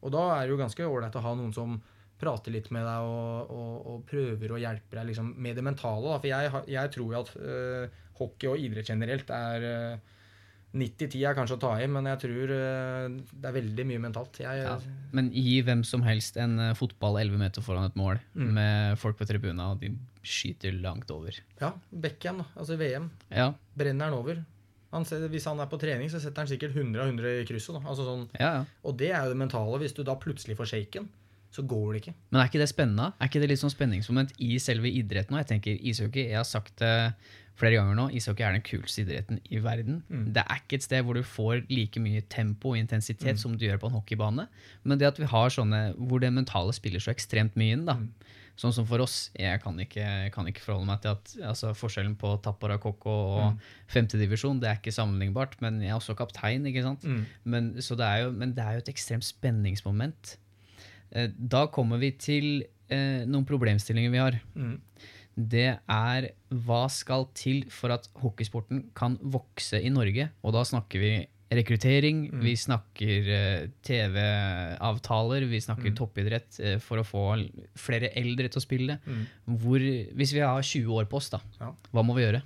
Og 0.04 0.14
da 0.16 0.24
er 0.36 0.46
det 0.46 0.56
jo 0.56 0.62
ganske 0.62 0.88
ålreit 0.88 1.20
å 1.20 1.26
ha 1.26 1.36
noen 1.40 1.54
som 1.56 1.78
prater 2.24 2.54
litt 2.56 2.70
med 2.72 2.86
deg 2.88 3.10
og, 3.10 3.52
og, 3.52 3.76
og 3.92 4.04
prøver 4.08 4.54
å 4.54 4.60
hjelpe 4.62 4.98
deg 4.98 5.10
liksom, 5.12 5.34
med 5.44 5.58
det 5.60 5.66
mentale. 5.66 6.08
Da. 6.08 6.20
For 6.24 6.32
jeg, 6.32 6.66
jeg 6.72 6.94
tror 6.96 7.14
jo 7.14 7.20
at 7.20 7.32
øh, 7.40 8.02
hockey 8.20 8.52
og 8.52 8.64
idrett 8.64 8.92
generelt 8.94 9.32
er 9.34 9.68
øh, 9.70 10.12
90-10 10.74 11.20
er 11.30 11.36
kanskje 11.38 11.56
å 11.58 11.62
ta 11.62 11.72
i, 11.84 11.86
men 11.88 12.08
jeg 12.10 12.20
tror 12.24 12.52
øh, 12.56 13.18
det 13.30 13.50
er 13.50 13.56
veldig 13.60 13.86
mye 13.92 14.02
mentalt. 14.02 14.40
Jeg, 14.42 14.64
Ja. 14.66 14.78
Men 15.14 15.28
gi 15.32 15.60
hvem 15.62 15.84
som 15.86 16.02
helst 16.02 16.38
en 16.42 16.58
eh, 16.60 16.74
fotball 16.74 17.20
11 17.22 17.38
meter 17.38 17.62
foran 17.62 17.86
et 17.86 17.96
mål 18.00 18.20
Mm. 18.34 18.54
med 18.58 18.98
folk 18.98 19.18
på 19.20 19.28
tribuna, 19.30 19.72
og 19.72 19.80
de 19.84 19.92
skyter 20.24 20.74
langt 20.82 21.12
over. 21.12 21.32
ja, 21.62 21.74
Beckham. 21.92 22.44
Altså 22.58 22.78
VM. 22.78 23.10
Ja, 23.30 23.54
Brenner 23.78 24.06
han 24.10 24.14
over. 24.18 24.44
Han, 24.94 25.04
hvis 25.06 25.46
han 25.50 25.60
er 25.60 25.66
på 25.66 25.80
trening, 25.82 26.10
så 26.10 26.20
setter 26.22 26.42
han 26.44 26.48
sikkert 26.48 26.76
100 26.76 27.02
av 27.02 27.08
100 27.10 27.42
i 27.42 27.46
krysset. 27.50 27.80
Altså 27.86 28.06
sånn, 28.06 28.28
ja, 28.40 28.52
ja. 28.60 28.66
og 28.84 28.98
det 28.98 29.10
er 29.12 29.24
jo 29.26 29.34
det 29.34 29.38
mentale. 29.42 29.80
Hvis 29.82 29.94
du 29.98 30.04
da 30.04 30.14
plutselig 30.16 30.56
får 30.58 30.70
shaken, 30.70 31.08
så 31.54 31.62
går 31.66 31.94
det 31.94 32.02
ikke. 32.04 32.14
Men 32.32 32.42
er 32.42 32.48
ikke 32.50 32.62
det 32.62 32.70
spennende? 32.70 33.12
Er 33.22 33.30
ikke 33.30 33.42
det 33.42 33.50
litt 33.50 33.62
sånn 33.62 33.74
spenningsmoment 33.74 34.34
i 34.42 34.58
selve 34.62 34.90
idretten? 34.90 35.34
Og 35.38 35.42
jeg 35.42 35.50
tenker 35.54 35.78
ishockey, 35.82 36.28
jeg 36.30 36.38
har 36.38 36.46
sagt 36.50 36.78
det 36.82 37.14
flere 37.60 37.78
ganger 37.78 37.96
nå, 37.96 38.08
ishockey 38.18 38.44
er 38.48 38.56
den 38.58 38.64
kuleste 38.66 39.04
idretten 39.06 39.38
i 39.54 39.60
verden. 39.62 40.02
Mm. 40.10 40.26
Det 40.34 40.42
er 40.44 40.62
ikke 40.62 40.80
et 40.80 40.86
sted 40.88 41.04
hvor 41.06 41.14
du 41.14 41.22
får 41.24 41.66
like 41.70 42.00
mye 42.02 42.22
tempo 42.34 42.72
og 42.74 42.80
intensitet 42.80 43.38
som 43.40 43.54
du 43.58 43.66
gjør 43.68 43.78
på 43.84 43.92
en 43.92 43.98
hockeybane. 44.00 44.48
Men 44.84 44.98
det 44.98 45.08
at 45.12 45.20
vi 45.22 45.30
har 45.30 45.50
sånne 45.54 45.94
hvor 45.98 46.20
det 46.24 46.32
mentale 46.34 46.74
spiller 46.74 47.00
så 47.04 47.14
ekstremt 47.14 47.56
mye 47.60 47.76
inn, 47.78 47.86
da. 47.86 47.94
Mm. 48.00 48.10
Sånn 48.58 48.74
som 48.76 48.86
for 48.86 49.02
oss, 49.02 49.32
jeg 49.34 49.62
kan 49.64 49.78
ikke, 49.82 50.06
kan 50.34 50.46
ikke 50.46 50.62
forholde 50.62 50.86
meg 50.86 51.00
til 51.02 51.10
at 51.16 51.32
altså, 51.54 51.72
forskjellen 51.74 52.14
på 52.22 52.36
Tappara 52.46 52.76
Kokko 52.78 53.10
og 53.10 53.48
Mm. 53.54 53.58
femtedivisjon, 53.90 54.60
det 54.62 54.70
er 54.70 54.78
ikke 54.78 54.94
sammenlignbart, 54.94 55.56
men 55.62 55.80
jeg 55.82 55.90
er 55.90 55.98
også 55.98 56.14
kaptein, 56.18 56.66
ikke 56.70 56.84
sant? 56.86 57.02
Mm. 57.04 57.24
Men, 57.46 57.72
så 57.82 57.98
det 57.98 58.06
er 58.06 58.18
jo, 58.26 58.32
men 58.32 58.54
det 58.54 58.62
er 58.66 58.74
jo 58.78 58.84
et 58.86 58.92
ekstremt 58.94 59.26
spenningsmoment. 59.26 60.36
Eh, 61.12 61.30
Da 61.38 61.66
kommer 61.68 61.98
vi 62.02 62.12
til 62.12 62.64
eh, 62.90 63.26
noen 63.26 63.46
problemstillinger 63.46 64.12
vi 64.14 64.22
har. 64.22 64.40
Mm. 64.56 64.78
Det 65.36 65.80
er 65.90 66.28
hva 66.54 66.84
skal 66.94 67.28
til 67.34 67.64
for 67.74 67.90
at 67.96 68.08
hockeysporten 68.22 68.90
kan 68.96 69.18
vokse 69.22 69.80
i 69.82 69.90
Norge? 69.90 70.30
Og 70.44 70.54
da 70.54 70.62
snakker 70.68 71.00
vi 71.02 71.14
rekruttering, 71.54 72.32
Mm. 72.34 72.40
vi 72.42 72.54
snakker 72.58 73.28
eh, 73.30 73.68
TV-avtaler, 73.86 75.46
vi 75.50 75.60
snakker 75.62 75.92
Mm. 75.92 75.96
toppidrett 75.98 76.60
eh, 76.60 76.78
for 76.80 76.98
å 76.98 77.04
få 77.06 77.24
flere 77.78 78.10
eldre 78.16 78.50
til 78.50 78.60
å 78.62 78.64
spille. 78.66 79.00
Mm. 79.06 79.26
Hvor, 79.62 79.80
hvis 80.18 80.34
vi 80.34 80.40
har 80.42 80.62
20 80.62 80.88
år 80.94 81.06
på 81.06 81.18
oss, 81.18 81.30
da, 81.30 81.40
Ja. 81.60 81.72
hva 81.94 82.04
må 82.04 82.16
vi 82.16 82.24
gjøre? 82.24 82.42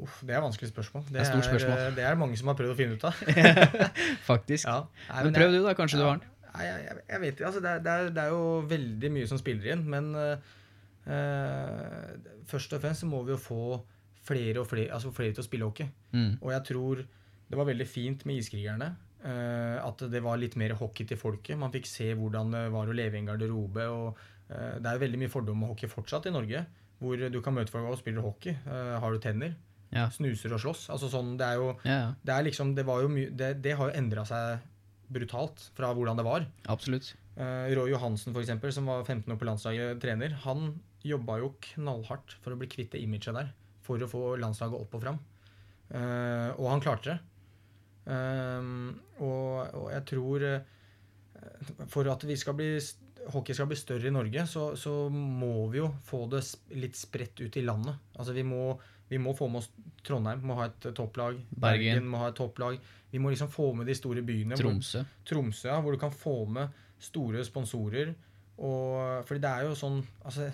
Uff, 0.00 0.20
det 0.24 0.34
er 0.34 0.40
vanskelig 0.40 0.70
spørsmål. 0.70 1.04
Det, 1.10 1.20
er 1.20 1.24
stort 1.24 1.44
spørsmål. 1.44 1.78
Er, 1.78 1.90
det 1.90 2.04
er 2.06 2.14
mange 2.14 2.36
som 2.38 2.46
har 2.46 2.54
prøvd 2.54 2.70
å 2.70 2.76
finne 2.78 2.94
ut 2.94 3.04
av. 3.04 3.14
Faktisk. 4.30 4.64
Ja. 4.66 4.86
Nei, 5.08 5.24
Men 5.24 5.32
men, 5.32 5.34
prøv 5.34 5.50
jeg, 5.50 5.60
du, 5.60 5.66
da. 5.66 5.74
Kanskje 5.74 5.98
du 5.98 6.04
har 6.06 6.18
den. 6.18 6.28
Nei, 6.54 6.64
jeg, 6.64 6.98
jeg, 7.08 7.20
vet. 7.20 7.40
Altså, 7.48 7.60
det, 7.60 7.70
er, 7.70 7.78
det, 7.82 7.90
er, 7.92 8.10
det 8.14 8.22
er 8.22 8.28
jo 8.30 8.44
veldig 8.70 9.10
mye 9.16 9.26
som 9.26 9.38
spiller 9.38 9.72
inn, 9.74 9.82
men 9.90 10.14
eh, 10.14 10.36
eh, 11.08 12.14
først 12.48 12.72
og 12.76 12.82
fremst 12.84 13.04
så 13.04 13.08
må 13.10 13.22
vi 13.26 13.34
jo 13.34 13.40
få 13.40 13.60
flere 14.28 14.60
og 14.62 14.68
flere, 14.68 14.92
altså 14.92 15.12
flere 15.14 15.32
til 15.36 15.42
å 15.44 15.46
spille 15.48 15.68
hockey. 15.68 15.88
Mm. 16.12 16.32
Og 16.42 16.50
jeg 16.52 16.64
tror 16.72 17.04
det 17.48 17.56
var 17.56 17.68
veldig 17.70 17.86
fint 17.88 18.24
med 18.28 18.42
Iskrigerne. 18.42 18.90
eh, 19.24 19.78
at 19.82 20.02
det 20.12 20.20
var 20.22 20.36
litt 20.38 20.54
mer 20.60 20.74
hockey 20.78 21.06
til 21.08 21.16
folket. 21.18 21.56
Man 21.58 21.72
fikk 21.74 21.86
se 21.90 22.12
hvordan 22.14 22.52
det 22.54 22.66
var 22.70 22.86
å 22.86 22.94
leve 22.94 23.16
i 23.16 23.22
en 23.22 23.26
garderobe. 23.30 23.86
og 23.88 24.18
eh, 24.50 24.76
Det 24.78 24.86
er 24.86 24.98
jo 24.98 25.04
veldig 25.06 25.18
mye 25.24 25.32
fordom 25.32 25.58
med 25.58 25.72
hockey 25.72 25.88
fortsatt 25.90 26.28
i 26.28 26.34
Norge. 26.34 26.66
Hvor 27.00 27.16
du 27.30 27.40
kan 27.42 27.54
møte 27.54 27.72
folk 27.72 27.88
og 27.88 27.98
spiller 27.98 28.22
hockey. 28.22 28.52
Eh, 28.66 28.94
har 29.00 29.12
du 29.12 29.18
tenner? 29.22 29.54
Ja. 29.90 30.08
Snuser 30.12 30.52
og 30.52 30.60
slåss. 30.60 30.88
Altså 30.92 31.08
sånn, 31.08 31.36
det 31.40 31.46
er 31.46 31.56
jo 31.56 31.70
Ja, 31.88 32.12
det 32.22 32.34
er 32.34 32.44
liksom, 32.44 32.74
det 32.76 32.84
var 32.84 33.00
jo 33.02 33.08
mye 33.08 33.30
det, 33.32 33.54
det 33.64 33.72
har 33.78 33.88
jo 33.88 33.96
endra 33.96 34.26
seg 34.28 34.58
brutalt 35.08 35.70
fra 35.74 35.94
hvordan 35.96 36.18
det 36.20 36.26
var. 36.26 36.44
absolutt. 36.68 37.14
Eh, 37.38 37.70
Roy 37.78 37.90
Johansen, 37.94 38.34
for 38.34 38.42
eksempel, 38.42 38.70
som 38.74 38.84
var 38.90 39.04
15 39.06 39.32
år 39.32 39.38
på 39.40 39.46
landslaget 39.48 40.00
trener, 40.02 40.34
han 40.44 40.74
jobba 41.08 41.38
jo 41.42 41.54
knallhardt 41.72 42.36
for 42.42 42.54
å 42.54 42.58
bli 42.60 42.68
kvitt 42.70 42.92
det 42.94 43.02
imaget 43.04 43.34
der. 43.36 43.50
For 43.86 44.00
å 44.04 44.08
få 44.10 44.22
landslaget 44.40 44.80
opp 44.80 44.94
og 44.98 45.02
fram. 45.06 45.18
Uh, 45.88 46.52
og 46.60 46.66
han 46.74 46.82
klarte 46.84 47.14
det. 47.14 47.18
Eh, 48.08 48.68
og, 49.20 49.74
og 49.76 49.88
jeg 49.92 50.04
tror 50.08 50.44
uh, 50.48 51.82
For 51.92 52.08
at 52.08 52.22
vi 52.24 52.36
skal 52.40 52.56
bli, 52.56 52.68
hockey 53.34 53.56
skal 53.56 53.68
bli 53.68 53.76
større 53.76 54.08
i 54.08 54.14
Norge, 54.14 54.44
så, 54.48 54.70
så 54.80 54.94
må 55.12 55.66
vi 55.72 55.82
jo 55.82 55.90
få 56.08 56.22
det 56.32 56.40
litt 56.80 56.96
spredt 56.96 57.40
ut 57.44 57.58
i 57.60 57.64
landet. 57.66 57.98
Altså 58.16 58.32
vi 58.36 58.44
må, 58.48 58.72
vi 59.10 59.20
må 59.20 59.34
få 59.36 59.50
med 59.52 59.62
oss 59.62 59.70
Trondheim, 60.04 60.40
må 60.46 60.56
ha 60.60 60.68
et 60.70 60.88
topplag. 60.96 61.40
Bergen. 61.52 62.06
må 62.08 62.22
ha 62.22 62.30
et 62.32 62.38
topplag. 62.38 62.78
Vi 63.12 63.20
må 63.20 63.32
liksom 63.32 63.50
få 63.52 63.70
med 63.76 63.88
de 63.88 63.96
store 63.96 64.22
byene. 64.24 64.56
hvor- 64.56 64.70
Tromsø. 64.70 65.04
Tromsø, 65.28 65.68
ja, 65.68 65.80
hvor 65.84 65.92
du 65.92 66.00
kan 66.00 66.12
få 66.14 66.36
med 66.48 66.72
store 66.98 67.44
sponsorer. 67.44 68.14
Og, 68.58 69.24
fordi 69.28 69.42
det 69.44 69.50
er 69.50 69.68
jo 69.68 69.74
sånn 69.78 70.00
altså, 70.26 70.48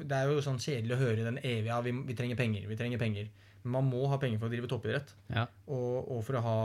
Det 0.00 0.16
er 0.16 0.30
jo 0.30 0.40
sånn 0.44 0.60
kjedelig 0.62 0.94
å 0.96 1.00
høre 1.02 1.26
den 1.26 1.40
evige 1.42 1.68
ja, 1.68 1.80
vi, 1.84 1.92
vi 2.08 2.16
trenger 2.16 2.38
penger, 2.38 2.64
vi 2.70 2.78
trenger 2.78 3.00
penger. 3.02 3.28
Men 3.64 3.74
man 3.76 3.90
må 3.90 4.06
ha 4.10 4.18
penger 4.22 4.40
for 4.40 4.48
å 4.48 4.52
drive 4.52 4.70
toppidrett. 4.70 5.12
Ja. 5.34 5.44
Og, 5.66 6.08
og 6.14 6.22
for 6.26 6.38
å 6.38 6.44
ha 6.44 6.60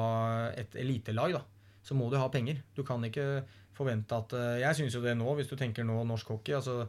et 0.60 0.78
elitelag, 0.80 1.36
da. 1.36 1.44
så 1.86 1.98
må 1.98 2.08
du 2.10 2.18
ha 2.22 2.30
penger. 2.32 2.62
Du 2.78 2.84
kan 2.88 3.04
ikke 3.06 3.44
forvente 3.76 4.18
at 4.18 4.36
eh, 4.38 4.62
Jeg 4.64 4.80
syns 4.80 4.96
jo 4.98 5.04
det 5.04 5.18
nå, 5.20 5.28
hvis 5.38 5.50
du 5.52 5.58
tenker 5.60 5.86
nå 5.88 5.98
norsk 6.06 6.36
hockey 6.36 6.54
altså 6.58 6.84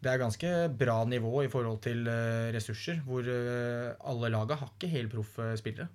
Det 0.00 0.12
er 0.12 0.20
ganske 0.22 0.52
bra 0.78 1.00
nivå 1.08 1.44
i 1.44 1.50
forhold 1.52 1.80
til 1.84 2.06
eh, 2.08 2.50
ressurser, 2.54 3.02
hvor 3.06 3.26
eh, 3.26 3.90
alle 4.10 4.30
laga 4.32 4.56
har 4.62 4.70
ikke 4.72 4.92
helproffe 4.94 5.52
spillere. 5.60 5.90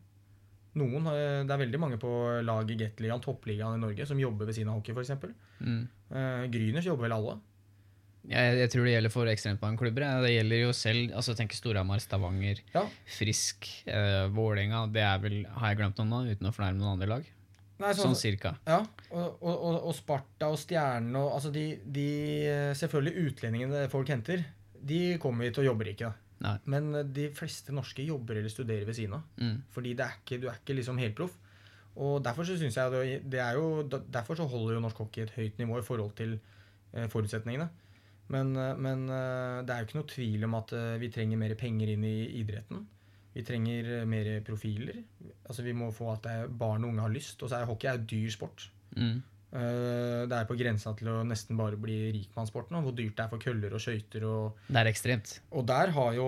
Noen, 0.75 1.07
eh, 1.07 1.41
Det 1.47 1.53
er 1.55 1.61
veldig 1.63 1.79
mange 1.79 1.97
på 2.01 2.11
lag 2.43 2.69
i 2.71 2.75
Gateligaen, 2.79 3.21
toppligaen 3.23 3.77
i 3.77 3.83
Norge, 3.83 4.05
som 4.07 4.19
jobber 4.19 4.45
ved 4.49 4.57
siden 4.57 4.71
av 4.73 4.79
hockey, 4.81 4.91
f.eks. 4.95 5.35
Mm. 5.61 5.83
Uh, 6.11 6.47
Gryners 6.51 6.85
jobber 6.89 7.07
vel 7.07 7.15
alle. 7.15 7.37
Jeg, 8.25 8.57
jeg 8.57 8.71
tror 8.73 8.87
det 8.87 8.93
gjelder 8.95 9.13
for 9.13 9.29
ekstremt 9.29 9.61
mange 9.61 9.77
klubber. 9.77 10.05
Det 10.25 10.31
gjelder 10.33 10.61
jo 10.63 10.71
selv 10.73 11.13
altså 11.13 11.35
tenk 11.37 11.53
Storhamar, 11.53 12.01
Stavanger, 12.01 12.59
Ja. 12.73 12.81
Frisk, 13.17 13.67
eh, 13.85 14.25
Vålerenga. 14.33 14.87
Det 14.91 15.03
er 15.05 15.19
vel, 15.21 15.37
Har 15.45 15.69
jeg 15.71 15.77
glemt 15.83 16.01
noen 16.01 16.09
nå, 16.09 16.21
uten 16.33 16.49
å 16.49 16.53
fornærme 16.55 16.81
noen 16.81 16.95
andre 16.95 17.09
lag? 17.11 17.31
Nei, 17.77 17.91
Sånn 17.93 18.15
cirka. 18.15 18.55
Ja, 18.65 18.79
og, 19.11 19.37
og, 19.43 19.53
og, 19.53 19.79
og 19.91 19.95
Sparta 19.97 20.47
og 20.47 20.57
Stjernen 20.57 21.15
og 21.19 21.33
altså 21.35 21.51
de, 21.51 21.65
de 21.83 22.05
Selvfølgelig 22.79 23.25
utlendingene 23.29 23.81
folk 23.91 24.09
henter, 24.09 24.45
de 24.85 25.17
kommer 25.21 25.45
hit 25.49 25.59
og 25.59 25.67
jobber 25.67 25.91
ikke. 25.91 26.07
da. 26.09 26.24
Nei. 26.45 26.57
Men 26.71 26.91
eh, 26.95 27.07
de 27.17 27.29
fleste 27.35 27.73
norske 27.75 28.05
jobber 28.05 28.39
eller 28.39 28.53
studerer 28.53 28.85
ved 28.87 28.97
siden 28.97 29.17
av. 29.17 29.25
Mm. 29.41 29.57
Fordi 29.73 29.93
det 29.97 30.05
er 30.05 30.19
ikke, 30.19 30.39
du 30.41 30.47
er 30.51 30.59
ikke 30.61 30.77
liksom 30.77 31.01
helproff. 31.01 31.35
Og 31.95 32.19
derfor 32.23 32.47
så 32.47 32.57
synes 32.59 32.75
jeg 32.75 32.91
det, 32.91 33.31
det 33.31 33.39
er 33.39 33.55
jo 33.55 33.85
Derfor 33.87 34.35
så 34.35 34.43
holder 34.51 34.73
jo 34.75 34.81
norsk 34.83 34.97
hockey 34.99 35.23
et 35.23 35.31
høyt 35.37 35.61
nivå 35.61 35.79
i 35.79 35.85
forhold 35.85 36.11
til 36.17 36.37
eh, 36.93 37.07
forutsetningene. 37.11 37.69
Men, 38.33 38.55
eh, 38.57 38.73
men 38.81 39.05
det 39.07 39.71
er 39.71 39.79
jo 39.79 39.89
ikke 39.89 40.01
noe 40.01 40.11
tvil 40.11 40.49
om 40.49 40.59
at 40.59 40.75
vi 41.01 41.11
trenger 41.13 41.39
mer 41.39 41.55
penger 41.59 41.93
inn 41.93 42.03
i 42.03 42.17
idretten. 42.41 42.83
Vi 43.35 43.43
trenger 43.43 44.05
mer 44.07 44.29
profiler. 44.47 45.01
Altså 45.45 45.63
Vi 45.63 45.73
må 45.75 45.89
få 45.91 46.13
at 46.13 46.27
barn 46.49 46.85
og 46.85 46.93
unge 46.93 47.03
har 47.03 47.11
lyst. 47.11 47.41
Og 47.43 47.51
så 47.51 47.59
er 47.59 47.69
hockey 47.69 47.91
er 47.91 48.03
dyr 48.03 48.29
sport. 48.31 48.69
Mm. 48.95 49.23
Eh, 49.55 50.25
Det 50.27 50.35
er 50.35 50.47
på 50.49 50.57
grensa 50.59 50.91
til 50.97 51.07
å 51.13 51.21
nesten 51.23 51.55
bare 51.57 51.77
bli 51.79 52.11
rikmannssport 52.17 52.71
nå. 52.73 52.81
Hvor 52.83 52.95
dyrt 52.97 53.15
det 53.15 53.23
er 53.25 53.31
for 53.31 53.39
køller 53.39 53.73
og 53.77 53.79
skøyter. 53.83 54.25
Og, 54.27 54.57
Det 54.67 54.81
er 54.81 54.91
ekstremt. 54.91 55.39
og 55.51 55.65
der 55.69 55.93
har 55.95 56.13
jo 56.17 56.27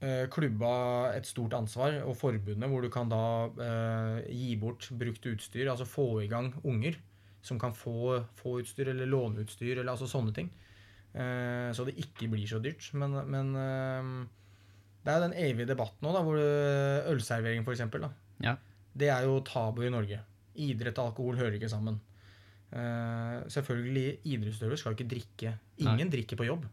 eh, 0.00 0.26
klubba 0.30 1.10
et 1.16 1.26
stort 1.26 1.54
ansvar, 1.58 1.96
og 2.06 2.14
forbundet, 2.16 2.68
hvor 2.70 2.82
du 2.82 2.88
kan 2.88 3.08
da 3.10 3.48
eh, 3.58 4.30
gi 4.30 4.54
bort 4.56 4.88
brukt 4.92 5.26
utstyr. 5.26 5.66
Altså 5.72 5.86
få 5.88 6.22
i 6.22 6.28
gang 6.30 6.52
unger 6.64 6.94
som 7.42 7.58
kan 7.58 7.72
få, 7.72 8.24
få 8.36 8.60
utstyr, 8.62 8.88
eller 8.92 9.06
låne 9.10 9.42
utstyr, 9.42 9.78
eller 9.80 9.90
altså 9.94 10.06
sånne 10.06 10.34
ting. 10.34 10.50
Eh, 11.14 11.70
så 11.74 11.84
det 11.88 11.96
ikke 11.98 12.28
blir 12.30 12.46
så 12.46 12.60
dyrt. 12.62 12.92
Men, 12.94 13.10
men 13.30 13.54
eh, 13.56 14.28
det 15.02 15.10
er 15.14 15.18
jo 15.18 15.26
den 15.28 15.38
evige 15.40 15.66
debatten 15.72 16.04
nå, 16.06 16.12
da, 16.14 16.22
hvor 16.22 16.36
det- 16.38 17.06
ølservering 17.10 17.64
f.eks. 17.66 17.82
Ja. 18.44 18.56
Det 18.98 19.08
er 19.10 19.24
jo 19.26 19.40
tabu 19.46 19.82
i 19.86 19.90
Norge. 19.90 20.20
Idrett 20.58 20.98
og 20.98 21.10
alkohol 21.12 21.36
hører 21.38 21.54
ikke 21.58 21.70
sammen. 21.70 21.98
Eh, 22.68 23.36
selvfølgelig, 23.48 24.18
idrettsutøvere 24.28 24.76
skal 24.80 24.92
jo 24.92 24.98
ikke 24.98 25.10
drikke. 25.14 25.54
Ingen 25.84 26.10
drikker 26.12 26.36
på 26.36 26.48
jobb. 26.48 26.66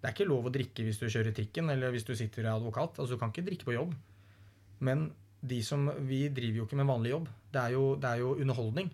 Det 0.00 0.08
er 0.08 0.14
ikke 0.16 0.30
lov 0.30 0.48
å 0.48 0.52
drikke 0.54 0.84
hvis 0.86 0.98
du 0.98 1.06
kjører 1.12 1.34
trikken 1.36 1.68
eller 1.70 1.92
hvis 1.92 2.06
du 2.08 2.14
sitter 2.16 2.48
i 2.48 2.52
advokat. 2.52 2.98
Altså, 2.98 3.14
Du 3.14 3.20
kan 3.20 3.32
ikke 3.32 3.46
drikke 3.46 3.68
på 3.68 3.76
jobb. 3.76 3.94
Men 4.80 5.10
de 5.40 5.60
som, 5.64 5.86
vi 6.08 6.28
driver 6.28 6.62
jo 6.62 6.66
ikke 6.66 6.78
med 6.80 6.88
vanlig 6.88 7.12
jobb. 7.12 7.28
Det 7.52 7.60
er 7.60 7.76
jo, 7.76 7.84
det 8.00 8.08
er 8.10 8.22
jo 8.24 8.34
underholdning. 8.40 8.90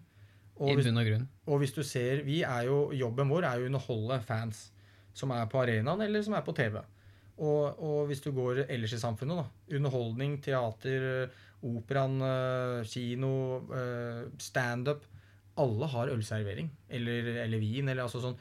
Og 0.56 0.72
I 0.72 0.74
hvis, 0.78 0.88
bunn 0.88 0.98
og 0.98 1.06
grunn. 1.06 1.28
og 1.46 1.58
hvis 1.60 1.74
du 1.76 1.82
ser, 1.84 2.22
vi 2.24 2.40
er 2.42 2.66
jo, 2.68 2.90
Jobben 2.96 3.28
vår 3.28 3.44
er 3.44 3.58
jo 3.60 3.66
å 3.66 3.70
underholde 3.70 4.20
fans 4.24 4.70
som 5.16 5.32
er 5.32 5.48
på 5.52 5.60
arenaen 5.60 6.00
eller 6.04 6.22
som 6.24 6.36
er 6.36 6.44
på 6.44 6.54
TV. 6.56 6.78
Og, 7.36 7.76
og 7.84 8.06
hvis 8.08 8.22
du 8.24 8.30
går 8.32 8.62
ellers 8.64 8.94
i 8.96 9.00
samfunnet, 9.00 9.36
da. 9.36 9.76
Underholdning, 9.76 10.38
teater, 10.44 11.28
operaen, 11.66 12.16
eh, 12.24 12.86
kino, 12.88 13.32
eh, 13.76 14.22
standup. 14.40 15.04
Alle 15.62 15.88
har 15.92 16.12
ølservering. 16.12 16.70
Eller, 16.88 17.32
eller 17.46 17.62
vin. 17.62 17.88
eller 17.88 18.06
altså 18.06 18.22
sånn 18.24 18.38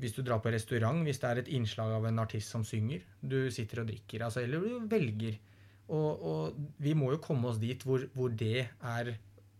hvis 0.00 0.14
du 0.16 0.22
drar 0.24 0.40
på 0.40 0.52
restaurant, 0.52 1.02
hvis 1.04 1.20
det 1.20 1.28
er 1.28 1.40
et 1.42 1.50
innslag 1.52 1.92
av 1.96 2.06
en 2.08 2.20
artist 2.22 2.52
som 2.54 2.64
synger, 2.64 3.02
du 3.20 3.50
sitter 3.52 3.82
og 3.82 3.90
drikker, 3.90 4.24
altså, 4.24 4.40
eller 4.44 4.64
du 4.64 4.86
velger. 4.88 5.38
Og, 5.92 6.22
og 6.30 6.60
vi 6.80 6.94
må 6.96 7.10
jo 7.12 7.20
komme 7.22 7.50
oss 7.50 7.60
dit 7.60 7.82
hvor, 7.84 8.06
hvor 8.16 8.32
det 8.32 8.64
er 8.64 9.12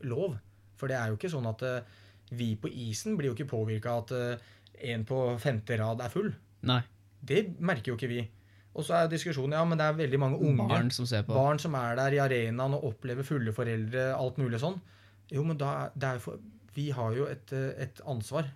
lov. 0.08 0.38
For 0.80 0.90
det 0.90 0.96
er 0.98 1.10
jo 1.10 1.18
ikke 1.18 1.32
sånn 1.32 1.48
at 1.50 1.64
uh, 1.66 1.98
vi 2.32 2.54
på 2.56 2.70
isen 2.70 3.18
blir 3.18 3.30
jo 3.30 3.36
ikke 3.36 3.50
påvirka 3.50 3.98
at 4.00 4.14
uh, 4.16 4.54
en 4.92 5.04
på 5.06 5.18
femte 5.42 5.76
rad 5.78 6.00
er 6.02 6.12
full. 6.12 6.30
Nei. 6.70 6.80
Det 7.22 7.44
merker 7.60 7.92
jo 7.92 7.98
ikke 7.98 8.10
vi. 8.10 8.22
Og 8.72 8.86
så 8.86 9.02
er 9.02 9.12
diskusjonen 9.12 9.58
ja, 9.58 9.66
men 9.68 9.78
det 9.78 9.84
er 9.84 9.98
veldig 9.98 10.18
mange 10.22 10.40
unge 10.40 10.64
Barn 10.70 10.88
som 10.94 11.06
ser 11.08 11.26
på. 11.26 11.36
barn 11.36 11.60
som 11.60 11.74
er 11.76 11.98
der 11.98 12.16
i 12.16 12.22
arenaen 12.24 12.78
og 12.78 12.86
opplever 12.88 13.26
fulle 13.26 13.52
foreldre, 13.52 14.08
alt 14.16 14.40
mulig 14.40 14.62
sånn. 14.62 14.78
Jo, 15.32 15.44
men 15.44 15.58
da 15.60 15.90
det 15.92 16.08
er 16.08 16.16
jo 16.16 16.24
for, 16.24 16.40
Vi 16.74 16.90
har 16.90 17.14
jo 17.16 17.26
et, 17.28 17.52
eh, 17.52 17.82
et 17.86 18.00
ansvar. 18.08 18.48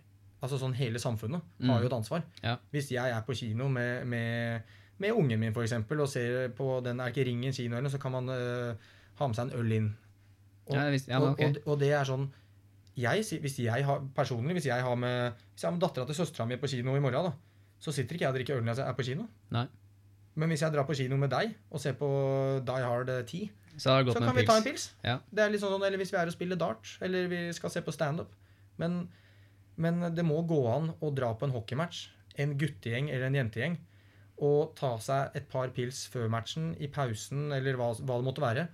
Altså 0.42 0.58
sånn 0.60 0.74
hele 0.76 0.98
samfunnet 1.00 1.40
har 1.60 1.78
Mm. 1.78 1.82
jo 1.82 1.86
et 1.86 1.92
ansvar. 1.96 2.22
Ja. 2.42 2.56
Hvis 2.72 2.90
jeg 2.92 3.10
er 3.10 3.22
på 3.26 3.34
kino 3.34 3.68
med, 3.68 4.06
med, 4.06 4.62
med 4.98 5.12
ungen 5.12 5.40
min 5.40 5.52
eksempel, 5.52 6.00
og 6.00 6.08
ser 6.08 6.48
på 6.48 6.80
den 6.84 7.00
er 7.00 7.08
ikke 7.12 7.24
Ringen 7.26 7.52
kino, 7.52 7.76
eller, 7.76 7.88
så 7.90 7.98
kan 7.98 8.12
man 8.12 8.28
uh, 8.28 8.74
ha 9.18 9.26
med 9.26 9.36
seg 9.36 9.50
en 9.52 9.58
øl 9.60 9.72
inn. 9.72 9.96
Og, 10.66 10.74
Ja, 10.76 10.88
hvis, 10.90 11.08
Ja, 11.08 11.20
okay. 11.20 11.46
og, 11.50 11.56
og, 11.56 11.72
og 11.72 11.78
det 11.80 11.92
er 11.92 12.04
sånn 12.04 12.28
jeg, 12.96 13.24
hvis 13.40 13.58
jeg 13.60 13.84
har, 13.84 14.00
Personlig, 14.16 14.52
hvis 14.56 14.66
jeg 14.66 14.82
har 14.82 14.94
med, 14.96 15.32
hvis 15.54 15.62
jeg 15.62 15.68
har 15.68 15.72
med 15.76 15.80
dattera 15.84 16.06
til 16.06 16.14
søstera 16.16 16.46
mi 16.48 16.56
på 16.56 16.66
kino 16.68 16.94
i 16.96 17.00
morgen, 17.00 17.28
da, 17.28 17.32
så 17.78 17.92
sitter 17.92 18.16
ikke 18.16 18.24
jeg 18.24 18.32
og 18.32 18.38
drikker 18.38 18.56
øl 18.56 18.64
når 18.64 18.74
jeg 18.80 18.88
er 18.88 18.96
på 18.96 19.04
kino. 19.04 19.26
Nei. 19.52 19.66
Men 20.36 20.48
hvis 20.48 20.62
jeg 20.62 20.72
drar 20.72 20.84
på 20.88 20.94
kino 20.96 21.16
med 21.16 21.30
deg 21.30 21.54
og 21.70 21.80
ser 21.80 21.92
på 21.96 22.08
Die 22.66 22.82
Hard 22.84 23.08
10, 23.26 23.50
Så 23.76 23.92
så 24.12 24.20
kan 24.20 24.34
vi 24.34 24.40
pils. 24.40 24.48
ta 24.48 24.56
en 24.56 24.64
pils. 24.64 24.84
Ja. 25.04 25.18
Det 25.30 25.44
er 25.44 25.52
litt 25.52 25.60
sånn, 25.60 25.82
Eller 25.84 26.00
hvis 26.00 26.12
vi 26.12 26.18
er 26.18 26.30
og 26.30 26.32
spiller 26.32 26.56
dart, 26.56 26.96
eller 27.04 27.28
vi 27.28 27.40
skal 27.52 27.72
se 27.72 27.82
på 27.84 27.92
standup. 27.92 28.32
Men, 28.80 29.08
men 29.76 30.00
det 30.14 30.24
må 30.24 30.40
gå 30.48 30.60
an 30.72 30.94
å 31.00 31.12
dra 31.14 31.34
på 31.36 31.48
en 31.48 31.52
hockeymatch, 31.52 32.06
en 32.40 32.56
guttegjeng 32.60 33.10
eller 33.10 33.28
en 33.28 33.38
jentegjeng, 33.40 33.78
og 34.44 34.74
ta 34.76 34.96
seg 35.00 35.36
et 35.36 35.48
par 35.52 35.72
pils 35.76 36.06
før 36.12 36.28
matchen, 36.32 36.74
i 36.80 36.88
pausen 36.92 37.52
eller 37.56 37.76
hva, 37.76 37.92
hva 38.00 38.18
det 38.20 38.28
måtte 38.28 38.44
være. 38.44 38.66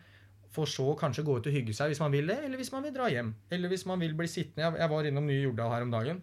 For 0.52 0.68
så 0.68 0.90
kanskje 0.98 1.24
gå 1.24 1.38
ut 1.38 1.46
og 1.48 1.54
hygge 1.54 1.74
seg 1.74 1.92
hvis 1.92 2.02
man 2.02 2.12
vil 2.12 2.28
det, 2.28 2.38
eller 2.44 2.60
hvis 2.60 2.72
man 2.74 2.82
vil 2.84 2.94
dra 2.94 3.06
hjem. 3.10 3.30
Eller 3.50 3.72
hvis 3.72 3.86
man 3.88 4.02
vil 4.02 4.14
bli 4.18 4.28
sittende. 4.28 4.66
Jeg, 4.66 4.82
jeg 4.82 4.92
var 4.92 5.08
innom 5.08 5.30
Nye 5.30 5.46
Jordal 5.46 5.72
her 5.72 5.86
om 5.86 5.94
dagen. 5.94 6.20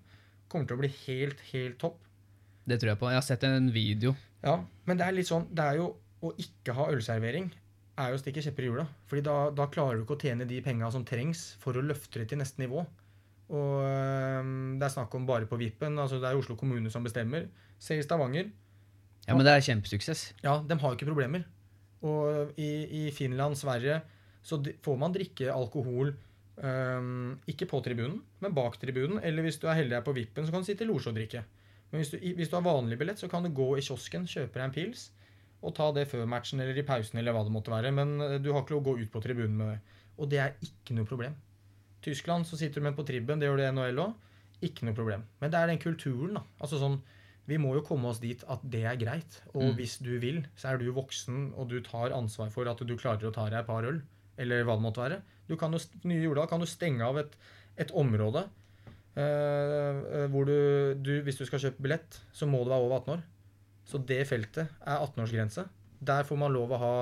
Kommer 0.52 0.70
til 0.70 0.78
å 0.78 0.84
bli 0.84 0.92
helt, 1.08 1.42
helt 1.50 1.80
topp. 1.82 2.04
Det 2.70 2.78
tror 2.78 2.94
jeg 2.94 3.02
på. 3.02 3.10
Jeg 3.10 3.20
har 3.20 3.26
sett 3.26 3.48
en 3.48 3.72
video. 3.74 4.14
Ja, 4.44 4.60
men 4.86 5.00
det 5.00 5.04
er 5.04 5.16
litt 5.18 5.28
sånn 5.28 5.50
Det 5.52 5.64
er 5.66 5.80
jo 5.82 5.88
å 6.24 6.30
ikke 6.40 6.72
ha 6.78 6.86
ølservering 6.94 7.50
er 8.00 8.12
jo 8.12 8.18
å 8.18 8.22
stikke 8.22 8.44
kjepper 8.44 8.66
i 8.66 8.70
hjula. 8.70 8.86
Fordi 9.10 9.24
da, 9.26 9.36
da 9.56 9.68
klarer 9.72 10.00
du 10.00 10.06
ikke 10.06 10.18
å 10.18 10.24
tjene 10.24 10.48
de 10.50 10.62
penga 10.66 10.90
som 10.94 11.06
trengs 11.08 11.54
for 11.62 11.78
å 11.78 11.84
løfte 11.86 12.22
det 12.22 12.30
til 12.32 12.42
neste 12.42 12.62
nivå. 12.62 12.86
Og 13.50 13.76
øhm, 13.82 14.78
det 14.80 14.88
er 14.88 14.94
snakk 14.94 15.16
om 15.18 15.28
bare 15.30 15.50
på 15.50 15.60
vippen. 15.60 15.98
Altså 16.02 16.22
det 16.22 16.30
er 16.30 16.40
Oslo 16.40 16.58
kommune 16.60 16.92
som 16.94 17.06
bestemmer. 17.06 17.48
Se 17.82 17.98
i 17.98 18.06
Stavanger. 18.06 18.52
Ja, 19.28 19.36
men 19.36 19.46
det 19.46 19.54
er 19.54 19.66
kjempesuksess. 19.66 20.30
Ja, 20.46 20.60
de 20.66 20.80
har 20.82 20.96
ikke 20.96 21.10
problemer. 21.10 21.46
Og 22.06 22.56
i, 22.62 22.72
i 23.02 23.04
Finland, 23.14 23.58
Sverige, 23.60 24.00
så 24.46 24.62
får 24.86 25.00
man 25.02 25.14
drikke 25.14 25.52
alkohol 25.52 26.14
øhm, 26.64 27.38
ikke 27.52 27.68
på 27.70 27.82
tribunen, 27.86 28.22
men 28.40 28.56
bak 28.56 28.80
tribunen. 28.82 29.20
Eller 29.26 29.46
hvis 29.46 29.60
du 29.60 29.68
er 29.68 29.82
heldig 29.82 30.00
er 30.00 30.06
på 30.06 30.16
vippen, 30.16 30.48
så 30.48 30.56
kan 30.56 30.64
du 30.64 30.70
sitte 30.70 30.86
i 30.86 30.90
losje 30.90 31.12
og 31.12 31.20
drikke. 31.20 31.44
Men 31.90 32.02
hvis 32.02 32.14
du, 32.14 32.20
hvis 32.22 32.52
du 32.52 32.56
har 32.56 32.66
vanlig 32.66 33.00
billett, 33.02 33.20
så 33.20 33.28
kan 33.30 33.44
du 33.44 33.52
gå 33.54 33.74
i 33.76 33.84
kiosken, 33.84 34.30
kjøpe 34.30 34.56
deg 34.56 34.70
en 34.70 34.76
pils 34.76 35.10
og 35.62 35.76
ta 35.76 35.90
det 35.92 36.08
før 36.08 36.26
matchen 36.30 36.62
eller 36.64 36.78
i 36.80 36.86
pausen 36.88 37.20
eller 37.20 37.36
hva 37.36 37.44
det 37.44 37.52
måtte 37.52 37.72
være. 37.74 37.92
Men 37.92 38.16
øh, 38.22 38.38
du 38.42 38.52
har 38.54 38.64
ikke 38.64 38.76
lov 38.78 38.82
å 38.86 38.88
gå 38.92 38.98
ut 39.04 39.12
på 39.12 39.22
tribunen 39.24 39.58
med 39.60 39.72
det. 39.74 39.80
Og 40.20 40.30
det 40.32 40.40
er 40.40 40.54
ikke 40.64 40.96
noe 40.96 41.08
problem. 41.08 41.36
Tyskland 42.04 42.48
så 42.48 42.56
sitter 42.60 42.80
du 42.80 42.86
med 42.88 42.96
på 42.96 43.04
tribben, 43.08 43.40
det 43.42 43.50
gjør 43.50 43.60
det 43.60 43.72
NHL 43.76 44.04
òg. 44.06 44.14
Ikke 44.64 44.88
noe 44.88 44.96
problem. 44.96 45.24
Men 45.40 45.52
det 45.52 45.60
er 45.60 45.72
den 45.72 45.82
kulturen, 45.84 46.38
da. 46.40 46.44
Altså 46.60 46.80
sånn 46.82 47.00
vi 47.50 47.58
må 47.58 47.72
jo 47.74 47.82
komme 47.82 48.12
oss 48.12 48.20
dit 48.22 48.44
at 48.46 48.62
det 48.70 48.84
er 48.86 48.98
greit. 49.02 49.40
Og 49.56 49.64
Mm. 49.72 49.76
hvis 49.80 49.98
du 50.06 50.12
vil, 50.22 50.44
så 50.56 50.70
er 50.70 50.78
du 50.78 50.92
voksen, 50.94 51.54
og 51.58 51.68
du 51.72 51.80
tar 51.82 52.14
ansvar 52.14 52.52
for 52.54 52.70
at 52.70 52.78
du 52.86 52.96
klarer 52.96 53.26
å 53.26 53.34
ta 53.34 53.48
deg 53.50 53.60
et 53.64 53.66
par 53.66 53.84
øl. 53.84 54.04
Eller 54.38 54.64
hva 54.64 54.76
det 54.78 54.84
måtte 54.86 55.02
være. 55.02 55.22
Du 55.50 55.56
kan 55.58 55.74
jo, 55.74 55.80
Nye 56.04 56.22
jula 56.22 56.46
kan 56.48 56.60
du 56.62 56.68
stenge 56.70 57.02
av 57.02 57.18
et, 57.18 57.36
et 57.78 57.92
område 57.92 58.46
Uh, 59.20 60.28
hvor 60.32 60.46
du, 60.48 60.94
du 61.02 61.22
Hvis 61.26 61.40
du 61.40 61.46
skal 61.48 61.60
kjøpe 61.60 61.82
billett, 61.84 62.20
så 62.32 62.48
må 62.48 62.62
du 62.64 62.70
være 62.72 62.86
over 62.86 63.00
18 63.02 63.14
år. 63.18 63.24
Så 63.90 64.02
det 64.06 64.22
feltet 64.30 64.68
er 64.86 65.02
18-årsgrense. 65.02 65.66
Der 66.06 66.24
får 66.28 66.40
man 66.40 66.54
lov 66.54 66.72
å 66.76 66.80
ha 66.82 66.94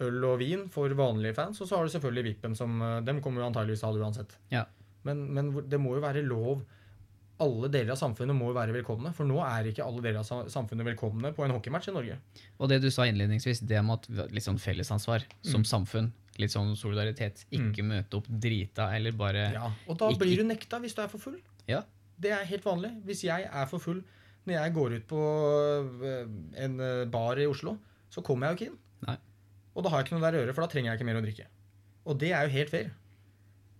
øl 0.00 0.24
og 0.24 0.38
vin 0.40 0.66
for 0.72 0.92
vanlige 0.96 1.36
fans, 1.36 1.60
og 1.60 1.68
så 1.68 1.76
har 1.76 1.86
du 1.86 1.92
selvfølgelig 1.92 2.24
Vippen, 2.30 2.54
som 2.56 2.80
eh, 2.82 3.00
dem 3.04 3.20
kommer 3.20 3.42
jo 3.44 3.50
antageligvis 3.50 3.82
til 3.82 3.90
å 3.90 3.92
ha 3.92 3.98
det 3.98 4.04
uansett. 4.06 4.36
Ja. 4.54 4.64
Men, 5.04 5.26
men 5.36 5.52
det 5.68 5.80
må 5.80 5.94
jo 5.96 6.04
være 6.04 6.24
lov 6.24 6.64
alle 7.40 7.70
deler 7.72 7.94
av 7.94 7.96
samfunnet 8.00 8.36
må 8.36 8.50
jo 8.50 8.56
være 8.56 8.74
velkomne. 8.74 9.12
For 9.16 9.28
nå 9.28 9.38
er 9.40 9.70
ikke 9.70 9.84
alle 9.84 10.02
deler 10.04 10.20
av 10.20 10.48
samfunnet 10.52 10.84
velkomne 10.90 11.30
på 11.36 11.44
en 11.46 11.54
hockeymatch 11.54 11.88
i 11.88 11.94
Norge. 11.96 12.18
Og 12.60 12.68
det 12.68 12.80
du 12.84 12.90
sa 12.92 13.06
innledningsvis, 13.08 13.62
det 13.68 13.80
med 13.86 13.96
at 14.10 14.32
litt 14.34 14.44
sånn 14.44 14.60
fellesansvar 14.60 15.24
som 15.46 15.64
samfunn, 15.64 16.10
litt 16.40 16.52
sånn 16.52 16.74
solidaritet, 16.78 17.46
ikke 17.56 17.84
møte 17.86 18.20
opp 18.20 18.28
drita 18.28 18.90
eller 18.96 19.16
bare 19.16 19.46
Ja, 19.56 19.70
Og 19.88 19.96
da 19.98 20.10
Ikke- 20.10 20.24
blir 20.24 20.36
du 20.42 20.44
nekta 20.44 20.80
hvis 20.80 20.94
du 20.94 21.02
er 21.02 21.08
for 21.08 21.18
full. 21.18 21.40
Ja. 21.66 21.82
Det 22.20 22.30
er 22.36 22.44
helt 22.44 22.64
vanlig. 22.64 22.92
Hvis 23.08 23.24
jeg 23.24 23.48
er 23.48 23.66
for 23.66 23.78
full 23.80 24.02
når 24.48 24.56
jeg 24.56 24.74
går 24.76 24.96
ut 24.96 25.06
på 25.10 25.24
øh, 26.06 26.30
en 26.64 26.80
øh, 26.80 27.02
bar 27.12 27.40
i 27.40 27.48
Oslo, 27.50 27.76
så 28.10 28.24
kommer 28.26 28.48
jeg 28.48 28.52
jo 28.52 28.58
ikke 28.58 28.70
inn. 28.70 28.78
Nei. 29.06 29.16
Og 29.74 29.84
da 29.84 29.92
har 29.92 30.00
jeg 30.00 30.08
ikke 30.08 30.18
noe 30.18 30.26
der 30.26 30.38
å 30.38 30.42
gjøre, 30.42 30.54
for 30.56 30.64
da 30.64 30.72
trenger 30.72 30.90
jeg 30.90 31.00
ikke 31.00 31.08
mer 31.10 31.20
å 31.20 31.24
drikke. 31.24 31.46
Og 32.10 32.18
det 32.20 32.32
er 32.34 32.46
jo 32.46 32.54
helt 32.56 32.72
fair. 32.72 32.90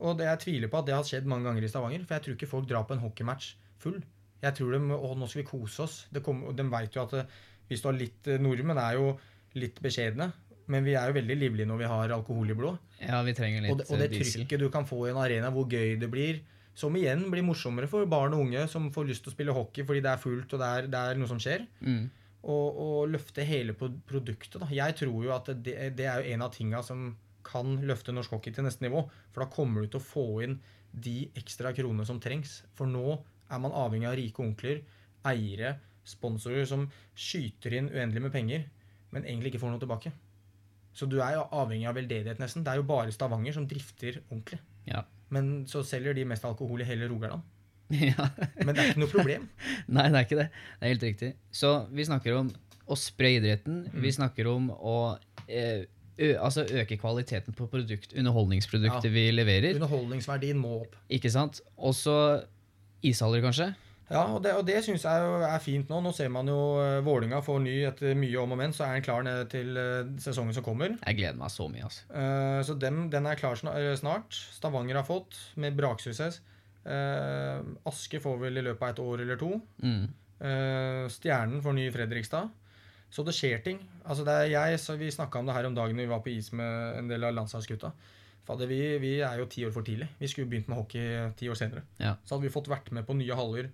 Og 0.01 0.17
det, 0.17 0.29
jeg 0.29 0.43
tviler 0.45 0.71
på 0.73 0.81
at 0.81 0.89
det 0.89 0.97
har 0.97 1.07
skjedd 1.07 1.27
mange 1.29 1.49
ganger 1.49 1.67
i 1.67 1.71
Stavanger, 1.71 2.05
for 2.07 2.17
jeg 2.17 2.27
tror 2.27 2.37
ikke 2.37 2.51
folk 2.51 2.69
drar 2.71 2.87
på 2.89 2.97
en 2.97 3.03
hockeymatch 3.03 3.55
full. 3.83 3.99
Jeg 4.41 4.57
tror 4.57 4.77
de 4.77 4.81
Å, 4.97 5.11
nå 5.19 5.29
skal 5.29 5.43
vi 5.43 5.49
kose 5.51 5.85
oss. 5.85 5.97
Det 6.13 6.23
kom, 6.25 6.47
de 6.57 6.67
veit 6.73 6.97
jo 6.97 7.03
at 7.05 7.17
det, 7.19 7.25
hvis 7.69 7.83
du 7.83 7.91
har 7.91 7.99
litt 7.99 8.31
eh, 8.31 8.41
Nordmenn 8.41 8.81
er 8.81 8.97
jo 8.97 9.11
litt 9.61 9.81
beskjedne, 9.83 10.31
men 10.71 10.87
vi 10.87 10.95
er 10.97 11.11
jo 11.11 11.17
veldig 11.19 11.37
livlige 11.37 11.69
når 11.69 11.83
vi 11.83 11.91
har 11.91 12.15
alkohol 12.15 12.53
i 12.53 12.57
blodet. 12.57 12.97
Ja, 13.03 13.21
vi 13.27 13.35
trenger 13.37 13.65
litt 13.65 13.75
Og 13.75 13.83
det, 13.83 13.89
og 13.91 14.01
det 14.01 14.09
eh, 14.09 14.17
trykket 14.23 14.63
du 14.63 14.69
kan 14.73 14.89
få 14.89 15.03
i 15.07 15.13
en 15.13 15.21
arena, 15.21 15.51
hvor 15.55 15.69
gøy 15.69 15.99
det 16.01 16.09
blir, 16.13 16.41
som 16.81 16.97
igjen 16.97 17.27
blir 17.33 17.45
morsommere 17.47 17.89
for 17.91 18.09
barn 18.11 18.35
og 18.37 18.47
unge 18.47 18.65
som 18.73 18.89
får 18.95 19.09
lyst 19.11 19.25
til 19.27 19.33
å 19.33 19.37
spille 19.37 19.55
hockey 19.57 19.85
fordi 19.87 20.01
det 20.05 20.11
er 20.15 20.23
fullt 20.23 20.55
og 20.57 20.63
det 20.63 20.71
er, 20.79 20.89
det 20.93 21.01
er 21.11 21.21
noe 21.21 21.29
som 21.31 21.41
skjer. 21.43 21.67
Mm. 21.85 22.07
Og, 22.41 22.79
og 22.81 23.11
løfte 23.13 23.45
hele 23.45 23.75
pro- 23.77 23.93
produktet. 24.09 24.57
Da. 24.63 24.69
Jeg 24.73 24.97
tror 24.97 25.19
jo 25.27 25.35
at 25.37 25.51
det, 25.61 25.75
det 25.99 26.07
er 26.09 26.23
jo 26.25 26.33
en 26.35 26.45
av 26.47 26.55
tinga 26.57 26.81
som 26.87 27.11
kan 27.45 27.75
løfte 27.89 28.13
norsk 28.17 28.33
hockey 28.37 28.53
til 28.57 28.65
neste 28.65 28.85
nivå. 28.87 29.03
For 29.35 29.45
da 29.45 29.51
kommer 29.53 29.85
du 29.85 29.91
til 29.93 30.01
å 30.01 30.07
få 30.09 30.25
inn 30.47 30.57
de 30.91 31.19
ekstra 31.39 31.75
kronene 31.77 32.07
som 32.09 32.19
trengs. 32.23 32.63
For 32.79 32.89
nå 32.89 33.19
er 33.51 33.61
man 33.61 33.77
avhengig 33.77 34.09
av 34.09 34.17
rike 34.19 34.43
onkler, 34.45 34.81
eiere, 35.29 35.75
sponsorer 36.07 36.65
som 36.69 36.87
skyter 37.19 37.77
inn 37.77 37.91
uendelig 37.93 38.25
med 38.25 38.33
penger, 38.35 38.65
men 39.13 39.27
egentlig 39.29 39.53
ikke 39.53 39.61
får 39.67 39.75
noe 39.75 39.83
tilbake. 39.83 40.13
Så 40.97 41.07
du 41.07 41.19
er 41.23 41.37
jo 41.37 41.45
avhengig 41.61 41.87
av 41.91 41.97
veldedighet, 42.01 42.41
nesten. 42.43 42.65
Det 42.67 42.73
er 42.73 42.81
jo 42.81 42.87
bare 42.89 43.13
Stavanger 43.15 43.55
som 43.55 43.67
drifter 43.71 44.23
ordentlig. 44.31 44.59
Ja. 44.89 45.05
Men 45.35 45.53
så 45.71 45.83
selger 45.87 46.17
de 46.17 46.27
mest 46.29 46.45
alkohol 46.49 46.83
i 46.83 46.89
hele 46.89 47.09
Rogaland. 47.11 47.47
ja. 47.91 48.29
Men 48.61 48.75
det 48.75 48.83
er 48.83 48.91
ikke 48.93 49.03
noe 49.03 49.13
problem. 49.13 49.47
Nei, 49.95 50.09
det 50.11 50.19
er 50.19 50.27
ikke 50.27 50.41
det. 50.41 50.49
Det 50.51 50.85
er 50.87 50.93
helt 50.95 51.07
riktig. 51.07 51.31
Så 51.55 51.73
vi 51.95 52.07
snakker 52.07 52.37
om 52.39 52.51
å 52.91 52.99
spre 52.99 53.33
idretten. 53.39 53.85
Mm. 53.91 54.01
Vi 54.05 54.13
snakker 54.15 54.51
om 54.51 54.71
å 54.75 54.97
eh, 55.47 55.87
altså 56.39 56.67
øke 56.67 56.99
kvaliteten 57.01 57.55
på 57.57 57.69
produkt, 57.71 58.15
underholdningsproduktet 58.19 59.09
Ja. 59.11 59.15
vi 59.15 59.29
leverer. 59.35 59.79
Underholdningsverdien 59.79 60.59
må 60.59 60.81
opp. 60.83 60.97
Ikke 61.11 61.31
sant? 61.33 61.63
Også 61.79 62.15
ishaller, 63.07 63.43
kanskje. 63.47 63.71
Ja, 64.11 64.25
og 64.35 64.41
det, 64.43 64.57
og 64.59 64.65
det 64.67 64.81
syns 64.83 65.05
jeg 65.07 65.23
jo 65.23 65.39
er 65.47 65.61
fint 65.63 65.91
nå. 65.91 66.01
Nå 66.03 66.11
ser 66.15 66.31
man 66.35 66.49
jo 66.51 66.59
uh, 66.83 66.99
Vålinga 67.07 67.39
får 67.47 67.61
ny 67.63 67.77
etter 67.87 68.17
mye 68.19 68.43
om 68.43 68.57
og 68.57 68.59
men, 68.59 68.75
så 68.75 68.87
er 68.87 68.97
den 68.99 69.07
klar 69.07 69.23
ned 69.27 69.47
til 69.53 69.79
eh, 69.79 70.09
sesongen 70.23 70.57
som 70.57 70.67
kommer. 70.67 70.97
Jeg 70.99 71.19
gleder 71.21 71.39
meg 71.39 71.53
så 71.55 71.69
mye, 71.71 71.87
altså. 71.87 72.07
Uh, 72.11 72.59
så 72.67 72.75
dem, 72.83 73.05
den 73.13 73.29
er 73.31 73.39
klar 73.39 73.61
eh, 73.71 73.93
snart. 73.99 74.35
Stavanger 74.57 74.99
har 74.99 75.07
fått, 75.07 75.39
med 75.63 75.79
braksuksess. 75.79 76.41
Uh, 76.83 77.63
Aske 77.87 78.19
får 78.23 78.41
vel 78.43 78.59
i 78.59 78.65
løpet 78.67 78.83
av 78.83 78.95
et 78.97 79.03
år 79.05 79.23
eller 79.23 79.39
to. 79.39 79.53
Mm. 79.85 80.09
Uh, 80.41 81.05
Stjernen 81.13 81.63
får 81.63 81.77
ny 81.79 81.87
i 81.87 81.95
Fredrikstad. 81.95 82.51
Så 83.15 83.23
det 83.27 83.35
skjer 83.37 83.63
ting. 83.63 83.79
Altså 84.03 84.27
det 84.27 84.35
er 84.35 84.51
jeg, 84.51 84.79
så 84.83 84.97
Vi 84.99 85.11
snakka 85.11 85.39
om 85.39 85.47
det 85.47 85.55
her 85.55 85.67
om 85.67 85.75
dagen 85.75 85.99
vi 85.99 86.11
var 86.11 86.23
på 86.25 86.33
is 86.35 86.51
med 86.55 86.99
en 86.99 87.11
del 87.11 87.27
av 87.27 87.37
landslagsgutta. 87.37 87.93
Fader, 88.47 88.67
vi, 88.67 88.81
vi 88.99 89.13
er 89.23 89.39
jo 89.39 89.47
ti 89.51 89.63
år 89.67 89.75
for 89.75 89.87
tidlig. 89.87 90.09
Vi 90.19 90.31
skulle 90.31 90.51
begynt 90.51 90.71
med 90.71 90.81
hockey 90.81 91.31
ti 91.39 91.47
år 91.51 91.59
senere. 91.59 91.85
Ja. 92.01 92.17
Så 92.25 92.35
hadde 92.35 92.49
vi 92.49 92.55
fått 92.55 92.71
vært 92.71 92.91
med 92.97 93.07
på 93.07 93.15
nye 93.19 93.37
haller. 93.39 93.71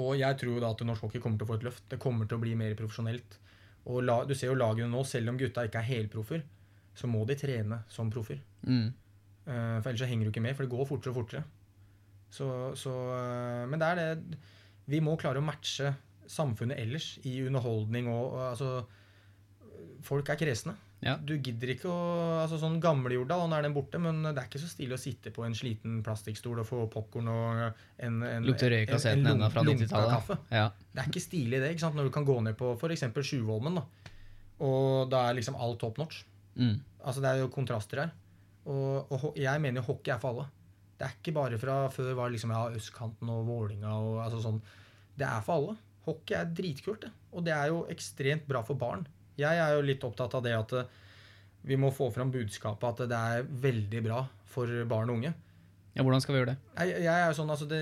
Og 0.00 0.16
jeg 0.18 0.38
tror 0.40 0.58
da 0.62 0.72
at 0.74 0.82
norsk 0.86 1.06
hockey 1.06 1.22
kommer 1.22 1.38
til 1.38 1.46
å 1.46 1.50
få 1.52 1.58
et 1.60 1.66
løft. 1.68 1.84
Det 1.90 2.00
kommer 2.02 2.28
til 2.28 2.38
å 2.38 2.42
bli 2.42 2.54
mer 2.58 2.74
profesjonelt. 2.78 3.38
Og 3.90 4.00
la, 4.02 4.22
du 4.26 4.34
ser 4.34 4.50
jo 4.50 4.58
lagene 4.58 4.90
nå, 4.90 5.02
selv 5.06 5.30
om 5.30 5.38
gutta 5.38 5.66
ikke 5.68 5.82
er 5.82 5.90
helproffer, 5.90 6.42
så 6.96 7.10
må 7.10 7.24
de 7.28 7.36
trene 7.38 7.82
som 7.92 8.10
proffer. 8.12 8.40
Mm. 8.64 8.88
Uh, 9.44 9.76
For 9.84 9.90
ellers 9.90 10.02
så 10.02 10.08
henger 10.08 10.26
du 10.26 10.32
ikke 10.32 10.42
med, 10.44 10.56
for 10.56 10.66
det 10.66 10.72
går 10.72 10.88
fortere 10.88 11.12
og 11.12 11.20
fortere. 11.20 11.44
Så, 12.32 12.48
så, 12.80 12.94
uh, 13.12 13.62
men 13.70 13.78
det 13.78 13.90
er 13.92 14.00
det 14.00 14.38
Vi 14.90 14.98
må 15.04 15.14
klare 15.20 15.38
å 15.38 15.44
matche 15.44 15.92
samfunnet 16.28 16.80
ellers 16.80 17.14
i 17.28 17.36
underholdning 17.44 18.08
og, 18.10 18.34
og 18.34 18.44
altså 18.50 18.70
Folk 20.04 20.28
er 20.28 20.36
kresne. 20.36 20.74
Ja. 21.04 21.18
Du 21.20 21.34
gidder 21.36 21.74
ikke 21.74 21.90
å 21.92 21.96
altså 22.40 22.56
Sånn 22.60 22.78
gamlejorda, 22.80 23.36
nå 23.44 23.56
er 23.58 23.66
den 23.66 23.74
borte, 23.76 24.00
men 24.00 24.22
det 24.24 24.32
er 24.32 24.48
ikke 24.48 24.62
så 24.62 24.70
stilig 24.70 24.96
å 24.96 25.00
sitte 25.00 25.32
på 25.34 25.44
en 25.44 25.56
sliten 25.56 25.98
plastikkstol 26.06 26.62
og 26.62 26.68
få 26.68 26.86
popkorn 26.92 27.28
og 27.28 27.60
en, 27.98 28.22
en 28.24 28.48
Lukter 28.48 28.72
røyk 28.72 28.94
av 28.96 29.02
seten 29.02 29.28
ennå 29.34 29.50
fra 29.52 29.66
90-tallet. 29.66 30.14
kaffe. 30.16 30.38
Ja. 30.54 30.70
Det 30.94 31.02
er 31.02 31.10
ikke 31.12 31.24
stilig, 31.26 31.60
det, 31.60 31.74
ikke 31.74 31.84
sant? 31.84 31.98
når 31.98 32.08
du 32.08 32.14
kan 32.14 32.26
gå 32.28 32.38
ned 32.46 32.56
på 32.58 32.72
f.eks. 32.78 33.04
Sjuvolmen, 33.24 33.80
da. 33.80 34.12
og 34.64 35.12
da 35.12 35.26
er 35.28 35.38
liksom 35.38 35.60
alt 35.60 35.80
top 35.82 36.00
notch. 36.00 36.24
Mm. 36.56 36.78
Altså 37.04 37.20
Det 37.20 37.30
er 37.30 37.42
jo 37.42 37.52
kontraster 37.52 38.04
her. 38.04 38.14
Og, 38.70 39.12
og 39.12 39.36
jeg 39.36 39.60
mener 39.60 39.82
jo 39.82 39.88
hockey 39.90 40.14
er 40.14 40.20
for 40.22 40.32
alle. 40.32 40.46
Det 40.94 41.06
er 41.06 41.16
ikke 41.18 41.34
bare 41.36 41.58
fra 41.60 41.80
før 41.92 42.14
var 42.16 42.32
liksom 42.32 42.52
ja, 42.54 42.62
østkanten 42.78 43.28
og 43.32 43.44
Vålinga 43.48 43.92
og 43.92 44.22
altså 44.24 44.40
sånn. 44.44 44.62
Det 45.18 45.26
er 45.26 45.42
for 45.44 45.58
alle. 45.58 45.74
Hockey 46.06 46.36
er 46.38 46.48
dritkult, 46.52 47.04
det. 47.04 47.12
Og 47.34 47.44
det 47.44 47.52
er 47.56 47.72
jo 47.72 47.84
ekstremt 47.92 48.46
bra 48.48 48.62
for 48.64 48.78
barn. 48.78 49.04
Jeg 49.40 49.60
er 49.60 49.74
jo 49.74 49.84
litt 49.84 50.04
opptatt 50.06 50.36
av 50.38 50.44
det 50.44 50.54
at 50.56 50.74
eh, 50.78 50.90
vi 51.64 51.78
må 51.80 51.90
få 51.94 52.10
fram 52.12 52.32
budskapet 52.34 52.90
at 52.90 53.10
det 53.10 53.18
er 53.18 53.46
veldig 53.64 54.02
bra 54.04 54.20
for 54.54 54.70
barn 54.88 55.10
og 55.10 55.20
unge. 55.20 55.32
ja, 55.94 56.02
hvordan 56.02 56.22
skal 56.22 56.34
vi 56.34 56.42
gjøre 56.42 56.52
det? 56.52 56.58
Jeg, 56.78 57.06
jeg 57.06 57.14
er 57.14 57.30
jo 57.30 57.38
sånn, 57.38 57.50
altså 57.50 57.66
det, 57.70 57.80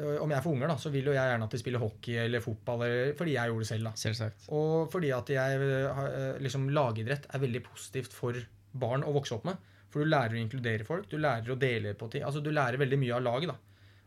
øh, 0.00 0.16
Om 0.24 0.32
jeg 0.32 0.44
får 0.46 0.56
unger, 0.56 0.72
da, 0.72 0.76
så 0.80 0.92
vil 0.94 1.10
jo 1.10 1.14
jeg 1.14 1.30
gjerne 1.30 1.48
at 1.48 1.54
de 1.54 1.60
spiller 1.60 1.82
hockey 1.82 2.18
eller 2.24 2.44
fotball, 2.44 2.82
eller, 2.88 3.14
fordi 3.18 3.36
jeg 3.36 3.52
gjorde 3.52 3.66
det 3.66 3.70
selv. 3.70 3.90
da. 3.90 3.94
Selvsagt. 4.00 4.48
Og 4.56 4.90
fordi 4.92 5.12
at 5.14 5.32
jeg 5.36 5.62
øh, 5.68 6.42
liksom 6.42 6.68
lagidrett 6.72 7.28
er 7.30 7.44
veldig 7.44 7.62
positivt 7.68 8.16
for 8.16 8.40
barn 8.76 9.06
å 9.06 9.14
vokse 9.16 9.36
opp 9.36 9.46
med. 9.48 9.72
For 9.92 10.02
du 10.02 10.10
lærer 10.10 10.34
å 10.34 10.40
inkludere 10.40 10.84
folk, 10.88 11.06
du 11.10 11.16
lærer 11.20 11.52
å 11.52 11.60
dele 11.60 11.94
på 11.96 12.10
ting. 12.12 12.24
Altså 12.26 12.42
du 12.44 12.50
lærer 12.50 12.80
veldig 12.80 12.98
mye 13.00 13.16
av 13.16 13.24
laget. 13.24 13.52
da. 13.52 13.56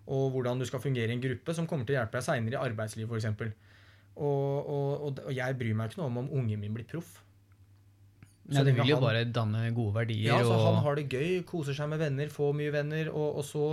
Og 0.10 0.32
hvordan 0.34 0.60
du 0.60 0.66
skal 0.66 0.82
fungere 0.82 1.14
i 1.14 1.16
en 1.16 1.24
gruppe, 1.24 1.54
som 1.54 1.68
kommer 1.70 1.86
til 1.86 1.96
å 1.96 2.02
hjelpe 2.02 2.18
deg 2.18 2.26
seinere 2.26 2.58
i 2.58 2.64
arbeidslivet 2.68 3.22
f.eks. 3.22 3.54
Og, 4.20 4.70
og, 4.76 5.20
og, 5.24 5.32
jeg 5.32 5.58
bryr 5.60 5.76
meg 5.80 5.90
ikke 5.92 6.02
noe 6.02 6.12
om 6.12 6.22
om 6.26 6.32
ungen 6.42 6.60
min 6.60 6.76
blir 6.76 6.88
proff. 6.90 7.20
Så 8.50 8.58
Ja, 8.58 8.64
det 8.66 8.74
vil 8.76 8.90
jo 8.90 8.98
han- 8.98 9.06
bare 9.06 9.24
danne 9.30 9.62
gode 9.78 9.94
verdier. 10.02 10.34
Ja, 10.34 10.42
så 10.44 10.56
og... 10.56 10.66
han 10.66 10.84
har 10.84 10.96
det 10.98 11.08
gøy, 11.14 11.44
koser 11.46 11.78
seg 11.78 11.90
med 11.92 12.02
venner, 12.02 12.32
får 12.34 12.54
mye 12.58 12.74
venner, 12.74 13.12
og, 13.14 13.40
og 13.40 13.46
så 13.46 13.66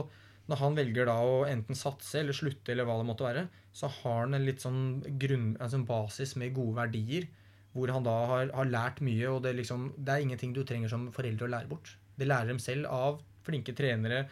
når 0.46 0.60
han 0.60 0.76
velger 0.78 1.08
da 1.08 1.16
å 1.26 1.38
enten 1.48 1.74
satse 1.78 2.20
eller 2.20 2.36
slutte 2.36 2.70
eller 2.70 2.86
hva 2.86 3.00
det 3.00 3.06
måtte 3.08 3.26
være, 3.26 3.46
så 3.74 3.90
har 3.90 4.20
han 4.22 4.36
en 4.38 4.46
litt 4.46 4.62
sånn 4.62 5.02
grunn, 5.18 5.48
en 5.58 5.72
sånn 5.72 5.86
basis 5.88 6.36
med 6.38 6.54
gode 6.54 6.76
verdier, 6.78 7.26
hvor 7.74 7.90
han 7.92 8.06
da 8.06 8.14
har, 8.30 8.52
har 8.54 8.68
lært 8.70 9.02
mye, 9.04 9.26
og 9.28 9.42
det, 9.44 9.56
liksom, 9.58 9.90
det 9.98 10.12
er 10.14 10.24
ingenting 10.24 10.54
du 10.56 10.62
trenger 10.64 10.92
som 10.92 11.08
foreldre 11.12 11.48
å 11.48 11.52
lære 11.52 11.68
bort. 11.72 11.96
Det 12.16 12.28
lærer 12.28 12.52
dem 12.52 12.60
selv 12.62 12.88
av 12.88 13.18
flinke 13.44 13.74
trenere, 13.76 14.22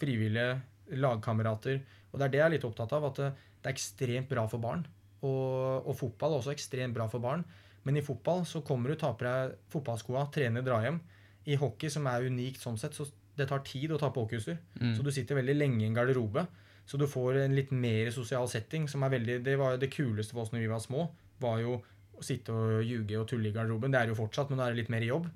frivillige, 0.00 0.56
lagkamerater, 0.98 1.82
og 2.10 2.16
det 2.18 2.26
er 2.26 2.32
det 2.32 2.40
jeg 2.40 2.46
er 2.46 2.54
litt 2.56 2.66
opptatt 2.66 2.94
av, 2.96 3.10
at 3.10 3.20
det, 3.20 3.28
det 3.60 3.68
er 3.68 3.76
ekstremt 3.76 4.30
bra 4.32 4.46
for 4.48 4.62
barn. 4.62 4.86
Og, 5.26 5.86
og 5.88 5.94
fotball 5.98 6.36
er 6.36 6.42
også 6.42 6.54
ekstremt 6.54 6.96
bra 6.96 7.08
for 7.10 7.22
barn. 7.24 7.44
Men 7.86 7.98
i 7.98 8.04
fotball 8.04 8.44
så 8.46 8.62
kommer 8.66 8.92
du, 8.92 8.98
tar 9.00 9.16
på 9.18 9.26
deg 9.26 9.56
fotballskoa, 9.72 10.26
trener, 10.34 10.64
drar 10.66 10.84
hjem. 10.84 11.00
I 11.48 11.56
hockey, 11.56 11.90
som 11.92 12.06
er 12.10 12.26
unikt 12.28 12.60
sånn 12.60 12.78
sett, 12.80 12.96
så 12.96 13.06
det 13.38 13.46
tar 13.48 13.62
tid 13.66 13.94
å 13.94 14.00
ta 14.00 14.10
på 14.12 14.24
hockeyutstyr. 14.24 14.58
Mm. 14.80 14.94
Så 14.96 15.04
du 15.06 15.12
sitter 15.14 15.38
veldig 15.38 15.56
lenge 15.56 15.84
i 15.84 15.88
en 15.88 15.96
garderobe. 15.96 16.44
Så 16.88 16.98
du 17.00 17.06
får 17.08 17.42
en 17.44 17.54
litt 17.56 17.70
mer 17.72 18.10
sosial 18.14 18.48
setting, 18.48 18.86
som 18.88 19.04
er 19.04 19.12
veldig 19.12 19.42
Det 19.44 19.56
var 19.60 19.74
jo 19.74 19.82
det 19.82 19.90
kuleste 19.92 20.32
for 20.34 20.46
oss 20.46 20.54
når 20.54 20.64
vi 20.64 20.70
var 20.72 20.82
små. 20.84 21.04
Var 21.40 21.60
jo 21.62 21.78
å 22.18 22.24
sitte 22.24 22.54
og 22.54 22.80
ljuge 22.82 23.18
og 23.20 23.28
tulle 23.30 23.50
i 23.50 23.54
garderoben. 23.54 23.94
Det 23.94 24.00
er 24.00 24.12
jo 24.12 24.18
fortsatt, 24.18 24.50
men 24.50 24.58
nå 24.58 24.66
er 24.66 24.74
det 24.74 24.82
litt 24.82 24.92
mer 24.92 25.04
jobb. 25.06 25.28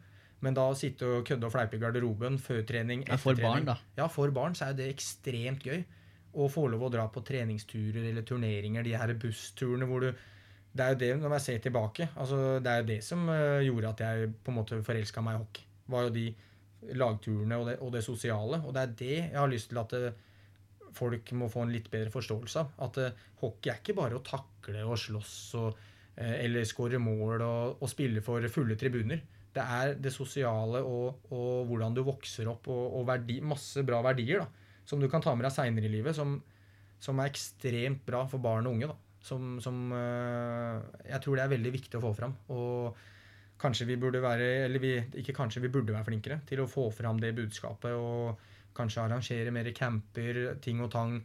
Men 0.43 0.57
da 0.59 0.64
sitte 0.74 1.07
og 1.07 1.26
kødde 1.28 1.47
og 1.47 1.55
fleipe 1.55 1.78
i 1.78 1.83
garderoben 1.83 2.39
før 2.43 2.64
trening, 2.66 3.05
etter 3.07 3.14
trening 3.14 3.14
Ja, 3.14 3.22
for 3.22 3.43
barn, 3.45 3.68
da. 3.68 3.76
Ja, 4.01 4.09
for 4.11 4.35
barn 4.35 4.57
så 4.59 4.70
er 4.70 4.78
det 4.80 4.89
ekstremt 4.91 5.62
gøy. 5.62 5.85
Å 6.33 6.49
få 6.49 6.66
lov 6.72 6.87
å 6.87 6.93
dra 6.93 7.05
på 7.12 7.20
treningsturer 7.28 8.07
eller 8.09 8.24
turneringer, 8.24 8.85
de 8.87 8.95
her 8.97 9.12
bussturene 9.20 9.89
hvor 9.89 10.07
du 10.07 10.12
Det 10.72 10.85
er 10.85 10.95
jo 10.95 11.01
det, 11.03 11.11
når 11.20 11.35
jeg 11.37 11.45
ser 11.45 11.59
tilbake, 11.66 12.07
altså 12.16 12.37
det 12.64 12.70
er 12.72 12.78
jo 12.80 12.87
det 12.89 13.03
som 13.05 13.26
eh, 13.28 13.61
gjorde 13.66 13.91
at 13.91 14.01
jeg 14.01 14.30
på 14.41 14.49
en 14.49 14.57
måte 14.57 14.78
forelska 14.80 15.20
meg 15.20 15.35
i 15.37 15.41
hockey. 15.43 15.66
Var 15.93 16.07
jo 16.07 16.12
de 16.14 16.22
lagturene 16.97 17.59
og 17.61 17.66
det, 17.68 17.74
og 17.85 17.91
det 17.93 18.01
sosiale. 18.07 18.62
Og 18.64 18.72
det 18.72 18.80
er 18.80 18.95
det 19.03 19.18
jeg 19.18 19.37
har 19.37 19.51
lyst 19.53 19.68
til 19.68 19.83
at 19.83 19.93
eh, 19.99 20.16
folk 20.97 21.35
må 21.37 21.51
få 21.53 21.66
en 21.66 21.74
litt 21.74 21.91
bedre 21.93 22.09
forståelse 22.14 22.62
av. 22.62 22.72
At 22.89 23.03
eh, 23.05 23.20
hockey 23.43 23.68
er 23.68 23.83
ikke 23.83 23.99
bare 24.01 24.16
å 24.16 24.24
takle 24.24 24.87
og 24.87 24.97
slåss 24.97 25.37
og, 25.61 25.85
eller 26.16 26.64
skåre 26.64 26.97
mål 27.05 27.45
og, 27.45 27.85
og 27.85 27.93
spille 27.93 28.24
for 28.24 28.49
fulle 28.57 28.80
tribuner. 28.80 29.20
Det 29.53 29.61
er 29.61 29.95
det 30.01 30.12
sosiale 30.14 30.80
og, 30.80 31.28
og 31.37 31.68
hvordan 31.68 31.93
du 31.97 32.01
vokser 32.07 32.49
opp, 32.49 32.68
og, 32.72 32.97
og 32.97 33.07
verdi, 33.12 33.43
masse 33.45 33.85
bra 33.85 34.01
verdier 34.05 34.41
da, 34.41 34.62
som 34.89 35.01
du 35.01 35.09
kan 35.11 35.22
ta 35.22 35.35
med 35.35 35.47
deg 35.47 35.55
seinere 35.55 35.89
i 35.89 35.93
livet, 35.93 36.16
som, 36.16 36.37
som 37.03 37.20
er 37.22 37.30
ekstremt 37.30 38.05
bra 38.07 38.24
for 38.30 38.43
barn 38.43 38.68
og 38.68 38.76
unge. 38.76 38.91
da, 38.91 38.97
Som, 39.22 39.57
som 39.62 39.93
eh, 39.97 41.05
jeg 41.12 41.22
tror 41.24 41.39
det 41.39 41.45
er 41.45 41.55
veldig 41.55 41.74
viktig 41.78 41.99
å 41.99 42.05
få 42.07 42.12
fram. 42.18 42.35
Og 42.55 42.99
kanskje 43.62 43.87
vi 43.87 43.97
burde 44.01 44.18
være 44.18 44.64
Eller 44.64 44.83
vi, 44.83 44.97
ikke 45.20 45.37
kanskje, 45.37 45.61
vi 45.62 45.70
burde 45.70 45.95
være 45.95 46.09
flinkere 46.09 46.41
til 46.49 46.64
å 46.64 46.70
få 46.70 46.89
fram 46.95 47.20
det 47.22 47.35
budskapet. 47.37 47.95
Og 47.95 48.51
kanskje 48.74 49.05
arrangere 49.05 49.53
mer 49.55 49.68
camper, 49.76 50.43
ting 50.64 50.80
og 50.83 50.91
tang, 50.95 51.18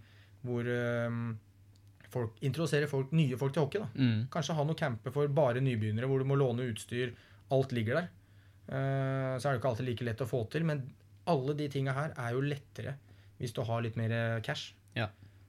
hvor 0.46 0.68
eh, 0.68 1.22
folk 2.12 2.38
introduserer 2.46 2.90
folk, 2.92 3.12
nye 3.18 3.40
folk 3.40 3.56
til 3.56 3.66
hockey. 3.66 3.82
da. 3.84 3.90
Mm. 3.96 4.28
Kanskje 4.34 4.56
ha 4.58 4.68
noen 4.68 4.80
camper 4.80 5.16
for 5.16 5.34
bare 5.34 5.64
nybegynnere, 5.64 6.08
hvor 6.10 6.22
du 6.22 6.30
må 6.30 6.38
låne 6.40 6.70
utstyr. 6.70 7.16
Alt 7.56 7.74
ligger 7.76 8.02
der. 8.02 8.14
Eh, 8.68 9.34
så 9.40 9.48
er 9.48 9.56
det 9.56 9.60
ikke 9.62 9.74
alltid 9.74 9.88
like 9.90 10.08
lett 10.08 10.24
å 10.24 10.30
få 10.30 10.44
til, 10.52 10.68
men 10.68 10.84
alle 11.28 11.56
de 11.60 11.68
tinga 11.72 11.96
her 11.96 12.14
er 12.20 12.36
jo 12.36 12.44
lettere 12.44 12.98
hvis 13.40 13.54
du 13.54 13.62
har 13.68 13.82
litt 13.86 13.96
mer 14.00 14.14
cash. 14.46 14.74
Ja. 14.98 15.08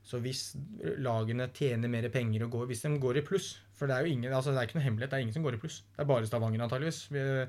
Så 0.09 0.21
hvis 0.25 0.55
lagene 1.05 1.49
tjener 1.53 1.91
mer 1.93 2.07
penger 2.13 2.47
og 2.47 2.51
går 2.55 2.67
Hvis 2.71 2.81
de 2.87 2.91
går 3.03 3.19
i 3.21 3.23
pluss 3.27 3.49
For 3.77 3.87
det 3.91 3.97
er 3.97 4.07
jo 4.07 4.13
ingen, 4.15 4.33
altså 4.33 4.55
det 4.55 4.61
er 4.63 4.69
ikke 4.71 4.79
noe 4.79 4.85
hemmelighet, 4.87 5.11
det 5.13 5.19
er 5.19 5.25
ingen 5.27 5.35
som 5.37 5.45
går 5.45 5.57
i 5.59 5.61
pluss. 5.61 5.83
Det 5.97 6.01
er 6.05 6.09
bare 6.09 6.27
Stavanger, 6.29 6.63
antageligvis. 6.65 7.01
De, 7.13 7.49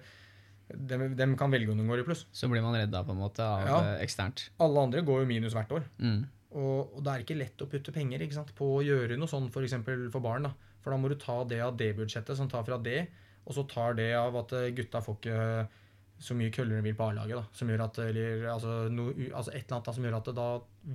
dem, 0.90 1.06
dem 1.18 1.38
kan 1.40 1.52
velge 1.54 1.72
om 1.72 1.80
de 1.80 1.86
går 1.88 2.02
i 2.04 2.08
pluss. 2.10 2.26
Så 2.36 2.50
blir 2.52 2.62
man 2.66 2.76
redda 2.78 3.02
på 3.08 3.16
en 3.16 3.22
måte 3.22 3.46
av 3.46 3.64
Ja. 3.68 3.78
eh, 3.96 4.04
eksternt. 4.04 4.50
Alle 4.60 4.84
andre 4.86 5.02
går 5.08 5.24
jo 5.24 5.30
minus 5.32 5.56
hvert 5.58 5.72
år. 5.72 5.88
Mm. 6.04 6.20
Og, 6.52 6.96
og 6.98 7.04
det 7.06 7.14
er 7.14 7.24
ikke 7.24 7.38
lett 7.40 7.62
å 7.64 7.70
putte 7.70 7.94
penger 7.96 8.22
ikke 8.26 8.38
sant, 8.42 8.52
på 8.58 8.68
å 8.78 8.84
gjøre 8.86 9.18
noe 9.18 9.30
sånn 9.32 9.48
f.eks. 9.54 9.78
For, 9.86 10.10
for 10.14 10.20
barn. 10.26 10.44
da. 10.50 10.54
For 10.84 10.92
da 10.94 10.98
må 11.02 11.10
du 11.12 11.16
ta 11.22 11.40
det 11.50 11.62
av 11.66 11.78
det 11.80 11.94
budsjettet 11.98 12.38
som 12.38 12.50
tar 12.52 12.64
fra 12.68 12.78
det, 12.82 13.08
og 13.46 13.56
så 13.56 13.64
tar 13.70 13.96
det 13.98 14.12
av 14.20 14.36
at 14.44 14.54
eh, 14.58 14.70
gutta 14.78 15.02
får 15.06 15.18
ikke 15.22 15.40
så 16.20 16.36
mye 16.36 16.52
køller 16.52 16.80
de 16.80 16.84
vil 16.90 16.96
på 17.00 17.08
A-laget. 17.10 17.38
da, 17.40 17.44
som 17.56 17.70
gjør 17.72 17.86
at, 17.86 17.98
eller, 18.04 18.46
altså, 18.54 18.74
no, 18.92 19.10
altså 19.32 19.52
Et 19.54 19.64
eller 19.64 19.78
annet 19.78 19.86
da, 19.90 19.94
som 19.96 20.04
gjør 20.08 20.18
at 20.20 20.32
da 20.36 20.48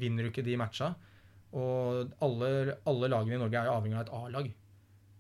vinner 0.02 0.22
du 0.26 0.30
ikke 0.30 0.44
de 0.44 0.56
matcha. 0.60 0.90
Og 1.54 2.10
alle, 2.24 2.50
alle 2.90 3.08
lagene 3.12 3.36
i 3.38 3.40
Norge 3.40 3.60
er 3.60 3.68
jo 3.70 3.76
avhengig 3.78 3.96
av 4.00 4.04
et 4.06 4.12
A-lag 4.18 4.50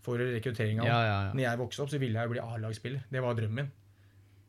for 0.04 0.20
rekruttering. 0.20 0.80
av 0.82 0.86
Ja, 0.90 0.98
ja, 1.06 1.18
ja. 1.28 1.32
når 1.32 1.44
jeg 1.46 1.60
vokste 1.62 1.84
opp, 1.84 1.92
så 1.94 2.00
ville 2.02 2.18
jeg 2.18 2.28
jo 2.28 2.34
bli 2.34 2.42
A-lagsspiller. 2.44 3.04
Det 3.10 3.22
var 3.24 3.38
drømmen 3.38 3.62
min. 3.62 3.70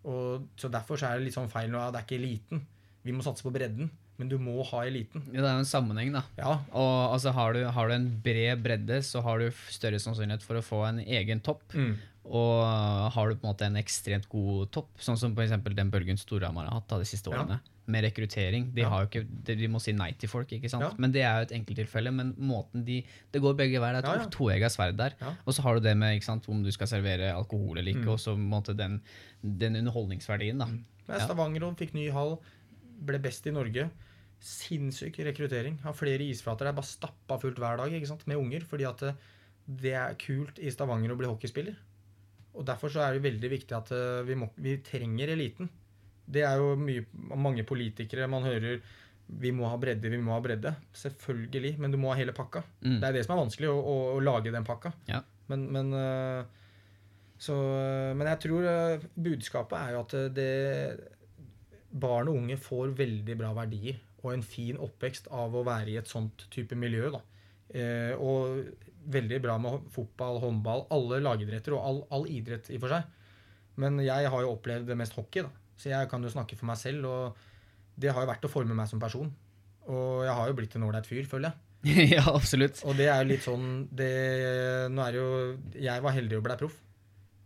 Og, 0.05 0.47
så 0.59 0.69
derfor 0.69 0.99
så 1.01 1.09
er 1.09 1.19
det 1.21 1.29
litt 1.29 1.37
sånn 1.37 1.49
feil 1.49 1.69
nå. 1.73 1.79
Det 1.93 2.01
er 2.01 2.07
ikke 2.07 2.19
eliten. 2.19 2.65
Vi 3.05 3.13
må 3.15 3.23
satse 3.25 3.45
på 3.45 3.53
bredden, 3.53 3.87
men 4.19 4.29
du 4.31 4.35
må 4.41 4.57
ha 4.71 4.81
eliten. 4.85 5.23
Ja, 5.31 5.39
Det 5.41 5.47
er 5.49 5.55
jo 5.59 5.63
en 5.63 5.69
sammenheng, 5.69 6.11
da. 6.13 6.23
Ja, 6.37 6.57
Og 6.73 7.13
altså, 7.13 7.31
har, 7.37 7.53
du, 7.53 7.63
har 7.77 7.87
du 7.89 7.93
en 7.95 8.09
bred 8.25 8.61
bredde, 8.65 8.99
så 9.05 9.21
har 9.25 9.39
du 9.41 9.47
større 9.73 10.01
sannsynlighet 10.01 10.43
for 10.45 10.59
å 10.59 10.65
få 10.65 10.83
en 10.89 10.99
egen 11.05 11.41
topp. 11.45 11.63
mm. 11.73 11.95
Og 12.25 13.11
har 13.13 13.29
du 13.29 13.35
på 13.35 13.45
en 13.45 13.51
måte 13.53 13.65
en 13.67 13.75
ekstremt 13.77 14.27
god 14.31 14.71
topp, 14.73 14.89
sånn 14.97 15.17
som 15.17 15.35
f.eks. 15.37 15.51
den 15.75 15.91
bølgen 15.93 16.17
Storhamar 16.17 16.65
har 16.65 16.79
hatt 16.79 16.87
da, 16.89 16.97
de 16.97 17.05
siste 17.05 17.29
Ja. 17.29 17.37
årene, 17.43 17.59
med 17.87 18.01
rekruttering 18.03 18.73
De, 18.73 18.81
Ja. 18.81 18.89
har 18.89 19.05
jo 19.05 19.09
ikke, 19.21 19.27
de, 19.45 19.67
må 19.67 19.79
si 19.79 19.91
nei 19.93 20.11
til 20.13 20.27
folk, 20.27 20.49
ikke 20.49 20.67
sant? 20.69 20.81
Ja. 20.81 20.91
Men 20.97 21.11
det 21.11 21.21
er 21.21 21.35
jo 21.37 21.41
et 21.45 21.51
enkelttilfelle. 21.61 22.11
Men 22.11 22.33
måten 22.33 22.83
de 22.83 23.03
Det 23.31 23.41
går 23.41 23.53
begge 23.55 23.79
veier. 23.79 24.01
Det 24.01 24.09
er 24.09 24.17
Ja, 24.17 24.23
to 24.25 24.49
ja. 24.49 24.57
toegga 24.57 24.69
sverd 24.69 24.97
der. 24.97 25.13
Ja. 25.21 25.35
Og 25.45 25.53
så 25.53 25.61
har 25.61 25.75
du 25.75 25.81
det 25.81 25.95
med 25.95 26.15
ikke 26.19 26.25
sant, 26.25 26.49
om 26.49 26.63
du 26.63 26.71
skal 26.71 26.87
servere 26.87 27.31
alkohol 27.35 27.77
eller 27.77 27.91
ikke, 27.93 28.05
Mm. 28.05 28.09
og 28.09 28.17
så 28.19 28.35
måte 28.35 28.75
den, 28.75 29.01
den 29.43 29.75
underholdningsverdien, 29.75 30.57
da. 30.57 30.65
Men 30.65 30.85
Ja. 31.07 31.19
Stavanger 31.27 31.75
fikk 31.75 31.93
ny 31.93 32.09
hall, 32.09 32.39
ble 33.05 33.19
best 33.19 33.45
i 33.45 33.51
Norge. 33.51 33.91
Sinnssyk 34.41 35.17
rekruttering. 35.23 35.79
Har 35.81 35.93
flere 35.93 36.19
isflater. 36.21 36.65
Det 36.65 36.67
er 36.69 36.73
bare 36.73 36.85
stappa 36.85 37.39
fullt 37.39 37.57
hver 37.57 37.77
dag 37.77 37.91
ikke 37.91 38.07
sant? 38.07 38.25
med 38.27 38.37
unger. 38.37 38.61
Fordi 38.61 38.83
at 38.89 39.15
det 39.67 39.93
er 39.93 40.13
kult 40.15 40.57
i 40.59 40.69
Stavanger 40.71 41.11
å 41.11 41.17
bli 41.17 41.27
hockeyspiller. 41.27 41.75
Og 42.55 42.65
Derfor 42.67 42.91
så 42.91 43.05
er 43.05 43.15
det 43.15 43.25
veldig 43.25 43.51
viktig 43.51 43.75
at 43.77 43.91
eh, 43.95 44.21
vi, 44.27 44.37
må, 44.39 44.49
vi 44.61 44.77
trenger 44.85 45.33
eliten. 45.35 45.69
Det 46.25 46.45
er 46.47 46.61
jo 46.61 46.73
mye, 46.79 47.05
mange 47.35 47.65
politikere 47.67 48.29
man 48.31 48.47
hører 48.47 48.79
vi 49.25 49.49
må 49.55 49.65
ha 49.65 49.77
bredde, 49.81 50.09
vi 50.11 50.19
må 50.21 50.35
ha 50.35 50.41
bredde. 50.43 50.69
Selvfølgelig, 50.93 51.75
men 51.81 51.93
du 51.93 51.97
må 51.97 52.11
ha 52.11 52.19
hele 52.19 52.33
pakka. 52.35 52.61
Mm. 52.85 52.99
Det 53.01 53.07
er 53.07 53.15
det 53.15 53.23
som 53.25 53.33
er 53.33 53.41
vanskelig, 53.41 53.71
å, 53.73 53.79
å, 53.81 53.95
å 54.13 54.19
lage 54.21 54.53
den 54.53 54.67
pakka. 54.67 54.91
Ja. 55.09 55.23
Men, 55.49 55.63
men, 55.73 55.89
øh, 55.97 56.45
så, 57.41 57.55
øh, 57.57 58.11
men 58.17 58.29
jeg 58.29 58.41
tror 58.45 58.67
budskapet 59.17 59.79
er 59.79 59.95
jo 59.95 60.03
at 60.03 60.15
det 60.37 60.51
barn 61.95 62.29
og 62.29 62.41
unge 62.41 62.57
får 62.59 62.93
veldig 62.97 63.37
bra 63.39 63.53
verdier 63.55 63.97
og 64.25 64.33
en 64.33 64.45
fin 64.45 64.77
oppvekst 64.81 65.29
av 65.33 65.53
å 65.55 65.63
være 65.65 65.93
i 65.93 65.97
et 65.99 66.09
sånt 66.09 66.47
type 66.53 66.77
miljø. 66.77 67.11
Da. 67.13 67.21
Eh, 67.77 68.13
og 68.17 68.84
veldig 69.11 69.41
bra 69.43 69.57
med 69.61 69.85
fotball, 69.93 70.39
håndball, 70.43 70.85
alle 70.93 71.21
lagidretter 71.23 71.75
og 71.77 71.87
all, 71.89 72.01
all 72.15 72.27
idrett 72.31 72.69
i 72.73 72.79
for 72.81 72.93
seg. 72.93 73.05
Men 73.81 73.99
jeg 74.03 74.31
har 74.31 74.43
jo 74.43 74.53
opplevd 74.55 74.87
det 74.89 74.97
mest 74.99 75.15
hockey, 75.17 75.43
da. 75.45 75.51
så 75.79 75.91
jeg 75.91 76.09
kan 76.11 76.23
jo 76.23 76.31
snakke 76.31 76.57
for 76.57 76.69
meg 76.69 76.79
selv. 76.79 77.07
Og 77.09 77.99
det 77.99 78.13
har 78.13 78.23
jo 78.23 78.31
vært 78.31 78.47
å 78.47 78.51
forme 78.51 78.77
meg 78.77 78.89
som 78.91 79.01
person. 79.01 79.29
Og 79.91 80.25
jeg 80.25 80.35
har 80.37 80.49
jo 80.49 80.57
blitt 80.57 80.75
en 80.77 80.87
ålreit 80.87 81.07
fyr, 81.07 81.27
føler 81.29 81.51
jeg. 81.51 81.61
ja, 82.15 82.23
absolutt. 82.31 82.81
Og 82.87 82.97
det 82.97 83.09
er 83.11 83.21
jo 83.21 83.29
litt 83.29 83.45
sånn 83.45 83.65
det, 83.93 84.09
Nå 84.89 85.03
er 85.03 85.11
det 85.13 85.19
jo 85.19 85.33
Jeg 85.77 86.01
var 86.01 86.15
heldig 86.15 86.39
og 86.39 86.47
ble 86.47 86.55
proff. 86.57 86.79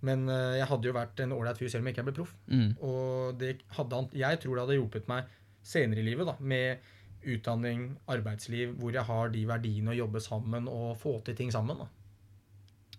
Men 0.05 0.30
eh, 0.32 0.60
jeg 0.62 0.70
hadde 0.70 0.88
jo 0.88 0.95
vært 0.95 1.20
en 1.26 1.34
ålreit 1.36 1.60
fyr 1.60 1.72
selv 1.74 1.84
om 1.84 1.89
jeg 1.89 1.97
ikke 1.97 2.05
ble 2.07 2.16
proff. 2.22 2.32
Mm. 2.47 2.70
Og 2.88 3.36
det 3.41 3.57
hadde, 3.76 4.05
jeg 4.22 4.39
tror 4.39 4.55
det 4.55 4.64
hadde 4.64 4.78
hjulpet 4.80 5.10
meg 5.12 5.34
senere 5.70 5.99
i 5.99 6.05
livet, 6.07 6.30
da, 6.30 6.38
med 6.39 6.86
utdanning, 7.26 7.98
arbeidsliv, 8.10 8.74
hvor 8.80 8.96
jeg 8.96 9.04
har 9.08 9.32
de 9.34 9.44
verdiene 9.50 9.92
å 9.94 9.98
jobbe 9.98 10.22
sammen 10.24 10.68
og 10.72 10.96
få 11.02 11.18
til 11.26 11.36
ting 11.38 11.52
sammen. 11.54 11.82
Da. 11.84 11.88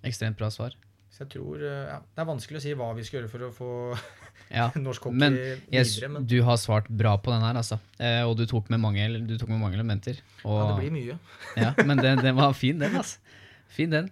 Ekstremt 0.08 0.38
bra 0.40 0.50
svar. 0.52 0.76
Så 1.10 1.24
jeg 1.24 1.32
tror 1.32 1.58
eh, 1.58 1.88
ja, 1.90 1.96
Det 2.14 2.22
er 2.22 2.26
vanskelig 2.28 2.60
å 2.60 2.62
si 2.62 2.72
hva 2.78 2.92
vi 2.94 3.02
skal 3.02 3.18
gjøre 3.18 3.30
for 3.32 3.42
å 3.48 3.50
få 3.50 3.70
Ja. 4.60 4.68
norsk 4.78 5.08
hockey 5.08 5.18
Men 5.18 5.36
videre, 5.66 6.10
men 6.14 6.28
du 6.30 6.36
har 6.46 6.58
svart 6.62 6.86
bra 6.86 7.16
på 7.18 7.32
den 7.34 7.42
her, 7.42 7.58
altså. 7.58 7.80
Eh, 7.98 8.22
og 8.26 8.36
du 8.38 8.44
tok 8.50 8.70
med 8.72 8.82
mange, 8.82 9.08
du 9.26 9.34
tok 9.38 9.50
med 9.50 9.60
mange 9.62 9.78
elementer. 9.78 10.22
Og, 10.44 10.54
ja, 10.54 10.64
det 10.70 10.78
blir 10.84 10.94
mye. 10.94 11.18
Ja, 11.64 11.74
men 11.82 12.00
den, 12.02 12.22
den 12.22 12.38
var 12.38 12.54
fin, 12.58 12.78
den. 12.82 12.96
altså. 12.98 13.18
Fin, 13.70 13.92
den. 13.94 14.10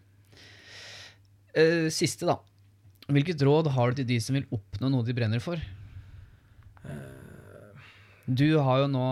Eh, 1.55 1.89
siste, 1.95 2.27
da. 2.29 2.39
Hvilket 3.09 3.43
råd 3.47 3.71
har 3.75 3.91
du 3.91 4.03
til 4.03 4.11
de 4.11 4.19
som 4.23 4.37
vil 4.37 4.47
oppnå 4.55 4.91
noe 4.93 5.07
de 5.07 5.15
brenner 5.17 5.43
for? 5.43 5.59
Du 8.29 8.45
har 8.61 8.83
jo 8.83 8.89
nå 8.93 9.07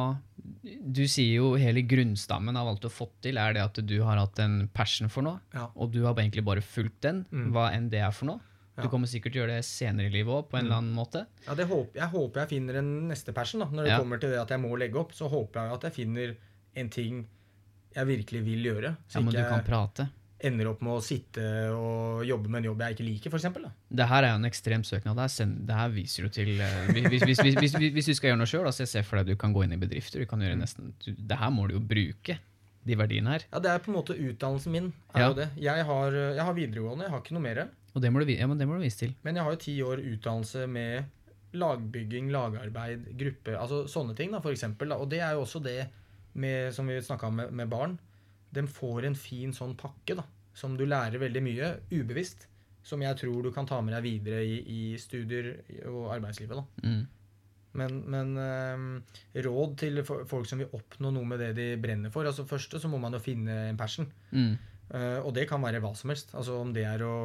Du 0.83 1.05
sier 1.07 1.37
jo 1.37 1.55
hele 1.55 1.83
grunnstammen 1.87 2.57
av 2.59 2.67
alt 2.69 2.81
du 2.83 2.89
har 2.89 2.95
fått 2.97 3.13
til, 3.23 3.39
er 3.39 3.53
det 3.55 3.63
at 3.63 3.79
du 3.87 4.03
har 4.03 4.19
hatt 4.19 4.39
en 4.43 4.69
passion 4.75 5.09
for 5.09 5.23
noe, 5.23 5.41
Ja. 5.55 5.69
og 5.77 5.93
du 5.93 6.03
har 6.05 6.15
egentlig 6.15 6.45
bare 6.45 6.61
fulgt 6.61 7.01
den, 7.03 7.25
Mm. 7.31 7.53
hva 7.53 7.71
enn 7.73 7.89
det 7.91 8.01
er 8.01 8.11
for 8.11 8.27
noe. 8.27 8.41
Du 8.77 8.89
kommer 8.89 9.07
sikkert 9.07 9.33
til 9.33 9.41
å 9.41 9.47
gjøre 9.47 9.57
det 9.57 9.65
senere 9.65 10.07
i 10.07 10.11
livet 10.11 10.29
òg, 10.35 10.51
på 10.51 10.59
en 10.59 10.65
Mm. 10.65 10.67
eller 10.67 10.77
annen 10.83 10.95
måte. 10.95 11.27
Ja, 11.47 11.55
det 11.55 11.67
håper, 11.69 11.95
jeg 11.95 12.11
håper 12.11 12.35
jeg 12.41 12.49
finner 12.49 12.75
en 12.77 13.09
neste 13.09 13.33
passion. 13.33 13.61
da. 13.61 13.67
Når 13.67 13.85
det 13.85 13.89
Ja. 13.93 13.99
kommer 14.01 14.21
til 14.21 14.31
det 14.31 14.39
at 14.41 14.49
jeg 14.51 14.61
må 14.61 14.77
legge 14.79 14.97
opp, 14.97 15.13
så 15.13 15.31
håper 15.31 15.55
jeg 15.55 15.73
at 15.73 15.81
jeg 15.83 15.93
finner 15.95 16.37
en 16.75 16.89
ting 16.91 17.27
jeg 17.95 18.07
virkelig 18.07 18.45
vil 18.45 18.65
gjøre. 18.65 18.97
Så 19.09 19.15
Ja, 19.15 19.21
men 19.21 19.33
du 19.33 19.43
kan 19.43 19.65
jeg 19.65 19.65
prate. 19.65 20.11
Ender 20.45 20.69
opp 20.69 20.83
med 20.85 20.93
å 20.99 21.01
sitte 21.01 21.43
og 21.73 22.25
jobbe 22.29 22.51
med 22.53 22.59
en 22.61 22.67
jobb 22.69 22.83
jeg 22.85 22.97
ikke 22.97 23.05
liker, 23.07 23.33
f.eks. 23.33 23.47
Det 23.89 24.07
her 24.11 24.23
er 24.27 24.35
jo 24.35 24.41
en 24.43 24.49
ekstrem 24.51 24.83
søknad. 24.85 25.17
Det 25.17 25.23
her, 25.25 25.33
send, 25.33 25.55
det 25.69 25.79
her 25.79 25.89
viser 25.95 26.27
jo 26.27 26.29
til 26.35 26.51
eh, 26.61 26.91
hvis, 26.93 27.07
hvis, 27.25 27.25
hvis, 27.41 27.57
hvis, 27.57 27.77
hvis, 27.81 27.93
hvis 27.97 28.11
du 28.11 28.15
skal 28.19 28.29
gjøre 28.33 28.41
noe 28.43 28.51
sjøl, 28.51 28.69
så 28.73 28.85
jeg 28.85 28.93
ser 28.93 29.07
for 29.09 29.17
deg 29.17 29.25
at 29.25 29.33
du 29.33 29.41
kan 29.41 29.55
gå 29.57 29.65
inn 29.65 29.73
i 29.73 29.81
bedrifter. 29.81 30.21
Du 30.21 30.29
kan 30.29 30.45
gjøre 30.45 30.59
nesten, 30.61 30.93
du, 31.05 31.09
det 31.17 31.39
her 31.41 31.51
må 31.57 31.65
du 31.71 31.79
jo 31.79 31.81
bruke, 31.81 32.37
de 32.87 32.95
verdiene 33.01 33.33
her. 33.33 33.47
Ja, 33.51 33.59
Det 33.65 33.71
er 33.73 33.81
på 33.83 33.91
en 33.91 33.97
måte 33.97 34.15
utdannelsen 34.15 34.73
min. 34.77 34.93
er 35.15 35.21
Ja. 35.25 35.29
jo 35.33 35.35
det. 35.41 35.49
Jeg 35.59 35.85
har, 35.89 36.13
jeg 36.37 36.45
har 36.45 36.55
videregående, 36.55 37.05
jeg 37.09 37.11
har 37.17 37.25
ikke 37.25 37.35
noe 37.35 37.43
mer. 37.49 37.63
Og 37.97 38.03
det 38.05 38.13
må 38.13 38.21
du, 38.21 38.31
ja, 38.31 38.47
men 38.47 38.59
det 38.61 38.69
må 38.69 38.77
du 38.77 38.85
vise 38.85 38.99
til. 39.07 39.15
Men 39.25 39.35
jeg 39.41 39.43
har 39.49 39.51
jo 39.57 39.63
ti 39.65 39.75
år 39.83 40.05
utdannelse 40.05 40.67
med 40.69 41.09
lagbygging, 41.57 42.29
lagarbeid, 42.35 43.07
gruppe 43.19 43.55
Altså 43.57 43.85
sånne 43.89 44.15
ting, 44.19 44.31
da, 44.35 44.41
for 44.45 44.53
eksempel. 44.53 44.91
Da. 44.93 44.99
Og 45.01 45.09
det 45.11 45.23
er 45.25 45.33
jo 45.35 45.45
også 45.47 45.63
det 45.65 45.87
med, 46.37 46.73
som 46.77 46.87
vi 46.87 46.99
snakka 47.01 47.31
om 47.31 47.39
med, 47.41 47.53
med 47.57 47.71
barn. 47.73 47.97
De 48.57 48.67
får 48.71 49.09
en 49.09 49.19
fin 49.19 49.53
sånn 49.55 49.77
pakke 49.79 50.19
da, 50.19 50.27
som 50.57 50.77
du 50.79 50.87
lærer 50.89 51.21
veldig 51.23 51.43
mye 51.45 51.73
ubevisst. 51.93 52.49
Som 52.87 53.03
jeg 53.03 53.19
tror 53.19 53.43
du 53.43 53.51
kan 53.51 53.67
ta 53.67 53.81
med 53.83 53.97
deg 53.97 54.05
videre 54.05 54.45
i, 54.47 54.61
i 54.63 54.81
studier 55.03 55.57
og 55.91 56.13
arbeidslivet. 56.15 56.55
da. 56.55 56.87
Mm. 56.87 57.05
Men, 57.77 57.99
men 58.09 58.31
eh, 58.41 59.43
råd 59.45 59.75
til 59.81 60.01
folk 60.07 60.49
som 60.49 60.63
vil 60.63 60.73
oppnå 60.77 61.13
noe 61.13 61.29
med 61.29 61.43
det 61.43 61.51
de 61.59 61.67
brenner 61.81 62.13
for. 62.15 62.29
altså 62.29 62.47
Første 62.49 62.81
så 62.81 62.91
må 62.91 63.01
man 63.03 63.17
jo 63.17 63.23
finne 63.23 63.67
en 63.71 63.81
passion. 63.81 64.09
Mm. 64.31 64.55
Eh, 64.95 65.19
og 65.21 65.33
det 65.37 65.49
kan 65.51 65.63
være 65.65 65.83
hva 65.85 65.93
som 65.99 66.13
helst. 66.13 66.35
Altså 66.39 66.61
Om 66.63 66.73
det 66.77 66.87
er 66.89 67.05
å, 67.07 67.17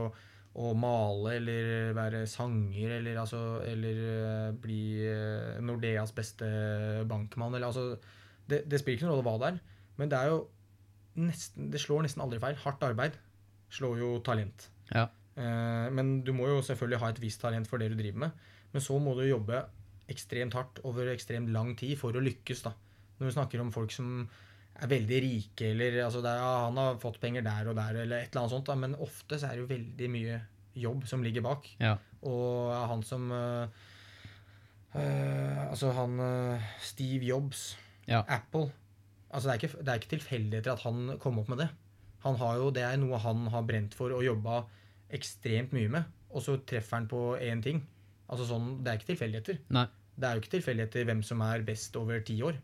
å 0.62 0.72
male 0.78 1.36
eller 1.38 1.94
være 1.98 2.24
sanger 2.30 2.98
eller, 3.00 3.22
altså, 3.24 3.44
eller 3.68 4.02
eh, 4.14 4.48
bli 4.64 4.82
eh, 5.08 5.62
Nordeas 5.64 6.16
beste 6.18 6.50
bankmann. 7.10 7.56
Eller, 7.56 7.70
altså, 7.72 7.96
det, 8.50 8.66
det 8.68 8.82
spiller 8.82 9.00
ikke 9.00 9.10
noen 9.12 9.22
rolle 9.22 9.30
hva 9.30 9.38
det 9.44 9.54
er. 9.54 9.62
Men 10.02 10.12
det 10.12 10.20
er 10.20 10.34
jo 10.34 10.42
nesten, 11.20 11.72
det 11.74 11.82
slår 11.84 12.06
nesten 12.06 12.24
aldri 12.24 12.40
feil. 12.44 12.60
Hardt 12.64 12.84
arbeid 12.88 13.18
slår 13.72 14.00
jo 14.02 14.14
talent. 14.26 14.70
Ja. 14.92 15.08
Eh, 15.36 15.88
men 15.96 16.22
du 16.28 16.34
må 16.36 16.48
jo 16.50 16.62
selvfølgelig 16.66 17.02
ha 17.04 17.12
et 17.14 17.22
visst 17.24 17.42
talent 17.44 17.70
for 17.70 17.82
det 17.82 17.92
du 17.92 17.98
driver 18.00 18.28
med. 18.28 18.48
Men 18.72 18.84
så 18.84 18.98
må 19.04 19.16
du 19.18 19.26
jobbe 19.28 19.64
ekstremt 20.12 20.56
hardt 20.58 20.82
over 20.88 21.12
ekstremt 21.12 21.52
lang 21.54 21.74
tid 21.80 21.98
for 22.00 22.16
å 22.16 22.24
lykkes. 22.24 22.64
da. 22.68 22.74
Når 23.20 23.30
vi 23.30 23.36
snakker 23.38 23.64
om 23.64 23.72
folk 23.72 23.94
som 23.96 24.26
er 24.82 24.88
veldig 24.92 25.20
rike, 25.24 25.72
eller 25.74 26.00
altså 26.06 26.22
det 26.24 26.32
er, 26.32 26.42
ja, 26.42 26.54
han 26.66 26.80
har 26.80 27.00
fått 27.00 27.20
penger 27.22 27.44
der 27.46 27.68
og 27.70 27.76
der, 27.78 28.02
eller 28.04 28.24
et 28.24 28.32
eller 28.32 28.44
annet 28.46 28.54
sånt, 28.56 28.70
da, 28.72 28.76
men 28.80 28.96
ofte 29.04 29.38
så 29.38 29.50
er 29.50 29.58
det 29.60 29.66
jo 29.66 29.72
veldig 29.72 30.08
mye 30.10 30.40
jobb 30.82 31.04
som 31.08 31.24
ligger 31.24 31.44
bak. 31.46 31.68
Ja. 31.84 31.98
Og 32.28 32.72
han 32.90 33.02
som 33.04 33.32
eh, 33.34 33.82
eh, 34.96 35.62
Altså 35.68 35.92
han 35.98 36.20
eh, 36.24 36.70
Steve 36.82 37.26
Jobs, 37.28 37.76
Ja. 38.08 38.24
Apple 38.28 38.72
Altså 39.32 39.48
det 39.48 39.54
er, 39.54 39.60
ikke, 39.62 39.80
det 39.80 39.92
er 39.92 40.02
ikke 40.02 40.14
tilfeldigheter 40.16 40.74
at 40.76 40.84
han 40.86 41.16
kom 41.24 41.40
opp 41.40 41.50
med 41.52 41.64
det. 41.64 41.70
Han 42.26 42.38
har 42.38 42.60
jo, 42.60 42.70
Det 42.70 42.84
er 42.86 43.00
noe 43.02 43.20
han 43.24 43.48
har 43.54 43.64
brent 43.66 43.96
for 43.98 44.14
og 44.14 44.26
jobba 44.26 44.64
ekstremt 45.12 45.74
mye 45.76 45.90
med. 45.92 46.10
Og 46.32 46.44
så 46.46 46.58
treffer 46.68 47.00
han 47.00 47.10
på 47.12 47.22
én 47.40 47.64
ting. 47.64 47.82
Altså 48.32 48.48
sånn, 48.48 48.84
Det 48.84 48.92
er 48.92 49.00
ikke 49.00 49.12
tilfeldigheter. 49.14 49.62
Nei. 49.70 49.88
Det 50.16 50.28
er 50.28 50.36
jo 50.36 50.44
ikke 50.44 50.56
tilfeldigheter 50.58 51.08
hvem 51.08 51.24
som 51.26 51.42
er 51.42 51.64
best 51.66 51.96
over 51.98 52.20
ti 52.24 52.38
år. 52.46 52.60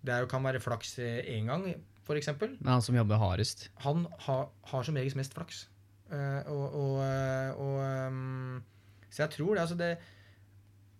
Det 0.00 0.22
jo, 0.22 0.30
kan 0.30 0.44
være 0.46 0.62
flaks 0.64 0.94
én 0.98 1.50
gang, 1.50 1.66
f.eks. 2.06 2.30
Men 2.40 2.72
han 2.72 2.82
som 2.82 2.96
jobber 2.96 3.20
hardest. 3.20 3.68
Han 3.84 4.06
har, 4.26 4.48
har 4.70 4.86
som 4.86 4.96
regel 4.96 5.18
mest 5.18 5.36
flaks. 5.36 5.66
Uh, 6.10 6.40
og, 6.50 6.64
og, 6.74 6.94
eh, 7.04 7.50
og 7.54 8.08
um, 8.10 8.62
Så 9.10 9.22
jeg 9.22 9.30
tror 9.36 9.54
det, 9.54 9.60
altså 9.60 9.76
det 9.78 9.90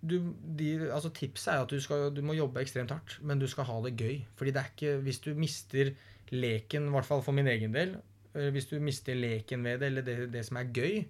du, 0.00 0.32
de, 0.56 0.68
altså 0.88 1.10
Tipset 1.12 1.52
er 1.52 1.64
at 1.64 1.72
du, 1.72 1.80
skal, 1.82 2.08
du 2.14 2.22
må 2.24 2.36
jobbe 2.36 2.62
ekstremt 2.62 2.92
hardt, 2.94 3.18
men 3.26 3.40
du 3.40 3.46
skal 3.50 3.66
ha 3.68 3.76
det 3.84 3.96
gøy. 4.00 4.22
Fordi 4.38 4.54
det 4.56 4.62
er 4.62 4.70
ikke 4.72 4.94
Hvis 5.04 5.20
du 5.24 5.34
mister 5.36 5.92
leken, 6.30 6.88
i 6.88 6.94
hvert 6.94 7.08
fall 7.08 7.24
for 7.26 7.36
min 7.36 7.50
egen 7.50 7.74
del 7.74 7.96
Hvis 8.32 8.70
du 8.70 8.78
mister 8.80 9.18
leken 9.18 9.64
ved 9.66 9.82
det, 9.82 9.90
eller 9.90 10.06
det, 10.06 10.16
det 10.32 10.44
som 10.46 10.60
er 10.60 10.72
gøy, 10.72 11.02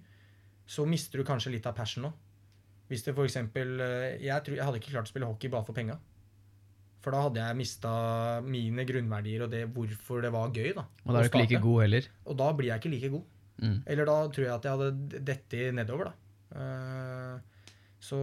så 0.65 0.85
mister 0.89 1.21
du 1.21 1.27
kanskje 1.27 1.53
litt 1.53 1.67
av 1.69 1.75
passion 1.77 2.07
òg. 2.09 2.15
Hvis 2.91 3.05
det 3.05 3.13
eksempel 3.15 3.79
eh, 3.79 4.23
jeg, 4.23 4.43
tror, 4.43 4.57
jeg 4.57 4.67
hadde 4.67 4.79
ikke 4.81 4.93
klart 4.95 5.07
å 5.07 5.11
spille 5.11 5.27
hockey 5.29 5.51
bare 5.51 5.67
for 5.67 5.77
penga. 5.77 5.95
For 7.01 7.15
da 7.15 7.21
hadde 7.25 7.43
jeg 7.45 7.57
mista 7.57 7.91
mine 8.45 8.83
grunnverdier 8.87 9.45
og 9.45 9.53
det 9.53 9.61
hvorfor 9.73 10.25
det 10.25 10.31
var 10.33 10.51
gøy. 10.51 10.73
da. 10.75 10.83
Og 11.05 11.13
da 11.13 11.21
er 11.21 11.23
du 11.23 11.29
ikke 11.31 11.43
like 11.45 11.61
god 11.63 11.79
heller. 11.85 12.09
Og 12.25 12.37
da 12.41 12.49
blir 12.57 12.71
jeg 12.71 12.81
ikke 12.81 12.91
like 12.91 13.13
god. 13.13 13.23
Mm. 13.61 13.77
Eller 13.93 14.09
da 14.09 14.17
tror 14.33 14.45
jeg 14.45 14.53
at 14.53 14.67
jeg 14.67 14.75
hadde 14.75 15.21
dette 15.31 15.71
nedover, 15.77 16.11
da. 16.11 16.13
Eh, 16.61 17.50
så 18.01 18.17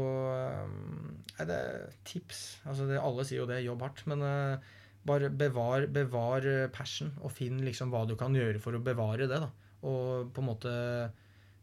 Det 1.38 1.44
er 1.44 1.48
det 1.48 1.62
tips. 2.08 2.40
Altså 2.66 2.88
det, 2.88 2.98
alle 2.98 3.24
sier 3.24 3.44
jo 3.44 3.48
det, 3.50 3.60
jobb 3.62 3.84
hardt. 3.86 4.02
Men 4.10 4.24
uh, 4.26 4.72
bare 5.06 5.30
bevar, 5.30 5.86
bevar 5.94 6.46
passion, 6.74 7.12
og 7.22 7.30
finn 7.32 7.60
liksom 7.64 7.92
hva 7.94 8.02
du 8.08 8.16
kan 8.18 8.34
gjøre 8.34 8.58
for 8.62 8.74
å 8.74 8.82
bevare 8.82 9.28
det. 9.30 9.38
da. 9.44 9.50
Og 9.86 10.32
på 10.34 10.42
en 10.42 10.48
måte 10.50 10.74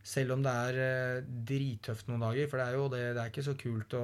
Selv 0.05 0.35
om 0.35 0.43
det 0.45 0.51
er 0.53 1.23
drittøft 1.49 2.05
noen 2.07 2.21
dager, 2.21 2.45
for 2.47 2.61
det 2.61 2.65
er 2.69 2.75
jo 2.77 2.83
det, 2.93 2.99
det 3.17 3.21
er 3.23 3.31
ikke 3.31 3.43
så 3.47 3.55
kult 3.57 3.93
å 3.97 4.03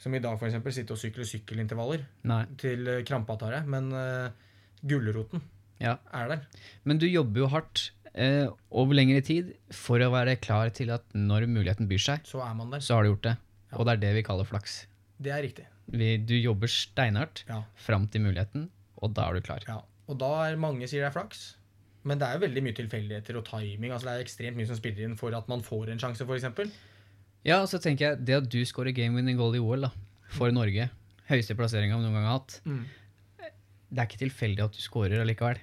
som 0.00 0.14
i 0.14 0.20
dag, 0.22 0.38
f.eks. 0.38 0.56
Sitte 0.76 0.94
og 0.94 1.00
sykle 1.00 1.26
sykkelintervaller 1.26 2.04
Nei. 2.30 2.44
til 2.56 2.86
krampa 3.04 3.34
tar 3.36 3.56
deg. 3.58 3.66
Men 3.68 3.88
uh, 3.92 4.30
gulroten 4.80 5.42
Ja. 5.82 5.96
er 6.14 6.30
der. 6.32 6.46
Men 6.88 6.98
du 7.02 7.04
jobber 7.06 7.42
jo 7.44 7.48
hardt 7.52 7.82
eh, 8.14 8.48
over 8.70 8.94
lengre 8.94 9.20
tid 9.24 9.52
for 9.74 9.98
å 10.00 10.10
være 10.12 10.36
klar 10.40 10.70
til 10.74 10.90
at 10.94 11.04
når 11.14 11.46
muligheten 11.50 11.88
byr 11.90 11.98
seg, 12.04 12.24
Så 12.26 12.40
er 12.44 12.54
man 12.54 12.70
der. 12.70 12.80
så 12.80 12.94
har 12.96 13.02
du 13.04 13.10
gjort 13.14 13.22
det. 13.28 13.36
Ja. 13.72 13.76
Og 13.78 13.86
det 13.86 13.92
er 13.96 14.02
det 14.06 14.14
vi 14.16 14.22
kaller 14.22 14.44
flaks. 14.48 14.86
Det 15.20 15.30
er 15.34 15.42
riktig. 15.42 15.66
Vi, 15.90 16.16
du 16.18 16.34
jobber 16.36 16.68
steinhardt 16.68 17.44
Ja. 17.48 17.62
fram 17.76 18.06
til 18.08 18.20
muligheten, 18.22 18.68
og 19.02 19.14
da 19.14 19.28
er 19.28 19.34
du 19.34 19.40
klar. 19.40 19.60
ja. 19.68 19.80
Og 20.08 20.16
da 20.18 20.48
er 20.48 20.56
mange 20.56 20.86
sier 20.88 21.02
det 21.04 21.10
er 21.14 21.20
flaks. 21.20 21.56
Men 22.04 22.18
det 22.18 22.26
er 22.28 22.38
jo 22.38 22.46
veldig 22.46 22.62
mye 22.64 22.72
tilfeldigheter 22.78 23.36
og 23.36 23.44
timing. 23.44 23.90
Altså 23.92 24.06
det 24.08 24.14
er 24.14 24.24
ekstremt 24.24 24.56
mye 24.56 24.66
som 24.66 24.76
spiller 24.76 25.04
inn 25.04 25.16
for 25.16 25.34
at 25.36 25.48
man 25.48 25.60
får 25.60 25.90
en 25.92 25.98
sjanse, 25.98 26.24
f.eks. 26.24 26.70
Ja, 27.44 27.60
og 27.60 27.68
så 27.68 27.78
tenker 27.82 28.06
jeg 28.14 28.24
det 28.24 28.34
at 28.38 28.48
du 28.48 28.64
scorer 28.64 28.92
game 28.96 29.14
winning 29.14 29.36
goal 29.36 29.54
i 29.54 29.58
OL 29.60 29.82
da, 29.82 29.90
for 30.30 30.50
Norge, 30.50 30.88
høyeste 31.28 31.54
plasseringa 31.58 31.96
vi 31.98 32.02
noen 32.06 32.14
gang 32.14 32.24
har 32.24 32.38
hatt, 32.38 32.60
Mm. 32.64 32.84
det 33.90 33.98
er 33.98 34.06
ikke 34.08 34.18
tilfeldig 34.24 34.64
at 34.64 34.72
du 34.72 34.80
scorer 34.80 35.20
allikevel. 35.20 35.58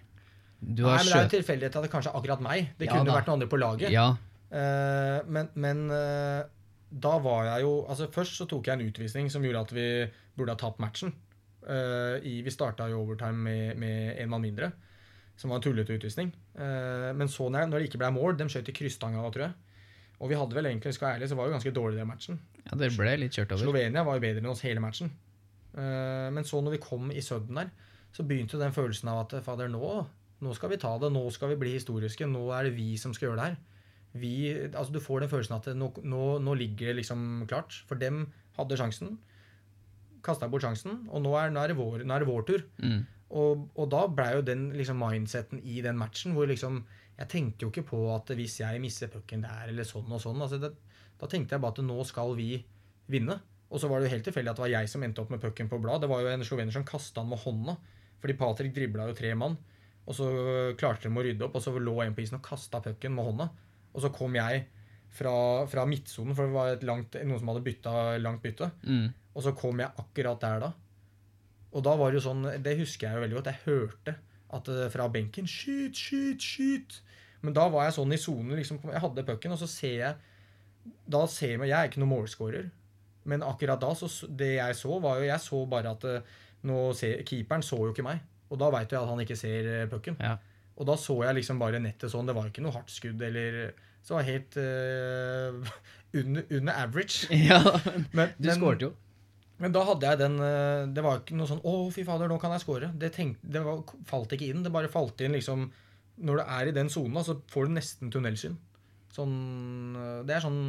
Du 0.59 0.83
Nei, 0.85 0.95
men 0.97 1.05
det 1.09 1.17
er 1.17 1.27
jo 1.27 1.33
tilfeldighet 1.35 1.75
at 1.77 1.83
det 1.85 1.91
kanskje 1.93 2.11
er 2.13 2.19
akkurat 2.19 2.41
meg. 2.41 2.71
Det 2.79 2.87
Ja 2.87 2.95
kunne 2.95 3.09
da. 3.11 3.17
vært 3.19 3.27
noen 3.29 3.39
andre 3.39 3.51
på 3.51 3.59
laget. 3.61 3.91
Ja, 3.93 4.15
Eh, 4.55 5.19
men 5.25 5.49
men 5.59 5.79
eh, 5.91 6.45
da 6.89 7.13
var 7.19 7.47
jeg 7.47 7.63
jo 7.65 7.71
altså 7.89 8.05
Først 8.13 8.37
så 8.37 8.45
tok 8.47 8.67
jeg 8.69 8.77
en 8.77 8.85
utvisning 8.87 9.27
som 9.33 9.43
gjorde 9.43 9.63
at 9.65 9.73
vi 9.73 9.87
burde 10.37 10.53
ha 10.53 10.59
tapt 10.61 10.79
matchen. 10.79 11.11
Eh, 11.67 12.21
i, 12.23 12.35
vi 12.45 12.53
starta 12.53 12.87
i 12.87 12.93
overtime 12.93 13.41
med, 13.41 13.77
med 13.81 14.21
en 14.21 14.29
mann 14.29 14.45
mindre, 14.45 14.69
som 15.35 15.49
var 15.49 15.57
en 15.59 15.65
tullete 15.65 15.97
utvisning. 15.97 16.29
Eh, 16.55 17.09
men 17.17 17.27
så 17.27 17.49
når, 17.49 17.67
når 17.67 17.81
det 17.81 17.89
ikke 17.89 18.03
ble 18.03 18.11
mål 18.15 18.37
De 18.37 18.47
skjøt 18.53 18.69
i 18.69 18.75
krysstanga 18.77 19.23
da, 19.25 19.31
tror 19.33 19.47
jeg. 19.47 19.55
Og 20.21 20.29
vi 20.31 20.37
hadde 20.39 20.55
vel 20.55 20.69
egentlig, 20.69 20.93
skal 20.95 21.07
jeg 21.07 21.09
være 21.09 21.19
ærlig, 21.19 21.29
så 21.33 21.35
var 21.39 21.47
jo 21.49 21.55
ganske 21.57 21.73
dårlig 21.75 21.99
den 21.99 22.07
matchen. 22.07 22.39
ja, 22.61 22.77
det 22.79 22.93
ble 22.95 23.15
litt 23.19 23.35
kjørt 23.35 23.51
over. 23.51 23.65
Slovenia 23.65 24.05
var 24.07 24.15
jo 24.15 24.23
bedre 24.23 24.45
enn 24.45 24.53
oss 24.53 24.63
hele 24.63 24.79
matchen. 24.79 25.09
Eh, 25.75 26.29
men 26.31 26.45
så 26.47 26.61
når 26.63 26.77
vi 26.77 26.83
kom 26.85 27.09
i 27.11 27.25
sudden 27.25 27.59
der, 27.59 27.73
så 28.15 28.23
begynte 28.23 28.61
den 28.61 28.71
følelsen 28.77 29.09
av 29.11 29.25
at 29.25 29.41
fader, 29.43 29.67
nå, 29.73 30.05
nå 30.43 30.55
skal 30.55 30.73
vi 30.73 30.81
ta 30.81 30.91
det. 30.99 31.11
Nå 31.13 31.23
skal 31.33 31.53
vi 31.53 31.61
bli 31.61 31.75
historiske. 31.77 32.27
Nå 32.27 32.49
er 32.55 32.67
det 32.67 32.75
vi 32.75 32.95
som 32.99 33.13
skal 33.15 33.29
gjøre 33.29 33.39
det 33.39 33.47
her. 33.47 33.55
Vi, 34.15 34.33
altså 34.71 34.95
Du 34.95 35.01
får 35.03 35.23
den 35.23 35.31
følelsen 35.31 35.57
at 35.57 35.69
nå, 35.75 35.91
nå, 36.03 36.25
nå 36.43 36.57
ligger 36.59 36.91
det 36.91 36.99
liksom 37.01 37.45
klart. 37.49 37.75
For 37.87 37.99
dem 37.99 38.25
hadde 38.57 38.79
sjansen. 38.79 39.17
Kasta 40.25 40.49
bort 40.51 40.65
sjansen. 40.65 41.05
Og 41.11 41.23
nå 41.23 41.35
er, 41.39 41.51
nå 41.53 41.63
er, 41.63 41.73
det, 41.73 41.79
vår, 41.79 42.05
nå 42.07 42.15
er 42.15 42.23
det 42.23 42.29
vår 42.29 42.47
tur. 42.47 42.65
Mm. 42.83 43.01
Og, 43.35 43.65
og 43.73 43.89
da 43.91 44.05
blei 44.11 44.35
jo 44.37 44.45
den 44.45 44.69
liksom 44.75 44.99
mindseten 45.01 45.63
i 45.65 45.79
den 45.81 45.97
matchen 45.97 46.35
hvor 46.35 46.45
liksom 46.45 46.83
Jeg 47.17 47.29
tenkte 47.31 47.65
jo 47.65 47.71
ikke 47.71 47.87
på 47.89 47.99
at 48.13 48.29
hvis 48.37 48.59
jeg 48.59 48.79
mister 48.83 49.09
pucken 49.09 49.41
der, 49.45 49.69
eller 49.71 49.87
sånn 49.87 50.11
og 50.11 50.19
sånn. 50.19 50.41
Altså 50.43 50.59
det, 50.59 50.73
da 51.19 51.29
tenkte 51.31 51.55
jeg 51.55 51.63
bare 51.63 51.77
at 51.77 51.85
nå 51.87 52.03
skal 52.07 52.35
vi 52.35 52.57
vinne. 53.11 53.37
Og 53.71 53.79
så 53.81 53.87
var 53.89 53.99
det 53.99 54.09
jo 54.09 54.15
helt 54.17 54.27
tilfeldig 54.27 54.51
at 54.51 54.59
det 54.59 54.65
var 54.65 54.73
jeg 54.73 54.89
som 54.91 55.03
endte 55.05 55.23
opp 55.23 55.31
med 55.31 55.41
pucken 55.41 55.69
på 55.71 55.79
blad. 55.81 56.03
Det 56.03 56.09
var 56.11 56.21
jo 56.23 56.33
en 56.33 56.43
slovener 56.45 56.75
som 56.75 56.85
kasta 56.87 57.23
den 57.23 57.31
med 57.31 57.41
hånda. 57.41 57.77
Fordi 58.21 58.35
Patrick 58.39 58.75
dribla 58.75 59.07
jo 59.09 59.15
tre 59.17 59.31
mann. 59.37 59.55
Og 60.05 60.13
så 60.13 60.29
klarte 60.77 61.09
de 61.09 61.17
å 61.17 61.25
rydde 61.25 61.47
opp, 61.47 61.57
og 61.57 61.63
så 61.65 61.73
lå 61.73 61.95
en 62.03 62.15
på 62.15 62.21
isen 62.21 62.37
og 62.37 62.45
kasta 62.45 62.81
pucken 62.85 63.15
med 63.15 63.25
hånda. 63.25 63.49
Og 63.95 64.03
så 64.03 64.11
kom 64.13 64.35
jeg 64.37 64.65
fra, 65.15 65.35
fra 65.71 65.85
midtsonen, 65.89 66.35
for 66.37 66.47
det 66.47 66.55
var 66.55 66.73
et 66.73 66.85
langt, 66.85 67.17
noen 67.23 67.41
som 67.41 67.51
hadde 67.51 67.65
bytta 67.65 67.93
langt 68.21 68.43
bytte. 68.43 68.69
Mm. 68.85 69.07
Og 69.35 69.45
så 69.45 69.55
kom 69.57 69.81
jeg 69.81 70.03
akkurat 70.03 70.41
der 70.43 70.65
da. 70.67 70.71
Og 71.75 71.83
da 71.83 71.95
var 71.99 72.11
det 72.11 72.21
jo 72.21 72.27
sånn, 72.29 72.45
det 72.63 72.77
husker 72.79 73.07
jeg 73.07 73.17
jo 73.17 73.25
veldig 73.25 73.37
godt, 73.39 73.51
jeg 73.51 73.63
hørte 73.65 74.15
at 74.55 74.71
eh, 74.71 74.87
fra 74.93 75.09
benken, 75.11 75.49
skyt, 75.49 75.97
skyt, 75.97 76.43
skyt. 76.43 76.99
Men 77.45 77.55
da 77.55 77.67
var 77.71 77.87
jeg 77.87 77.97
sånn 77.97 78.15
i 78.15 78.21
sonen. 78.21 78.55
liksom, 78.59 78.79
jeg 78.91 79.03
hadde 79.03 79.25
pucken, 79.27 79.55
og 79.55 79.61
så 79.61 79.69
ser 79.69 79.97
jeg, 79.99 80.31
da 81.09 81.25
ser 81.31 81.55
jeg, 81.55 81.69
jeg 81.71 81.77
er 81.77 81.89
ikke 81.89 82.03
noen 82.03 82.13
målscorer, 82.13 82.69
men 83.25 83.43
akkurat 83.45 83.81
da, 83.81 83.89
så, 83.97 84.07
det 84.29 84.53
jeg 84.59 84.77
så 84.77 84.99
var 85.01 85.19
jo, 85.19 85.27
jeg 85.27 85.41
så 85.41 85.63
bare 85.69 85.95
at 85.97 86.07
eh, 86.09 86.33
nå 86.69 86.79
ser, 86.97 87.23
keeperen 87.27 87.65
så 87.65 87.79
jo 87.81 87.93
ikke 87.93 88.05
meg. 88.05 88.21
Og 88.49 88.59
da 88.61 88.69
vet 88.75 88.91
jeg 88.93 88.99
at 89.01 89.09
han 89.09 89.21
ikke 89.23 89.37
ser 89.39 89.69
eh, 89.81 89.87
pucken. 89.91 90.17
Ja. 90.21 90.35
Og 90.75 90.85
da 90.89 90.95
så 90.99 91.15
jeg 91.23 91.37
liksom 91.39 91.59
bare 91.61 91.79
nettet 91.79 92.11
sånn, 92.11 92.27
det 92.27 92.35
var 92.35 92.49
ikke 92.49 92.61
noe 92.65 92.73
hardt 92.75 92.91
skudd, 92.91 93.21
eller, 93.23 93.71
så 94.03 94.11
det 94.11 94.17
var 94.17 94.27
helt 94.27 94.57
uh, 94.59 95.73
under, 96.19 96.43
under 96.59 96.73
average. 96.83 97.29
ja, 97.49 97.61
Men, 98.11 98.33
du 98.37 98.49
men- 98.49 98.57
skårte 98.59 98.89
jo. 98.89 98.91
men 99.63 99.71
da 99.71 99.85
hadde 99.87 100.09
jeg 100.11 100.19
den 100.19 100.35
eh, 100.43 100.81
Det 100.91 101.03
var 101.05 101.21
ikke 101.21 101.37
noe 101.39 101.47
sånn 101.47 101.61
'Å, 101.63 101.73
fy 101.95 102.03
fader, 102.03 102.27
nå 102.27 102.35
kan 102.43 102.51
jeg 102.51 102.65
score'. 102.65 102.91
Det, 102.99 103.13
tenk, 103.15 103.37
det 103.41 103.63
var, 103.63 103.81
falt 104.05 104.35
ikke 104.35 104.49
inn. 104.51 104.63
Det 104.67 104.71
bare 104.75 104.91
falt 104.91 105.21
inn 105.23 105.31
liksom 105.37 105.69
Når 106.27 106.41
du 106.41 106.43
er 106.43 106.67
i 106.67 106.75
den 106.75 106.89
sona, 106.91 107.23
så 107.23 107.37
får 107.51 107.67
du 107.69 107.71
nesten 107.79 108.11
tunnelsyn. 108.11 108.57
Sånn 109.15 109.35
Det 110.27 110.35
er 110.35 110.43
sånn 110.43 110.59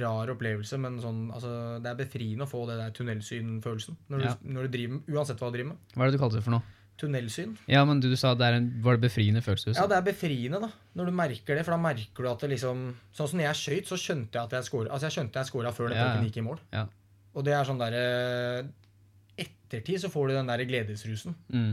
rar 0.00 0.30
opplevelse, 0.32 0.78
men 0.80 0.96
sånn 1.04 1.26
Altså, 1.34 1.52
det 1.84 1.90
er 1.92 1.98
befriende 2.00 2.46
å 2.46 2.48
få 2.50 2.64
det 2.70 2.78
der 2.80 2.92
tunnelsynfølelsen. 2.96 3.96
Når 4.08 4.18
du, 4.18 4.24
Ja. 4.24 4.34
når 4.56 4.62
du 4.68 4.78
driver 4.78 5.00
Uansett 5.18 5.38
hva 5.42 5.50
du 5.52 5.58
driver 5.58 5.74
med. 5.74 5.78
Hva 5.94 6.06
er 6.06 6.10
det 6.10 6.16
du 6.16 6.22
kalte 6.24 6.40
det 6.40 6.44
for 6.48 6.56
noe? 6.56 6.62
Tunnelsyn. 7.00 7.54
Ja, 7.66 7.84
men 7.88 8.00
du, 8.00 8.08
du 8.12 8.16
sa 8.20 8.34
det 8.38 8.46
er 8.46 8.58
en, 8.60 8.66
var 8.84 8.98
det 8.98 9.06
befriende 9.08 9.40
følelse? 9.42 9.72
Ja, 9.74 9.86
det 9.90 9.96
er 9.96 10.04
befriende, 10.06 10.60
da. 10.62 10.68
Når 10.98 11.08
du 11.08 11.12
merker 11.18 11.56
det. 11.58 11.64
For 11.66 11.74
da 11.74 11.80
merker 11.82 12.22
du 12.26 12.28
at 12.30 12.44
det 12.44 12.50
liksom 12.52 12.82
Sånn 13.16 13.30
som 13.30 13.40
når 13.40 13.48
jeg 13.48 13.60
skøyt, 13.62 13.88
så 13.90 13.98
skjønte 13.98 14.38
jeg 14.38 14.44
at 14.44 14.52
jeg 14.58 14.68
scora. 14.68 14.90
Altså, 14.92 15.08
jeg 15.08 15.16
skjønte 15.16 15.40
jeg 15.42 15.50
scora 15.50 15.72
før 15.74 15.90
den 15.90 15.98
Ja, 16.02 16.10
ja. 16.14 16.22
gikk 16.26 16.38
i 16.38 16.44
mål. 16.46 16.60
Ja. 16.74 16.84
Og 17.32 17.46
det 17.48 17.54
er 17.56 17.64
sånn 17.66 17.80
derre 17.80 18.04
Ettertid 19.42 20.02
så 20.02 20.10
får 20.12 20.28
du 20.28 20.34
den 20.36 20.50
der 20.52 20.62
gledesrusen. 20.68 21.34
Mm. 21.52 21.72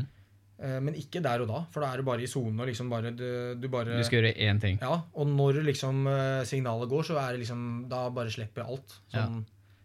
Eh, 0.64 0.80
Men 0.84 0.96
ikke 1.00 1.22
der 1.24 1.44
og 1.44 1.50
da, 1.52 1.60
for 1.74 1.84
da 1.84 1.92
er 1.94 2.02
du 2.02 2.08
bare 2.08 2.24
i 2.24 2.30
sonen 2.32 2.64
liksom 2.68 2.90
bare 2.92 3.12
du, 3.16 3.28
du 3.60 3.68
bare 3.72 4.00
Du 4.00 4.04
skal 4.08 4.22
gjøre 4.22 4.34
én 4.48 4.60
ting. 4.64 4.80
Ja, 4.82 5.02
og 5.14 5.28
når 5.32 5.62
liksom 5.68 6.08
eh, 6.08 6.42
signalet 6.48 6.90
går, 6.92 7.06
så 7.12 7.20
er 7.22 7.36
det 7.36 7.44
liksom 7.44 7.86
Da 7.92 8.06
bare 8.16 8.32
slipper 8.34 8.66
alt. 8.68 8.98
Sånn, 9.14 9.44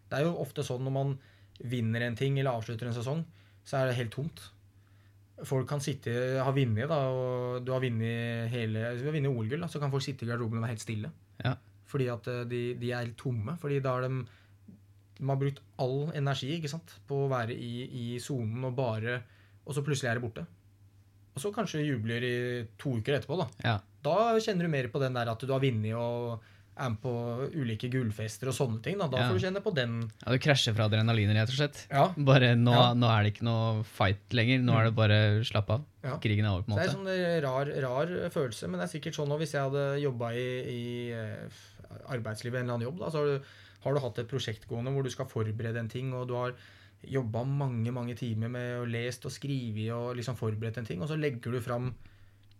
Det 0.09 0.19
er 0.19 0.27
jo 0.29 0.35
ofte 0.41 0.63
sånn 0.63 0.83
når 0.87 0.95
man 0.95 1.15
vinner 1.63 2.03
en 2.03 2.15
ting 2.19 2.35
eller 2.39 2.51
avslutter 2.55 2.87
en 2.89 2.95
sesong, 2.97 3.21
så 3.63 3.77
er 3.79 3.87
det 3.91 3.95
helt 3.99 4.11
tomt. 4.15 4.41
Folk 5.43 5.67
kan 5.67 5.81
sitte 5.83 6.13
ha 6.39 6.51
vunnet, 6.55 6.87
da, 6.87 6.97
og 7.11 7.65
du 7.65 7.73
har 7.73 7.83
vunnet 7.83 8.47
hele 8.53 8.85
Hvis 8.93 9.03
du 9.03 9.09
har 9.09 9.17
vunnet 9.17 9.35
OL-gull, 9.35 9.65
så 9.67 9.81
kan 9.81 9.91
folk 9.91 10.05
sitte 10.05 10.23
i 10.23 10.29
garderoben 10.29 10.61
og 10.61 10.63
være 10.63 10.75
helt 10.77 10.85
stille. 10.85 11.11
Ja. 11.43 11.57
Fordi 11.91 12.07
at 12.13 12.27
eh, 12.31 12.45
de, 12.47 12.61
de 12.79 12.91
er 12.91 13.03
helt 13.03 13.17
tomme. 13.19 13.57
Fordi 13.59 13.81
da 13.83 13.97
har 13.97 14.07
de 14.07 14.25
de 15.15 15.29
har 15.29 15.39
brukt 15.39 15.61
all 15.79 16.09
energi 16.17 16.49
ikke 16.57 16.71
sant, 16.71 16.97
på 17.07 17.23
å 17.23 17.31
være 17.31 17.55
i, 17.55 17.85
i 17.87 18.05
sonen 18.19 18.67
og 18.67 18.75
bare 18.75 19.21
Og 19.65 19.73
så 19.73 19.83
plutselig 19.85 20.11
er 20.11 20.19
det 20.19 20.25
borte. 20.25 20.43
Og 21.35 21.41
så 21.41 21.51
kanskje 21.55 21.83
jubler 21.83 22.23
i 22.23 22.35
to 22.79 22.97
uker 22.99 23.17
etterpå. 23.17 23.37
Da 23.39 23.47
Ja. 23.63 23.77
Da 24.05 24.35
kjenner 24.37 24.67
du 24.67 24.69
mer 24.69 24.87
på 24.93 24.99
den 25.01 25.15
der 25.17 25.31
at 25.31 25.41
du 25.41 25.49
har 25.49 25.63
vunnet 25.63 25.95
og 25.97 26.43
er 26.77 26.89
med 26.91 26.99
på 27.01 27.11
ulike 27.55 27.87
gullfester 27.89 28.49
og 28.51 28.55
sånne 28.57 28.81
ting. 28.83 28.97
Da, 28.99 29.07
da 29.07 29.17
Ja. 29.17 29.27
får 29.31 29.39
du 29.39 29.45
kjenne 29.47 29.61
på 29.63 29.73
den. 29.73 30.11
ja, 30.25 30.31
du 30.31 30.37
krasjer 30.43 30.75
fra 30.75 30.85
adrenaliner, 30.89 31.33
rett 31.39 31.49
og 31.49 31.55
slett. 31.55 31.87
Ja, 31.89 32.07
Bare 32.17 32.55
nå, 32.55 32.71
Ja. 32.73 32.93
nå 32.93 33.07
er 33.07 33.23
det 33.23 33.33
ikke 33.33 33.45
noe 33.47 33.83
fight 33.83 34.29
lenger. 34.35 34.59
Nå 34.59 34.73
er 34.79 34.83
det 34.89 34.95
bare 34.95 35.19
slapp 35.43 35.69
av. 35.69 35.85
Ja. 36.03 36.17
Krigen 36.19 36.45
er 36.45 36.51
over, 36.51 36.63
på 36.63 36.71
en 36.71 36.77
Så 36.77 36.81
det 36.81 36.89
er 36.89 36.97
en 36.97 37.05
sånn 37.05 37.43
rar, 37.43 37.65
rar 37.87 38.29
følelse, 38.29 38.67
men 38.69 38.79
det 38.79 38.89
er 38.89 38.99
sikkert 38.99 39.15
sånn 39.15 39.27
nå 39.29 39.37
hvis 39.39 39.53
jeg 39.53 39.61
hadde 39.63 40.01
jobba 40.03 40.31
i, 40.33 40.47
i 40.67 41.11
eh, 41.11 41.49
arbeidslivet, 42.09 42.59
en 42.59 42.65
eller 42.69 42.73
annen 42.75 42.87
jobb, 42.89 42.99
da, 42.99 43.09
så 43.09 43.17
har 43.23 43.25
du, 43.25 43.41
har 43.85 43.93
du 43.93 43.99
hatt 44.01 44.19
et 44.19 44.27
prosjekt 44.27 44.67
gående 44.67 44.91
hvor 44.91 45.03
du 45.03 45.09
skal 45.09 45.25
forberede 45.31 45.77
en 45.79 45.87
ting, 45.89 46.13
og 46.13 46.27
du 46.27 46.33
har 46.35 46.53
jobba 47.05 47.43
mange 47.45 47.91
mange 47.93 48.15
timer 48.17 48.49
med 48.49 48.79
å 48.81 48.85
lest 48.89 49.25
og 49.25 49.31
skrevet 49.31 49.91
og 49.93 50.15
liksom 50.17 50.35
forberedt 50.35 50.77
en 50.81 50.85
ting, 50.85 51.01
og 51.01 51.07
så 51.07 51.17
legger 51.19 51.51
du 51.53 51.59
fram 51.61 51.93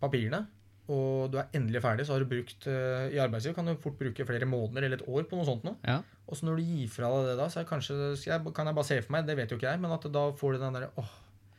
papirene, 0.00 0.46
og 0.86 1.32
du 1.32 1.38
er 1.40 1.50
endelig 1.58 1.82
ferdig, 1.82 2.06
så 2.06 2.14
har 2.14 2.22
du 2.22 2.30
brukt 2.30 2.66
uh, 2.70 3.08
I 3.10 3.18
arbeidslivet 3.18 3.56
kan 3.58 3.66
du 3.66 3.74
fort 3.82 3.98
bruke 3.98 4.26
flere 4.28 4.46
måneder 4.46 4.86
eller 4.86 5.00
et 5.00 5.08
år 5.10 5.26
på 5.26 5.38
noe 5.38 5.46
sånt 5.48 5.66
nå. 5.66 5.74
Ja. 5.86 5.98
Og 6.26 6.38
så 6.38 6.46
når 6.46 6.60
du 6.60 6.70
gir 6.70 6.90
fra 6.92 7.10
deg 7.10 7.30
det 7.32 7.36
da, 7.40 7.48
så 7.50 7.64
kanskje, 7.66 7.96
jeg, 8.22 8.54
kan 8.54 8.70
jeg 8.70 8.78
bare 8.78 8.88
se 8.88 8.98
for 9.02 9.16
meg, 9.16 9.26
det 9.26 9.36
vet 9.38 9.50
jo 9.50 9.58
ikke 9.58 9.72
jeg, 9.72 9.82
men 9.82 9.94
at 9.96 10.06
da 10.14 10.24
får 10.38 10.56
du 10.56 10.62
den 10.62 10.78
derre 10.78 10.90
åh, 11.02 11.14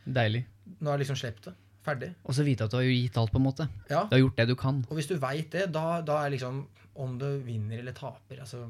Deilig. 0.08 0.46
nå 0.80 0.90
har 0.90 0.96
jeg 0.96 1.06
liksom 1.06 1.20
sluppet 1.20 1.50
det. 1.50 1.56
Ferdig. 1.88 2.10
Og 2.28 2.36
så 2.36 2.44
vite 2.44 2.66
at 2.68 2.74
du 2.74 2.80
har 2.80 2.88
gitt 2.88 3.18
alt, 3.20 3.32
på 3.32 3.40
en 3.40 3.46
måte. 3.46 3.68
Ja. 3.88 4.02
Du 4.08 4.18
har 4.18 4.24
gjort 4.26 4.40
det 4.40 4.48
du 4.50 4.58
kan. 4.60 4.82
Og 4.90 5.00
hvis 5.00 5.08
du 5.08 5.16
veit 5.24 5.52
det, 5.56 5.70
da, 5.76 6.02
da 6.04 6.20
er 6.24 6.34
liksom 6.34 6.66
Om 6.98 7.14
du 7.22 7.28
vinner 7.46 7.80
eller 7.80 7.96
taper 7.96 8.42
altså, 8.44 8.66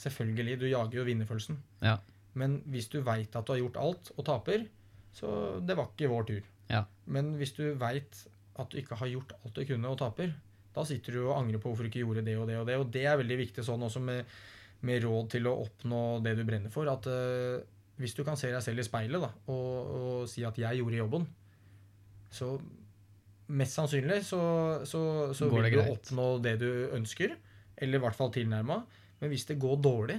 Selvfølgelig, 0.00 0.58
du 0.60 0.66
jager 0.70 1.00
jo 1.00 1.04
vinnerfølelsen. 1.06 1.58
Ja. 1.84 1.98
Men 2.34 2.62
hvis 2.72 2.88
du 2.90 3.00
veit 3.04 3.36
at 3.36 3.46
du 3.46 3.52
har 3.52 3.60
gjort 3.60 3.76
alt 3.82 4.10
og 4.16 4.24
taper, 4.26 4.64
så 5.14 5.28
det 5.62 5.76
var 5.78 5.92
ikke 5.92 6.10
vår 6.10 6.26
tur. 6.30 6.48
Ja. 6.70 6.82
Men 7.06 7.34
hvis 7.38 7.52
du 7.54 7.62
veit 7.78 8.24
at 8.60 8.70
du 8.70 8.80
ikke 8.80 8.98
har 9.00 9.10
gjort 9.10 9.34
alt 9.40 9.54
du 9.56 9.64
kunne 9.68 9.90
og 9.90 9.98
taper, 10.00 10.34
da 10.74 10.82
sitter 10.86 11.14
du 11.14 11.22
og 11.28 11.36
angrer 11.36 11.62
på 11.62 11.70
hvorfor 11.70 11.86
du 11.86 11.90
ikke 11.90 12.02
gjorde 12.02 12.24
det 12.26 12.34
og 12.38 12.48
det 12.50 12.58
og 12.58 12.66
det. 12.68 12.78
Og 12.82 12.90
det 12.94 13.04
er 13.06 13.18
veldig 13.20 13.38
viktig 13.44 13.64
sånn 13.66 13.82
også 13.86 14.02
med, 14.02 14.30
med 14.86 15.04
råd 15.04 15.30
til 15.36 15.46
å 15.46 15.54
oppnå 15.62 16.00
det 16.24 16.34
du 16.38 16.42
brenner 16.46 16.72
for. 16.74 16.90
At 16.90 17.06
uh, 17.06 17.62
hvis 18.00 18.16
du 18.18 18.24
kan 18.26 18.38
se 18.38 18.50
deg 18.50 18.62
selv 18.64 18.82
i 18.82 18.86
speilet 18.86 19.22
da, 19.22 19.30
og, 19.54 19.94
og 19.98 20.26
si 20.30 20.42
at 20.46 20.58
'jeg 20.58 20.80
gjorde 20.80 20.98
jobben', 20.98 21.28
så 22.34 22.56
mest 23.54 23.76
sannsynlig 23.76 24.24
så, 24.26 24.40
så, 24.88 25.00
så 25.36 25.48
vil 25.52 25.66
det 25.68 25.74
du 25.74 25.78
greit? 25.78 25.92
oppnå 25.92 26.26
det 26.42 26.56
du 26.64 26.70
ønsker. 26.96 27.36
Eller 27.76 27.98
i 27.98 28.02
hvert 28.02 28.18
fall 28.18 28.32
tilnærma. 28.34 28.82
Men 29.20 29.30
hvis 29.30 29.46
det 29.46 29.60
går 29.62 29.78
dårlig, 29.82 30.18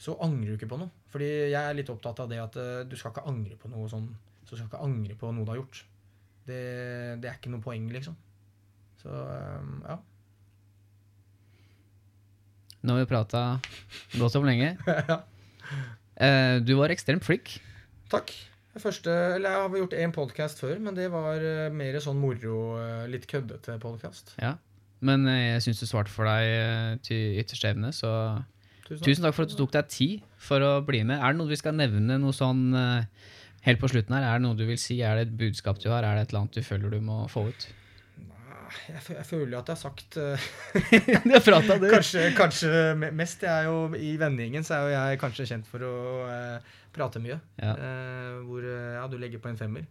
så 0.00 0.16
angrer 0.24 0.52
du 0.52 0.56
ikke 0.56 0.72
på 0.72 0.80
noe. 0.80 0.92
Fordi 1.12 1.28
jeg 1.52 1.60
er 1.60 1.76
litt 1.76 1.90
opptatt 1.92 2.24
av 2.24 2.32
det 2.32 2.40
at 2.40 2.56
uh, 2.56 2.82
du 2.88 2.96
skal 2.96 3.12
ikke 3.12 3.28
angre 3.28 3.60
på 3.60 3.68
noe 3.68 3.88
sånn. 3.92 4.08
Så 4.48 4.56
skal 4.56 4.70
ikke 4.70 4.84
angre 4.88 5.16
på 5.20 5.28
noe 5.32 5.44
du 5.44 5.52
har 5.52 5.60
gjort. 5.60 5.84
Det, 6.46 6.62
det 7.22 7.30
er 7.30 7.36
ikke 7.38 7.52
noe 7.52 7.64
poeng, 7.64 7.88
liksom. 7.94 8.16
Så 9.02 9.10
eh, 9.10 9.74
ja. 9.86 9.98
Nå 12.82 12.96
har 12.96 13.04
vi 13.04 13.10
prata 13.10 13.42
godt 14.18 14.40
om 14.40 14.46
lenge. 14.48 14.72
ja. 15.12 15.20
du 16.66 16.72
var 16.80 16.90
ekstremt 16.90 17.22
flink. 17.26 17.60
Takk. 18.10 18.32
Første, 18.80 19.12
eller 19.36 19.50
Jeg 19.50 19.60
har 19.60 19.78
gjort 19.82 19.94
én 20.00 20.12
podkast 20.16 20.60
før, 20.62 20.78
men 20.80 20.96
det 20.96 21.10
var 21.12 21.42
eh, 21.44 21.68
mer 21.74 21.98
sånn 22.00 22.16
moro, 22.16 22.78
eh, 22.80 23.04
litt 23.12 23.26
køddete 23.28 23.76
podkast. 23.82 24.32
Ja. 24.40 24.54
Men 25.04 25.26
eh, 25.28 25.52
jeg 25.52 25.66
syns 25.66 25.82
du 25.82 25.88
svarte 25.90 26.12
for 26.12 26.28
deg 26.28 26.48
eh, 26.48 26.94
til 27.04 27.36
ytterste 27.42 27.68
evne, 27.74 27.90
så 27.92 28.40
tusen 28.88 29.26
takk 29.26 29.36
for 29.36 29.44
at 29.44 29.52
du 29.52 29.58
tok 29.58 29.74
deg 29.76 29.90
tid 29.92 30.24
for 30.40 30.64
å 30.64 30.72
bli 30.86 31.02
med. 31.04 31.20
Er 31.20 31.34
det 31.34 31.40
noe 31.42 31.52
vi 31.52 31.60
skal 31.60 31.76
nevne 31.76 32.16
noe 32.22 32.32
sånn 32.36 32.70
eh, 32.78 33.28
helt 33.66 33.80
på 33.82 33.90
slutten 33.92 34.16
her? 34.16 34.24
Er 34.26 34.40
det 34.40 34.46
noe 34.46 34.58
du 34.58 34.64
vil 34.68 34.80
si? 34.80 34.98
Er 35.04 35.18
det 35.18 35.28
et 35.28 35.38
budskap 35.38 35.78
du 35.82 35.88
har? 35.92 36.04
Er 36.06 36.18
det 36.18 36.26
et 36.26 36.34
eller 36.34 36.44
annet 36.44 36.58
du 36.58 36.66
føler 36.66 36.92
du 36.92 37.00
må 37.04 37.22
få 37.32 37.46
ut? 37.50 37.68
Jeg, 38.88 39.02
jeg 39.12 39.26
føler 39.28 39.58
at 39.58 39.68
jeg 39.68 39.76
har 39.76 39.80
sagt 39.82 40.16
eh, 40.22 40.46
Du 41.26 41.34
har 41.34 41.42
prata, 41.44 41.76
du. 41.76 41.88
kanskje, 41.92 42.22
kanskje 42.36 42.70
mest. 43.12 43.42
Jeg 43.44 43.52
er 43.52 43.68
jo, 43.68 43.92
I 43.94 44.14
vennegjengen 44.20 44.64
så 44.64 44.78
er 44.78 44.86
jo 44.86 44.94
jeg 44.94 45.20
kanskje 45.20 45.48
kjent 45.50 45.68
for 45.68 45.84
å 45.84 45.94
uh, 46.24 46.78
prate 46.94 47.20
mye. 47.20 47.36
Ja. 47.60 47.74
Uh, 47.76 48.38
hvor 48.48 48.64
ja, 48.64 49.04
du 49.12 49.18
legger 49.20 49.42
på 49.44 49.52
en 49.52 49.60
femmer. 49.60 49.84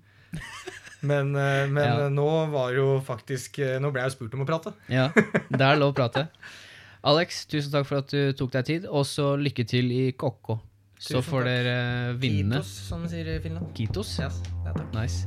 Men, 1.02 1.32
uh, 1.36 1.68
men 1.70 1.86
Ja. 1.86 2.10
nå 2.14 2.28
var 2.54 2.74
jo 2.76 3.00
faktisk 3.06 3.58
Nå 3.82 3.90
ble 3.92 4.04
jeg 4.04 4.12
jo 4.12 4.16
spurt 4.20 4.36
om 4.38 4.44
å 4.44 4.50
prate. 4.50 4.74
Ja, 4.90 5.08
det 5.14 5.62
er 5.62 5.80
lov 5.82 5.94
å 5.94 5.98
prate. 5.98 6.28
Alex, 7.12 7.46
tusen 7.50 7.74
takk 7.74 7.88
for 7.90 8.02
at 8.04 8.12
du 8.14 8.34
tok 8.38 8.52
deg 8.54 8.68
tid, 8.68 8.84
og 8.86 9.08
så 9.10 9.32
lykke 9.38 9.66
til 9.66 9.90
i 9.94 10.04
Kokko. 10.14 10.60
Så 11.02 11.18
får 11.26 11.42
takk. 11.42 11.50
dere 11.50 11.78
eh, 12.12 12.16
vinne. 12.22 12.60
Kitos, 12.62 12.74
som 12.92 13.02
de 13.02 13.10
sier 13.10 13.30
i 13.34 13.40
Finland. 13.42 13.72
Kitos. 13.74 14.14
Yes, 14.22 14.38
ja, 14.62 14.74
takk. 14.76 14.92
Nice. 14.94 15.26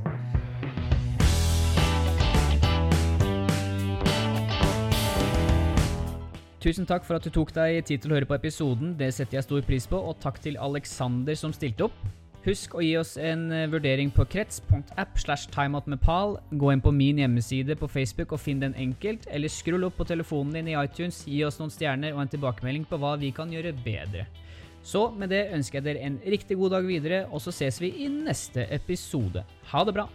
Tusen 6.63 6.87
takk 6.87 7.03
for 7.05 7.19
at 7.19 7.27
du 7.27 7.33
tok 7.35 7.51
deg 7.53 7.83
tid 7.91 8.05
til 8.05 8.15
å 8.15 8.21
høre 8.21 8.29
på 8.31 8.39
episoden. 8.39 8.95
Det 8.97 9.11
setter 9.13 9.41
jeg 9.41 9.49
stor 9.49 9.67
pris 9.67 9.89
på. 9.91 9.99
Og 9.99 10.15
takk 10.23 10.39
til 10.47 10.61
Alexander 10.63 11.35
som 11.37 11.53
stilte 11.53 11.89
opp. 11.89 11.99
Husk 12.45 12.77
å 12.79 12.85
gi 12.85 12.95
oss 13.01 13.17
en 13.19 13.49
eh, 13.51 13.67
vurdering 13.73 14.15
på 14.15 14.29
krets.app 14.31 15.19
slash 15.19 15.51
timeoutmepal. 15.51 16.39
Gå 16.55 16.71
inn 16.71 16.85
på 16.85 16.95
min 16.95 17.19
hjemmeside 17.19 17.75
på 17.81 17.91
Facebook 17.91 18.37
og 18.37 18.45
finn 18.45 18.63
den 18.63 18.79
enkelt, 18.79 19.27
eller 19.27 19.51
skrull 19.51 19.89
opp 19.89 19.99
på 19.99 20.07
telefonen 20.07 20.55
din 20.61 20.71
i 20.71 20.79
iTunes, 20.79 21.25
gi 21.27 21.43
oss 21.43 21.59
noen 21.59 21.73
stjerner 21.73 22.15
og 22.15 22.23
en 22.23 22.35
tilbakemelding 22.37 22.87
på 22.87 23.01
hva 23.01 23.17
vi 23.19 23.35
kan 23.35 23.51
gjøre 23.51 23.75
bedre. 23.83 24.29
Så 24.85 25.06
med 25.16 25.32
det 25.32 25.47
ønsker 25.56 25.81
jeg 25.81 25.86
dere 25.89 26.05
en 26.05 26.20
riktig 26.20 26.59
god 26.61 26.77
dag 26.77 26.89
videre, 26.89 27.23
og 27.32 27.40
så 27.40 27.55
ses 27.56 27.81
vi 27.81 27.94
i 28.05 28.11
neste 28.12 28.69
episode. 28.74 29.47
Ha 29.73 29.85
det 29.89 29.97
bra! 29.97 30.11